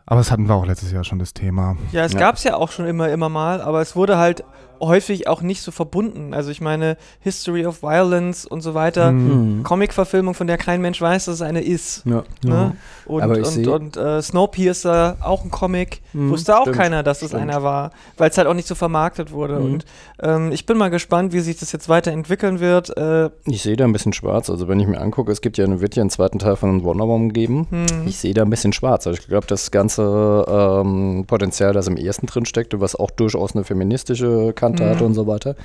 Aber 0.09 0.19
das 0.19 0.31
hatten 0.31 0.47
wir 0.47 0.55
auch 0.55 0.65
letztes 0.65 0.91
Jahr 0.91 1.03
schon 1.03 1.19
das 1.19 1.33
Thema. 1.33 1.77
Ja, 1.91 2.03
es 2.03 2.13
Ja. 2.13 2.19
gab 2.19 2.35
es 2.35 2.43
ja 2.43 2.55
auch 2.55 2.71
schon 2.71 2.85
immer, 2.87 3.09
immer 3.09 3.29
mal, 3.29 3.61
aber 3.61 3.79
es 3.81 3.95
wurde 3.95 4.17
halt 4.17 4.43
häufig 4.79 5.27
auch 5.27 5.41
nicht 5.41 5.61
so 5.61 5.71
verbunden. 5.71 6.33
Also 6.33 6.51
ich 6.51 6.61
meine, 6.61 6.97
History 7.21 7.65
of 7.65 7.81
Violence 7.83 8.45
und 8.45 8.61
so 8.61 8.73
weiter, 8.73 9.11
Mhm. 9.11 9.63
Comic-Verfilmung, 9.63 10.33
von 10.33 10.47
der 10.47 10.57
kein 10.57 10.81
Mensch 10.81 11.01
weiß, 11.01 11.25
dass 11.25 11.35
es 11.35 11.41
eine 11.41 11.61
ist. 11.61 12.03
Ja. 12.05 12.23
Ne? 12.43 12.75
Und, 13.05 13.21
Aber 13.23 13.39
ich 13.39 13.47
und, 13.57 13.67
und 13.67 13.97
äh, 13.97 14.21
Snowpiercer, 14.21 15.17
auch 15.21 15.43
ein 15.43 15.51
Comic, 15.51 16.01
Mhm, 16.13 16.31
wusste 16.31 16.57
auch 16.57 16.61
stimmt, 16.63 16.77
keiner, 16.77 17.03
dass 17.03 17.21
es 17.21 17.29
stimmt. 17.29 17.43
einer 17.43 17.61
war, 17.63 17.91
weil 18.17 18.29
es 18.29 18.37
halt 18.37 18.47
auch 18.47 18.53
nicht 18.53 18.67
so 18.67 18.73
vermarktet 18.75 19.31
wurde. 19.31 19.59
Mhm. 19.59 19.65
Und 19.65 19.85
ähm, 20.21 20.51
ich 20.51 20.65
bin 20.65 20.77
mal 20.77 20.89
gespannt, 20.89 21.33
wie 21.33 21.39
sich 21.39 21.57
das 21.57 21.71
jetzt 21.71 21.87
weiterentwickeln 21.89 22.59
wird. 22.59 22.95
Äh, 22.97 23.29
Ich 23.45 23.61
sehe 23.61 23.75
da 23.77 23.83
ein 23.85 23.93
bisschen 23.93 24.13
schwarz. 24.13 24.49
Also 24.49 24.67
wenn 24.67 24.79
ich 24.79 24.87
mir 24.87 24.99
angucke, 24.99 25.31
es 25.31 25.41
gibt 25.41 25.57
ja, 25.57 25.79
wird 25.81 25.95
ja 25.95 26.01
einen 26.01 26.09
zweiten 26.09 26.39
Teil 26.39 26.55
von 26.55 26.83
Wonder 26.83 27.07
Woman 27.07 27.31
geben. 27.33 27.67
hm, 27.69 28.07
Ich 28.07 28.17
sehe 28.17 28.33
da 28.33 28.41
ein 28.43 28.49
bisschen 28.49 28.73
schwarz. 28.73 29.05
Also 29.07 29.19
ich 29.19 29.27
glaube, 29.27 29.45
das 29.47 29.71
ganze 29.71 30.45
ähm, 30.47 31.25
Potenzial, 31.27 31.73
das 31.73 31.87
im 31.87 31.97
ersten 31.97 32.25
drin 32.25 32.45
steckte, 32.45 32.79
was 32.81 32.95
auch 32.95 33.11
durchaus 33.11 33.55
eine 33.55 33.63
feministische 33.63 34.53
Kante 34.75 34.83
Mhm. 34.83 34.89
hatte 34.95 35.05
und 35.05 35.13
so 35.13 35.27
weiter. 35.27 35.55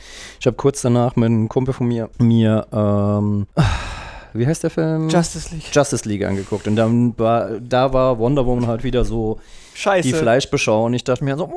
Ich 0.41 0.47
habe 0.47 0.57
kurz 0.57 0.83
danach 0.83 1.17
mit 1.17 1.27
einem 1.27 1.49
Kumpel 1.49 1.75
von 1.75 1.87
mir, 1.89 2.09
mir 2.19 2.67
ähm, 2.73 3.47
wie 4.33 4.47
heißt 4.47 4.65
der 4.65 4.71
Film? 4.71 5.09
Justice 5.09 5.55
League. 5.55 5.71
Justice 5.73 6.09
League 6.09 6.25
angeguckt. 6.25 6.67
Und 6.67 6.75
dann 6.77 7.17
war, 7.19 7.51
da 7.61 7.93
war 7.93 8.19
Wonder 8.19 8.45
Woman 8.47 8.67
halt 8.67 8.83
wieder 8.83 9.05
so 9.05 9.39
Scheiße. 9.75 10.09
die 10.09 10.13
Fleischbeschau 10.15 10.87
und 10.87 10.95
ich 10.95 11.05
dachte 11.05 11.23
mir 11.25 11.37
so, 11.37 11.49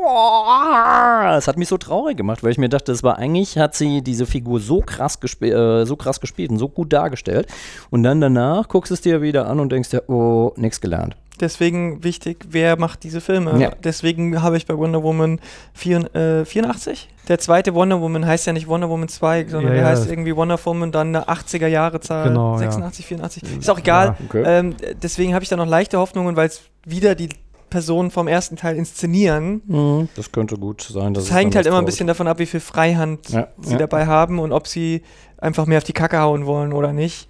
das 1.24 1.48
hat 1.48 1.58
mich 1.58 1.68
so 1.68 1.78
traurig 1.78 2.18
gemacht, 2.18 2.44
weil 2.44 2.52
ich 2.52 2.58
mir 2.58 2.70
dachte, 2.70 2.92
das 2.92 3.04
war 3.04 3.18
eigentlich, 3.18 3.58
hat 3.58 3.76
sie 3.76 4.02
diese 4.02 4.26
Figur 4.26 4.60
so 4.60 4.82
krass, 4.82 5.18
äh, 5.42 5.86
so 5.86 5.96
krass 5.96 6.20
gespielt 6.20 6.50
und 6.52 6.58
so 6.60 6.68
gut 6.70 6.94
dargestellt 6.94 7.48
und 7.90 8.04
dann 8.04 8.22
danach 8.22 8.68
guckst 8.68 8.90
du 8.92 8.94
es 8.94 9.02
dir 9.02 9.22
wieder 9.22 9.48
an 9.48 9.60
und 9.60 9.72
denkst 9.72 9.90
dir, 9.90 10.04
oh, 10.08 10.54
nichts 10.56 10.82
gelernt. 10.82 11.16
Deswegen 11.40 12.04
wichtig, 12.04 12.46
wer 12.50 12.78
macht 12.80 13.04
diese 13.04 13.22
Filme. 13.22 13.60
Ja. 13.62 13.72
Deswegen 13.84 14.42
habe 14.42 14.58
ich 14.58 14.66
bei 14.66 14.76
Wonder 14.78 15.04
Woman 15.04 15.40
vier, 15.74 16.14
äh, 16.16 16.46
84. 16.46 17.10
Der 17.28 17.40
zweite 17.40 17.74
Wonder 17.74 18.00
Woman 18.02 18.26
heißt 18.26 18.48
ja 18.48 18.54
nicht 18.54 18.68
Wonder 18.68 18.90
Woman 18.90 19.08
2, 19.10 19.46
sondern 19.50 19.74
Ja, 19.76 19.82
der 19.82 19.88
heißt 19.90 20.10
irgendwie 20.10 20.36
Wonder 20.36 20.58
Woman, 20.64 20.92
dann 20.92 21.10
eine 21.16 21.28
80er 21.28 21.68
Jahre 21.68 22.00
Zahl, 22.00 22.30
Genau, 22.30 22.54
ja. 22.54 22.60
86, 22.60 23.06
84. 23.06 23.44
Ist 23.60 23.70
auch 23.70 23.80
egal. 23.80 24.16
Okay. 24.28 24.44
Ähm, 24.46 24.76
deswegen 25.02 25.34
habe 25.34 25.44
ich 25.44 25.50
da 25.50 25.56
noch 25.58 25.68
leichte 25.68 25.98
Hoffnungen, 26.00 26.36
weil 26.36 26.48
es 26.48 26.62
wieder 26.86 27.16
die 27.16 27.30
Personen 27.70 28.12
vom 28.12 28.30
ersten 28.30 28.56
Teil 28.56 28.78
inszenieren. 28.78 29.62
Mhm, 29.68 30.08
Das 30.16 30.32
könnte 30.32 30.58
gut 30.58 30.82
sein. 30.82 31.14
Das 31.14 31.26
es 31.26 31.34
hängt 31.34 31.54
dann 31.54 31.58
halt 31.60 31.68
immer 31.68 31.80
ein 31.80 31.86
bisschen 31.86 32.08
davon 32.08 32.28
ab, 32.30 32.40
wie 32.40 32.46
viel 32.46 32.62
Freihand 32.62 33.30
Ja, 33.30 33.50
sie 33.60 33.74
ja. 33.74 33.78
dabei 33.78 34.06
haben 34.06 34.40
und 34.40 34.54
ob 34.54 34.68
sie 34.68 35.02
einfach 35.38 35.66
mehr 35.66 35.78
auf 35.80 35.84
die 35.84 35.92
Kacke 35.94 36.18
hauen 36.20 36.46
wollen 36.46 36.72
oder 36.72 36.94
nicht. 36.94 37.28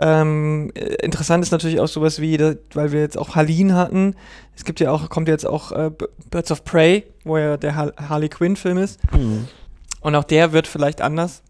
Ähm, 0.00 0.70
äh, 0.74 0.94
interessant 1.04 1.44
ist 1.44 1.50
natürlich 1.50 1.78
auch 1.80 1.86
sowas 1.88 2.20
wie, 2.20 2.38
weil 2.74 2.92
wir 2.92 3.00
jetzt 3.00 3.18
auch 3.18 3.34
Harleen 3.36 3.74
hatten. 3.74 4.14
Es 4.56 4.64
gibt 4.64 4.80
ja 4.80 4.90
auch, 4.90 5.08
kommt 5.10 5.28
jetzt 5.28 5.46
auch 5.46 5.72
äh, 5.72 5.90
Birds 6.30 6.50
of 6.50 6.64
Prey, 6.64 7.04
wo 7.24 7.36
ja 7.38 7.56
der 7.56 7.76
Har 7.76 7.92
Harley 8.08 8.28
Quinn 8.30 8.56
Film 8.56 8.78
ist. 8.78 8.98
Mhm. 9.12 9.46
Und 10.00 10.14
auch 10.14 10.24
der 10.24 10.52
wird 10.52 10.66
vielleicht 10.66 11.02
anders. 11.02 11.42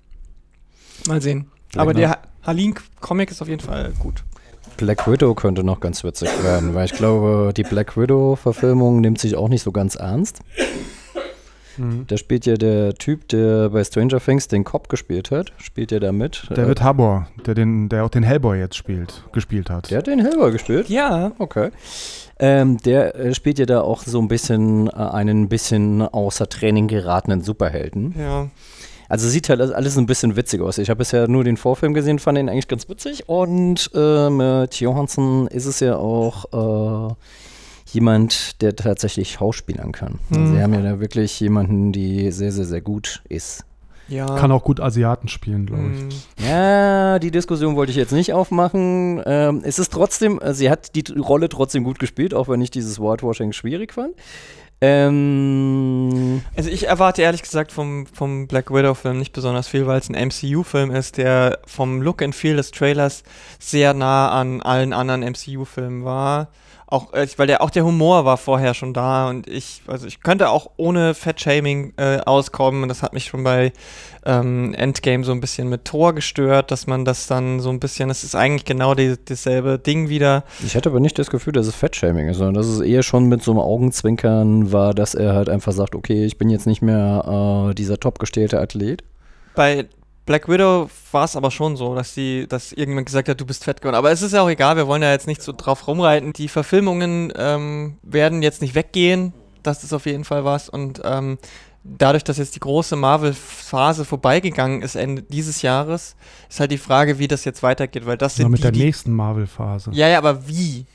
Mal 1.06 1.22
sehen. 1.22 1.46
Aber 1.76 1.92
Genau. 1.94 2.00
der 2.00 2.10
Ha- 2.10 2.22
Harleen 2.42 2.74
Comic 3.00 3.30
ist 3.30 3.40
auf 3.40 3.48
jeden 3.48 3.60
Fall 3.62 3.92
gut. 4.00 4.24
Black 4.76 5.06
Widow 5.10 5.34
könnte 5.34 5.62
noch 5.62 5.78
ganz 5.80 6.02
witzig 6.04 6.28
werden, 6.42 6.74
weil 6.74 6.86
ich 6.86 6.92
glaube, 6.92 7.52
die 7.56 7.62
Black 7.64 7.96
Widow-Verfilmung 7.96 9.00
nimmt 9.00 9.18
sich 9.20 9.36
auch 9.36 9.48
nicht 9.48 9.62
so 9.62 9.72
ganz 9.72 9.94
ernst. 9.94 10.40
Mhm. 11.76 12.06
Da 12.06 12.16
spielt 12.16 12.46
ja 12.46 12.54
der 12.54 12.94
Typ, 12.94 13.28
der 13.28 13.70
bei 13.70 13.84
Stranger 13.84 14.20
Things 14.20 14.48
den 14.48 14.64
Cop 14.64 14.88
gespielt 14.88 15.30
hat, 15.30 15.52
spielt 15.58 15.92
ja 15.92 16.00
da 16.00 16.12
mit. 16.12 16.46
David 16.50 16.82
Harbour, 16.82 17.26
der, 17.46 17.54
den, 17.54 17.88
der 17.88 18.04
auch 18.04 18.10
den 18.10 18.22
Hellboy 18.22 18.58
jetzt 18.58 18.76
spielt, 18.76 19.24
gespielt 19.32 19.70
hat. 19.70 19.90
Der 19.90 19.98
hat 19.98 20.06
den 20.06 20.20
Hellboy 20.20 20.52
gespielt? 20.52 20.88
Ja, 20.88 21.32
Okay. 21.38 21.70
Ähm, 22.42 22.78
der 22.78 23.14
äh, 23.16 23.34
spielt 23.34 23.58
ja 23.58 23.66
da 23.66 23.82
auch 23.82 24.02
so 24.02 24.18
ein 24.18 24.26
bisschen 24.28 24.88
äh, 24.88 24.92
einen 24.92 25.50
bisschen 25.50 26.00
außer 26.00 26.48
Training 26.48 26.88
geratenen 26.88 27.42
Superhelden. 27.42 28.14
ja. 28.18 28.48
Also 29.10 29.28
sieht 29.28 29.48
halt 29.48 29.60
alles 29.60 29.98
ein 29.98 30.06
bisschen 30.06 30.36
witzig 30.36 30.60
aus. 30.60 30.78
Ich 30.78 30.88
habe 30.88 30.98
bisher 30.98 31.26
nur 31.26 31.42
den 31.42 31.56
Vorfilm 31.56 31.94
gesehen, 31.94 32.20
fand 32.20 32.38
ihn 32.38 32.48
eigentlich 32.48 32.68
ganz 32.68 32.88
witzig. 32.88 33.28
Und 33.28 33.90
äh, 33.92 34.30
mit 34.30 34.76
Johansson 34.76 35.48
ist 35.48 35.66
es 35.66 35.80
ja 35.80 35.96
auch 35.96 37.10
äh, 37.10 37.14
jemand, 37.94 38.60
der 38.62 38.76
tatsächlich 38.76 39.32
schauspielern 39.32 39.92
kann. 39.92 40.18
Also 40.30 40.40
Hm. 40.42 40.54
sie 40.54 40.62
haben 40.62 40.74
ja 40.74 40.82
da 40.82 41.00
wirklich 41.00 41.38
jemanden, 41.40 41.92
die 41.92 42.30
sehr, 42.32 42.52
sehr, 42.52 42.64
sehr 42.64 42.80
gut 42.80 43.22
ist. 43.28 43.64
Ja. 44.08 44.26
Kann 44.26 44.50
auch 44.50 44.64
gut 44.64 44.80
Asiaten 44.80 45.28
spielen, 45.28 45.66
glaube 45.66 45.84
ich. 45.94 46.02
Mm. 46.02 46.44
Ja, 46.48 47.18
die 47.20 47.30
Diskussion 47.30 47.76
wollte 47.76 47.90
ich 47.92 47.96
jetzt 47.96 48.10
nicht 48.10 48.32
aufmachen. 48.32 49.22
Ähm, 49.24 49.60
es 49.62 49.78
ist 49.78 49.92
trotzdem, 49.92 50.40
äh, 50.40 50.52
sie 50.52 50.68
hat 50.68 50.96
die 50.96 51.04
Rolle 51.16 51.48
trotzdem 51.48 51.84
gut 51.84 52.00
gespielt, 52.00 52.34
auch 52.34 52.48
wenn 52.48 52.60
ich 52.60 52.72
dieses 52.72 52.98
Whitewashing 52.98 53.52
schwierig 53.52 53.92
fand. 53.92 54.14
Ähm, 54.80 56.42
Also 56.56 56.70
ich 56.70 56.86
erwarte 56.88 57.22
ehrlich 57.22 57.42
gesagt 57.42 57.72
vom, 57.72 58.06
vom 58.06 58.46
Black 58.46 58.72
Widow-Film 58.72 59.18
nicht 59.18 59.32
besonders 59.32 59.68
viel, 59.68 59.86
weil 59.86 60.00
es 60.00 60.08
ein 60.10 60.14
MCU-Film 60.28 60.90
ist, 60.90 61.16
der 61.16 61.58
vom 61.66 62.02
Look 62.02 62.22
and 62.22 62.34
Feel 62.34 62.56
des 62.56 62.70
Trailers 62.70 63.22
sehr 63.58 63.94
nah 63.94 64.30
an 64.30 64.60
allen 64.62 64.92
anderen 64.92 65.22
MCU-Filmen 65.22 66.04
war. 66.04 66.48
Auch, 66.90 67.12
äh, 67.12 67.26
weil 67.36 67.46
der, 67.46 67.62
auch 67.62 67.70
der 67.70 67.84
Humor 67.84 68.24
war 68.24 68.36
vorher 68.36 68.74
schon 68.74 68.92
da 68.92 69.28
und 69.28 69.46
ich, 69.46 69.82
also 69.86 70.08
ich 70.08 70.22
könnte 70.22 70.50
auch 70.50 70.70
ohne 70.76 71.14
Fat-Shaming 71.14 71.92
äh, 71.96 72.18
auskommen. 72.18 72.82
Und 72.82 72.88
das 72.88 73.04
hat 73.04 73.12
mich 73.12 73.26
schon 73.26 73.44
bei 73.44 73.72
ähm, 74.26 74.74
Endgame 74.74 75.22
so 75.22 75.30
ein 75.30 75.40
bisschen 75.40 75.68
mit 75.68 75.84
Thor 75.84 76.14
gestört, 76.14 76.72
dass 76.72 76.88
man 76.88 77.04
das 77.04 77.28
dann 77.28 77.60
so 77.60 77.70
ein 77.70 77.78
bisschen, 77.78 78.08
das 78.08 78.24
ist 78.24 78.34
eigentlich 78.34 78.64
genau 78.64 78.96
die, 78.96 79.14
dasselbe 79.24 79.78
Ding 79.78 80.08
wieder. 80.08 80.42
ich 80.64 80.74
hatte 80.74 80.88
aber 80.88 80.98
nicht 80.98 81.16
das 81.16 81.30
Gefühl, 81.30 81.52
dass 81.52 81.68
es 81.68 81.76
Fettshaming 81.76 82.28
ist, 82.28 82.38
sondern 82.38 82.54
dass 82.54 82.66
es 82.66 82.80
eher 82.80 83.04
schon 83.04 83.26
mit 83.26 83.42
so 83.44 83.52
einem 83.52 83.60
Augenzwinkern 83.60 84.72
war, 84.72 84.92
dass 84.92 85.14
er 85.14 85.34
halt 85.34 85.48
einfach 85.48 85.72
sagt, 85.72 85.94
okay, 85.94 86.24
ich 86.24 86.38
bin 86.38 86.50
jetzt 86.50 86.66
nicht 86.66 86.82
mehr 86.82 87.68
äh, 87.70 87.74
dieser 87.74 88.00
topgestellte 88.00 88.58
Athlet. 88.60 89.04
Bei 89.54 89.86
Black 90.26 90.48
Widow 90.48 90.88
war 91.12 91.24
es 91.24 91.34
aber 91.34 91.50
schon 91.50 91.76
so, 91.76 91.94
dass 91.94 92.14
sie, 92.14 92.46
dass 92.48 92.72
irgendjemand 92.72 93.06
gesagt 93.06 93.28
hat, 93.28 93.40
du 93.40 93.46
bist 93.46 93.64
fett 93.64 93.80
geworden. 93.80 93.96
Aber 93.96 94.12
es 94.12 94.22
ist 94.22 94.32
ja 94.32 94.42
auch 94.42 94.48
egal, 94.50 94.76
wir 94.76 94.86
wollen 94.86 95.02
ja 95.02 95.10
jetzt 95.10 95.26
nicht 95.26 95.42
so 95.42 95.52
drauf 95.52 95.86
rumreiten. 95.88 96.32
Die 96.32 96.48
Verfilmungen 96.48 97.32
ähm, 97.36 97.96
werden 98.02 98.42
jetzt 98.42 98.62
nicht 98.62 98.74
weggehen. 98.74 99.32
Das 99.62 99.82
ist 99.82 99.92
auf 99.92 100.06
jeden 100.06 100.24
Fall 100.24 100.44
was. 100.44 100.68
Und 100.68 101.00
ähm, 101.04 101.38
dadurch, 101.82 102.22
dass 102.22 102.38
jetzt 102.38 102.54
die 102.54 102.60
große 102.60 102.94
Marvel-Phase 102.96 104.04
vorbeigegangen 104.04 104.82
ist 104.82 104.94
Ende 104.94 105.22
dieses 105.22 105.62
Jahres, 105.62 106.14
ist 106.48 106.60
halt 106.60 106.70
die 106.70 106.78
Frage, 106.78 107.18
wie 107.18 107.26
das 107.28 107.44
jetzt 107.44 107.62
weitergeht, 107.62 108.06
weil 108.06 108.16
das 108.16 108.36
Ja, 108.36 108.44
sind 108.44 108.50
mit 108.52 108.58
die, 108.58 108.62
der 108.62 108.72
die 108.72 108.84
nächsten 108.84 109.12
Marvel-Phase. 109.12 109.90
ja, 109.92 110.08
ja, 110.08 110.18
aber 110.18 110.46
wie? 110.46 110.86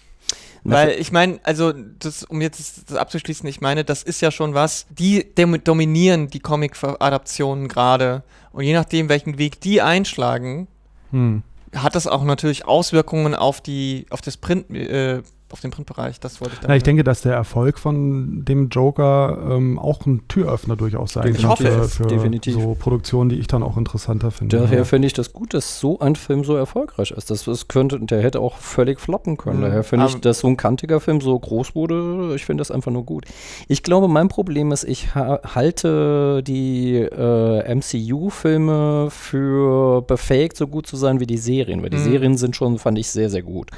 Weil 0.71 0.89
ich 0.99 1.11
meine, 1.11 1.39
also 1.43 1.73
das, 1.73 2.23
um 2.23 2.41
jetzt 2.41 2.89
das, 2.89 2.97
abzuschließen, 2.97 3.47
ich 3.47 3.61
meine, 3.61 3.83
das 3.83 4.01
ist 4.01 4.21
ja 4.21 4.31
schon 4.31 4.55
was, 4.55 4.87
die 4.89 5.33
dominieren 5.63 6.27
die 6.27 6.39
Comic-Adaptionen 6.39 7.67
gerade. 7.67 8.23
Und 8.51 8.63
je 8.63 8.73
nachdem, 8.73 9.07
welchen 9.07 9.37
Weg 9.37 9.61
die 9.61 9.81
einschlagen, 9.81 10.67
Hm. 11.11 11.43
hat 11.75 11.95
das 11.95 12.07
auch 12.07 12.23
natürlich 12.23 12.65
Auswirkungen 12.65 13.35
auf 13.35 13.61
die, 13.61 14.07
auf 14.09 14.21
das 14.21 14.37
Print, 14.37 14.71
äh, 14.71 15.21
auf 15.55 15.61
den 15.61 15.71
Printbereich. 15.71 16.19
Das 16.19 16.41
wollte 16.41 16.55
ich 16.55 16.59
Na, 16.61 16.67
damit. 16.67 16.77
ich 16.77 16.83
denke, 16.83 17.05
dass 17.05 17.21
der 17.21 17.33
Erfolg 17.33 17.79
von 17.79 18.43
dem 18.43 18.67
Joker 18.67 19.37
ähm, 19.51 19.79
auch 19.79 20.05
ein 20.05 20.27
Türöffner 20.27 20.75
durchaus 20.75 21.13
sein 21.13 21.27
Ich 21.33 21.37
kann 21.41 21.49
hoffe 21.51 21.63
für, 21.63 21.81
es, 21.81 21.95
für 21.95 22.03
definitiv. 22.07 22.55
so 22.55 22.75
Produktionen, 22.77 23.29
die 23.29 23.37
ich 23.37 23.47
dann 23.47 23.63
auch 23.63 23.77
interessanter 23.77 24.31
finde. 24.31 24.57
Daher 24.57 24.79
Ja. 24.79 24.83
finde 24.83 25.05
ich 25.07 25.13
das 25.13 25.31
gut, 25.31 25.53
dass 25.53 25.79
so 25.79 25.99
ein 25.99 26.17
Film 26.17 26.43
so 26.43 26.55
erfolgreich 26.57 27.11
ist. 27.11 27.31
Das, 27.31 27.45
das 27.45 27.69
könnte, 27.69 27.99
der 28.01 28.21
hätte 28.21 28.41
auch 28.41 28.57
völlig 28.57 28.99
floppen 28.99 29.37
können. 29.37 29.59
Mhm. 29.59 29.63
Daher 29.63 29.83
finde 29.85 30.07
ich, 30.07 30.15
dass 30.15 30.39
so 30.39 30.47
ein 30.47 30.57
kantiger 30.57 30.99
Film 30.99 31.21
so 31.21 31.39
groß 31.39 31.73
wurde, 31.73 32.33
ich 32.35 32.45
finde 32.45 32.61
das 32.61 32.69
einfach 32.71 32.91
nur 32.91 33.03
gut. 33.05 33.25
Ich 33.69 33.81
glaube, 33.81 34.09
mein 34.09 34.27
Problem 34.27 34.71
ist, 34.73 34.83
ich 34.83 35.15
ha 35.15 35.39
halte 35.55 36.43
die 36.43 36.95
äh, 36.97 37.73
MCU-Filme 37.75 39.09
für 39.11 40.01
befähigt, 40.01 40.57
so 40.57 40.67
gut 40.67 40.87
zu 40.87 40.95
sein 40.97 41.19
wie 41.19 41.27
die 41.27 41.37
Serien, 41.37 41.81
weil 41.81 41.89
die 41.89 41.97
Mhm. 41.97 42.03
Serien 42.03 42.37
sind 42.37 42.55
schon, 42.55 42.77
fand 42.79 42.97
ich, 42.97 43.09
sehr, 43.09 43.29
sehr 43.29 43.43
gut. 43.43 43.69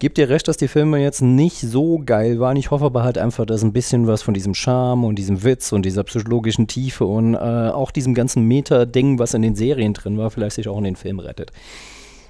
Gib 0.00 0.14
dir 0.14 0.28
recht, 0.28 0.46
dass 0.46 0.56
die 0.56 0.68
Filme 0.68 0.98
jetzt 1.02 1.22
nicht 1.22 1.58
so 1.60 2.00
geil 2.04 2.38
waren. 2.38 2.56
Ich 2.56 2.70
hoffe 2.70 2.84
aber 2.84 3.02
halt 3.02 3.18
einfach, 3.18 3.44
dass 3.46 3.62
ein 3.62 3.72
bisschen 3.72 4.06
was 4.06 4.22
von 4.22 4.32
diesem 4.34 4.54
Charme 4.54 5.04
und 5.04 5.16
diesem 5.16 5.42
Witz 5.42 5.72
und 5.72 5.84
dieser 5.84 6.04
psychologischen 6.04 6.66
Tiefe 6.68 7.04
und 7.04 7.34
äh, 7.34 7.38
auch 7.38 7.90
diesem 7.90 8.14
ganzen 8.14 8.44
Meta-Ding, 8.44 9.18
was 9.18 9.34
in 9.34 9.42
den 9.42 9.56
Serien 9.56 9.94
drin 9.94 10.16
war, 10.16 10.30
vielleicht 10.30 10.56
sich 10.56 10.68
auch 10.68 10.78
in 10.78 10.84
den 10.84 10.96
Film 10.96 11.18
rettet. 11.18 11.50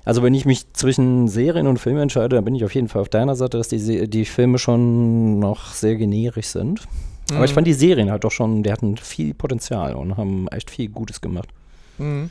Also 0.04 0.22
wenn 0.22 0.32
ich 0.32 0.46
mich 0.46 0.72
zwischen 0.72 1.28
Serien 1.28 1.66
und 1.66 1.78
Filmen 1.78 2.00
entscheide, 2.00 2.36
dann 2.36 2.44
bin 2.44 2.54
ich 2.54 2.64
auf 2.64 2.74
jeden 2.74 2.88
Fall 2.88 3.02
auf 3.02 3.10
deiner 3.10 3.36
Seite, 3.36 3.58
dass 3.58 3.68
die, 3.68 4.08
die 4.08 4.24
Filme 4.24 4.58
schon 4.58 5.38
noch 5.38 5.72
sehr 5.74 5.96
generisch 5.96 6.46
sind. 6.46 6.82
Aber 7.30 7.44
ich 7.44 7.50
Mhm. 7.50 7.54
fand 7.56 7.66
die 7.66 7.74
Serien 7.74 8.10
halt 8.10 8.24
doch 8.24 8.30
schon, 8.30 8.62
die 8.62 8.72
hatten 8.72 8.96
viel 8.96 9.34
Potenzial 9.34 9.94
und 9.94 10.16
haben 10.16 10.48
echt 10.48 10.70
viel 10.70 10.88
Gutes 10.88 11.20
gemacht. 11.20 11.50
Mhm. 11.98 12.30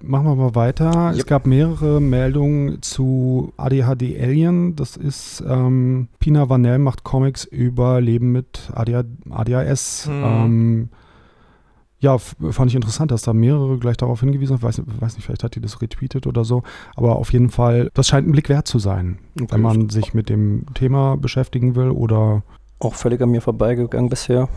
Machen 0.00 0.26
wir 0.26 0.36
mal 0.36 0.54
weiter. 0.54 1.10
Es 1.10 1.18
Yep. 1.18 1.26
gab 1.26 1.46
mehrere 1.46 2.00
Meldungen 2.00 2.80
zu 2.82 3.52
ADHD 3.56 4.16
Alien. 4.20 4.76
Das 4.76 4.96
ist 4.96 5.42
ähm, 5.46 6.08
Pina 6.20 6.48
Vanel 6.48 6.78
macht 6.78 7.02
Comics 7.02 7.44
über 7.44 8.00
Leben 8.00 8.30
mit 8.30 8.70
ADH 8.72 9.04
ADHS. 9.30 10.06
Mhm. 10.06 10.22
Ähm, 10.24 10.88
ja, 12.00 12.16
fand 12.18 12.70
ich 12.70 12.76
interessant, 12.76 13.10
dass 13.10 13.22
da 13.22 13.32
mehrere 13.32 13.76
gleich 13.78 13.96
darauf 13.96 14.20
hingewiesen 14.20 14.54
haben. 14.54 14.62
Weiß, 14.62 14.80
weiß 14.86 15.16
nicht, 15.16 15.24
vielleicht 15.26 15.42
hat 15.42 15.56
die 15.56 15.60
das 15.60 15.82
retweetet 15.82 16.28
oder 16.28 16.44
so. 16.44 16.62
Aber 16.94 17.16
auf 17.16 17.32
jeden 17.32 17.50
Fall, 17.50 17.90
das 17.94 18.06
scheint 18.06 18.28
ein 18.28 18.32
Blick 18.32 18.48
wert 18.48 18.68
zu 18.68 18.78
sein, 18.78 19.18
wenn 19.34 19.60
man 19.60 19.88
sich 19.88 20.14
mit 20.14 20.28
dem 20.28 20.64
Thema 20.74 21.16
beschäftigen 21.16 21.74
will 21.74 21.90
oder 21.90 22.42
auch 22.78 22.94
völlig 22.94 23.20
an 23.20 23.30
mir 23.30 23.40
vorbeigegangen 23.42 24.08
bisher. 24.08 24.48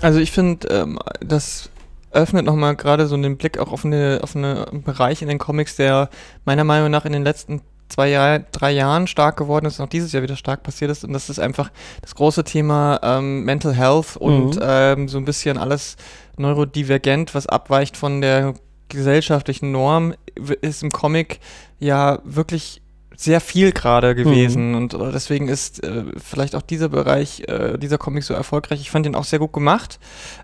Also 0.00 0.18
ich 0.20 0.32
finde, 0.32 0.66
ähm, 0.68 0.98
das 1.20 1.69
öffnet 2.12 2.44
nochmal 2.44 2.76
gerade 2.76 3.06
so 3.06 3.16
den 3.16 3.36
Blick 3.36 3.58
auch 3.58 3.72
auf, 3.72 3.84
eine, 3.84 4.20
auf 4.22 4.34
eine- 4.36 4.66
einen 4.68 4.82
Bereich 4.82 5.22
in 5.22 5.28
den 5.28 5.38
Comics, 5.38 5.76
der 5.76 6.08
meiner 6.44 6.64
Meinung 6.64 6.90
nach 6.90 7.04
in 7.04 7.12
den 7.12 7.22
letzten 7.24 7.60
zwei, 7.88 8.08
Jahr, 8.08 8.38
drei 8.52 8.70
Jahren 8.70 9.06
stark 9.08 9.36
geworden 9.36 9.66
ist 9.66 9.80
und 9.80 9.86
auch 9.86 9.90
dieses 9.90 10.12
Jahr 10.12 10.22
wieder 10.22 10.36
stark 10.36 10.62
passiert 10.62 10.90
ist. 10.92 11.04
Und 11.04 11.12
das 11.12 11.28
ist 11.28 11.40
einfach 11.40 11.70
das 12.02 12.14
große 12.14 12.44
Thema 12.44 13.00
ähm, 13.02 13.44
Mental 13.44 13.74
Health 13.74 14.16
und 14.16 14.56
Mhm. 14.56 14.62
ähm, 14.62 15.08
so 15.08 15.18
ein 15.18 15.24
bisschen 15.24 15.58
alles 15.58 15.96
neurodivergent, 16.36 17.34
was 17.34 17.46
abweicht 17.46 17.96
von 17.96 18.20
der 18.20 18.54
gesellschaftlichen 18.88 19.72
Norm, 19.72 20.14
ist 20.62 20.82
im 20.82 20.90
Comic 20.90 21.38
ja 21.78 22.18
wirklich 22.24 22.82
sehr 23.22 23.42
viel 23.42 23.72
gerade 23.72 24.14
gewesen 24.14 24.74
und 24.74 24.94
äh, 24.94 25.12
deswegen 25.12 25.48
ist 25.48 25.84
äh, 25.84 26.04
vielleicht 26.16 26.54
auch 26.54 26.62
dieser 26.62 26.88
Bereich, 26.88 27.42
äh, 27.48 27.76
dieser 27.76 27.98
Comic 27.98 28.24
so 28.24 28.32
erfolgreich. 28.32 28.80
Ich 28.80 28.90
fand 28.90 29.04
ihn 29.04 29.14
auch 29.14 29.24
sehr 29.24 29.38
gut 29.38 29.52
gemacht. 29.52 29.98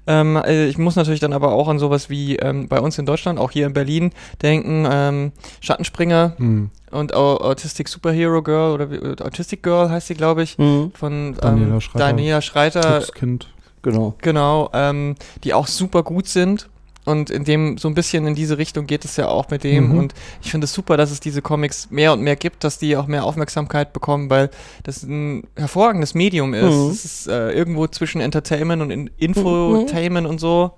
Ähm, 0.06 0.36
äh, 0.36 0.66
ich 0.66 0.76
muss 0.76 0.94
natürlich 0.94 1.20
dann 1.20 1.32
aber 1.32 1.52
auch 1.52 1.68
an 1.68 1.78
sowas 1.78 2.10
wie 2.10 2.36
ähm, 2.36 2.68
bei 2.68 2.78
uns 2.78 2.98
in 2.98 3.06
Deutschland, 3.06 3.38
auch 3.38 3.50
hier 3.50 3.66
in 3.66 3.72
Berlin, 3.72 4.10
denken, 4.42 4.86
ähm, 4.90 5.32
Schattenspringer 5.62 6.34
hm, 6.36 6.68
und 6.90 7.14
Au- 7.14 7.38
Autistic 7.38 7.88
Superhero 7.88 8.42
Girl 8.42 8.72
oder 8.74 8.90
äh, 8.92 9.22
Autistic 9.22 9.62
Girl 9.62 9.88
heißt 9.90 10.08
sie, 10.08 10.14
glaube 10.14 10.42
ich, 10.42 10.58
Mhm, 10.58 10.92
von 10.94 11.34
Daniela 11.40 11.74
ähm, 11.76 11.80
Schreiter. 11.80 11.98
Daniela 12.06 12.42
Schreiter, 12.42 12.98
Glückskind. 12.98 13.48
genau. 13.80 14.14
genau, 14.20 14.68
ähm, 14.74 15.14
die 15.44 15.54
auch 15.54 15.66
super 15.66 16.02
gut 16.02 16.28
sind. 16.28 16.68
Und 17.06 17.30
in 17.30 17.44
dem, 17.44 17.78
so 17.78 17.86
ein 17.88 17.94
bisschen 17.94 18.26
in 18.26 18.34
diese 18.34 18.58
Richtung 18.58 18.86
geht 18.86 19.04
es 19.04 19.16
ja 19.16 19.28
auch 19.28 19.48
mit 19.48 19.62
dem. 19.62 19.92
Mhm. 19.92 19.98
Und 19.98 20.14
ich 20.42 20.50
finde 20.50 20.64
es 20.64 20.72
super, 20.72 20.96
dass 20.96 21.12
es 21.12 21.20
diese 21.20 21.40
Comics 21.40 21.88
mehr 21.90 22.12
und 22.12 22.20
mehr 22.20 22.34
gibt, 22.34 22.64
dass 22.64 22.78
die 22.78 22.96
auch 22.96 23.06
mehr 23.06 23.24
Aufmerksamkeit 23.24 23.92
bekommen, 23.92 24.28
weil 24.28 24.50
das 24.82 25.04
ein 25.04 25.44
hervorragendes 25.54 26.14
Medium 26.14 26.52
ist. 26.52 26.74
Mhm. 26.74 26.90
Es 26.90 27.04
ist 27.04 27.28
äh, 27.28 27.52
irgendwo 27.52 27.86
zwischen 27.86 28.20
Entertainment 28.20 28.82
und 28.82 28.90
in 28.90 29.10
Infotainment 29.18 30.26
und 30.26 30.40
so. 30.40 30.72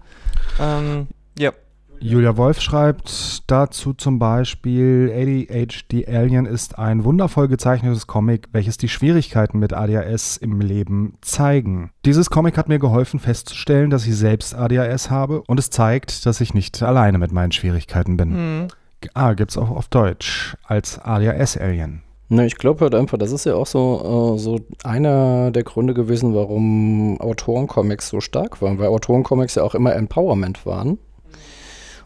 Ähm, 0.61 1.07
ja. 1.39 1.53
Julia 2.01 2.37
Wolf 2.37 2.61
schreibt 2.61 3.51
dazu 3.51 3.93
zum 3.93 4.19
Beispiel, 4.19 5.13
ADHD 5.15 6.09
Alien 6.09 6.47
ist 6.47 6.79
ein 6.79 7.05
wundervoll 7.05 7.49
gezeichnetes 7.49 8.07
Comic, 8.07 8.49
welches 8.53 8.77
die 8.79 8.89
Schwierigkeiten 8.89 9.59
mit 9.59 9.73
ADHS 9.73 10.37
im 10.37 10.61
Leben 10.61 11.15
zeigen. 11.21 11.91
Dieses 12.05 12.31
Comic 12.31 12.57
hat 12.57 12.69
mir 12.69 12.79
geholfen 12.79 13.21
festzustellen, 13.21 13.91
dass 13.91 14.07
ich 14.07 14.17
selbst 14.17 14.55
ADHS 14.55 15.11
habe 15.11 15.43
und 15.43 15.59
es 15.59 15.71
zeigt, 15.71 16.27
dass 16.27 16.41
ich 16.41 16.55
nicht 16.55 16.83
alleine 16.83 17.19
mit 17.19 17.33
meinen 17.33 17.53
Schwierigkeiten 17.53 18.17
bin. 18.17 18.31
Mhm. 18.31 18.69
Ah, 19.15 19.35
gibt's 19.35 19.57
auch 19.57 19.71
auf 19.71 19.89
Deutsch 19.89 20.57
als 20.65 20.99
ADHS 20.99 21.57
Alien. 21.57 22.03
Ne, 22.31 22.45
ich 22.45 22.57
glaube 22.57 22.81
halt 22.83 22.95
einfach, 22.95 23.17
das 23.17 23.33
ist 23.33 23.47
ja 23.47 23.55
auch 23.55 23.67
so, 23.67 24.35
äh, 24.37 24.39
so 24.39 24.61
einer 24.85 25.51
der 25.51 25.63
Gründe 25.63 25.95
gewesen, 25.95 26.35
warum 26.35 27.19
Autorencomics 27.21 28.11
so 28.11 28.21
stark 28.21 28.61
waren, 28.61 28.79
weil 28.79 28.89
Autorencomics 28.89 29.55
ja 29.55 29.63
auch 29.63 29.75
immer 29.75 29.95
Empowerment 29.95 30.67
waren. 30.67 30.99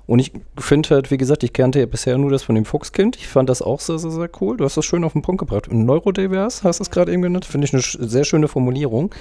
Und 0.07 0.18
ich 0.18 0.32
finde 0.59 0.90
halt, 0.90 1.11
wie 1.11 1.16
gesagt, 1.16 1.42
ich 1.44 1.53
kannte 1.53 1.78
ja 1.78 1.86
bisher 1.86 2.18
nur 2.18 2.30
das 2.30 2.42
von 2.42 2.55
dem 2.55 2.64
Fuchskind. 2.64 3.16
Ich 3.16 3.28
fand 3.28 3.48
das 3.48 3.62
auch 3.62 3.80
sehr, 3.80 3.98
sehr, 3.98 4.11
sehr 4.11 4.28
cool. 4.40 4.57
Du 4.57 4.64
hast 4.64 4.76
das 4.76 4.84
schön 4.84 5.05
auf 5.05 5.12
den 5.12 5.22
Punkt 5.22 5.38
gebracht. 5.38 5.72
Neurodivers 5.72 6.64
hast 6.64 6.80
du 6.80 6.82
es 6.82 6.90
gerade 6.90 7.12
eben 7.12 7.22
genannt. 7.22 7.44
Finde 7.44 7.66
ich 7.66 7.72
eine 7.72 7.82
sch- 7.82 8.05
sehr 8.05 8.24
schöne 8.24 8.48
Formulierung. 8.48 9.14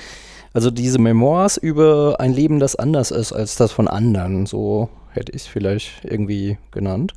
Also 0.54 0.72
diese 0.72 1.00
Memoirs 1.00 1.58
über 1.58 2.18
ein 2.20 2.34
Leben, 2.34 2.60
das 2.60 2.76
anders 2.76 3.12
ist 3.12 3.32
als 3.32 3.56
das 3.56 3.72
von 3.72 3.88
anderen. 3.88 4.46
So 4.48 4.90
hätte 5.12 5.32
ich 5.34 5.44
es 5.44 5.48
vielleicht 5.48 6.04
irgendwie 6.04 6.58
genannt. 6.72 7.14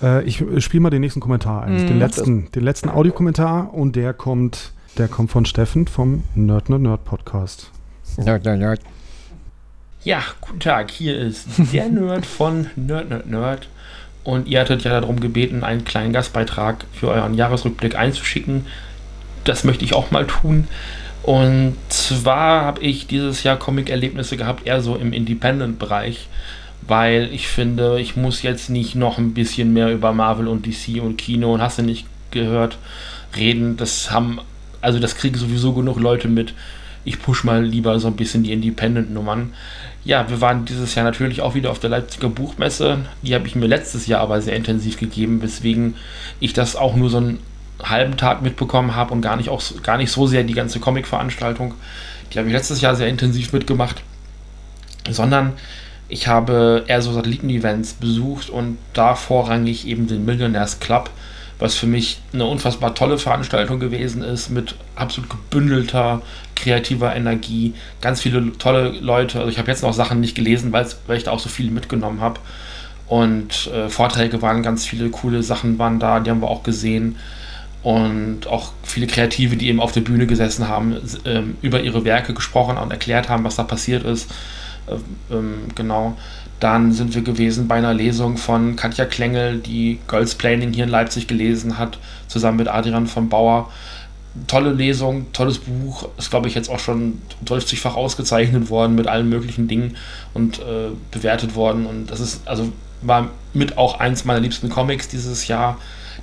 Äh, 0.00 0.22
ich 0.24 0.42
spiele 0.58 0.80
mal 0.80 0.90
den 0.90 1.00
nächsten 1.00 1.20
Kommentar 1.20 1.64
ein. 1.64 1.82
Mhm. 1.82 1.86
Den 1.88 1.98
letzten, 1.98 2.50
den 2.52 2.62
letzten 2.62 2.88
Audiokommentar 2.88 3.74
und 3.74 3.96
der 3.96 4.14
kommt, 4.14 4.72
der 4.96 5.08
kommt 5.08 5.30
von 5.30 5.44
Steffen 5.44 5.86
vom 5.86 6.22
Nerd 6.34 6.70
Nerd 6.70 6.82
Nerd 6.82 7.04
Podcast. 7.04 7.70
Nerd, 8.16 8.44
nerd, 8.44 8.58
nerd. 8.58 8.80
Ja, 10.04 10.20
guten 10.40 10.58
Tag, 10.58 10.90
hier 10.90 11.16
ist 11.16 11.46
der 11.72 11.88
Nerd 11.88 12.26
von 12.26 12.68
Nerd 12.74 13.08
Nerd 13.08 13.26
Nerd. 13.28 13.68
Und 14.24 14.48
ihr 14.48 14.58
hattet 14.58 14.82
ja 14.82 15.00
darum 15.00 15.20
gebeten, 15.20 15.62
einen 15.62 15.84
kleinen 15.84 16.12
Gastbeitrag 16.12 16.86
für 16.92 17.06
euren 17.06 17.34
Jahresrückblick 17.34 17.94
einzuschicken. 17.94 18.66
Das 19.44 19.62
möchte 19.62 19.84
ich 19.84 19.94
auch 19.94 20.10
mal 20.10 20.26
tun. 20.26 20.66
Und 21.22 21.76
zwar 21.88 22.64
habe 22.64 22.80
ich 22.80 23.06
dieses 23.06 23.44
Jahr 23.44 23.56
Comic-Erlebnisse 23.56 24.36
gehabt, 24.36 24.66
eher 24.66 24.80
so 24.80 24.96
im 24.96 25.12
Independent-Bereich, 25.12 26.26
weil 26.88 27.28
ich 27.32 27.46
finde, 27.46 28.00
ich 28.00 28.16
muss 28.16 28.42
jetzt 28.42 28.70
nicht 28.70 28.96
noch 28.96 29.18
ein 29.18 29.34
bisschen 29.34 29.72
mehr 29.72 29.92
über 29.92 30.12
Marvel 30.12 30.48
und 30.48 30.66
DC 30.66 31.00
und 31.00 31.16
Kino 31.16 31.54
und 31.54 31.62
hast 31.62 31.78
du 31.78 31.82
nicht 31.82 32.08
gehört 32.32 32.76
reden. 33.36 33.76
Das 33.76 34.10
haben, 34.10 34.40
also 34.80 34.98
das 34.98 35.14
kriegen 35.14 35.38
sowieso 35.38 35.72
genug 35.74 36.00
Leute 36.00 36.26
mit. 36.26 36.54
Ich 37.04 37.20
push 37.20 37.44
mal 37.44 37.64
lieber 37.64 37.98
so 37.98 38.08
ein 38.08 38.16
bisschen 38.16 38.42
die 38.42 38.52
Independent-Nummern. 38.52 39.52
Ja, 40.04 40.28
wir 40.28 40.40
waren 40.40 40.64
dieses 40.64 40.94
Jahr 40.94 41.04
natürlich 41.04 41.40
auch 41.40 41.54
wieder 41.54 41.70
auf 41.70 41.78
der 41.78 41.90
Leipziger 41.90 42.28
Buchmesse. 42.28 42.98
Die 43.22 43.34
habe 43.34 43.46
ich 43.46 43.54
mir 43.54 43.66
letztes 43.66 44.06
Jahr 44.06 44.20
aber 44.20 44.40
sehr 44.40 44.56
intensiv 44.56 44.98
gegeben, 44.98 45.42
weswegen 45.42 45.94
ich 46.40 46.52
das 46.52 46.76
auch 46.76 46.96
nur 46.96 47.10
so 47.10 47.18
einen 47.18 47.38
halben 47.82 48.16
Tag 48.16 48.42
mitbekommen 48.42 48.94
habe 48.94 49.12
und 49.12 49.22
gar 49.22 49.36
nicht, 49.36 49.48
auch, 49.48 49.62
gar 49.82 49.98
nicht 49.98 50.10
so 50.10 50.26
sehr 50.26 50.44
die 50.44 50.54
ganze 50.54 50.80
Comic-Veranstaltung. 50.80 51.74
Die 52.32 52.38
habe 52.38 52.48
ich 52.48 52.54
letztes 52.54 52.80
Jahr 52.80 52.96
sehr 52.96 53.08
intensiv 53.08 53.52
mitgemacht, 53.52 54.02
sondern 55.10 55.52
ich 56.08 56.28
habe 56.28 56.84
eher 56.86 57.02
so 57.02 57.12
Satelliten-Events 57.12 57.94
besucht 57.94 58.50
und 58.50 58.78
da 58.92 59.14
vorrangig 59.14 59.86
eben 59.86 60.06
den 60.06 60.24
Millionaires 60.24 60.78
Club, 60.78 61.10
was 61.62 61.76
für 61.76 61.86
mich 61.86 62.20
eine 62.32 62.44
unfassbar 62.44 62.92
tolle 62.92 63.18
Veranstaltung 63.18 63.78
gewesen 63.78 64.24
ist, 64.24 64.50
mit 64.50 64.74
absolut 64.96 65.30
gebündelter, 65.30 66.20
kreativer 66.56 67.14
Energie, 67.14 67.74
ganz 68.00 68.20
viele 68.20 68.58
tolle 68.58 68.88
Leute. 69.00 69.38
Also 69.38 69.48
ich 69.48 69.58
habe 69.58 69.70
jetzt 69.70 69.84
noch 69.84 69.92
Sachen 69.92 70.18
nicht 70.18 70.34
gelesen, 70.34 70.72
weil 70.72 71.16
ich 71.16 71.22
da 71.22 71.30
auch 71.30 71.38
so 71.38 71.48
viel 71.48 71.70
mitgenommen 71.70 72.20
habe. 72.20 72.40
Und 73.06 73.70
äh, 73.72 73.88
Vorträge 73.88 74.42
waren 74.42 74.64
ganz 74.64 74.84
viele 74.84 75.08
coole 75.10 75.44
Sachen 75.44 75.78
waren 75.78 76.00
da, 76.00 76.18
die 76.18 76.30
haben 76.30 76.42
wir 76.42 76.50
auch 76.50 76.64
gesehen. 76.64 77.14
Und 77.84 78.48
auch 78.48 78.72
viele 78.82 79.06
Kreative, 79.06 79.56
die 79.56 79.68
eben 79.68 79.78
auf 79.78 79.92
der 79.92 80.00
Bühne 80.00 80.26
gesessen 80.26 80.66
haben, 80.66 80.96
ähm, 81.24 81.56
über 81.62 81.80
ihre 81.80 82.04
Werke 82.04 82.34
gesprochen 82.34 82.76
und 82.76 82.90
erklärt 82.90 83.28
haben, 83.28 83.44
was 83.44 83.54
da 83.54 83.62
passiert 83.62 84.02
ist. 84.02 84.28
Ähm, 84.88 85.04
ähm, 85.30 85.54
genau. 85.76 86.16
Dann 86.62 86.92
sind 86.92 87.16
wir 87.16 87.22
gewesen 87.22 87.66
bei 87.66 87.74
einer 87.74 87.92
Lesung 87.92 88.36
von 88.36 88.76
Katja 88.76 89.04
Klengel, 89.04 89.58
die 89.58 89.98
Girls 90.06 90.36
Planning 90.36 90.72
hier 90.72 90.84
in 90.84 90.90
Leipzig 90.90 91.26
gelesen 91.26 91.76
hat, 91.76 91.98
zusammen 92.28 92.58
mit 92.58 92.68
Adrian 92.68 93.08
von 93.08 93.28
Bauer. 93.28 93.68
Tolle 94.46 94.72
Lesung, 94.72 95.26
tolles 95.32 95.58
Buch, 95.58 96.08
ist 96.18 96.30
glaube 96.30 96.46
ich 96.46 96.54
jetzt 96.54 96.70
auch 96.70 96.78
schon 96.78 97.20
12-fach 97.46 97.96
ausgezeichnet 97.96 98.70
worden 98.70 98.94
mit 98.94 99.08
allen 99.08 99.28
möglichen 99.28 99.66
Dingen 99.66 99.96
und 100.34 100.60
äh, 100.60 100.90
bewertet 101.10 101.56
worden. 101.56 101.84
Und 101.84 102.12
das 102.12 102.20
ist, 102.20 102.46
also 102.46 102.72
war 103.00 103.30
mit 103.52 103.76
auch 103.76 103.98
eins 103.98 104.24
meiner 104.24 104.38
liebsten 104.38 104.68
Comics 104.68 105.08
dieses 105.08 105.48
Jahr. 105.48 105.78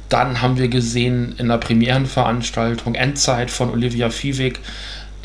Dann 0.07 0.41
haben 0.41 0.57
wir 0.57 0.69
gesehen 0.69 1.35
in 1.37 1.49
der 1.49 1.57
Premierenveranstaltung 1.57 2.95
Endzeit 2.95 3.51
von 3.51 3.71
Olivia 3.71 4.09
Fiewig. 4.09 4.61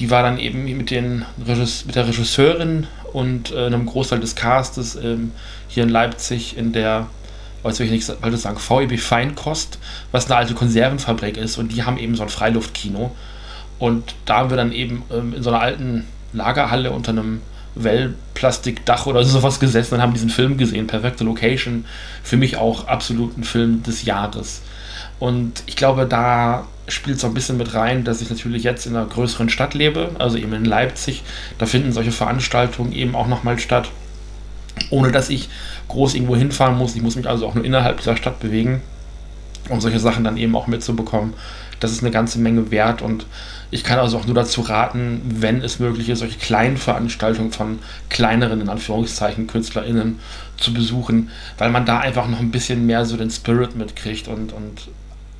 Die 0.01 0.11
war 0.11 0.25
dann 0.25 0.41
eben 0.41 0.65
mit, 0.65 0.91
den 0.91 1.25
Regis 1.47 1.85
mit 1.87 1.95
der 1.95 2.09
Regisseurin 2.09 2.89
und 3.15 3.53
äh, 3.53 3.67
einem 3.67 3.87
Großteil 3.87 4.21
des 4.21 4.35
Castes 4.35 4.97
ähm, 4.97 5.33
hier 5.69 5.85
in 5.85 5.89
Leipzig 5.89 6.59
in 6.59 6.73
der, 6.73 7.07
will 7.63 7.73
ich 7.73 7.91
nicht 7.91 8.23
wollte 8.23 8.37
sagen, 8.37 8.59
VEB 8.59 8.99
Feinkost, 8.99 9.79
was 10.11 10.27
eine 10.27 10.37
alte 10.37 10.55
Konservenfabrik 10.55 11.37
ist. 11.37 11.57
Und 11.57 11.69
die 11.69 11.85
haben 11.85 11.97
eben 11.97 12.17
so 12.17 12.25
ein 12.25 12.29
Freiluftkino. 12.29 13.15
Und 13.79 14.17
da 14.27 14.39
haben 14.39 14.51
wir 14.51 14.57
dann 14.57 14.73
eben 14.73 15.05
ähm, 15.13 15.33
in 15.33 15.43
so 15.43 15.51
einer 15.51 15.61
alten 15.61 16.05
Lagerhalle 16.33 16.91
unter 16.91 17.13
einem 17.13 17.41
Wellplastikdach 17.77 19.07
oder 19.07 19.25
sowas 19.25 19.61
gesessen 19.61 19.95
und 19.95 20.03
haben 20.03 20.13
diesen 20.13 20.31
Film 20.31 20.59
gesehen. 20.59 20.89
Perfekte 20.89 21.23
Location. 21.23 21.85
Für 22.25 22.37
mich 22.37 22.57
auch 22.57 22.89
absolut 22.89 23.39
ein 23.39 23.45
Film 23.45 23.85
des 23.85 24.05
Jahres. 24.05 24.61
Und 25.21 25.63
ich 25.67 25.77
glaube, 25.77 26.07
da 26.07 26.67
spielt 26.89 27.19
so 27.19 27.27
ein 27.27 27.35
bisschen 27.35 27.57
mit 27.57 27.75
rein, 27.75 28.05
dass 28.05 28.21
ich 28.21 28.31
natürlich 28.31 28.63
jetzt 28.63 28.87
in 28.87 28.97
einer 28.97 29.07
größeren 29.07 29.49
Stadt 29.49 29.75
lebe, 29.75 30.11
also 30.19 30.37
eben 30.37 30.53
in 30.53 30.65
Leipzig. 30.65 31.23
Da 31.59 31.67
finden 31.67 31.93
solche 31.93 32.13
Veranstaltungen 32.13 32.93
eben 32.93 33.15
auch 33.15 33.27
nochmal 33.27 33.59
statt, 33.59 33.91
ohne 34.91 35.11
dass 35.13 35.31
ich 35.31 35.49
groß 35.89 36.15
irgendwo 36.15 36.37
hinfahren 36.37 36.77
muss. 36.77 36.95
Ich 36.95 37.03
muss 37.03 37.17
mich 37.17 37.29
also 37.29 37.47
auch 37.47 37.55
nur 37.55 37.65
innerhalb 37.65 37.99
dieser 37.99 38.17
Stadt 38.17 38.41
bewegen, 38.41 38.83
um 39.69 39.81
solche 39.81 40.01
Sachen 40.01 40.25
dann 40.25 40.37
eben 40.37 40.55
auch 40.57 40.67
mitzubekommen. 40.67 41.35
Das 41.81 41.93
ist 41.93 42.03
eine 42.03 42.11
ganze 42.11 42.39
Menge 42.39 42.71
wert 42.71 43.03
und 43.03 43.27
ich 43.71 43.83
kann 43.83 43.99
also 43.99 44.19
auch 44.19 44.27
nur 44.27 44.35
dazu 44.35 44.61
raten, 44.61 45.21
wenn 45.25 45.61
es 45.63 45.81
möglich 45.81 46.09
ist, 46.09 46.21
solche 46.21 46.39
kleinen 46.39 46.77
Veranstaltungen 46.77 47.51
von 47.51 47.81
kleineren, 48.09 48.61
in 48.61 48.69
Anführungszeichen, 48.69 49.49
KünstlerInnen 49.49 50.21
zu 50.57 50.73
besuchen, 50.73 51.31
weil 51.59 51.71
man 51.71 51.85
da 51.85 51.99
einfach 51.99 52.29
noch 52.29 52.39
ein 52.39 52.53
bisschen 52.53 52.87
mehr 52.87 53.05
so 53.05 53.17
den 53.17 53.31
Spirit 53.31 53.75
mitkriegt 53.75 54.29
und, 54.29 54.53
und 54.53 54.89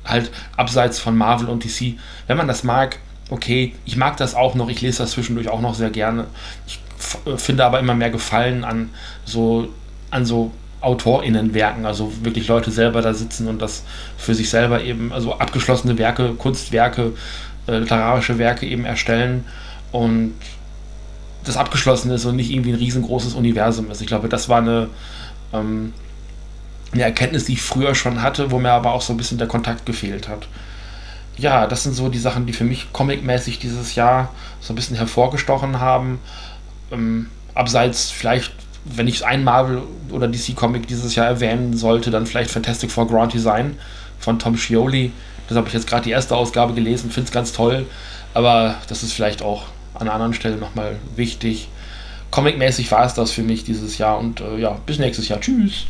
halt 0.05 0.31
abseits 0.55 0.99
von 0.99 1.17
Marvel 1.17 1.49
und 1.49 1.63
DC, 1.63 1.97
wenn 2.27 2.37
man 2.37 2.47
das 2.47 2.63
mag, 2.63 2.99
okay, 3.29 3.73
ich 3.85 3.97
mag 3.97 4.17
das 4.17 4.35
auch 4.35 4.55
noch, 4.55 4.69
ich 4.69 4.81
lese 4.81 4.99
das 4.99 5.11
zwischendurch 5.11 5.49
auch 5.49 5.61
noch 5.61 5.73
sehr 5.73 5.89
gerne. 5.89 6.27
Ich 6.67 6.79
äh, 7.25 7.37
finde 7.37 7.65
aber 7.65 7.79
immer 7.79 7.95
mehr 7.95 8.11
Gefallen 8.11 8.63
an 8.63 8.89
so, 9.25 9.69
an 10.11 10.25
so 10.25 10.51
AutorInnenwerken, 10.81 11.85
also 11.85 12.11
wirklich 12.21 12.47
Leute 12.47 12.69
selber 12.69 13.01
da 13.01 13.13
sitzen 13.13 13.47
und 13.47 13.61
das 13.61 13.83
für 14.17 14.35
sich 14.35 14.49
selber 14.49 14.83
eben, 14.83 15.11
also 15.11 15.33
abgeschlossene 15.33 15.97
Werke, 15.97 16.33
Kunstwerke, 16.33 17.13
äh, 17.67 17.79
literarische 17.79 18.37
Werke 18.37 18.67
eben 18.67 18.85
erstellen 18.85 19.45
und 19.91 20.33
das 21.43 21.57
abgeschlossen 21.57 22.11
ist 22.11 22.25
und 22.25 22.35
nicht 22.35 22.51
irgendwie 22.51 22.71
ein 22.71 22.77
riesengroßes 22.77 23.33
Universum 23.33 23.89
ist. 23.89 24.01
Ich 24.01 24.07
glaube, 24.07 24.29
das 24.29 24.49
war 24.49 24.59
eine, 24.59 24.89
ähm, 25.53 25.93
eine 26.95 27.03
Erkenntnis, 27.03 27.45
die 27.45 27.53
ich 27.53 27.61
früher 27.61 27.93
schon 27.93 28.21
hatte, 28.21 28.51
wo 28.51 28.59
mir 28.59 28.71
aber 28.71 28.93
auch 28.93 29.01
so 29.01 29.13
ein 29.13 29.17
bisschen 29.17 29.37
der 29.37 29.47
Kontakt 29.47 29.85
gefehlt 29.85 30.27
hat. 30.27 30.47
Ja, 31.37 31.67
das 31.67 31.83
sind 31.83 31.93
so 31.93 32.07
die 32.07 32.19
Sachen, 32.19 32.45
die 32.45 32.53
für 32.53 32.63
mich 32.63 32.91
comicmäßig 32.93 33.59
dieses 33.59 33.95
Jahr 33.95 34.29
so 34.61 34.71
ein 34.71 34.75
bisschen 34.75 34.95
hervorgestochen 34.95 35.79
haben. 35.81 36.19
Ähm, 36.91 37.27
abseits 37.53 38.11
vielleicht, 38.11 38.53
wenn 38.85 39.07
ich 39.07 39.25
ein 39.25 39.43
Marvel- 39.43 39.83
oder 40.09 40.27
DC-Comic 40.29 40.87
dieses 40.87 41.15
Jahr 41.15 41.27
erwähnen 41.27 41.75
sollte, 41.75 42.11
dann 42.11 42.25
vielleicht 42.25 42.51
Fantastic 42.51 42.89
Four 42.91 43.07
Grand 43.07 43.33
Design 43.33 43.77
von 44.19 44.39
Tom 44.39 44.57
Scioli. 44.57 45.11
Das 45.49 45.57
habe 45.57 45.67
ich 45.67 45.73
jetzt 45.73 45.87
gerade 45.87 46.03
die 46.03 46.11
erste 46.11 46.35
Ausgabe 46.35 46.73
gelesen, 46.73 47.11
finde 47.11 47.27
es 47.27 47.33
ganz 47.33 47.51
toll, 47.51 47.85
aber 48.33 48.75
das 48.87 49.03
ist 49.03 49.11
vielleicht 49.11 49.41
auch 49.41 49.63
an 49.93 50.07
anderen 50.07 50.33
Stelle 50.33 50.55
nochmal 50.55 50.95
wichtig. 51.15 51.67
Comicmäßig 52.31 52.89
war 52.91 53.05
es 53.05 53.13
das 53.13 53.31
für 53.31 53.43
mich 53.43 53.65
dieses 53.65 53.97
Jahr 53.97 54.17
und 54.17 54.39
äh, 54.39 54.57
ja, 54.57 54.77
bis 54.85 54.97
nächstes 54.97 55.27
Jahr. 55.27 55.39
Tschüss. 55.41 55.85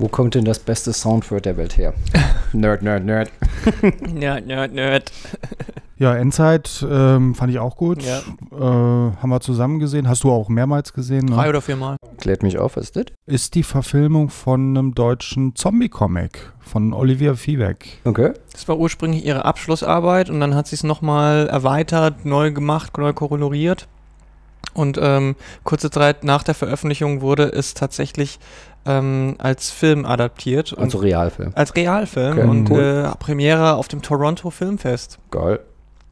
Wo 0.00 0.06
kommt 0.06 0.36
denn 0.36 0.44
das 0.44 0.60
beste 0.60 0.92
Soundword 0.92 1.44
der 1.44 1.56
Welt 1.56 1.76
her? 1.76 1.92
nerd, 2.52 2.82
nerd, 2.82 3.04
nerd. 3.04 3.32
Nerd, 4.14 4.46
nerd, 4.46 4.72
nerd. 4.72 5.12
Ja, 6.00 6.14
Endzeit 6.14 6.86
ähm, 6.88 7.34
fand 7.34 7.50
ich 7.50 7.58
auch 7.58 7.76
gut. 7.76 8.04
Ja. 8.04 8.20
Äh, 8.52 9.16
haben 9.16 9.30
wir 9.30 9.40
zusammen 9.40 9.80
gesehen. 9.80 10.08
Hast 10.08 10.22
du 10.22 10.30
auch 10.30 10.48
mehrmals 10.48 10.92
gesehen? 10.92 11.24
Ne? 11.24 11.34
Drei 11.34 11.48
oder 11.48 11.60
viermal. 11.60 11.96
Klärt 12.18 12.44
mich 12.44 12.56
auf, 12.56 12.76
was 12.76 12.84
ist 12.84 12.94
das? 12.94 13.06
Ist 13.26 13.56
die 13.56 13.64
Verfilmung 13.64 14.28
von 14.28 14.76
einem 14.78 14.94
deutschen 14.94 15.56
Zombie-Comic 15.56 16.52
von 16.60 16.92
Olivia 16.92 17.34
Viehweg. 17.34 17.98
Okay. 18.04 18.32
Das 18.52 18.68
war 18.68 18.78
ursprünglich 18.78 19.24
ihre 19.24 19.44
Abschlussarbeit 19.44 20.30
und 20.30 20.38
dann 20.38 20.54
hat 20.54 20.68
sie 20.68 20.76
es 20.76 20.84
nochmal 20.84 21.48
erweitert, 21.48 22.24
neu 22.24 22.52
gemacht, 22.52 22.96
neu 22.96 23.12
koloriert. 23.12 23.88
Und 24.74 24.96
ähm, 25.02 25.34
kurze 25.64 25.90
Zeit 25.90 26.22
nach 26.22 26.44
der 26.44 26.54
Veröffentlichung 26.54 27.20
wurde 27.20 27.50
es 27.50 27.74
tatsächlich 27.74 28.38
ähm, 28.86 29.36
als 29.38 29.70
Film 29.70 30.04
adaptiert. 30.06 30.72
Und 30.72 30.84
Also 30.84 30.98
Realfilm. 30.98 31.52
als 31.54 31.74
Realfilm 31.74 32.38
Okay, 32.38 32.48
und 32.48 32.70
cool. 32.70 33.10
äh, 33.12 33.16
Premiere 33.18 33.74
auf 33.74 33.88
dem 33.88 34.02
Toronto 34.02 34.50
Filmfest. 34.50 35.18
Geil. 35.30 35.60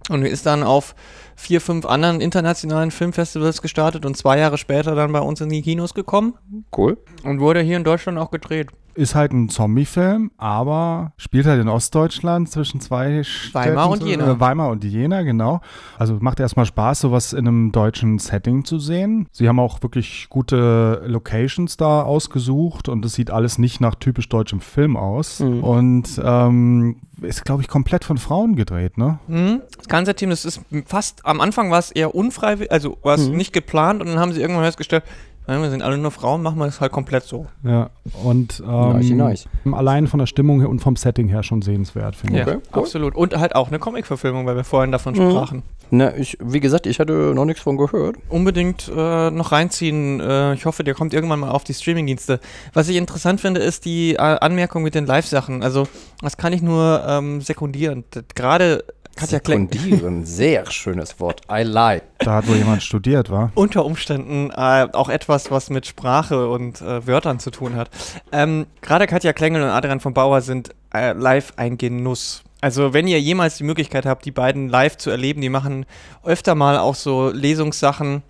Und 0.09 0.23
ist 0.25 0.47
dann 0.47 0.63
auf 0.63 0.95
vier, 1.35 1.61
fünf 1.61 1.85
anderen 1.85 2.21
internationalen 2.21 2.91
Filmfestivals 2.93 3.61
gestartet 3.61 4.07
und 4.07 4.17
zwei 4.17 4.39
Jahre 4.39 4.57
später 4.57 4.95
dann 4.95 5.13
bei 5.13 5.19
uns 5.21 5.41
in 5.41 5.49
die 5.49 5.63
Kinos 5.63 5.95
gekommen 5.95 6.35
Cool. 6.77 6.97
und 7.25 7.41
wurde 7.41 7.61
hier 7.61 7.77
in 7.77 7.85
Deutschland 7.85 8.17
auch 8.19 8.31
gedreht. 8.31 8.69
Ist 8.97 9.15
halt 9.15 9.33
ein 9.33 9.51
Zombie-Film, 9.51 10.31
aber 10.39 11.13
spielt 11.19 11.45
halt 11.45 11.61
in 11.61 11.69
Ostdeutschland 11.69 12.51
zwischen 12.51 12.81
zwei 12.81 13.23
Weimar 13.53 13.85
Städten, 13.85 14.03
und 14.03 14.07
Jena. 14.07 14.31
Äh, 14.33 14.41
Weimar 14.41 14.71
und 14.71 14.85
Jena, 14.85 15.21
genau. 15.23 15.61
Also 15.99 16.17
macht 16.21 16.41
erstmal 16.41 16.65
Spaß, 16.65 17.01
sowas 17.01 17.35
in 17.35 17.47
einem 17.47 17.73
deutschen 17.73 18.19
Setting 18.19 18.65
zu 18.65 18.79
sehen. 18.79 19.29
Sie 19.33 19.49
haben 19.49 19.61
auch 19.61 19.83
wirklich 19.83 20.29
gute 20.31 21.03
Locations 21.07 21.77
da 21.77 22.03
ausgesucht 22.03 22.89
und 22.89 23.05
es 23.05 23.13
sieht 23.13 23.31
alles 23.31 23.59
nicht 23.59 23.83
nach 23.83 23.97
typisch 23.97 24.31
deutschem 24.31 24.61
Film 24.61 24.97
aus. 24.97 25.41
Mhm. 25.41 25.63
Und 25.63 26.21
ähm, 26.25 26.97
ist, 27.21 27.45
glaube 27.45 27.61
ich, 27.63 27.69
komplett 27.69 28.05
von 28.05 28.17
Frauen 28.17 28.57
gedreht, 28.57 28.97
ne? 28.97 29.19
Mhm. 29.29 29.61
Das 29.77 29.89
ganze 29.89 30.15
Team, 30.15 30.31
das 30.31 30.47
ist 30.47 30.63
fast, 30.87 31.25
am 31.27 31.43
Anfang 31.43 31.71
war 31.71 31.79
es 31.79 31.91
eher 31.91 32.15
unfreiwillig, 32.15 32.73
also 32.73 32.97
war 33.03 33.15
es 33.17 33.29
Mhm. 33.29 33.37
nicht 33.37 33.53
geplant 33.53 34.01
und 34.01 34.09
dann 34.09 34.19
haben 34.19 34.33
sie 34.33 34.41
irgendwann 34.41 34.65
festgestellt, 34.65 35.05
"Nein, 35.07 35.13
wir 35.47 35.71
sind 35.71 35.83
alle 35.83 35.97
nur 35.99 36.11
Frauen, 36.11 36.43
machen 36.43 36.59
wir 36.59 36.67
das 36.67 36.81
halt 36.81 36.93
komplett 36.93 37.25
so. 37.25 37.47
Ja. 37.63 37.91
Und 38.25 38.63
ähm, 38.67 38.93
Nice, 38.99 39.11
nice. 39.11 39.49
allein 39.73 40.07
von 40.09 40.19
der 40.19 40.27
Stimmung 40.27 40.61
her 40.61 40.69
und 40.69 40.81
vom 40.81 40.97
Setting 40.97 41.29
her 41.29 41.43
schon 41.43 41.63
sehenswert, 41.63 42.17
finde 42.17 42.41
ich. 42.41 42.47
Okay, 42.47 42.57
cool. 42.75 42.83
absolut. 42.83 43.15
Und 43.15 43.37
halt 43.39 43.55
auch 43.55 43.69
eine 43.69 43.79
Comic-Verfilmung, 43.79 44.47
weil 44.47 44.57
wir 44.57 44.65
vorhin 44.65 44.93
davon 44.93 45.15
Mhm. 45.15 45.31
sprachen. 45.31 45.63
Na, 45.91 46.17
ich, 46.17 46.37
wie 46.43 46.59
gesagt, 46.59 46.87
ich 46.89 46.99
hatte 46.99 47.13
noch 47.35 47.45
nichts 47.45 47.63
von 47.63 47.77
gehört. 47.77 48.17
Unbedingt 48.29 48.91
äh, 48.95 49.31
noch 49.31 49.53
reinziehen. 49.53 50.19
Äh, 50.19 50.55
ich 50.55 50.67
hoffe, 50.67 50.83
der 50.83 50.95
kommt 50.95 51.15
irgendwann 51.15 51.39
mal 51.39 51.51
auf 51.51 51.63
die 51.63 51.75
Streamingdienste. 51.75 52.41
Was 52.73 52.89
ich 52.89 52.97
interessant 52.97 53.41
finde, 53.41 53.61
ist 53.61 53.85
die 53.85 54.15
äh, 54.15 54.19
Anmerkung 54.19 54.83
mit 54.83 54.97
den 54.97 55.07
Live-Sachen. 55.07 55.63
Also, 55.63 55.87
das 56.23 56.37
kann 56.37 56.53
ich 56.53 56.61
nur 56.61 57.05
ähm, 57.07 57.41
sekundieren. 57.41 58.03
Gerade 58.35 58.85
Katja. 59.17 59.39
Sekundieren, 59.39 60.27
sehr 60.27 60.71
schönes 60.71 61.19
Wort. 61.19 61.41
I 61.51 61.63
like. 61.63 62.03
Da 62.19 62.35
hat 62.35 62.49
wohl 62.49 62.57
jemand 62.57 62.83
studiert, 62.83 63.31
war? 63.31 63.51
unter 63.55 63.85
Umständen 63.85 64.51
äh, 64.51 64.89
auch 64.93 65.09
etwas, 65.09 65.51
was 65.51 65.71
mit 65.71 65.87
Sprache 65.87 66.49
und 66.49 66.83
äh, 66.83 67.07
Wörtern 67.07 67.41
zu 67.41 67.51
tun 67.51 67.77
hat. 67.77 67.91
Ähm, 68.31 68.67
Gerade 68.83 69.07
Katja 69.07 69.33
Klengel 69.33 69.63
und 69.63 69.71
Adrian 69.71 70.01
von 70.01 70.13
Bauer 70.13 70.43
sind 70.43 70.71
äh, 70.95 71.13
live 71.13 71.55
ein 71.57 71.79
Genuss. 71.79 72.43
Also 72.61 72.93
wenn 72.93 73.07
ihr 73.07 73.21
jemals 73.21 73.57
die 73.57 73.65
Möglichkeit 73.65 74.07
habt, 74.07 74.25
die 74.25 74.33
beiden 74.33 74.69
live 74.69 74.97
zu 74.97 75.11
erleben, 75.11 75.41
die 75.41 75.49
machen 75.49 75.87
öfter 76.23 76.55
mal 76.55 76.79
auch 76.79 76.95
so 76.95 77.31
Lesungssachen, 77.31 78.23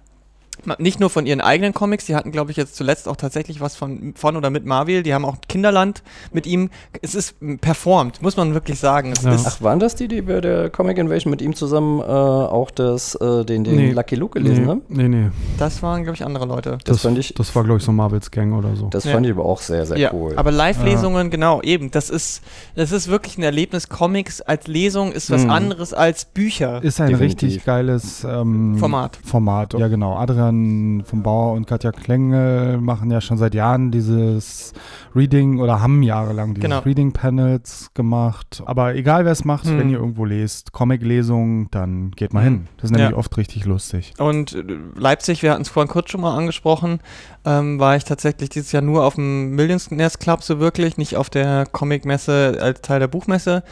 nicht 0.79 1.01
nur 1.01 1.11
von 1.11 1.27
ihren 1.27 1.41
eigenen 1.41 1.73
Comics, 1.75 2.07
die 2.07 2.15
hatten, 2.15 2.33
glaube 2.33 2.51
ich, 2.51 2.57
jetzt 2.57 2.77
zuletzt 2.77 3.09
auch 3.09 3.17
tatsächlich 3.17 3.61
was 3.61 3.77
von, 3.77 4.15
von 4.17 4.37
oder 4.37 4.51
mit 4.51 4.65
Marvel, 4.67 5.03
die 5.03 5.15
haben 5.15 5.25
auch 5.25 5.37
Kinderland 5.49 6.03
mit 6.33 6.47
ihm. 6.47 6.71
Es 7.03 7.15
ist 7.15 7.35
performt, 7.61 8.23
muss 8.23 8.37
man 8.37 8.55
wirklich 8.55 8.79
sagen. 8.79 9.13
Es 9.13 9.23
Ja. 9.23 9.35
ist, 9.35 9.47
Ach, 9.47 9.63
waren 9.63 9.79
das 9.79 9.95
die, 9.95 10.09
die 10.09 10.23
bei 10.23 10.41
der 10.41 10.71
Comic 10.71 10.99
Invasion 10.99 11.31
mit 11.31 11.43
ihm 11.43 11.55
zusammen 11.55 12.01
äh, 12.01 12.05
auch 12.05 12.71
das, 12.71 13.15
äh, 13.17 13.45
den, 13.45 13.65
den 13.65 13.77
Nee. 13.77 13.93
Lucky 13.93 14.15
Luke 14.17 14.39
gelesen 14.41 14.65
nee, 14.65 14.71
haben? 14.71 14.83
nee, 14.89 15.09
nee. 15.09 15.31
das 15.59 15.83
waren, 15.83 16.03
glaube 16.03 16.17
ich, 16.17 16.25
andere 16.25 16.47
Leute. 16.47 16.79
Das, 16.85 17.03
fand 17.03 17.19
ich, 17.19 17.35
Das 17.35 17.55
war, 17.55 17.65
glaube 17.65 17.79
ich, 17.79 17.85
so 17.85 17.93
Marvels 17.93 18.31
Gang 18.31 18.55
oder 18.55 18.75
so. 18.77 18.89
das 18.89 19.05
Ja. 19.05 19.13
fand 19.13 19.27
ich 19.27 19.33
aber 19.33 19.45
auch 19.45 19.61
sehr, 19.61 19.85
sehr 19.87 19.99
ja, 19.99 20.13
cool. 20.13 20.33
aber 20.37 20.51
Live-Lesungen, 20.53 21.31
genau, 21.31 21.61
eben. 21.63 21.91
Das 21.91 22.11
ist, 22.11 22.43
das 22.75 22.93
ist 22.93 23.09
wirklich 23.09 23.39
ein 23.39 23.43
Erlebnis. 23.43 23.89
Comics 23.89 24.41
als 24.41 24.67
Lesung 24.67 25.13
ist 25.13 25.31
was 25.31 25.45
Mhm. 25.45 25.51
anderes 25.51 25.93
als 25.93 26.25
Bücher. 26.25 26.83
Ist 26.83 27.01
ein 27.01 27.09
Definitiv. 27.11 27.43
richtig 27.51 27.65
geiles 27.65 28.25
ähm, 28.25 28.77
Format. 28.79 29.19
Format. 29.25 29.75
Ja, 29.75 29.89
genau. 29.89 30.17
Adrian 30.17 30.56
vom 31.05 31.23
Bauer 31.23 31.53
und 31.53 31.67
Katja 31.67 31.93
Klengel 31.93 32.79
machen 32.79 33.11
ja 33.11 33.21
schon 33.21 33.39
seit 33.39 33.55
Jahren 33.55 33.91
dieses 33.91 34.73
Reading 35.15 35.61
oder 35.61 35.81
haben 35.81 36.03
jahrelang 36.03 36.55
diese 36.55 36.67
Genau. 36.69 36.81
Reading-Panels 36.81 37.91
gemacht. 37.95 38.63
Aber 38.67 38.95
egal, 38.95 39.25
wer 39.25 39.33
es 39.33 39.45
macht, 39.45 39.67
Hm. 39.67 39.79
wenn 39.79 39.91
ihr 39.91 39.99
irgendwo 39.99 40.25
lest, 40.25 40.73
Comic-Lesung, 40.73 41.71
dann 41.71 42.11
geht 42.13 42.33
mal 42.33 42.43
hin. 42.45 42.69
Das 42.77 42.87
ist 42.87 42.91
nämlich 42.97 43.11
Ja. 43.13 43.17
oft 43.17 43.37
richtig 43.37 43.65
lustig. 43.65 44.15
Und 44.19 44.53
äh, 44.55 44.65
Leipzig, 44.97 45.43
wir 45.43 45.53
hatten 45.53 45.63
es 45.63 45.69
vorhin 45.69 45.91
kurz 45.91 46.11
schon 46.11 46.21
mal 46.21 46.37
angesprochen, 46.37 47.01
ähm, 47.45 47.79
war 47.79 47.97
ich 47.97 48.05
tatsächlich 48.05 48.49
dieses 48.51 48.73
Jahr 48.73 48.83
nur 48.83 49.05
auf 49.05 49.15
dem 49.15 49.51
Millionaires 49.55 50.19
Club 50.19 50.43
so 50.43 50.59
wirklich, 50.61 50.97
nicht 50.99 51.17
auf 51.17 51.31
der 51.31 51.67
Comic-Messe 51.67 52.59
als 52.61 52.81
Teil 52.83 53.01
der 53.01 53.09
Buchmesse. 53.09 53.63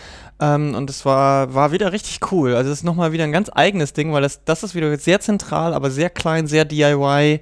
Ähm, 0.44 0.74
und 0.74 0.90
es 0.90 1.04
war, 1.04 1.54
war 1.54 1.72
wieder 1.72 1.92
richtig 1.92 2.32
cool. 2.32 2.54
Also 2.54 2.70
es 2.70 2.78
ist 2.78 2.84
nochmal 2.84 3.12
wieder 3.12 3.24
ein 3.24 3.32
ganz 3.32 3.50
eigenes 3.54 3.92
Ding, 3.92 4.12
weil 4.12 4.22
das, 4.22 4.44
das 4.44 4.62
ist 4.62 4.74
wieder 4.74 4.96
sehr 4.98 5.20
zentral, 5.20 5.72
aber 5.72 5.90
sehr 5.90 6.10
klein, 6.10 6.46
sehr 6.46 6.64
DIY. 6.64 7.40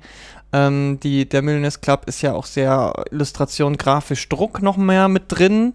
Ähm, 0.52 1.00
die, 1.02 1.28
der 1.28 1.42
Millionaires 1.42 1.80
Club 1.80 2.04
ist 2.06 2.22
ja 2.22 2.34
auch 2.34 2.46
sehr 2.46 2.92
Illustration, 3.10 3.76
grafisch, 3.76 4.28
Druck 4.28 4.62
noch 4.62 4.76
mehr 4.76 5.08
mit 5.08 5.24
drin. 5.28 5.72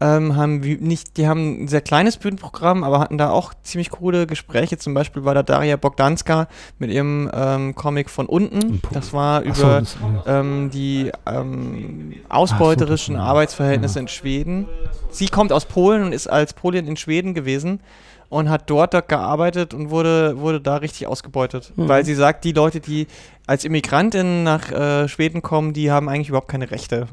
Ähm, 0.00 0.34
haben 0.36 0.58
nicht, 0.60 1.16
die 1.16 1.28
haben 1.28 1.64
ein 1.64 1.68
sehr 1.68 1.80
kleines 1.80 2.16
Bühnenprogramm, 2.16 2.82
aber 2.82 2.98
hatten 2.98 3.16
da 3.16 3.30
auch 3.30 3.54
ziemlich 3.62 3.90
coole 3.90 4.26
Gespräche. 4.26 4.76
Zum 4.76 4.92
Beispiel 4.92 5.24
war 5.24 5.34
da 5.34 5.42
Daria 5.44 5.76
Bogdanska 5.76 6.48
mit 6.78 6.90
ihrem 6.90 7.30
ähm, 7.32 7.74
Comic 7.76 8.10
von 8.10 8.26
unten. 8.26 8.82
Das 8.92 9.12
war 9.12 9.42
Ach 9.48 9.54
so, 9.54 9.62
über 9.62 9.80
das- 9.80 9.96
ähm, 10.26 10.70
die 10.72 11.12
ähm, 11.26 12.14
ausbeuterischen 12.28 13.16
Ach 13.16 13.20
so, 13.20 13.26
Arbeitsverhältnisse 13.28 13.98
ja. 13.98 14.00
in 14.02 14.08
Schweden. 14.08 14.66
Sie 15.10 15.26
kommt 15.28 15.52
aus 15.52 15.64
Polen 15.64 16.02
und 16.02 16.12
ist 16.12 16.26
als 16.26 16.54
Polin 16.54 16.86
in 16.88 16.96
Schweden 16.96 17.32
gewesen 17.32 17.80
und 18.28 18.50
hat 18.50 18.68
dort, 18.68 18.94
dort 18.94 19.08
gearbeitet 19.08 19.74
und 19.74 19.90
wurde, 19.90 20.38
wurde 20.40 20.60
da 20.60 20.76
richtig 20.76 21.06
ausgebeutet. 21.06 21.72
Mhm. 21.76 21.88
Weil 21.88 22.04
sie 22.04 22.14
sagt, 22.14 22.44
die 22.44 22.52
Leute, 22.52 22.80
die 22.80 23.06
als 23.46 23.64
Immigrantin 23.64 24.42
nach 24.42 24.72
äh, 24.72 25.08
Schweden 25.08 25.40
kommen, 25.40 25.72
die 25.72 25.92
haben 25.92 26.08
eigentlich 26.08 26.30
überhaupt 26.30 26.48
keine 26.48 26.70
Rechte. 26.72 27.06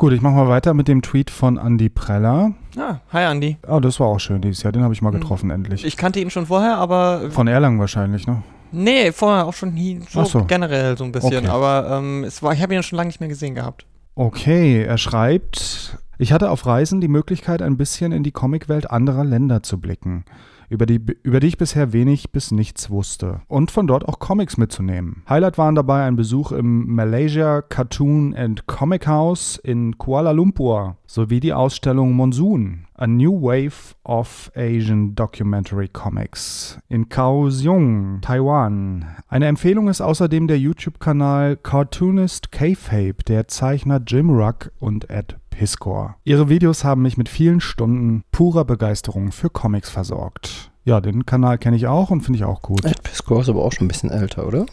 Gut, 0.00 0.14
ich 0.14 0.22
mache 0.22 0.32
mal 0.32 0.48
weiter 0.48 0.72
mit 0.72 0.88
dem 0.88 1.02
Tweet 1.02 1.28
von 1.28 1.58
Andy 1.58 1.90
Preller. 1.90 2.54
Ah, 2.78 3.00
hi 3.12 3.24
Andi. 3.24 3.58
Oh, 3.68 3.80
das 3.80 4.00
war 4.00 4.06
auch 4.06 4.18
schön 4.18 4.40
dieses 4.40 4.62
Jahr. 4.62 4.72
Den 4.72 4.82
habe 4.82 4.94
ich 4.94 5.02
mal 5.02 5.12
Hm. 5.12 5.20
getroffen, 5.20 5.50
endlich. 5.50 5.84
Ich 5.84 5.98
kannte 5.98 6.20
ihn 6.20 6.30
schon 6.30 6.46
vorher, 6.46 6.78
aber 6.78 7.30
Von 7.30 7.46
Erlangen 7.48 7.78
wahrscheinlich, 7.78 8.26
ne? 8.26 8.42
nee, 8.72 9.12
vorher 9.12 9.44
auch 9.44 9.52
schon 9.52 9.76
hi- 9.76 10.00
so, 10.08 10.24
so. 10.24 10.44
generell 10.46 10.96
so 10.96 11.04
ein 11.04 11.12
bisschen. 11.12 11.44
Okay. 11.44 11.48
Aber 11.48 11.98
ähm, 11.98 12.24
es 12.24 12.42
war, 12.42 12.54
ich 12.54 12.62
habe 12.62 12.74
ihn 12.74 12.82
schon 12.82 12.96
lange 12.96 13.08
nicht 13.08 13.20
mehr 13.20 13.28
gesehen 13.28 13.54
gehabt. 13.54 13.84
Okay, 14.14 14.84
er 14.84 14.96
schreibt, 14.96 15.98
ich 16.16 16.32
hatte 16.32 16.50
auf 16.50 16.64
Reisen 16.64 17.02
die 17.02 17.08
Möglichkeit, 17.08 17.60
ein 17.60 17.76
bisschen 17.76 18.12
in 18.12 18.22
die 18.22 18.32
Comicwelt 18.32 18.90
anderer 18.90 19.24
Länder 19.26 19.62
zu 19.62 19.78
blicken, 19.78 20.24
über 20.70 20.86
die, 20.86 21.04
über 21.22 21.40
die 21.40 21.48
ich 21.48 21.58
bisher 21.58 21.92
wenig 21.92 22.30
bis 22.30 22.52
nichts 22.52 22.88
wusste, 22.88 23.42
und 23.48 23.70
von 23.70 23.86
dort 23.86 24.08
auch 24.08 24.18
Comics 24.18 24.56
mitzunehmen. 24.56 25.22
Highlight 25.28 25.58
waren 25.58 25.74
dabei 25.74 26.04
ein 26.04 26.16
Besuch 26.16 26.52
im 26.52 26.94
Malaysia 26.94 27.60
Cartoon 27.60 28.34
and 28.34 28.66
Comic 28.66 29.06
House 29.06 29.60
in 29.62 29.98
Kuala 29.98 30.30
Lumpur 30.30 30.96
sowie 31.06 31.40
die 31.40 31.52
Ausstellung 31.52 32.12
Monsoon, 32.12 32.86
A 32.94 33.06
New 33.06 33.42
Wave 33.42 33.96
of 34.04 34.52
Asian 34.54 35.14
Documentary 35.16 35.88
Comics 35.88 36.78
in 36.88 37.08
Kaohsiung, 37.08 38.20
Taiwan. 38.20 39.06
Eine 39.28 39.46
Empfehlung 39.46 39.88
ist 39.88 40.00
außerdem 40.00 40.46
der 40.46 40.58
YouTube-Kanal 40.58 41.56
Cartoonist 41.56 42.52
K-Fape 42.52 43.24
der 43.26 43.48
Zeichner 43.48 44.00
Jim 44.06 44.30
Ruck 44.30 44.70
und 44.78 45.10
Ed 45.10 45.36
Piskor. 45.50 46.16
Ihre 46.24 46.48
Videos 46.48 46.84
haben 46.84 47.02
mich 47.02 47.16
mit 47.16 47.28
vielen 47.28 47.60
Stunden 47.60 48.22
purer 48.32 48.64
Begeisterung 48.64 49.32
für 49.32 49.50
Comics 49.50 49.90
versorgt. 49.90 50.59
Ja, 50.84 51.00
den 51.00 51.26
Kanal 51.26 51.58
kenne 51.58 51.76
ich 51.76 51.86
auch 51.86 52.10
und 52.10 52.22
finde 52.22 52.38
ich 52.38 52.44
auch 52.44 52.62
gut. 52.62 52.84
Ed 52.84 53.02
Piscor 53.02 53.40
ist 53.42 53.48
aber 53.48 53.62
auch 53.64 53.72
schon 53.72 53.84
ein 53.84 53.88
bisschen 53.88 54.10
älter, 54.10 54.46
oder? 54.46 54.66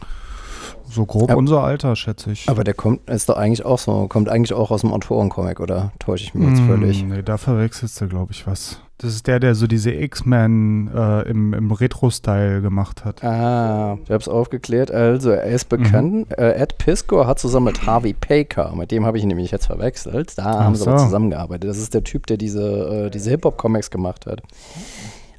So 0.90 1.06
grob 1.06 1.30
Ja. 1.30 1.36
unser 1.36 1.64
Alter, 1.64 1.96
schätze 1.98 2.32
ich. 2.32 2.48
Aber 2.48 2.64
der 2.64 2.74
kommt, 2.74 3.10
ist 3.10 3.28
doch 3.28 3.36
eigentlich 3.36 3.66
auch 3.66 3.78
so, 3.78 4.08
kommt 4.08 4.30
eigentlich 4.30 4.54
auch 4.54 4.72
aus 4.72 4.82
dem 4.82 4.94
Autorencomic, 4.94 5.60
oder 5.60 5.92
täusche 6.00 6.24
ich 6.24 6.34
mich 6.34 6.48
jetzt 6.48 6.62
Mm, 6.62 6.66
völlig? 6.66 7.04
Nee, 7.04 7.22
da 7.24 7.38
verwechselst 7.38 8.00
du, 8.00 8.08
glaube 8.08 8.32
ich, 8.32 8.48
was. 8.48 8.80
Das 9.00 9.14
ist 9.14 9.28
der, 9.28 9.40
der 9.42 9.54
so 9.54 9.68
diese 9.68 9.92
X-Men 9.92 10.90
äh, 10.96 11.22
im, 11.30 11.54
im 11.54 11.72
Retro-Style 11.72 12.62
gemacht 12.62 13.04
hat. 13.06 13.22
Ah, 13.24 13.98
ich 14.06 14.10
habe 14.10 14.22
es 14.22 14.28
aufgeklärt. 14.30 14.90
Also, 14.90 15.30
er 15.32 15.44
ist 15.44 15.66
bekannt. 15.70 16.32
Äh, 16.38 16.54
Ed 16.54 16.78
Piscor 16.80 17.28
hat 17.28 17.38
zusammen 17.38 17.66
mit 17.68 17.86
Harvey 17.86 18.14
Paker, 18.14 18.74
mit 18.76 18.90
dem 18.92 19.06
habe 19.06 19.18
ich 19.18 19.24
ihn 19.24 19.28
nämlich 19.28 19.52
jetzt 19.52 19.68
verwechselt. 19.68 20.38
Da 20.38 20.44
Ach 20.46 20.60
haben 20.64 20.76
sie 20.76 20.88
aber 20.88 20.98
so. 21.00 21.06
zusammengearbeitet. 21.06 21.70
Das 21.70 21.78
ist 21.78 21.94
der 21.94 22.04
Typ, 22.06 22.26
der 22.28 22.38
diese, 22.38 23.06
äh, 23.08 23.10
diese 23.12 23.30
Hip-Hop-Comics 23.30 23.92
gemacht 23.92 24.26
hat. 24.26 24.42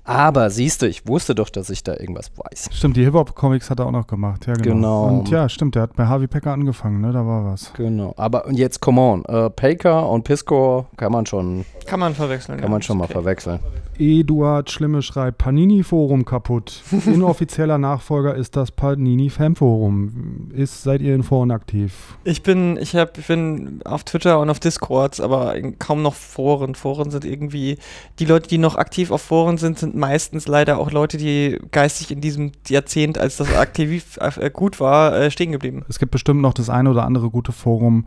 Aber 0.08 0.48
siehst 0.48 0.80
du, 0.80 0.88
ich 0.88 1.06
wusste 1.06 1.34
doch, 1.34 1.50
dass 1.50 1.68
ich 1.68 1.84
da 1.84 1.92
irgendwas 1.92 2.30
weiß. 2.34 2.70
Stimmt, 2.72 2.96
die 2.96 3.04
Hip-Hop-Comics 3.04 3.68
hat 3.68 3.78
er 3.78 3.84
auch 3.84 3.90
noch 3.92 4.06
gemacht, 4.06 4.46
ja 4.46 4.54
genau. 4.54 4.72
Genau. 4.72 5.06
Und 5.08 5.28
ja, 5.28 5.50
stimmt, 5.50 5.74
der 5.74 5.82
hat 5.82 5.96
bei 5.96 6.06
Harvey 6.06 6.26
Pecker 6.26 6.50
angefangen, 6.52 7.02
ne? 7.02 7.12
Da 7.12 7.26
war 7.26 7.44
was. 7.44 7.74
Genau. 7.74 8.14
Aber 8.16 8.46
und 8.46 8.58
jetzt, 8.58 8.80
come 8.80 8.98
on. 9.02 9.24
Äh, 9.26 9.50
Paker 9.50 10.08
und 10.08 10.24
Piscor 10.24 10.86
kann 10.96 11.12
man 11.12 11.26
schon, 11.26 11.66
Kann 11.84 12.00
man 12.00 12.14
verwechseln. 12.14 12.58
kann 12.58 12.70
man 12.70 12.80
schon 12.80 12.96
mal 12.96 13.06
verwechseln. 13.06 13.58
Eduard 13.98 14.70
Schlimme 14.70 15.02
schreibt, 15.02 15.38
Panini-Forum 15.38 16.24
kaputt. 16.24 16.82
Inoffizieller 17.06 17.78
Nachfolger 17.78 18.34
ist 18.34 18.56
das 18.56 18.70
Panini-Fanforum. 18.70 20.50
Ist, 20.54 20.84
seid 20.84 21.02
ihr 21.02 21.14
in 21.14 21.22
Foren 21.24 21.50
aktiv? 21.50 22.16
Ich 22.24 22.42
bin, 22.42 22.76
ich 22.76 22.94
hab, 22.94 23.18
ich 23.18 23.26
bin 23.26 23.80
auf 23.84 24.04
Twitter 24.04 24.40
und 24.40 24.48
auf 24.50 24.60
Discords, 24.60 25.20
aber 25.20 25.56
in 25.56 25.78
kaum 25.78 26.02
noch 26.02 26.14
Foren. 26.14 26.76
Foren 26.76 27.10
sind 27.10 27.24
irgendwie, 27.24 27.76
die 28.20 28.24
Leute, 28.24 28.48
die 28.48 28.58
noch 28.58 28.76
aktiv 28.76 29.10
auf 29.10 29.20
Foren 29.20 29.58
sind, 29.58 29.78
sind 29.78 29.96
meistens 29.98 30.46
leider 30.46 30.78
auch 30.78 30.90
Leute, 30.90 31.18
die 31.18 31.58
geistig 31.70 32.10
in 32.10 32.20
diesem 32.20 32.52
Jahrzehnt, 32.66 33.18
als 33.18 33.36
das 33.36 33.54
aktiv 33.54 34.18
äh, 34.20 34.50
gut 34.50 34.80
war, 34.80 35.14
äh, 35.14 35.30
stehen 35.30 35.52
geblieben. 35.52 35.84
Es 35.88 35.98
gibt 35.98 36.12
bestimmt 36.12 36.40
noch 36.40 36.54
das 36.54 36.70
eine 36.70 36.90
oder 36.90 37.04
andere 37.04 37.30
gute 37.30 37.52
Forum, 37.52 38.06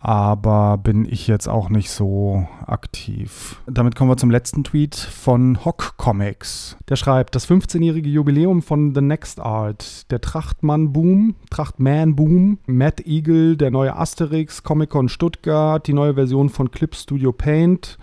aber 0.00 0.78
bin 0.78 1.04
ich 1.04 1.26
jetzt 1.26 1.48
auch 1.48 1.70
nicht 1.70 1.90
so 1.90 2.46
aktiv. 2.66 3.60
Damit 3.66 3.96
kommen 3.96 4.10
wir 4.10 4.16
zum 4.16 4.30
letzten 4.30 4.62
Tweet 4.62 4.94
von 4.94 5.64
Hock 5.64 5.94
Comics. 5.96 6.76
Der 6.88 6.96
schreibt, 6.96 7.34
das 7.34 7.48
15-jährige 7.48 8.08
Jubiläum 8.08 8.62
von 8.62 8.94
The 8.94 9.00
Next 9.00 9.40
Art, 9.40 10.10
der 10.10 10.20
Trachtmann-Boom, 10.20 11.34
Trachtman-Boom, 11.50 12.58
Matt 12.66 13.06
Eagle, 13.06 13.56
der 13.56 13.70
neue 13.70 13.96
Asterix, 13.96 14.62
Comic-Con 14.62 15.08
Stuttgart, 15.08 15.86
die 15.86 15.94
neue 15.94 16.14
Version 16.14 16.48
von 16.48 16.70
Clip 16.70 16.94
Studio 16.94 17.32
Paint, 17.32 17.98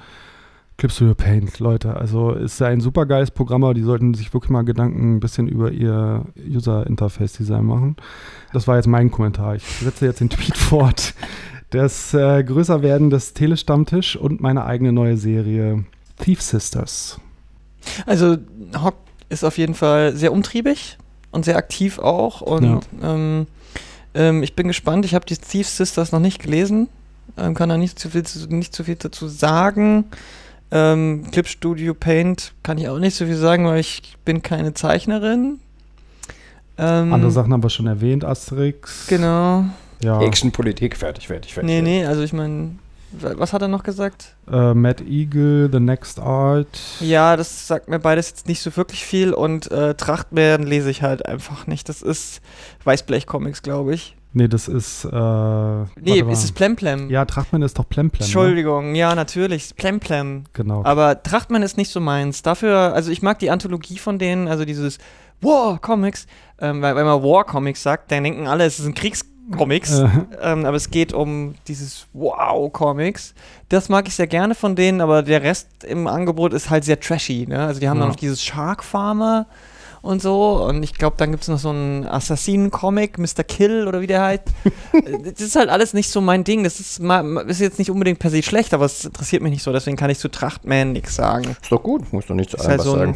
Clip 0.77 0.91
Studio 0.91 1.15
Paint, 1.15 1.59
Leute, 1.59 1.95
also 1.95 2.31
ist 2.31 2.61
ein 2.61 2.81
super 2.81 3.05
geiles 3.05 3.31
Programm, 3.31 3.63
aber 3.63 3.73
die 3.73 3.83
sollten 3.83 4.13
sich 4.13 4.33
wirklich 4.33 4.49
mal 4.49 4.63
Gedanken 4.63 5.15
ein 5.15 5.19
bisschen 5.21 5.47
über 5.47 5.71
ihr 5.71 6.25
User-Interface-Design 6.37 7.63
machen. 7.63 7.95
Das 8.51 8.67
war 8.67 8.75
jetzt 8.75 8.87
mein 8.87 9.09
Kommentar. 9.09 9.55
Ich 9.55 9.63
setze 9.63 10.05
jetzt 10.05 10.19
den 10.19 10.29
Tweet 10.29 10.57
fort 10.57 11.13
das 11.69 12.13
äh, 12.13 12.43
Größerwerden 12.43 13.09
des 13.09 13.33
Telestammtisch 13.33 14.15
und 14.15 14.41
meine 14.41 14.65
eigene 14.65 14.91
neue 14.91 15.17
Serie 15.17 15.85
Thief 16.17 16.41
Sisters. 16.41 17.19
Also 18.05 18.37
Hock 18.81 18.95
ist 19.29 19.43
auf 19.43 19.57
jeden 19.57 19.73
Fall 19.73 20.15
sehr 20.15 20.31
umtriebig 20.31 20.97
und 21.31 21.45
sehr 21.45 21.57
aktiv 21.57 21.99
auch 21.99 22.41
und 22.41 22.63
ja. 22.63 22.79
ähm, 23.15 23.47
ähm, 24.13 24.43
ich 24.43 24.55
bin 24.55 24.67
gespannt. 24.67 25.05
Ich 25.05 25.13
habe 25.13 25.25
die 25.25 25.35
Thief 25.35 25.67
Sisters 25.67 26.11
noch 26.11 26.19
nicht 26.19 26.41
gelesen, 26.41 26.87
ähm, 27.37 27.53
kann 27.53 27.69
da 27.69 27.77
nicht 27.77 27.99
zu 27.99 28.09
viel, 28.09 28.23
nicht 28.49 28.73
zu 28.73 28.85
viel 28.85 28.95
dazu 28.95 29.27
sagen. 29.27 30.05
Ähm, 30.75 31.23
Clip 31.31 31.47
Studio 31.47 31.93
Paint 31.93 32.53
kann 32.61 32.77
ich 32.77 32.89
auch 32.89 32.99
nicht 32.99 33.15
so 33.15 33.25
viel 33.25 33.37
sagen, 33.37 33.65
weil 33.65 33.79
ich 33.79 34.17
bin 34.25 34.41
keine 34.41 34.73
Zeichnerin. 34.73 35.61
Ähm, 36.77 37.13
Andere 37.13 37.31
Sachen 37.31 37.53
haben 37.53 37.63
wir 37.63 37.69
schon 37.69 37.87
erwähnt, 37.87 38.25
Asterix. 38.25 39.07
Genau. 39.07 39.63
Ja. 40.03 40.21
Action-Politik, 40.21 40.97
fertig, 40.97 41.27
fertig, 41.27 41.53
fertig. 41.53 41.69
Nee, 41.69 41.81
nee, 41.81 42.05
also 42.05 42.23
ich 42.23 42.33
meine, 42.33 42.71
was 43.13 43.53
hat 43.53 43.61
er 43.61 43.69
noch 43.69 43.83
gesagt? 43.83 44.35
Uh, 44.51 44.73
Matt 44.73 44.99
Eagle, 44.99 45.69
The 45.71 45.79
Next 45.79 46.19
Art. 46.19 46.67
Ja, 46.99 47.37
das 47.37 47.67
sagt 47.67 47.87
mir 47.87 47.99
beides 47.99 48.31
jetzt 48.31 48.49
nicht 48.49 48.61
so 48.61 48.75
wirklich 48.75 49.05
viel 49.05 49.33
und 49.33 49.71
äh, 49.71 49.95
Trachtbären 49.95 50.63
lese 50.63 50.89
ich 50.89 51.01
halt 51.01 51.25
einfach 51.25 51.67
nicht. 51.67 51.87
Das 51.87 52.01
ist 52.01 52.41
Weißblech-Comics, 52.83 53.61
glaube 53.61 53.93
ich. 53.93 54.17
Nee, 54.35 54.49
das 54.49 54.67
ist. 54.67 55.05
Äh, 55.05 55.09
nee, 56.01 56.19
ist 56.29 56.43
es 56.43 56.51
Plemplem? 56.51 57.09
Ja, 57.09 57.23
Trachtmann 57.23 57.61
ist 57.61 57.79
doch 57.79 57.87
Plemplem. 57.87 58.19
Ne? 58.19 58.25
Entschuldigung, 58.25 58.91
ne? 58.91 58.97
ja, 58.97 59.15
natürlich. 59.15 59.73
Plemplem. 59.77 60.43
Genau. 60.51 60.83
Aber 60.83 61.23
Trachtmann 61.23 61.63
ist 61.63 61.77
nicht 61.77 61.89
so 61.89 62.01
meins. 62.01 62.41
Dafür, 62.41 62.93
also 62.93 63.11
ich 63.11 63.21
mag 63.21 63.39
die 63.39 63.49
Anthologie 63.49 63.97
von 63.97 64.19
denen, 64.19 64.49
also 64.49 64.65
dieses 64.65 64.97
War-Comics. 65.39 66.27
Ähm, 66.59 66.81
weil, 66.81 66.97
wenn 66.97 67.05
man 67.05 67.23
War-Comics 67.23 67.81
sagt, 67.81 68.11
dann 68.11 68.25
denken 68.25 68.45
alle, 68.45 68.65
es 68.65 68.77
ist 68.77 68.85
ein 68.85 68.93
Kriegs- 68.93 69.23
Comics, 69.55 69.99
äh. 69.99 70.09
ähm, 70.41 70.65
aber 70.65 70.75
es 70.75 70.89
geht 70.89 71.13
um 71.13 71.53
dieses 71.67 72.07
Wow-Comics. 72.13 73.35
Das 73.69 73.89
mag 73.89 74.07
ich 74.07 74.15
sehr 74.15 74.27
gerne 74.27 74.55
von 74.55 74.75
denen, 74.75 75.01
aber 75.01 75.21
der 75.21 75.43
Rest 75.43 75.83
im 75.83 76.07
Angebot 76.07 76.51
ist 76.51 76.69
halt 76.69 76.83
sehr 76.83 76.99
trashy. 76.99 77.45
Ne? 77.47 77.59
Also 77.59 77.79
die 77.79 77.87
haben 77.87 77.97
ja. 77.97 78.01
dann 78.01 78.09
noch 78.09 78.17
dieses 78.17 78.43
Shark 78.43 78.83
Farmer 78.83 79.45
und 80.05 80.21
so. 80.21 80.63
Und 80.63 80.83
ich 80.83 80.93
glaube, 80.93 81.15
dann 81.17 81.31
gibt 81.31 81.43
es 81.43 81.49
noch 81.49 81.59
so 81.59 81.69
einen 81.69 82.05
Assassinen-Comic, 82.05 83.17
Mr. 83.17 83.43
Kill 83.43 83.87
oder 83.87 84.01
wie 84.01 84.07
der 84.07 84.23
heißt. 84.23 84.43
das 85.23 85.41
ist 85.41 85.55
halt 85.55 85.69
alles 85.69 85.93
nicht 85.93 86.09
so 86.09 86.21
mein 86.21 86.43
Ding. 86.43 86.63
Das 86.63 86.79
ist, 86.79 87.01
ist 87.47 87.59
jetzt 87.59 87.79
nicht 87.79 87.91
unbedingt 87.91 88.19
per 88.19 88.29
se 88.29 88.43
schlecht, 88.43 88.73
aber 88.73 88.85
es 88.85 89.05
interessiert 89.05 89.41
mich 89.41 89.51
nicht 89.51 89.63
so. 89.63 89.73
Deswegen 89.73 89.97
kann 89.97 90.09
ich 90.09 90.19
zu 90.19 90.29
Trachtman 90.29 90.93
nichts 90.93 91.15
sagen. 91.15 91.55
Ist 91.61 91.71
doch 91.71 91.83
gut, 91.83 92.13
musst 92.13 92.29
du 92.29 92.33
nicht 92.33 92.51
zu 92.51 92.57
allem 92.57 92.67
halt 92.67 92.79
was 92.79 92.85
so 92.85 92.95
sagen 92.95 93.15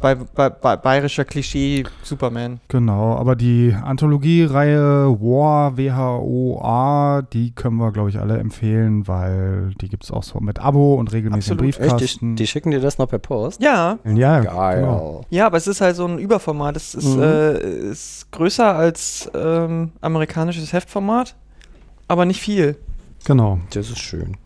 bei, 0.00 0.14
bei, 0.14 0.48
bei 0.48 0.76
bayerischer 0.76 1.24
Klischee 1.24 1.84
Superman. 2.02 2.60
Genau, 2.68 3.14
aber 3.16 3.36
die 3.36 3.74
Anthologiereihe 3.74 5.08
War 5.20 5.76
WHOA, 5.76 7.22
die 7.32 7.52
können 7.52 7.76
wir, 7.76 7.92
glaube 7.92 8.10
ich, 8.10 8.18
alle 8.18 8.38
empfehlen, 8.38 9.06
weil 9.06 9.72
die 9.80 9.88
gibt 9.88 10.04
es 10.04 10.10
auch 10.10 10.22
so 10.22 10.40
mit 10.40 10.58
Abo 10.58 10.94
und 10.94 11.12
regelmäßigen 11.12 11.58
Briefkasten. 11.58 12.02
Echt? 12.02 12.20
Die, 12.22 12.34
die, 12.34 12.46
schicken 12.46 12.70
dir 12.70 12.80
das 12.80 12.98
noch 12.98 13.08
per 13.08 13.18
Post? 13.18 13.62
Ja. 13.62 13.98
Ja, 14.04 14.40
Geil. 14.40 14.80
Genau. 14.80 15.24
Ja, 15.30 15.46
aber 15.46 15.58
es 15.58 15.66
ist 15.66 15.80
halt 15.80 15.96
so 15.96 16.06
ein 16.06 16.18
Überformat. 16.18 16.76
Es 16.76 16.94
ist, 16.94 17.16
mhm. 17.16 17.22
äh, 17.22 17.90
ist 17.90 18.32
größer 18.32 18.74
als 18.74 19.30
ähm, 19.34 19.92
amerikanisches 20.00 20.72
Heftformat, 20.72 21.36
aber 22.08 22.24
nicht 22.24 22.40
viel. 22.40 22.76
Genau. 23.24 23.58
Das 23.70 23.90
ist 23.90 23.98
schön. 23.98 24.36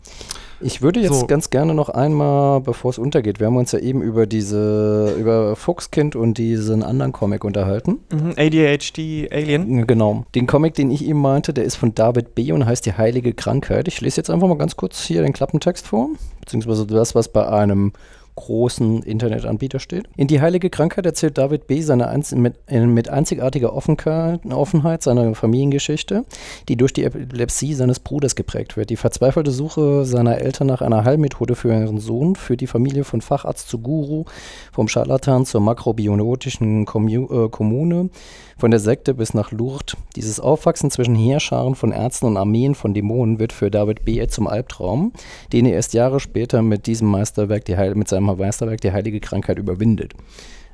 Ich 0.65 0.81
würde 0.81 0.99
jetzt 0.99 1.19
so. 1.19 1.27
ganz 1.27 1.51
gerne 1.51 1.75
noch 1.75 1.89
einmal, 1.89 2.59
bevor 2.59 2.89
es 2.89 2.97
untergeht, 2.97 3.39
wir 3.39 3.45
haben 3.45 3.55
uns 3.55 3.71
ja 3.71 3.77
eben 3.77 4.01
über 4.01 4.25
diese, 4.25 5.15
über 5.19 5.55
Fuchskind 5.55 6.15
und 6.15 6.39
diesen 6.39 6.81
anderen 6.81 7.11
Comic 7.11 7.43
unterhalten. 7.43 7.99
Mhm, 8.11 8.33
ADHD 8.35 9.31
Alien. 9.31 9.85
Genau. 9.85 10.25
Den 10.33 10.47
Comic, 10.47 10.73
den 10.73 10.89
ich 10.89 11.05
eben 11.05 11.21
meinte, 11.21 11.53
der 11.53 11.65
ist 11.65 11.75
von 11.75 11.93
David 11.93 12.33
B. 12.33 12.51
und 12.51 12.65
heißt 12.65 12.83
Die 12.83 12.93
Heilige 12.93 13.33
Krankheit. 13.33 13.87
Ich 13.87 14.01
lese 14.01 14.17
jetzt 14.17 14.31
einfach 14.31 14.47
mal 14.47 14.57
ganz 14.57 14.75
kurz 14.75 15.05
hier 15.05 15.21
den 15.21 15.33
Klappentext 15.33 15.85
vor, 15.85 16.09
beziehungsweise 16.39 16.87
das, 16.87 17.13
was 17.13 17.29
bei 17.29 17.47
einem 17.47 17.93
großen 18.35 19.03
Internetanbieter 19.03 19.79
steht. 19.79 20.07
In 20.17 20.27
die 20.27 20.41
heilige 20.41 20.69
Krankheit 20.69 21.05
erzählt 21.05 21.37
David 21.37 21.67
B. 21.67 21.81
seine 21.81 22.07
einz 22.07 22.33
mit, 22.33 22.55
äh, 22.67 22.85
mit 22.85 23.09
einzigartiger 23.09 23.73
Offenheit 23.73 25.03
seiner 25.03 25.35
Familiengeschichte, 25.35 26.25
die 26.67 26.75
durch 26.75 26.93
die 26.93 27.03
Epilepsie 27.03 27.73
seines 27.73 27.99
Bruders 27.99 28.35
geprägt 28.35 28.77
wird. 28.77 28.89
Die 28.89 28.97
verzweifelte 28.97 29.51
Suche 29.51 30.05
seiner 30.05 30.37
Eltern 30.39 30.67
nach 30.67 30.81
einer 30.81 31.05
Heilmethode 31.05 31.55
für 31.55 31.69
ihren 31.69 31.99
Sohn 31.99 32.35
führt 32.35 32.61
die 32.61 32.67
Familie 32.67 33.03
von 33.03 33.21
Facharzt 33.21 33.69
zu 33.69 33.79
Guru, 33.79 34.25
vom 34.71 34.87
Scharlatan 34.87 35.45
zur 35.45 35.61
makrobiotischen 35.61 36.83
äh, 36.83 37.49
Kommune, 37.49 38.09
von 38.57 38.71
der 38.71 38.79
Sekte 38.79 39.13
bis 39.13 39.33
nach 39.33 39.51
Lourdes. 39.51 39.97
Dieses 40.15 40.39
Aufwachsen 40.39 40.91
zwischen 40.91 41.15
Heerscharen 41.15 41.75
von 41.75 41.91
Ärzten 41.91 42.25
und 42.25 42.37
Armeen 42.37 42.75
von 42.75 42.93
Dämonen 42.93 43.39
wird 43.39 43.53
für 43.53 43.69
David 43.69 44.05
B. 44.05 44.25
zum 44.27 44.47
Albtraum, 44.47 45.11
den 45.51 45.65
er 45.65 45.73
erst 45.73 45.93
Jahre 45.93 46.19
später 46.19 46.61
mit 46.61 46.87
diesem 46.87 47.07
Meisterwerk, 47.07 47.65
die 47.65 47.77
Heil 47.77 47.95
mit 47.95 48.07
seinem 48.07 48.25
Meisterwerk, 48.25 48.81
die 48.81 48.91
heilige 48.91 49.19
Krankheit, 49.19 49.59
überwindet. 49.59 50.13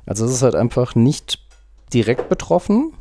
Also 0.06 0.24
es 0.24 0.32
ist 0.32 0.42
halt 0.42 0.54
einfach 0.54 0.94
nicht 0.94 1.38
direkt 1.92 2.28
betroffen 2.28 2.92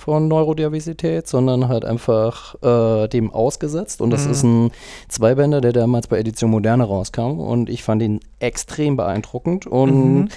von 0.00 0.28
Neurodiversität, 0.28 1.28
sondern 1.28 1.68
halt 1.68 1.84
einfach 1.84 2.54
äh, 2.62 3.08
dem 3.08 3.32
ausgesetzt. 3.32 4.00
Und 4.00 4.10
das 4.10 4.24
mhm. 4.24 4.30
ist 4.30 4.42
ein 4.42 4.70
Zweibänder, 5.08 5.60
der 5.60 5.72
damals 5.72 6.06
bei 6.06 6.18
Edition 6.18 6.50
Moderne 6.50 6.84
rauskam. 6.84 7.38
Und 7.38 7.68
ich 7.68 7.82
fand 7.82 8.02
ihn 8.02 8.20
extrem 8.38 8.96
beeindruckend. 8.96 9.66
Und 9.66 10.14
mhm 10.14 10.28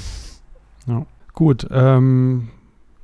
Ja. 0.87 1.05
Gut, 1.35 1.67
ähm, 1.71 2.49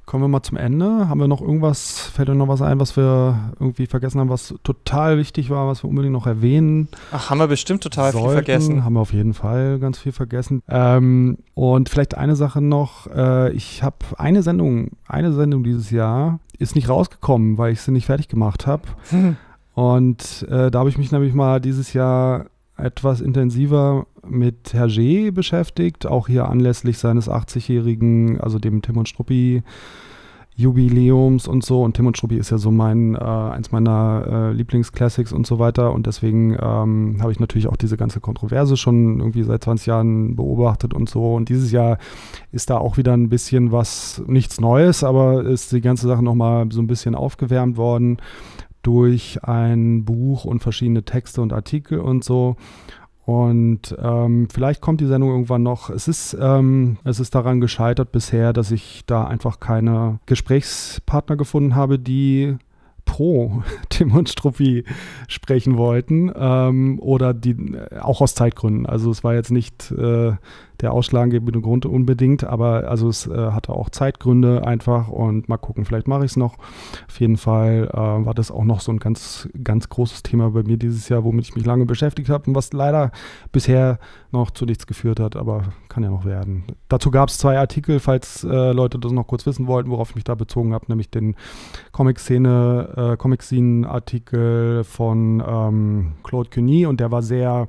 kommen 0.09 0.25
wir 0.25 0.29
mal 0.29 0.43
zum 0.43 0.57
Ende. 0.57 1.09
Haben 1.09 1.21
wir 1.21 1.29
noch 1.29 1.43
irgendwas, 1.43 2.01
fällt 2.01 2.31
euch 2.31 2.37
noch 2.37 2.49
was 2.49 2.63
ein, 2.63 2.81
was 2.81 2.97
wir 2.97 3.53
irgendwie 3.61 3.87
vergessen 3.87 4.21
haben, 4.21 4.31
was 4.31 4.55
total 4.63 5.19
wichtig 5.19 5.51
war, 5.51 5.69
was 5.69 5.85
wir 5.85 5.91
unbedingt 5.91 6.15
noch 6.15 6.27
erwähnen? 6.27 6.89
Ach, 7.13 7.31
haben 7.31 7.39
wir 7.39 7.47
bestimmt 7.47 7.83
total 7.83 8.13
sollten? 8.13 8.29
viel 8.29 8.35
vergessen. 8.35 8.85
Haben 8.85 8.95
wir 8.95 9.01
auf 9.01 9.13
jeden 9.13 9.35
Fall 9.35 9.79
ganz 9.79 9.99
viel 9.99 10.13
vergessen. 10.13 10.63
Ähm, 10.69 11.39
und 11.55 11.89
vielleicht 11.89 12.17
eine 12.17 12.37
Sache 12.37 12.61
noch, 12.61 13.07
äh, 13.09 13.53
ich 13.53 13.83
habe 13.83 13.97
eine 14.17 14.43
Sendung, 14.43 14.93
eine 15.07 15.33
Sendung 15.33 15.63
dieses 15.63 15.91
Jahr, 15.91 16.41
ist 16.59 16.75
nicht 16.75 16.89
rausgekommen, 16.89 17.59
weil 17.59 17.73
ich 17.73 17.83
sie 17.83 17.93
nicht 17.93 18.07
fertig 18.07 18.29
gemacht 18.29 18.67
habe. 18.67 18.83
Und 19.75 20.45
äh, 20.51 20.73
da 20.73 20.81
habe 20.81 20.89
ich 20.89 20.99
mich 20.99 21.13
nämlich 21.13 21.35
mal 21.35 21.61
dieses 21.61 21.93
Jahr 21.93 22.47
etwas 22.77 23.21
intensiver 23.21 24.07
mit 24.31 24.75
Hergé 24.75 25.31
beschäftigt, 25.31 26.07
auch 26.07 26.29
hier 26.29 26.49
anlässlich 26.49 26.99
seines 26.99 27.31
80-jährigen, 27.31 28.41
also 28.41 28.59
dem 28.59 28.83
Tim 28.83 28.97
und 28.97 29.09
Struppi 29.09 29.63
Jubiläums 30.59 31.47
und 31.47 31.65
so. 31.65 31.85
Und 31.85 31.95
Tim 31.95 32.09
und 32.09 32.19
Struppi 32.19 32.37
ist 32.37 32.51
ja 32.51 32.59
so 32.59 32.73
mein, 32.73 33.15
äh, 33.15 33.19
eins 33.19 33.71
meiner 33.71 34.25
äh, 34.29 34.53
Lieblingsclassics 34.53 35.33
und 35.33 35.47
so 35.47 35.61
weiter. 35.61 35.93
Und 35.93 36.09
deswegen 36.09 36.57
ähm, 36.61 37.19
habe 37.21 37.31
ich 37.31 37.39
natürlich 37.39 37.69
auch 37.69 37.77
diese 37.77 37.97
ganze 37.97 38.19
Kontroverse 38.19 38.77
schon 38.77 39.21
irgendwie 39.21 39.45
seit 39.45 39.63
20 39.63 39.87
Jahren 39.87 40.35
beobachtet 40.35 40.95
und 40.95 41.09
so. 41.09 41.37
Und 41.37 41.49
dieses 41.49 41.71
Jahr 41.71 41.99
ist 42.51 42.71
da 42.71 42.79
auch 42.79 42.97
wieder 42.97 43.13
ein 43.13 43.29
bisschen 43.29 43.71
was, 43.71 44.21
nichts 44.27 44.61
Neues, 44.61 45.05
aber 45.05 45.45
ist 45.45 45.71
die 45.71 45.81
ganze 45.81 46.09
Sache 46.09 46.25
nochmal 46.25 46.67
so 46.73 46.83
ein 46.83 46.89
bisschen 46.89 47.15
aufgewärmt 47.15 47.77
worden 47.77 48.17
durch 48.83 49.45
ein 49.45 50.05
Buch 50.05 50.45
und 50.45 50.61
verschiedene 50.61 51.05
Texte 51.05 51.41
und 51.41 51.53
Artikel 51.53 52.01
und 52.01 52.25
so. 52.25 52.57
Und 53.29 53.95
ähm, 54.03 54.49
vielleicht 54.51 54.81
kommt 54.81 55.03
die 55.03 55.07
Sendung 55.07 55.29
irgendwann 55.29 55.63
noch. 55.63 55.91
Es 55.91 56.09
ist, 56.09 56.35
ähm, 56.41 56.97
es 57.05 57.21
ist 57.21 57.35
daran 57.35 57.61
gescheitert 57.61 58.11
bisher, 58.11 58.55
dass 58.55 58.71
ich 58.71 59.03
da 59.05 59.27
einfach 59.27 59.61
keine 59.61 60.19
Gesprächspartner 60.25 61.37
gefunden 61.37 61.75
habe, 61.75 61.99
die 61.99 62.57
pro 63.05 63.63
Struppi 64.25 64.85
sprechen 65.27 65.77
wollten 65.77 66.33
ähm, 66.35 66.99
oder 67.01 67.35
die 67.35 67.55
auch 68.01 68.23
aus 68.23 68.35
Zeitgründen. 68.35 68.87
Also 68.87 69.11
es 69.11 69.23
war 69.23 69.35
jetzt 69.35 69.51
nicht 69.51 69.91
äh, 69.91 70.33
der 70.81 70.93
ausschlaggebende 70.93 71.61
Grund 71.61 71.87
unbedingt, 71.87 72.45
aber 72.45 72.89
also 72.89 73.09
es 73.09 73.27
äh, 73.27 73.51
hatte 73.51 73.73
auch 73.73 73.91
Zeitgründe 73.91 74.67
einfach 74.67 75.09
und 75.09 75.49
mal 75.49 75.57
gucken, 75.57 75.85
vielleicht 75.85 76.07
mache 76.07 76.25
ich 76.25 76.33
es 76.33 76.37
noch. 76.37 76.57
Auf 77.09 77.21
jeden 77.21 77.37
Fall 77.37 77.89
äh, 77.93 77.97
war 77.97 78.35
das 78.35 78.51
auch 78.51 78.65
noch 78.65 78.81
so 78.81 78.93
ein 78.93 78.99
ganz, 78.99 79.49
ganz 79.65 79.89
großes 79.89 80.23
Thema 80.23 80.51
bei 80.51 80.63
mir 80.63 80.77
dieses 80.77 81.09
Jahr, 81.09 81.25
womit 81.25 81.47
ich 81.47 81.55
mich 81.57 81.67
lange 81.67 81.85
beschäftigt 81.85 82.29
habe 82.29 82.49
und 82.49 82.55
was 82.55 82.73
leider 82.73 83.11
bisher 83.51 83.99
noch 84.31 84.51
zu 84.51 84.67
nichts 84.67 84.87
geführt 84.87 85.21
hat, 85.21 85.37
aber 85.37 85.65
kann 85.89 86.03
ja 86.03 86.11
noch 86.11 86.25
werden. 86.25 86.65
Dazu 86.89 87.11
gab 87.11 87.29
es 87.29 87.39
zwei 87.39 87.59
Artikel, 87.59 87.99
falls 87.99 88.45
äh, 88.45 88.73
Leute 88.73 88.99
das 88.99 89.11
noch 89.11 89.27
kurz 89.27 89.47
wissen 89.47 89.67
wollten, 89.67 89.91
worauf 89.91 90.11
ich 90.11 90.15
mich 90.15 90.25
da 90.25 90.35
bezogen 90.35 90.75
habe, 90.75 90.85
nämlich 90.89 91.11
den 91.11 91.35
Comic-Szene, 91.93 93.13
äh, 93.15 93.17
Comic-Scene-Artikel 93.17 94.85
von 94.85 95.43
ähm, 95.47 96.13
Claude 96.23 96.51
Cuny 96.51 96.87
und 96.87 97.01
der 97.01 97.11
war 97.11 97.23
sehr 97.23 97.69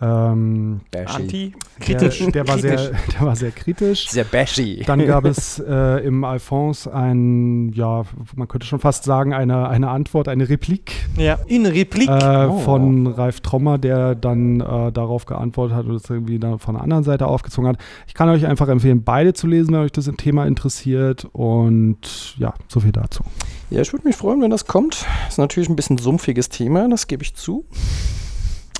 ähm, 0.00 0.80
Anti, 0.94 1.54
der, 1.78 1.84
kritisch. 1.84 2.20
Der, 2.56 2.70
war 2.72 2.78
sehr, 2.78 2.90
der 3.12 3.20
war 3.26 3.36
sehr 3.36 3.50
kritisch. 3.50 4.08
Sehr 4.08 4.24
bashy. 4.24 4.82
Dann 4.86 5.06
gab 5.06 5.24
es 5.24 5.58
äh, 5.68 6.04
im 6.06 6.24
Alphonse 6.24 6.92
ein, 6.92 7.72
ja, 7.72 8.04
man 8.36 8.48
könnte 8.48 8.66
schon 8.66 8.80
fast 8.80 9.04
sagen, 9.04 9.32
eine, 9.34 9.68
eine 9.68 9.90
Antwort, 9.90 10.28
eine 10.28 10.48
Replik 10.48 10.92
ja, 11.16 11.38
in 11.46 11.66
Replik. 11.66 12.08
äh, 12.08 12.46
Oh. 12.48 12.58
von 12.58 13.06
Ralf 13.06 13.40
Trommer, 13.40 13.78
der 13.78 14.14
dann 14.14 14.60
äh, 14.60 14.92
darauf 14.92 15.26
geantwortet 15.26 15.76
hat 15.76 15.86
und 15.86 15.94
es 15.96 16.08
irgendwie 16.08 16.38
dann 16.38 16.58
von 16.58 16.74
der 16.74 16.82
anderen 16.82 17.04
Seite 17.04 17.26
aufgezogen 17.26 17.68
hat. 17.68 17.78
Ich 18.06 18.14
kann 18.14 18.28
euch 18.28 18.46
einfach 18.46 18.68
empfehlen, 18.68 19.02
beide 19.02 19.32
zu 19.34 19.46
lesen, 19.46 19.74
wenn 19.74 19.80
euch 19.80 19.92
das 19.92 20.10
Thema 20.16 20.46
interessiert. 20.46 21.26
Und 21.32 22.36
ja, 22.38 22.54
so 22.68 22.80
viel 22.80 22.92
dazu. 22.92 23.22
Ja, 23.70 23.80
ich 23.82 23.92
würde 23.92 24.06
mich 24.06 24.16
freuen, 24.16 24.40
wenn 24.40 24.50
das 24.50 24.66
kommt. 24.66 25.04
Ist 25.28 25.38
natürlich 25.38 25.68
ein 25.68 25.76
bisschen 25.76 25.98
sumpfiges 25.98 26.48
Thema, 26.48 26.88
das 26.88 27.06
gebe 27.06 27.22
ich 27.22 27.34
zu. 27.34 27.66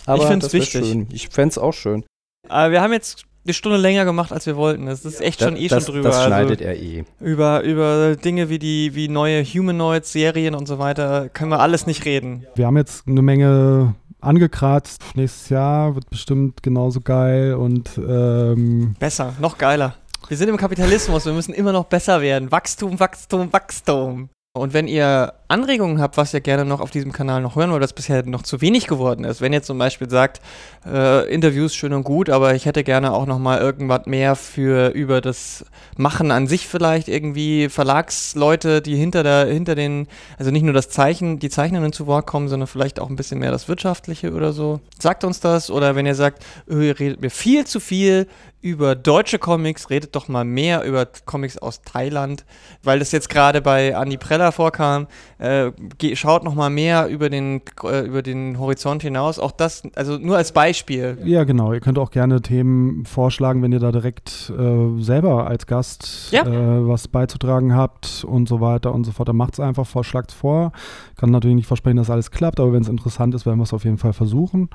Aber 0.06 0.26
find's 0.26 0.46
das 0.46 0.52
wär 0.54 0.60
wichtig. 0.62 0.86
Schön. 0.86 1.06
Ich 1.12 1.28
fände 1.28 1.50
es 1.50 1.58
auch 1.58 1.72
schön. 1.72 2.04
Aber 2.48 2.70
wir 2.72 2.80
haben 2.80 2.92
jetzt 2.92 3.24
eine 3.48 3.54
Stunde 3.54 3.78
länger 3.78 4.04
gemacht, 4.04 4.30
als 4.30 4.46
wir 4.46 4.56
wollten. 4.56 4.86
Das 4.86 5.04
ist 5.04 5.20
echt 5.20 5.40
schon 5.40 5.54
das, 5.54 5.62
eh 5.62 5.68
das, 5.68 5.84
schon 5.84 5.94
drüber. 5.94 6.08
Das 6.10 6.18
Also 6.18 6.28
schneidet 6.28 6.60
er 6.60 6.76
eh. 6.76 7.04
über, 7.20 7.62
über 7.62 8.16
Dinge 8.16 8.48
wie 8.48 8.58
die 8.58 8.94
wie 8.94 9.08
neue 9.08 9.42
Humanoids, 9.42 10.12
Serien 10.12 10.54
und 10.54 10.68
so 10.68 10.78
weiter 10.78 11.28
können 11.30 11.50
wir 11.50 11.60
alles 11.60 11.86
nicht 11.86 12.04
reden. 12.04 12.46
Wir 12.54 12.66
haben 12.66 12.76
jetzt 12.76 13.08
eine 13.08 13.22
Menge 13.22 13.94
angekratzt. 14.20 15.02
Nächstes 15.14 15.48
Jahr 15.48 15.94
wird 15.94 16.10
bestimmt 16.10 16.62
genauso 16.62 17.00
geil 17.00 17.54
und 17.54 17.90
ähm, 17.98 18.94
Besser, 18.98 19.34
noch 19.40 19.58
geiler. 19.58 19.94
Wir 20.28 20.36
sind 20.36 20.48
im 20.48 20.58
Kapitalismus, 20.58 21.24
wir 21.24 21.32
müssen 21.32 21.54
immer 21.54 21.72
noch 21.72 21.84
besser 21.84 22.20
werden. 22.20 22.52
Wachstum, 22.52 23.00
Wachstum, 23.00 23.52
Wachstum. 23.52 24.28
Und 24.58 24.74
wenn 24.74 24.88
ihr 24.88 25.32
Anregungen 25.48 26.00
habt, 26.00 26.18
was 26.18 26.34
ihr 26.34 26.40
gerne 26.40 26.66
noch 26.66 26.80
auf 26.80 26.90
diesem 26.90 27.10
Kanal 27.12 27.40
noch 27.40 27.56
hören 27.56 27.70
wollt, 27.70 27.82
das 27.82 27.94
bisher 27.94 28.22
noch 28.26 28.42
zu 28.42 28.60
wenig 28.60 28.86
geworden 28.86 29.24
ist, 29.24 29.40
wenn 29.40 29.54
ihr 29.54 29.62
zum 29.62 29.78
Beispiel 29.78 30.10
sagt, 30.10 30.42
äh, 30.86 31.26
Interviews 31.32 31.74
schön 31.74 31.94
und 31.94 32.04
gut, 32.04 32.28
aber 32.28 32.54
ich 32.54 32.66
hätte 32.66 32.84
gerne 32.84 33.12
auch 33.14 33.24
noch 33.24 33.38
mal 33.38 33.58
irgendwas 33.58 34.04
mehr 34.04 34.36
für 34.36 34.88
über 34.90 35.22
das 35.22 35.64
Machen 35.96 36.30
an 36.30 36.46
sich 36.46 36.68
vielleicht 36.68 37.08
irgendwie 37.08 37.70
Verlagsleute, 37.70 38.82
die 38.82 38.96
hinter 38.96 39.22
der 39.22 39.46
hinter 39.46 39.74
den 39.74 40.06
also 40.38 40.50
nicht 40.50 40.64
nur 40.64 40.74
das 40.74 40.90
Zeichen, 40.90 41.38
die 41.38 41.48
Zeichnungen 41.48 41.92
zu 41.92 42.06
Wort 42.06 42.26
kommen, 42.26 42.48
sondern 42.48 42.66
vielleicht 42.66 43.00
auch 43.00 43.08
ein 43.08 43.16
bisschen 43.16 43.38
mehr 43.38 43.50
das 43.50 43.68
wirtschaftliche 43.68 44.32
oder 44.32 44.52
so. 44.52 44.80
Sagt 44.98 45.24
uns 45.24 45.40
das 45.40 45.70
oder 45.70 45.96
wenn 45.96 46.04
ihr 46.04 46.14
sagt, 46.14 46.44
oh, 46.68 46.76
ihr 46.76 46.98
redet 46.98 47.22
mir 47.22 47.30
viel 47.30 47.66
zu 47.66 47.80
viel 47.80 48.26
über 48.60 48.96
deutsche 48.96 49.38
Comics, 49.38 49.88
redet 49.88 50.16
doch 50.16 50.26
mal 50.26 50.44
mehr 50.44 50.82
über 50.84 51.06
Comics 51.26 51.58
aus 51.58 51.82
Thailand, 51.82 52.44
weil 52.82 52.98
das 52.98 53.12
jetzt 53.12 53.28
gerade 53.28 53.62
bei 53.62 53.96
Andi 53.96 54.16
Preller 54.16 54.50
vorkam. 54.50 55.06
Äh, 55.38 55.70
schaut 56.14 56.42
noch 56.42 56.54
mal 56.54 56.68
mehr 56.68 57.06
über 57.06 57.30
den 57.30 57.62
äh, 57.84 58.04
über 58.04 58.22
den 58.22 58.58
Horizont 58.58 59.02
hinaus. 59.02 59.38
Auch 59.38 59.52
das, 59.52 59.82
also 59.94 60.18
nur 60.18 60.36
als 60.36 60.52
Beispiel. 60.52 61.18
ja, 61.24 61.44
genau. 61.44 61.72
Ihr 61.72 61.80
könnt 61.80 61.98
auch 61.98 62.10
gerne 62.10 62.42
Themen 62.42 63.04
vorschlagen, 63.04 63.62
wenn 63.62 63.70
ihr 63.70 63.78
da 63.78 63.92
direkt 63.92 64.52
äh, 64.58 65.00
selber 65.02 65.46
als 65.46 65.66
Gast 65.66 66.32
Ja. 66.32 66.42
äh, 66.42 66.88
was 66.88 67.06
beizutragen 67.06 67.74
habt 67.76 68.24
und 68.26 68.48
so 68.48 68.60
weiter 68.60 68.92
und 68.92 69.04
so 69.04 69.12
fort. 69.12 69.28
Dann 69.28 69.36
macht 69.36 69.52
es 69.54 69.60
einfach, 69.60 69.86
vorschlagt 69.86 70.32
vor. 70.32 70.72
Kann 71.16 71.30
natürlich 71.30 71.56
nicht 71.56 71.66
versprechen, 71.68 71.96
dass 71.98 72.10
alles 72.10 72.30
klappt, 72.32 72.58
aber 72.58 72.72
wenn 72.72 72.82
es 72.82 72.88
interessant 72.88 73.34
ist, 73.34 73.46
werden 73.46 73.58
wir 73.58 73.64
es 73.64 73.72
auf 73.72 73.84
jeden 73.84 73.98
Fall 73.98 74.12
versuchen. 74.12 74.68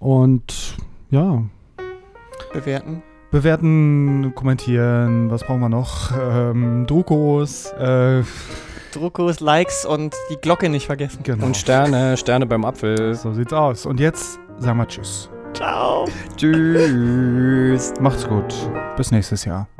Und 0.00 0.76
ja, 1.10 1.42
Bewerten. 2.52 3.02
Bewerten, 3.30 4.32
kommentieren, 4.34 5.30
was 5.30 5.44
brauchen 5.44 5.60
wir 5.60 5.68
noch? 5.68 6.10
Ähm, 6.18 6.86
Druckos, 6.86 7.72
äh, 7.72 8.22
Druckos, 8.92 9.40
Likes 9.40 9.84
und 9.84 10.14
die 10.30 10.36
Glocke 10.36 10.68
nicht 10.68 10.86
vergessen. 10.86 11.20
genau. 11.22 11.46
Und 11.46 11.56
Sterne, 11.56 12.16
Sterne 12.16 12.46
beim 12.46 12.64
Apfel. 12.64 13.14
so 13.14 13.32
sieht's 13.32 13.52
aus. 13.52 13.84
Und 13.86 14.00
jetzt 14.00 14.38
sagen 14.58 14.78
wir 14.78 14.88
Tschüss. 14.88 15.28
Ciao. 15.54 16.06
Tschüss. 16.36 17.92
Macht's 18.00 18.26
gut. 18.28 18.54
Bis 18.96 19.10
nächstes 19.10 19.44
Jahr. 19.44 19.68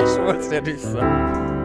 Ich 0.00 0.18
wollte 0.20 0.40
es 0.40 0.52
ja 0.52 0.60
nicht 0.60 0.80
sagen. 0.80 1.57